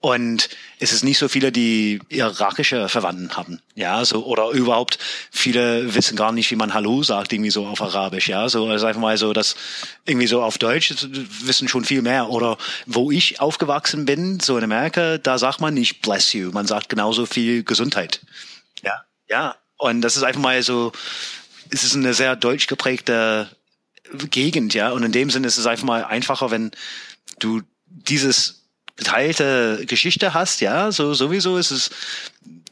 Und 0.00 0.48
es 0.80 0.92
ist 0.92 1.04
nicht 1.04 1.18
so 1.18 1.28
viele, 1.28 1.52
die 1.52 2.00
irakische 2.08 2.88
Verwandten 2.88 3.36
haben, 3.36 3.60
ja, 3.76 4.04
so 4.04 4.24
oder 4.26 4.50
überhaupt 4.50 4.98
viele 5.30 5.94
wissen 5.94 6.16
gar 6.16 6.32
nicht, 6.32 6.50
wie 6.50 6.56
man 6.56 6.74
Hallo 6.74 7.04
sagt, 7.04 7.32
irgendwie 7.32 7.50
so 7.50 7.66
auf 7.66 7.80
Arabisch, 7.80 8.28
ja, 8.28 8.48
so 8.48 8.66
also 8.66 8.86
einfach 8.86 9.00
mal 9.00 9.16
so, 9.16 9.32
dass 9.32 9.54
irgendwie 10.04 10.26
so 10.26 10.42
auf 10.42 10.58
Deutsch 10.58 10.92
wissen 11.44 11.68
schon 11.68 11.84
viel 11.84 12.02
mehr 12.02 12.30
oder 12.30 12.58
wo 12.86 13.12
ich 13.12 13.40
aufgewachsen 13.40 14.04
bin, 14.04 14.40
so 14.40 14.58
in 14.58 14.64
Amerika, 14.64 15.18
da 15.18 15.38
sagt 15.38 15.60
man 15.60 15.74
nicht 15.74 16.02
Bless 16.02 16.32
you, 16.32 16.50
man 16.50 16.66
sagt 16.66 16.88
genauso 16.88 17.24
viel 17.26 17.62
Gesundheit, 17.62 18.20
ja, 18.82 19.04
ja. 19.28 19.56
Und 19.76 20.00
das 20.02 20.16
ist 20.16 20.24
einfach 20.24 20.40
mal 20.40 20.62
so, 20.62 20.92
es 21.70 21.84
ist 21.84 21.94
eine 21.94 22.14
sehr 22.14 22.36
deutsch 22.36 22.66
geprägte 22.66 23.48
Gegend, 24.30 24.74
ja. 24.74 24.90
Und 24.90 25.02
in 25.02 25.12
dem 25.12 25.30
Sinne 25.30 25.46
ist 25.46 25.58
es 25.58 25.66
einfach 25.66 25.86
mal 25.86 26.04
einfacher, 26.04 26.50
wenn 26.50 26.70
du 27.38 27.62
dieses 27.86 28.62
geteilte 28.96 29.84
Geschichte 29.86 30.34
hast, 30.34 30.60
ja. 30.60 30.92
So 30.92 31.14
sowieso 31.14 31.56
ist 31.56 31.70
es. 31.70 31.90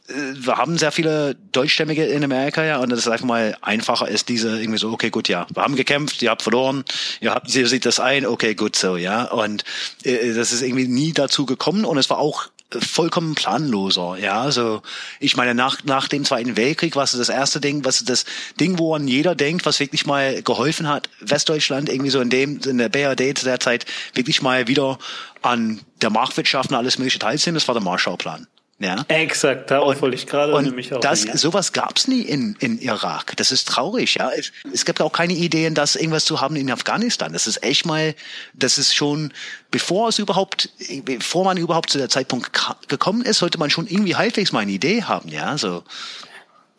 Äh, 0.07 0.13
wir 0.35 0.57
haben 0.57 0.77
sehr 0.77 0.91
viele 0.91 1.35
Deutschstämmige 1.51 2.05
in 2.05 2.23
Amerika, 2.23 2.63
ja, 2.63 2.77
und 2.77 2.89
das 2.89 2.99
ist 2.99 3.07
einfach 3.07 3.25
mal 3.25 3.57
einfacher 3.61 4.07
ist 4.07 4.29
diese 4.29 4.59
irgendwie 4.59 4.79
so, 4.79 4.91
okay, 4.91 5.09
gut, 5.09 5.27
ja, 5.27 5.47
wir 5.53 5.63
haben 5.63 5.75
gekämpft, 5.75 6.21
ihr 6.21 6.29
habt 6.29 6.41
verloren, 6.41 6.83
ihr 7.19 7.31
habt, 7.31 7.53
ihr 7.53 7.67
seht 7.67 7.85
das 7.85 7.99
ein, 7.99 8.25
okay, 8.25 8.55
gut, 8.55 8.75
so, 8.75 8.97
ja, 8.97 9.25
und 9.25 9.63
äh, 10.03 10.33
das 10.33 10.51
ist 10.51 10.61
irgendwie 10.61 10.87
nie 10.87 11.13
dazu 11.13 11.45
gekommen 11.45 11.85
und 11.85 11.97
es 11.97 12.09
war 12.09 12.17
auch 12.19 12.47
vollkommen 12.79 13.35
planloser. 13.35 14.17
Ja, 14.17 14.41
also 14.41 14.81
ich 15.19 15.35
meine, 15.35 15.53
nach, 15.55 15.83
nach 15.83 16.07
dem 16.07 16.25
Zweiten 16.25 16.57
Weltkrieg 16.57 16.95
war 16.95 17.03
es 17.03 17.11
das 17.11 17.29
erste 17.29 17.59
Ding, 17.59 17.83
was 17.85 18.03
das 18.03 18.25
Ding, 18.59 18.79
woran 18.79 19.07
jeder 19.07 19.35
denkt, 19.35 19.65
was 19.65 19.79
wirklich 19.79 20.05
mal 20.05 20.41
geholfen 20.43 20.87
hat, 20.87 21.09
Westdeutschland 21.19 21.89
irgendwie 21.89 22.11
so 22.11 22.21
in 22.21 22.29
dem, 22.29 22.59
in 22.61 22.77
der 22.77 22.89
BRD 22.89 23.37
zu 23.37 23.45
der 23.45 23.59
Zeit 23.59 23.85
wirklich 24.13 24.41
mal 24.41 24.67
wieder 24.67 24.97
an 25.41 25.81
der 26.01 26.09
Marktwirtschaft 26.09 26.69
und 26.69 26.75
alles 26.75 26.97
mögliche 26.97 27.19
teilzunehmen, 27.19 27.55
das 27.55 27.67
war 27.67 27.75
der 27.75 27.83
Marshallplan. 27.83 28.47
Ja. 28.81 29.05
Exakt, 29.09 29.69
darauf 29.69 30.01
wollte 30.01 30.15
ich 30.15 30.25
gerade 30.25 30.55
und 30.55 30.65
nämlich 30.65 30.91
auch. 30.91 30.99
Das, 31.01 31.21
sowas 31.21 31.71
gab's 31.71 32.07
nie 32.07 32.21
in, 32.21 32.55
in 32.59 32.79
Irak. 32.79 33.33
Das 33.37 33.51
ist 33.51 33.67
traurig, 33.67 34.15
ja. 34.15 34.31
Es, 34.35 34.51
es 34.73 34.85
gibt 34.85 35.01
auch 35.01 35.11
keine 35.11 35.33
Ideen, 35.33 35.75
das 35.75 35.95
irgendwas 35.95 36.25
zu 36.25 36.41
haben 36.41 36.55
in 36.55 36.71
Afghanistan. 36.71 37.31
Das 37.31 37.45
ist 37.45 37.63
echt 37.63 37.85
mal, 37.85 38.15
das 38.53 38.79
ist 38.79 38.95
schon, 38.95 39.33
bevor 39.69 40.09
es 40.09 40.17
überhaupt, 40.17 40.69
bevor 41.05 41.45
man 41.45 41.57
überhaupt 41.57 41.91
zu 41.91 41.99
der 41.99 42.09
Zeitpunkt 42.09 42.51
gekommen 42.87 43.21
ist, 43.21 43.37
sollte 43.37 43.59
man 43.59 43.69
schon 43.69 43.85
irgendwie 43.85 44.15
halbwegs 44.15 44.51
mal 44.51 44.61
eine 44.61 44.71
Idee 44.71 45.03
haben, 45.03 45.29
ja. 45.29 45.59
So. 45.59 45.83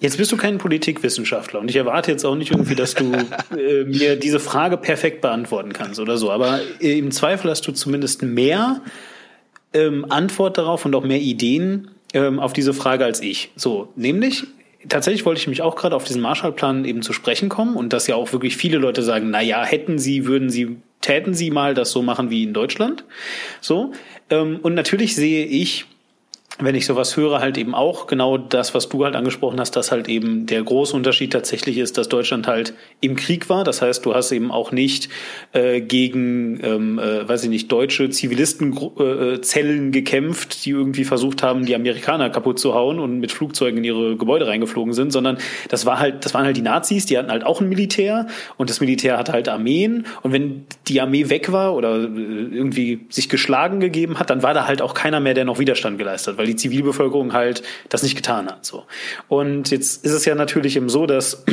Jetzt 0.00 0.16
bist 0.16 0.32
du 0.32 0.36
kein 0.36 0.58
Politikwissenschaftler 0.58 1.60
und 1.60 1.70
ich 1.70 1.76
erwarte 1.76 2.10
jetzt 2.10 2.24
auch 2.24 2.34
nicht 2.34 2.50
irgendwie, 2.50 2.74
dass 2.74 2.96
du 2.96 3.12
äh, 3.56 3.84
mir 3.84 4.16
diese 4.16 4.40
Frage 4.40 4.76
perfekt 4.76 5.20
beantworten 5.20 5.72
kannst 5.72 6.00
oder 6.00 6.16
so. 6.16 6.32
Aber 6.32 6.58
äh, 6.80 6.98
im 6.98 7.12
Zweifel 7.12 7.48
hast 7.48 7.64
du 7.68 7.70
zumindest 7.70 8.24
mehr 8.24 8.80
ähm, 9.74 10.06
Antwort 10.08 10.58
darauf 10.58 10.84
und 10.84 10.94
auch 10.94 11.04
mehr 11.04 11.20
Ideen 11.20 11.90
ähm, 12.14 12.38
auf 12.38 12.52
diese 12.52 12.74
Frage 12.74 13.04
als 13.04 13.20
ich. 13.20 13.50
So, 13.56 13.88
nämlich, 13.96 14.44
tatsächlich 14.88 15.24
wollte 15.24 15.40
ich 15.40 15.48
mich 15.48 15.62
auch 15.62 15.76
gerade 15.76 15.96
auf 15.96 16.04
diesen 16.04 16.22
Marshallplan 16.22 16.84
eben 16.84 17.02
zu 17.02 17.12
sprechen 17.12 17.48
kommen 17.48 17.76
und 17.76 17.92
dass 17.92 18.06
ja 18.06 18.16
auch 18.16 18.32
wirklich 18.32 18.56
viele 18.56 18.78
Leute 18.78 19.02
sagen, 19.02 19.30
na 19.30 19.40
ja, 19.40 19.64
hätten 19.64 19.98
sie, 19.98 20.26
würden 20.26 20.50
sie, 20.50 20.76
täten 21.00 21.34
sie 21.34 21.50
mal 21.50 21.74
das 21.74 21.90
so 21.90 22.02
machen 22.02 22.30
wie 22.30 22.42
in 22.42 22.52
Deutschland. 22.52 23.04
So. 23.60 23.92
Ähm, 24.30 24.58
und 24.62 24.74
natürlich 24.74 25.14
sehe 25.14 25.46
ich 25.46 25.86
wenn 26.58 26.74
ich 26.74 26.86
sowas 26.86 27.16
höre, 27.16 27.40
halt 27.40 27.56
eben 27.56 27.74
auch 27.74 28.06
genau 28.06 28.36
das, 28.36 28.74
was 28.74 28.88
du 28.88 29.04
halt 29.04 29.16
angesprochen 29.16 29.58
hast, 29.58 29.74
dass 29.76 29.90
halt 29.90 30.08
eben 30.08 30.46
der 30.46 30.62
große 30.62 30.94
Unterschied 30.94 31.32
tatsächlich 31.32 31.78
ist, 31.78 31.98
dass 31.98 32.08
Deutschland 32.08 32.46
halt 32.46 32.74
im 33.00 33.16
Krieg 33.16 33.48
war. 33.48 33.64
Das 33.64 33.80
heißt, 33.80 34.04
du 34.04 34.14
hast 34.14 34.32
eben 34.32 34.50
auch 34.50 34.70
nicht 34.70 35.08
äh, 35.52 35.80
gegen, 35.80 36.60
ähm, 36.62 36.98
äh, 36.98 37.26
weiß 37.26 37.44
ich 37.44 37.50
nicht, 37.50 37.72
deutsche 37.72 38.10
Zivilistenzellen 38.10 39.88
äh, 39.88 39.90
gekämpft, 39.90 40.64
die 40.64 40.70
irgendwie 40.70 41.04
versucht 41.04 41.42
haben, 41.42 41.64
die 41.64 41.74
Amerikaner 41.74 42.30
kaputt 42.30 42.58
zu 42.58 42.74
hauen 42.74 42.98
und 42.98 43.18
mit 43.18 43.32
Flugzeugen 43.32 43.78
in 43.78 43.84
ihre 43.84 44.16
Gebäude 44.16 44.46
reingeflogen 44.46 44.92
sind, 44.92 45.12
sondern 45.12 45.38
das 45.68 45.86
war 45.86 45.98
halt, 45.98 46.24
das 46.24 46.34
waren 46.34 46.44
halt 46.44 46.56
die 46.56 46.62
Nazis, 46.62 47.06
die 47.06 47.16
hatten 47.16 47.30
halt 47.30 47.44
auch 47.44 47.60
ein 47.60 47.68
Militär 47.68 48.26
und 48.58 48.68
das 48.68 48.80
Militär 48.80 49.16
hatte 49.16 49.32
halt 49.32 49.48
Armeen 49.48 50.06
und 50.22 50.32
wenn 50.32 50.66
die 50.88 51.00
Armee 51.00 51.28
weg 51.30 51.50
war 51.50 51.74
oder 51.74 51.96
äh, 51.96 52.04
irgendwie 52.04 53.06
sich 53.08 53.28
geschlagen 53.28 53.80
gegeben 53.80 54.18
hat, 54.18 54.30
dann 54.30 54.42
war 54.42 54.54
da 54.54 54.66
halt 54.66 54.82
auch 54.82 54.94
keiner 54.94 55.20
mehr, 55.20 55.34
der 55.34 55.44
noch 55.44 55.58
Widerstand 55.58 55.98
geleistet 55.98 56.34
hat, 56.34 56.41
weil 56.42 56.48
die 56.48 56.56
Zivilbevölkerung 56.56 57.32
halt 57.32 57.62
das 57.88 58.02
nicht 58.02 58.16
getan 58.16 58.48
hat. 58.48 58.66
So. 58.66 58.82
Und 59.28 59.70
jetzt 59.70 60.04
ist 60.04 60.12
es 60.12 60.24
ja 60.24 60.34
natürlich 60.34 60.74
eben 60.76 60.88
so, 60.88 61.06
dass 61.06 61.44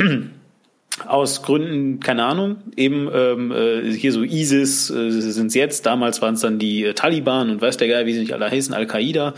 aus 1.06 1.42
Gründen, 1.42 2.00
keine 2.00 2.24
Ahnung, 2.24 2.56
eben 2.76 3.08
ähm, 3.14 3.52
äh, 3.52 3.92
hier 3.92 4.10
so 4.10 4.24
ISIS 4.24 4.90
äh, 4.90 5.10
sind 5.10 5.46
es 5.46 5.54
jetzt, 5.54 5.86
damals 5.86 6.20
waren 6.22 6.34
es 6.34 6.40
dann 6.40 6.58
die 6.58 6.86
äh, 6.86 6.92
Taliban 6.92 7.50
und 7.50 7.62
weiß 7.62 7.76
der 7.76 7.86
Geil, 7.86 8.06
wie 8.06 8.14
sie 8.14 8.18
nicht 8.18 8.34
alle 8.34 8.50
heißen, 8.50 8.74
Al-Qaida 8.74 9.34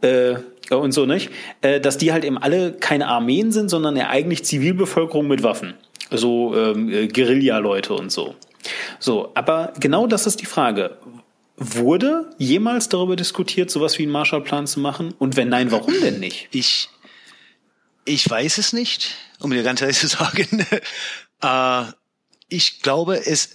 äh, 0.00 0.36
und 0.70 0.92
so, 0.92 1.04
nicht? 1.04 1.30
Äh, 1.60 1.80
dass 1.80 1.98
die 1.98 2.10
halt 2.10 2.24
eben 2.24 2.38
alle 2.38 2.72
keine 2.72 3.08
Armeen 3.08 3.52
sind, 3.52 3.68
sondern 3.68 3.94
ja 3.94 4.08
eigentlich 4.08 4.46
Zivilbevölkerung 4.46 5.28
mit 5.28 5.42
Waffen. 5.42 5.74
So 6.10 6.56
ähm, 6.56 6.90
äh, 6.90 7.08
Guerilla-Leute 7.08 7.92
und 7.92 8.10
so. 8.10 8.36
So, 8.98 9.32
aber 9.34 9.74
genau 9.78 10.06
das 10.06 10.26
ist 10.26 10.40
die 10.40 10.46
Frage 10.46 10.96
wurde 11.58 12.30
jemals 12.38 12.88
darüber 12.88 13.16
diskutiert, 13.16 13.70
sowas 13.70 13.98
wie 13.98 14.04
einen 14.04 14.12
Marshallplan 14.12 14.66
zu 14.66 14.80
machen? 14.80 15.14
Und 15.18 15.36
wenn 15.36 15.48
nein, 15.48 15.70
warum 15.70 15.92
denn 16.00 16.20
nicht? 16.20 16.48
Ich, 16.52 16.88
ich 18.04 18.28
weiß 18.28 18.58
es 18.58 18.72
nicht, 18.72 19.14
um 19.40 19.50
dir 19.50 19.62
ganz 19.62 19.80
ehrlich 19.80 19.98
zu 19.98 20.06
sagen. 20.06 20.66
äh, 21.42 21.84
ich 22.48 22.80
glaube, 22.80 23.26
es, 23.26 23.50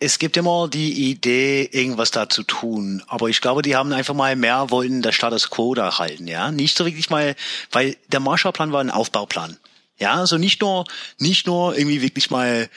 es 0.00 0.18
gibt 0.18 0.36
immer 0.36 0.68
die 0.68 1.10
Idee, 1.10 1.68
irgendwas 1.70 2.10
da 2.10 2.28
zu 2.28 2.42
tun. 2.42 3.02
Aber 3.06 3.28
ich 3.28 3.40
glaube, 3.40 3.62
die 3.62 3.76
haben 3.76 3.92
einfach 3.92 4.14
mal 4.14 4.34
mehr 4.34 4.70
wollten 4.70 5.02
der 5.02 5.12
Status 5.12 5.48
Quo 5.48 5.74
da 5.74 5.98
halten, 5.98 6.26
ja. 6.26 6.50
Nicht 6.50 6.76
so 6.76 6.84
wirklich 6.84 7.08
mal, 7.08 7.36
weil 7.70 7.96
der 8.08 8.20
Marshallplan 8.20 8.72
war 8.72 8.80
ein 8.80 8.90
Aufbauplan. 8.90 9.58
Ja, 9.98 10.14
also 10.14 10.38
nicht 10.38 10.60
nur, 10.60 10.84
nicht 11.18 11.46
nur 11.46 11.76
irgendwie 11.76 12.02
wirklich 12.02 12.30
mal 12.30 12.68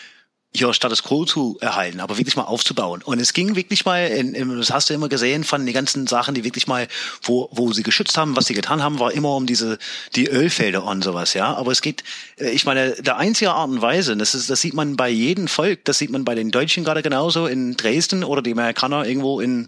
hier 0.58 0.74
Status 0.74 1.04
Quo 1.04 1.26
zu 1.26 1.58
erhalten, 1.60 2.00
aber 2.00 2.18
wirklich 2.18 2.36
mal 2.36 2.44
aufzubauen. 2.44 3.02
Und 3.04 3.20
es 3.20 3.34
ging 3.34 3.56
wirklich 3.56 3.86
mal, 3.86 4.08
in, 4.08 4.34
in, 4.34 4.58
das 4.58 4.72
hast 4.72 4.90
du 4.90 4.94
immer 4.94 5.10
gesehen 5.10 5.44
von 5.44 5.66
den 5.66 5.74
ganzen 5.74 6.08
Sachen, 6.08 6.34
die 6.34 6.44
wirklich 6.44 6.68
mal, 6.68 6.88
wo, 7.22 7.50
wo 7.52 7.74
sie 7.74 7.84
geschützt 7.84 8.18
haben, 8.18 8.36
was 8.36 8.46
sie 8.46 8.54
getan 8.54 8.82
haben, 8.82 9.00
war 9.00 9.12
immer 9.12 9.36
um 9.36 9.46
diese, 9.46 9.78
die 10.16 10.28
Ölfelder 10.28 10.84
und 10.84 11.04
sowas, 11.04 11.34
ja. 11.34 11.54
Aber 11.54 11.72
es 11.72 11.82
geht, 11.82 12.04
äh, 12.40 12.50
ich 12.52 12.66
meine, 12.66 12.92
der 13.02 13.18
einzige 13.18 13.52
Art 13.52 13.70
und 13.70 13.82
Weise, 13.82 14.16
das 14.16 14.36
ist, 14.36 14.50
das 14.50 14.62
sieht 14.62 14.74
man 14.74 14.96
bei 14.96 15.10
jedem 15.10 15.48
Volk, 15.48 15.84
das 15.86 15.98
sieht 15.98 16.10
man 16.10 16.26
bei 16.26 16.36
den 16.36 16.52
Deutschen 16.52 16.84
gerade 16.84 17.02
genauso 17.02 17.48
in 17.48 17.76
Dresden 17.76 18.24
oder 18.24 18.42
die 18.42 18.54
Amerikaner 18.54 19.06
irgendwo 19.06 19.40
in, 19.40 19.68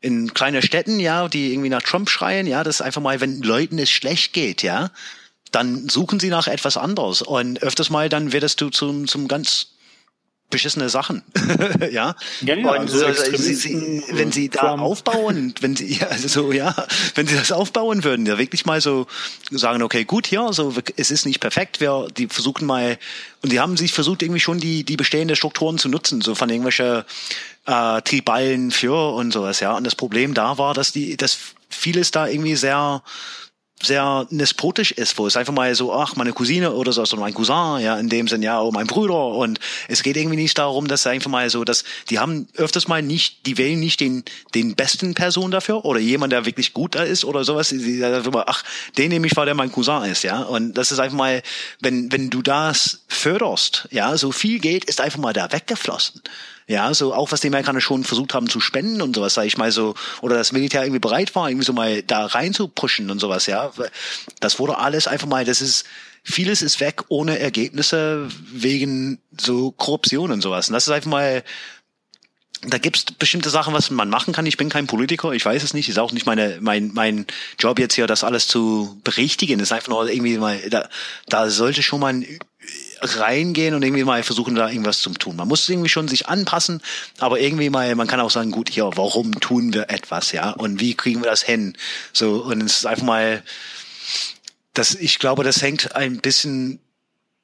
in 0.00 0.32
kleine 0.32 0.62
Städten, 0.62 1.00
ja, 1.00 1.28
die 1.28 1.52
irgendwie 1.52 1.70
nach 1.70 1.82
Trump 1.82 2.08
schreien, 2.08 2.46
ja, 2.46 2.64
das 2.64 2.76
ist 2.76 2.80
einfach 2.80 3.02
mal, 3.02 3.20
wenn 3.20 3.42
Leuten 3.42 3.78
es 3.78 3.90
schlecht 3.90 4.32
geht, 4.32 4.62
ja, 4.62 4.90
dann 5.54 5.88
suchen 5.88 6.18
sie 6.18 6.30
nach 6.30 6.48
etwas 6.48 6.76
anderes. 6.76 7.22
Und 7.22 7.62
öfters 7.62 7.90
mal 7.90 8.08
dann 8.08 8.32
wirst 8.32 8.60
du 8.60 8.70
zum, 8.70 9.06
zum 9.06 9.28
ganz 9.28 9.73
beschissene 10.50 10.88
Sachen. 10.88 11.22
ja. 11.90 12.14
ja, 12.42 12.54
ja 12.54 12.70
und 12.70 12.78
also 12.78 13.12
sie, 13.36 13.54
sie, 13.54 14.04
wenn 14.12 14.30
sie 14.30 14.48
da 14.48 14.60
Trump. 14.60 14.82
aufbauen, 14.82 15.54
wenn 15.60 15.74
sie, 15.74 15.94
ja, 15.98 16.06
also 16.06 16.28
so, 16.28 16.52
ja, 16.52 16.74
wenn 17.14 17.26
sie 17.26 17.36
das 17.36 17.50
aufbauen 17.50 18.04
würden, 18.04 18.26
ja 18.26 18.38
wirklich 18.38 18.64
mal 18.64 18.80
so 18.80 19.06
sagen, 19.50 19.82
okay, 19.82 20.04
gut, 20.04 20.26
hier, 20.26 20.52
so, 20.52 20.74
es 20.96 21.10
ist 21.10 21.26
nicht 21.26 21.40
perfekt, 21.40 21.80
wir, 21.80 22.08
die 22.16 22.28
versuchen 22.28 22.66
mal, 22.66 22.98
und 23.42 23.52
die 23.52 23.60
haben 23.60 23.76
sich 23.76 23.92
versucht, 23.92 24.22
irgendwie 24.22 24.40
schon 24.40 24.60
die, 24.60 24.84
die 24.84 24.96
bestehenden 24.96 25.36
Strukturen 25.36 25.78
zu 25.78 25.88
nutzen, 25.88 26.20
so 26.20 26.34
von 26.34 26.48
irgendwelche 26.48 27.04
äh, 27.66 28.02
Tribalen 28.02 28.70
für 28.70 29.14
und 29.14 29.32
sowas, 29.32 29.60
ja. 29.60 29.76
Und 29.76 29.84
das 29.84 29.96
Problem 29.96 30.34
da 30.34 30.58
war, 30.58 30.74
dass 30.74 30.92
die, 30.92 31.16
dass 31.16 31.36
vieles 31.68 32.10
da 32.10 32.26
irgendwie 32.28 32.56
sehr, 32.56 33.02
sehr 33.82 34.26
nespotisch 34.30 34.92
ist, 34.92 35.18
wo 35.18 35.26
es 35.26 35.36
einfach 35.36 35.52
mal 35.52 35.74
so, 35.74 35.92
ach, 35.92 36.16
meine 36.16 36.32
Cousine 36.32 36.72
oder 36.72 36.92
so, 36.92 37.02
oder 37.02 37.16
mein 37.16 37.34
Cousin, 37.34 37.80
ja, 37.80 37.98
in 37.98 38.08
dem 38.08 38.28
Sinn, 38.28 38.42
ja, 38.42 38.60
oh, 38.60 38.70
mein 38.70 38.86
Bruder. 38.86 39.26
Und 39.28 39.58
es 39.88 40.02
geht 40.02 40.16
irgendwie 40.16 40.36
nicht 40.36 40.56
darum, 40.56 40.88
dass 40.88 41.06
einfach 41.06 41.30
mal 41.30 41.50
so, 41.50 41.64
dass 41.64 41.84
die 42.08 42.18
haben 42.18 42.48
öfters 42.56 42.88
mal 42.88 43.02
nicht, 43.02 43.46
die 43.46 43.58
wählen 43.58 43.78
nicht 43.78 44.00
den, 44.00 44.24
den 44.54 44.74
besten 44.74 45.14
Person 45.14 45.50
dafür 45.50 45.84
oder 45.84 46.00
jemand, 46.00 46.32
der 46.32 46.46
wirklich 46.46 46.72
gut 46.72 46.94
da 46.94 47.02
ist 47.02 47.24
oder 47.24 47.44
sowas, 47.44 47.68
die 47.68 47.98
sagen 47.98 48.24
immer, 48.24 48.44
ach, 48.48 48.64
den 48.96 49.10
nehme 49.10 49.26
ich, 49.26 49.36
weil 49.36 49.46
der 49.46 49.54
mein 49.54 49.72
Cousin 49.72 50.04
ist, 50.04 50.22
ja, 50.22 50.42
und 50.42 50.74
das 50.74 50.92
ist 50.92 50.98
einfach 50.98 51.16
mal, 51.16 51.42
wenn, 51.80 52.10
wenn 52.12 52.30
du 52.30 52.42
das 52.42 53.00
förderst, 53.08 53.88
ja, 53.90 54.16
so 54.16 54.32
viel 54.32 54.60
Geld 54.60 54.84
ist 54.84 55.00
einfach 55.00 55.18
mal 55.18 55.32
da 55.32 55.52
weggeflossen. 55.52 56.22
Ja, 56.66 56.94
so 56.94 57.12
auch 57.12 57.30
was 57.30 57.40
die 57.40 57.48
Amerikaner 57.48 57.80
schon 57.80 58.04
versucht 58.04 58.32
haben 58.32 58.48
zu 58.48 58.58
spenden 58.58 59.02
und 59.02 59.14
sowas, 59.14 59.34
sag 59.34 59.44
ich 59.44 59.58
mal 59.58 59.70
so, 59.70 59.94
oder 60.22 60.36
das 60.36 60.52
Militär 60.52 60.82
irgendwie 60.82 61.00
bereit 61.00 61.34
war, 61.34 61.48
irgendwie 61.50 61.66
so 61.66 61.74
mal 61.74 62.02
da 62.02 62.24
rein 62.26 62.54
zu 62.54 62.68
pushen 62.68 63.10
und 63.10 63.18
sowas, 63.18 63.46
ja. 63.46 63.70
Das 64.40 64.58
wurde 64.58 64.78
alles 64.78 65.06
einfach 65.06 65.28
mal, 65.28 65.44
das 65.44 65.60
ist, 65.60 65.84
vieles 66.22 66.62
ist 66.62 66.80
weg 66.80 67.04
ohne 67.08 67.38
Ergebnisse 67.38 68.28
wegen 68.50 69.18
so 69.38 69.72
Korruption 69.72 70.32
und 70.32 70.40
sowas. 70.40 70.68
Und 70.68 70.72
das 70.72 70.86
ist 70.86 70.92
einfach 70.92 71.10
mal, 71.10 71.44
da 72.66 72.78
gibt's 72.78 73.04
bestimmte 73.04 73.50
Sachen, 73.50 73.74
was 73.74 73.90
man 73.90 74.08
machen 74.08 74.32
kann. 74.32 74.46
Ich 74.46 74.56
bin 74.56 74.68
kein 74.68 74.86
Politiker, 74.86 75.32
ich 75.32 75.44
weiß 75.44 75.62
es 75.62 75.74
nicht. 75.74 75.88
Ist 75.88 75.98
auch 75.98 76.12
nicht 76.12 76.26
meine, 76.26 76.58
mein, 76.60 76.92
mein 76.94 77.26
Job 77.58 77.78
jetzt 77.78 77.94
hier, 77.94 78.06
das 78.06 78.24
alles 78.24 78.48
zu 78.48 78.98
berichtigen. 79.04 79.60
Ist 79.60 79.72
einfach 79.72 79.88
nur 79.88 80.08
irgendwie 80.08 80.38
mal, 80.38 80.58
da, 80.70 80.88
da 81.28 81.50
sollte 81.50 81.82
schon 81.82 82.00
mal 82.00 82.14
ein 82.14 82.38
reingehen 83.06 83.74
und 83.74 83.82
irgendwie 83.82 84.04
mal 84.04 84.22
versuchen, 84.22 84.54
da 84.54 84.68
irgendwas 84.68 85.00
zu 85.00 85.10
tun. 85.10 85.36
Man 85.36 85.48
muss 85.48 85.68
irgendwie 85.68 85.88
schon 85.88 86.08
sich 86.08 86.28
anpassen, 86.28 86.82
aber 87.18 87.40
irgendwie 87.40 87.70
mal, 87.70 87.94
man 87.94 88.06
kann 88.06 88.20
auch 88.20 88.30
sagen, 88.30 88.50
gut, 88.50 88.68
hier, 88.68 88.90
warum 88.94 89.40
tun 89.40 89.72
wir 89.72 89.90
etwas, 89.90 90.32
ja? 90.32 90.50
Und 90.50 90.80
wie 90.80 90.94
kriegen 90.94 91.22
wir 91.22 91.30
das 91.30 91.42
hin? 91.42 91.76
So, 92.12 92.42
und 92.44 92.62
es 92.62 92.78
ist 92.78 92.86
einfach 92.86 93.04
mal, 93.04 93.42
das, 94.72 94.94
ich 94.94 95.18
glaube, 95.18 95.44
das 95.44 95.62
hängt 95.62 95.94
ein 95.94 96.20
bisschen 96.20 96.80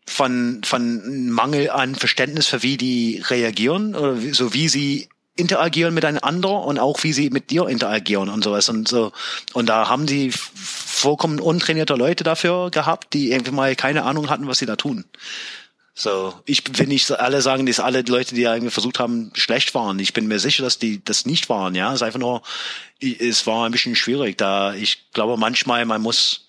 von, 0.06 0.62
von 0.64 1.30
Mangel 1.30 1.70
an 1.70 1.94
Verständnis 1.94 2.48
für 2.48 2.62
wie 2.62 2.76
die 2.76 3.22
reagieren 3.28 3.94
oder 3.94 4.16
so 4.32 4.52
wie 4.52 4.68
sie 4.68 5.08
interagieren 5.36 5.94
miteinander 5.94 6.64
und 6.64 6.78
auch 6.78 7.02
wie 7.02 7.12
sie 7.12 7.30
mit 7.30 7.50
dir 7.50 7.66
interagieren 7.66 8.28
und 8.28 8.44
sowas 8.44 8.68
und 8.68 8.88
so. 8.88 9.12
Und 9.52 9.68
da 9.68 9.88
haben 9.88 10.06
die 10.06 10.32
vollkommen 11.00 11.40
untrainierte 11.40 11.94
Leute 11.94 12.24
dafür 12.24 12.70
gehabt, 12.70 13.14
die 13.14 13.32
irgendwie 13.32 13.52
mal 13.52 13.74
keine 13.76 14.04
Ahnung 14.04 14.30
hatten, 14.30 14.46
was 14.46 14.58
sie 14.58 14.66
da 14.66 14.76
tun. 14.76 15.04
So, 15.94 16.32
ich 16.46 16.62
will 16.78 16.86
nicht 16.86 17.10
alle 17.10 17.42
sagen, 17.42 17.66
dass 17.66 17.80
alle 17.80 18.02
Leute, 18.02 18.34
die 18.34 18.42
irgendwie 18.42 18.70
versucht 18.70 18.98
haben, 18.98 19.32
schlecht 19.34 19.74
waren. 19.74 19.98
Ich 19.98 20.12
bin 20.12 20.28
mir 20.28 20.38
sicher, 20.38 20.62
dass 20.62 20.78
die 20.78 21.04
das 21.04 21.26
nicht 21.26 21.48
waren. 21.48 21.74
Ja, 21.74 21.88
es 21.88 21.96
ist 21.96 22.02
einfach 22.02 22.18
nur, 22.18 22.42
es 23.02 23.46
war 23.46 23.66
ein 23.66 23.72
bisschen 23.72 23.96
schwierig. 23.96 24.38
Da 24.38 24.72
ich 24.72 25.10
glaube 25.12 25.36
manchmal, 25.36 25.84
man 25.84 26.00
muss, 26.00 26.46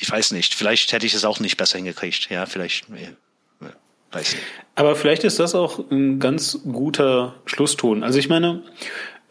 ich 0.00 0.10
weiß 0.10 0.32
nicht, 0.32 0.54
vielleicht 0.54 0.92
hätte 0.92 1.06
ich 1.06 1.14
es 1.14 1.24
auch 1.24 1.40
nicht 1.40 1.56
besser 1.56 1.78
hingekriegt. 1.78 2.28
Ja, 2.28 2.44
vielleicht. 2.44 2.86
Ja, 2.90 3.68
weiß 4.10 4.34
nicht. 4.34 4.44
Aber 4.74 4.96
vielleicht 4.96 5.24
ist 5.24 5.38
das 5.38 5.54
auch 5.54 5.78
ein 5.90 6.18
ganz 6.18 6.58
guter 6.64 7.36
Schlusston. 7.46 8.02
Also 8.02 8.18
ich 8.18 8.28
meine, 8.28 8.62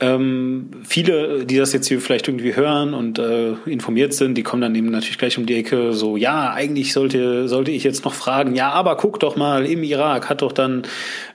ähm, 0.01 0.71
viele, 0.83 1.45
die 1.45 1.57
das 1.57 1.73
jetzt 1.73 1.87
hier 1.87 2.01
vielleicht 2.01 2.27
irgendwie 2.27 2.55
hören 2.55 2.95
und 2.95 3.19
äh, 3.19 3.53
informiert 3.65 4.13
sind, 4.13 4.35
die 4.35 4.43
kommen 4.43 4.63
dann 4.63 4.73
eben 4.73 4.89
natürlich 4.89 5.19
gleich 5.19 5.37
um 5.37 5.45
die 5.45 5.55
Ecke, 5.55 5.93
so, 5.93 6.17
ja, 6.17 6.51
eigentlich 6.51 6.91
sollte, 6.91 7.47
sollte 7.47 7.69
ich 7.69 7.83
jetzt 7.83 8.03
noch 8.03 8.13
fragen, 8.13 8.55
ja, 8.55 8.71
aber 8.71 8.97
guck 8.97 9.19
doch 9.19 9.35
mal, 9.35 9.65
im 9.65 9.83
Irak 9.83 10.27
hat 10.29 10.41
doch 10.41 10.51
dann 10.51 10.81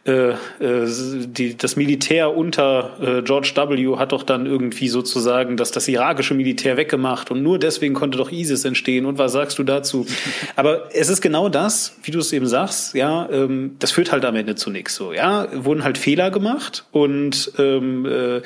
äh, 0.07 0.31
äh, 0.31 0.89
die, 1.27 1.57
das 1.57 1.75
Militär 1.75 2.37
unter 2.37 2.97
äh, 3.01 3.23
George 3.23 3.53
W. 3.57 3.97
hat 3.97 4.13
doch 4.13 4.23
dann 4.23 4.47
irgendwie 4.47 4.89
sozusagen 4.89 5.57
das, 5.57 5.73
das 5.73 5.89
irakische 5.89 6.35
Militär 6.35 6.77
weggemacht 6.77 7.33
und 7.33 7.43
nur 7.43 7.59
deswegen 7.59 7.95
konnte 7.95 8.17
doch 8.17 8.31
ISIS 8.31 8.65
entstehen. 8.65 9.05
Und 9.05 9.19
was 9.19 9.33
sagst 9.33 9.59
du 9.59 9.65
dazu? 9.65 10.07
Aber 10.57 10.89
es 10.95 11.09
ist 11.09 11.23
genau 11.23 11.49
das, 11.49 11.97
wie 12.05 12.13
du 12.13 12.21
es 12.21 12.33
eben 12.33 12.47
sagst, 12.47 12.95
ja, 12.95 13.29
ähm, 13.31 13.77
das 13.81 13.91
führt 13.91 14.13
halt 14.13 14.25
am 14.25 14.37
Ende 14.37 14.55
zu 14.55 14.71
nichts 14.71 14.95
so, 14.95 15.13
ja. 15.13 15.49
Wurden 15.53 15.83
halt 15.83 15.99
Fehler 15.99 16.31
gemacht 16.31 16.85
und 16.93 17.53
ähm, 17.59 18.07
äh, 18.07 18.43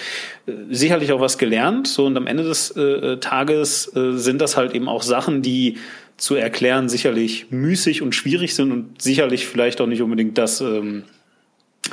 sicherlich 0.71 1.13
auch 1.13 1.21
was 1.21 1.37
gelernt. 1.37 1.89
So, 1.89 2.07
und 2.07 2.17
am 2.17 2.27
Ende 2.27 2.45
des 2.45 2.71
äh, 2.71 3.19
Tages 3.19 3.95
äh, 3.95 4.13
sind 4.13 4.41
das 4.41 4.57
halt 4.57 4.75
eben 4.75 4.89
auch 4.89 5.03
Sachen, 5.03 5.43
die 5.43 5.77
zu 6.17 6.35
erklären 6.35 6.89
sicherlich 6.89 7.51
müßig 7.51 8.03
und 8.03 8.15
schwierig 8.15 8.55
sind 8.55 8.73
und 8.73 9.03
sicherlich 9.03 9.47
vielleicht 9.47 9.81
auch 9.81 9.87
nicht 9.87 10.03
unbedingt 10.03 10.37
das 10.39 10.61
ähm, 10.61 11.05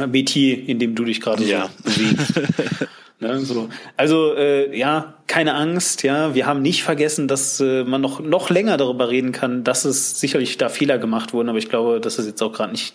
Metier, 0.05 0.67
in 0.67 0.79
dem 0.79 0.95
du 0.95 1.05
dich 1.05 1.21
gerade 1.21 1.43
ja. 1.43 1.69
so 1.83 1.91
bewegst. 1.91 2.41
ne, 3.19 3.39
so. 3.39 3.69
Also 3.95 4.35
äh, 4.35 4.77
ja, 4.77 5.15
keine 5.27 5.55
Angst, 5.55 6.03
ja, 6.03 6.35
wir 6.35 6.45
haben 6.45 6.61
nicht 6.61 6.83
vergessen, 6.83 7.27
dass 7.27 7.59
äh, 7.59 7.83
man 7.83 8.01
noch 8.01 8.19
noch 8.19 8.49
länger 8.49 8.77
darüber 8.77 9.09
reden 9.09 9.31
kann, 9.31 9.63
dass 9.63 9.85
es 9.85 10.19
sicherlich 10.19 10.57
da 10.57 10.69
Fehler 10.69 10.97
gemacht 10.97 11.33
wurden, 11.33 11.49
aber 11.49 11.57
ich 11.57 11.69
glaube, 11.69 11.99
das 11.99 12.19
ist 12.19 12.27
jetzt 12.27 12.41
auch 12.43 12.53
gerade 12.53 12.71
nicht 12.71 12.93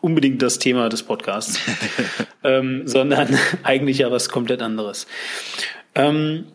unbedingt 0.00 0.42
das 0.42 0.58
Thema 0.58 0.88
des 0.88 1.02
Podcasts, 1.02 1.60
ähm, 2.44 2.82
sondern 2.86 3.38
eigentlich 3.62 3.98
ja 3.98 4.10
was 4.10 4.28
komplett 4.28 4.62
anderes. 4.62 5.06
Ähm, 5.94 6.46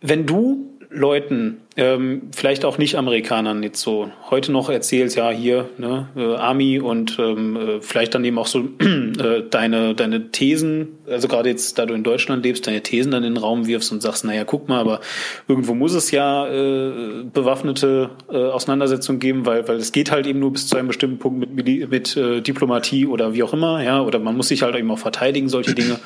wenn 0.00 0.26
du 0.26 0.73
Leuten, 0.94 1.58
ähm, 1.76 2.30
vielleicht 2.34 2.64
auch 2.64 2.78
Nicht-Amerikanern 2.78 3.62
jetzt 3.64 3.80
so 3.80 4.10
heute 4.30 4.52
noch 4.52 4.70
erzählst, 4.70 5.16
ja 5.16 5.30
hier, 5.30 5.68
ne, 5.76 6.08
äh, 6.16 6.36
Army 6.36 6.78
und 6.78 7.18
ähm, 7.18 7.56
äh, 7.56 7.80
vielleicht 7.80 8.14
dann 8.14 8.24
eben 8.24 8.38
auch 8.38 8.46
so 8.46 8.60
äh, 8.78 9.42
deine, 9.50 9.94
deine 9.94 10.30
Thesen, 10.30 10.98
also 11.08 11.26
gerade 11.26 11.48
jetzt, 11.48 11.78
da 11.78 11.86
du 11.86 11.94
in 11.94 12.04
Deutschland 12.04 12.44
lebst, 12.44 12.66
deine 12.66 12.82
Thesen 12.82 13.10
dann 13.10 13.24
in 13.24 13.34
den 13.34 13.42
Raum 13.42 13.66
wirfst 13.66 13.90
und 13.90 14.02
sagst, 14.02 14.24
naja, 14.24 14.44
guck 14.44 14.68
mal, 14.68 14.78
aber 14.78 15.00
irgendwo 15.48 15.74
muss 15.74 15.94
es 15.94 16.12
ja 16.12 16.46
äh, 16.46 17.24
bewaffnete 17.24 18.10
äh, 18.30 18.36
Auseinandersetzungen 18.36 19.18
geben, 19.18 19.44
weil, 19.44 19.66
weil 19.66 19.76
es 19.76 19.90
geht 19.90 20.12
halt 20.12 20.26
eben 20.26 20.38
nur 20.38 20.52
bis 20.52 20.68
zu 20.68 20.76
einem 20.76 20.88
bestimmten 20.88 21.18
Punkt 21.18 21.56
mit, 21.56 21.90
mit 21.90 22.16
äh, 22.16 22.40
Diplomatie 22.40 23.06
oder 23.06 23.34
wie 23.34 23.42
auch 23.42 23.52
immer, 23.52 23.82
ja, 23.82 24.00
oder 24.00 24.20
man 24.20 24.36
muss 24.36 24.48
sich 24.48 24.62
halt 24.62 24.76
eben 24.76 24.90
auch 24.92 24.98
verteidigen, 24.98 25.48
solche 25.48 25.74
Dinge. 25.74 25.98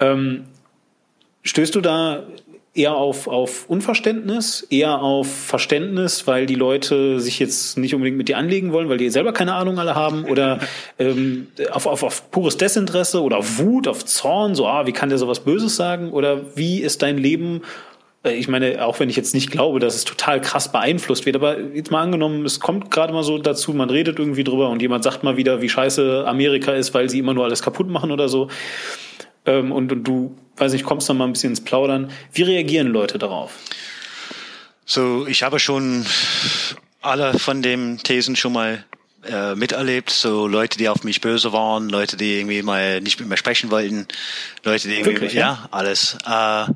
Ähm, 0.00 0.44
stößt 1.44 1.74
du 1.74 1.80
da 1.80 2.24
eher 2.74 2.94
auf, 2.94 3.28
auf 3.28 3.68
Unverständnis, 3.68 4.66
eher 4.70 5.02
auf 5.02 5.30
Verständnis, 5.30 6.26
weil 6.26 6.46
die 6.46 6.54
Leute 6.54 7.20
sich 7.20 7.38
jetzt 7.38 7.76
nicht 7.76 7.94
unbedingt 7.94 8.16
mit 8.16 8.28
dir 8.28 8.38
anlegen 8.38 8.72
wollen, 8.72 8.88
weil 8.88 8.96
die 8.96 9.10
selber 9.10 9.32
keine 9.32 9.54
Ahnung 9.54 9.78
alle 9.78 9.94
haben 9.94 10.24
oder 10.30 10.58
ähm, 10.98 11.48
auf, 11.70 11.86
auf, 11.86 12.02
auf 12.02 12.30
pures 12.30 12.56
Desinteresse 12.56 13.22
oder 13.22 13.36
auf 13.38 13.58
Wut, 13.58 13.88
auf 13.88 14.04
Zorn, 14.06 14.54
so, 14.54 14.66
ah, 14.66 14.86
wie 14.86 14.92
kann 14.92 15.10
der 15.10 15.18
sowas 15.18 15.40
Böses 15.40 15.76
sagen 15.76 16.12
oder 16.12 16.56
wie 16.56 16.80
ist 16.80 17.02
dein 17.02 17.18
Leben 17.18 17.60
äh, 18.24 18.32
ich 18.32 18.48
meine, 18.48 18.86
auch 18.86 19.00
wenn 19.00 19.10
ich 19.10 19.16
jetzt 19.16 19.34
nicht 19.34 19.50
glaube, 19.50 19.78
dass 19.78 19.94
es 19.94 20.04
total 20.04 20.40
krass 20.40 20.72
beeinflusst 20.72 21.26
wird, 21.26 21.36
aber 21.36 21.60
jetzt 21.60 21.90
mal 21.90 22.00
angenommen, 22.00 22.46
es 22.46 22.58
kommt 22.58 22.90
gerade 22.90 23.12
mal 23.12 23.22
so 23.22 23.36
dazu, 23.36 23.74
man 23.74 23.90
redet 23.90 24.18
irgendwie 24.18 24.44
drüber 24.44 24.70
und 24.70 24.80
jemand 24.80 25.04
sagt 25.04 25.24
mal 25.24 25.36
wieder, 25.36 25.60
wie 25.60 25.68
scheiße 25.68 26.24
Amerika 26.26 26.72
ist, 26.72 26.94
weil 26.94 27.10
sie 27.10 27.18
immer 27.18 27.34
nur 27.34 27.44
alles 27.44 27.62
kaputt 27.62 27.88
machen 27.88 28.10
oder 28.10 28.30
so. 28.30 28.48
ähm, 29.44 29.72
und, 29.72 29.92
und 29.92 30.04
du, 30.04 30.36
weiß 30.56 30.72
nicht, 30.72 30.84
kommst 30.84 31.08
noch 31.08 31.16
mal 31.16 31.24
ein 31.24 31.32
bisschen 31.32 31.50
ins 31.50 31.62
Plaudern. 31.62 32.10
Wie 32.32 32.42
reagieren 32.42 32.88
Leute 32.88 33.18
darauf? 33.18 33.52
So, 34.84 35.26
ich 35.26 35.42
habe 35.42 35.58
schon 35.58 36.04
alle 37.00 37.38
von 37.38 37.62
den 37.62 37.98
Thesen 37.98 38.36
schon 38.36 38.52
mal 38.52 38.84
äh, 39.24 39.54
miterlebt. 39.54 40.10
So 40.10 40.46
Leute, 40.46 40.78
die 40.78 40.88
auf 40.88 41.04
mich 41.04 41.20
böse 41.20 41.52
waren, 41.52 41.88
Leute, 41.88 42.16
die 42.16 42.38
irgendwie 42.38 42.62
mal 42.62 43.00
nicht 43.00 43.20
mit 43.20 43.28
mir 43.28 43.36
sprechen 43.36 43.70
wollten, 43.70 44.06
Leute, 44.64 44.88
die 44.88 44.94
irgendwie, 44.94 45.12
Wirklich, 45.12 45.34
ja? 45.34 45.40
ja, 45.40 45.68
alles. 45.70 46.16
Äh, 46.24 46.72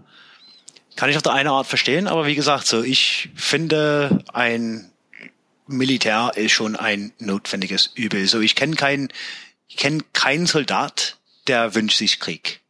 kann 0.96 1.10
ich 1.10 1.16
auf 1.16 1.22
der 1.22 1.34
eine 1.34 1.50
Art 1.50 1.66
verstehen, 1.66 2.06
aber 2.06 2.26
wie 2.26 2.34
gesagt, 2.34 2.66
so 2.66 2.82
ich 2.82 3.28
finde 3.34 4.24
ein 4.32 4.90
Militär 5.66 6.32
ist 6.36 6.52
schon 6.52 6.76
ein 6.76 7.12
notwendiges 7.18 7.90
Übel. 7.94 8.26
So 8.26 8.40
ich 8.40 8.54
kenne 8.54 8.76
keinen, 8.76 9.08
ich 9.68 9.76
kenne 9.76 10.02
keinen 10.12 10.46
Soldat, 10.46 11.18
der 11.48 11.74
wünscht 11.74 11.98
sich 11.98 12.18
Krieg. 12.20 12.60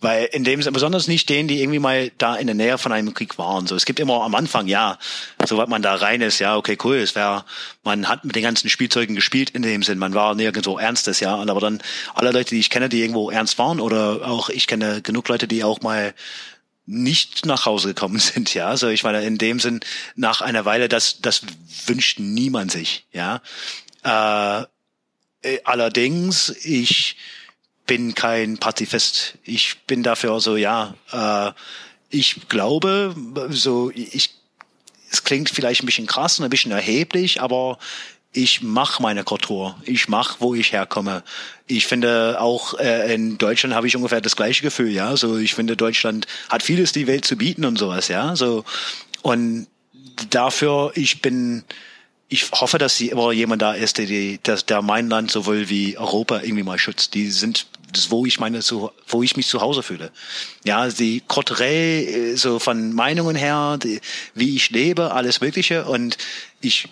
Weil 0.00 0.26
in 0.26 0.44
dem 0.44 0.60
besonders 0.60 1.08
nicht 1.08 1.28
denen, 1.28 1.48
die 1.48 1.60
irgendwie 1.60 1.80
mal 1.80 2.12
da 2.18 2.36
in 2.36 2.46
der 2.46 2.54
Nähe 2.54 2.78
von 2.78 2.92
einem 2.92 3.14
Krieg 3.14 3.36
waren. 3.36 3.66
So, 3.66 3.74
es 3.74 3.84
gibt 3.84 3.98
immer 3.98 4.22
am 4.22 4.34
Anfang, 4.36 4.68
ja, 4.68 4.96
soweit 5.44 5.68
man 5.68 5.82
da 5.82 5.96
rein 5.96 6.20
ist, 6.20 6.38
ja, 6.38 6.56
okay, 6.56 6.78
cool, 6.84 6.98
es 6.98 7.16
wäre, 7.16 7.44
man 7.82 8.08
hat 8.08 8.24
mit 8.24 8.36
den 8.36 8.44
ganzen 8.44 8.68
Spielzeugen 8.68 9.16
gespielt 9.16 9.50
in 9.50 9.62
dem 9.62 9.82
Sinn, 9.82 9.98
man 9.98 10.14
war 10.14 10.36
nirgendwo 10.36 10.78
ernstes, 10.78 11.18
ja, 11.18 11.34
aber 11.34 11.60
dann 11.60 11.82
alle 12.14 12.30
Leute, 12.30 12.50
die 12.50 12.60
ich 12.60 12.70
kenne, 12.70 12.88
die 12.88 13.00
irgendwo 13.00 13.30
ernst 13.30 13.58
waren 13.58 13.80
oder 13.80 14.28
auch 14.28 14.50
ich 14.50 14.68
kenne 14.68 15.02
genug 15.02 15.26
Leute, 15.28 15.48
die 15.48 15.64
auch 15.64 15.80
mal 15.80 16.14
nicht 16.86 17.44
nach 17.44 17.66
Hause 17.66 17.88
gekommen 17.88 18.18
sind, 18.20 18.54
ja. 18.54 18.68
Also 18.68 18.88
ich 18.88 19.02
meine, 19.02 19.24
in 19.24 19.36
dem 19.36 19.58
Sinn, 19.58 19.80
nach 20.14 20.42
einer 20.42 20.64
Weile, 20.64 20.88
das, 20.88 21.20
das 21.20 21.42
wünscht 21.86 22.20
niemand 22.20 22.70
sich, 22.70 23.04
ja. 23.12 23.42
Äh, 24.04 24.62
äh 25.42 25.60
allerdings, 25.64 26.50
ich 26.64 27.16
bin 27.88 28.14
kein 28.14 28.58
Pazifist. 28.58 29.34
Ich 29.42 29.78
bin 29.88 30.04
dafür 30.04 30.38
so, 30.38 30.56
ja, 30.56 30.94
äh, 31.10 31.50
ich 32.10 32.48
glaube, 32.48 33.16
so, 33.50 33.90
ich, 33.92 34.30
es 35.10 35.24
klingt 35.24 35.50
vielleicht 35.50 35.82
ein 35.82 35.86
bisschen 35.86 36.06
krass 36.06 36.38
und 36.38 36.44
ein 36.44 36.50
bisschen 36.50 36.70
erheblich, 36.70 37.40
aber 37.40 37.78
ich 38.32 38.62
mache 38.62 39.02
meine 39.02 39.24
Kultur. 39.24 39.76
Ich 39.84 40.08
mache, 40.08 40.36
wo 40.38 40.54
ich 40.54 40.72
herkomme. 40.72 41.24
Ich 41.66 41.86
finde 41.86 42.40
auch 42.40 42.78
äh, 42.78 43.12
in 43.14 43.38
Deutschland 43.38 43.74
habe 43.74 43.86
ich 43.86 43.96
ungefähr 43.96 44.20
das 44.20 44.36
gleiche 44.36 44.62
Gefühl, 44.62 44.90
ja. 44.90 45.16
So 45.16 45.38
ich 45.38 45.54
finde 45.54 45.76
Deutschland 45.76 46.26
hat 46.50 46.62
vieles 46.62 46.92
die 46.92 47.06
Welt 47.06 47.24
zu 47.24 47.36
bieten 47.36 47.64
und 47.64 47.78
sowas, 47.78 48.08
ja. 48.08 48.36
So 48.36 48.64
und 49.22 49.66
dafür 50.30 50.92
ich 50.94 51.22
bin 51.22 51.64
ich 52.28 52.50
hoffe, 52.52 52.76
dass 52.76 52.96
sie 52.96 53.08
immer 53.08 53.32
jemand 53.32 53.62
da 53.62 53.72
ist, 53.72 53.96
der, 53.96 54.06
der, 54.06 54.56
der 54.56 54.82
mein 54.82 55.08
Land 55.08 55.30
sowohl 55.30 55.70
wie 55.70 55.96
Europa 55.96 56.40
irgendwie 56.42 56.62
mal 56.62 56.78
schützt. 56.78 57.14
Die 57.14 57.30
sind 57.30 57.66
das, 57.92 58.10
wo 58.10 58.26
ich 58.26 58.40
meine, 58.40 58.62
so, 58.62 58.92
wo 59.06 59.22
ich 59.22 59.36
mich 59.36 59.46
zu 59.46 59.60
Hause 59.60 59.82
fühle. 59.82 60.10
Ja, 60.64 60.88
die 60.88 61.22
kulturell, 61.26 62.32
äh, 62.32 62.36
so 62.36 62.58
von 62.58 62.92
Meinungen 62.92 63.36
her, 63.36 63.78
die, 63.82 64.00
wie 64.34 64.56
ich 64.56 64.70
lebe, 64.70 65.12
alles 65.12 65.40
Mögliche 65.40 65.84
und 65.86 66.16
ich 66.60 66.88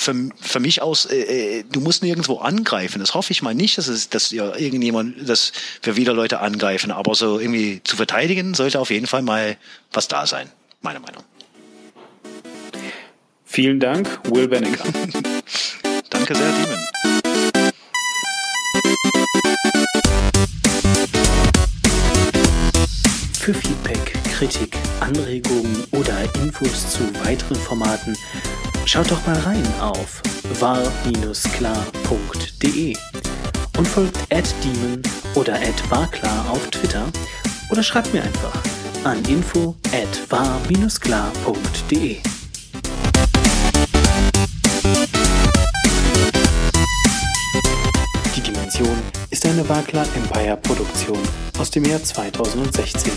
für, 0.00 0.30
für 0.40 0.60
mich 0.60 0.80
aus, 0.82 1.04
äh, 1.04 1.58
äh, 1.58 1.64
du 1.70 1.80
musst 1.80 2.02
nirgendwo 2.02 2.38
angreifen. 2.38 3.00
Das 3.00 3.14
hoffe 3.14 3.32
ich 3.32 3.42
mal 3.42 3.54
nicht, 3.54 3.76
dass 3.76 3.86
es, 3.86 4.08
dass 4.08 4.30
ja 4.30 4.56
irgendjemand, 4.56 5.28
dass 5.28 5.52
wir 5.82 5.96
wieder 5.96 6.14
Leute 6.14 6.40
angreifen. 6.40 6.90
Aber 6.90 7.14
so 7.14 7.38
irgendwie 7.38 7.82
zu 7.84 7.96
verteidigen 7.96 8.54
sollte 8.54 8.80
auf 8.80 8.90
jeden 8.90 9.06
Fall 9.06 9.22
mal 9.22 9.56
was 9.92 10.08
da 10.08 10.26
sein. 10.26 10.50
Meine 10.80 11.00
Meinung. 11.00 11.22
Vielen 13.44 13.80
Dank, 13.80 14.20
Will 14.30 14.48
Benniger. 14.48 14.84
Danke 16.10 16.34
sehr, 16.34 16.52
Demon. 16.52 16.99
Für 23.40 23.54
Feedback, 23.54 24.12
Kritik, 24.34 24.76
Anregungen 25.00 25.84
oder 25.92 26.12
Infos 26.34 26.90
zu 26.90 27.00
weiteren 27.24 27.56
Formaten 27.56 28.14
schaut 28.84 29.10
doch 29.10 29.26
mal 29.26 29.38
rein 29.38 29.66
auf 29.80 30.20
war-klar.de 30.60 30.86
und 33.78 33.88
folgt 33.88 34.18
@demon 34.30 35.00
oder 35.34 35.58
@warklar 35.88 36.50
auf 36.50 36.68
Twitter 36.68 37.06
oder 37.70 37.82
schreibt 37.82 38.12
mir 38.12 38.22
einfach 38.22 38.52
an 39.04 39.24
info 39.24 39.74
at 39.90 40.30
war-klar.de. 40.30 42.18
ist 49.42 49.46
eine 49.46 49.66
Wagler 49.70 50.04
Empire 50.14 50.58
Produktion 50.58 51.18
aus 51.58 51.70
dem 51.70 51.86
Jahr 51.86 52.02
2016. 52.02 53.10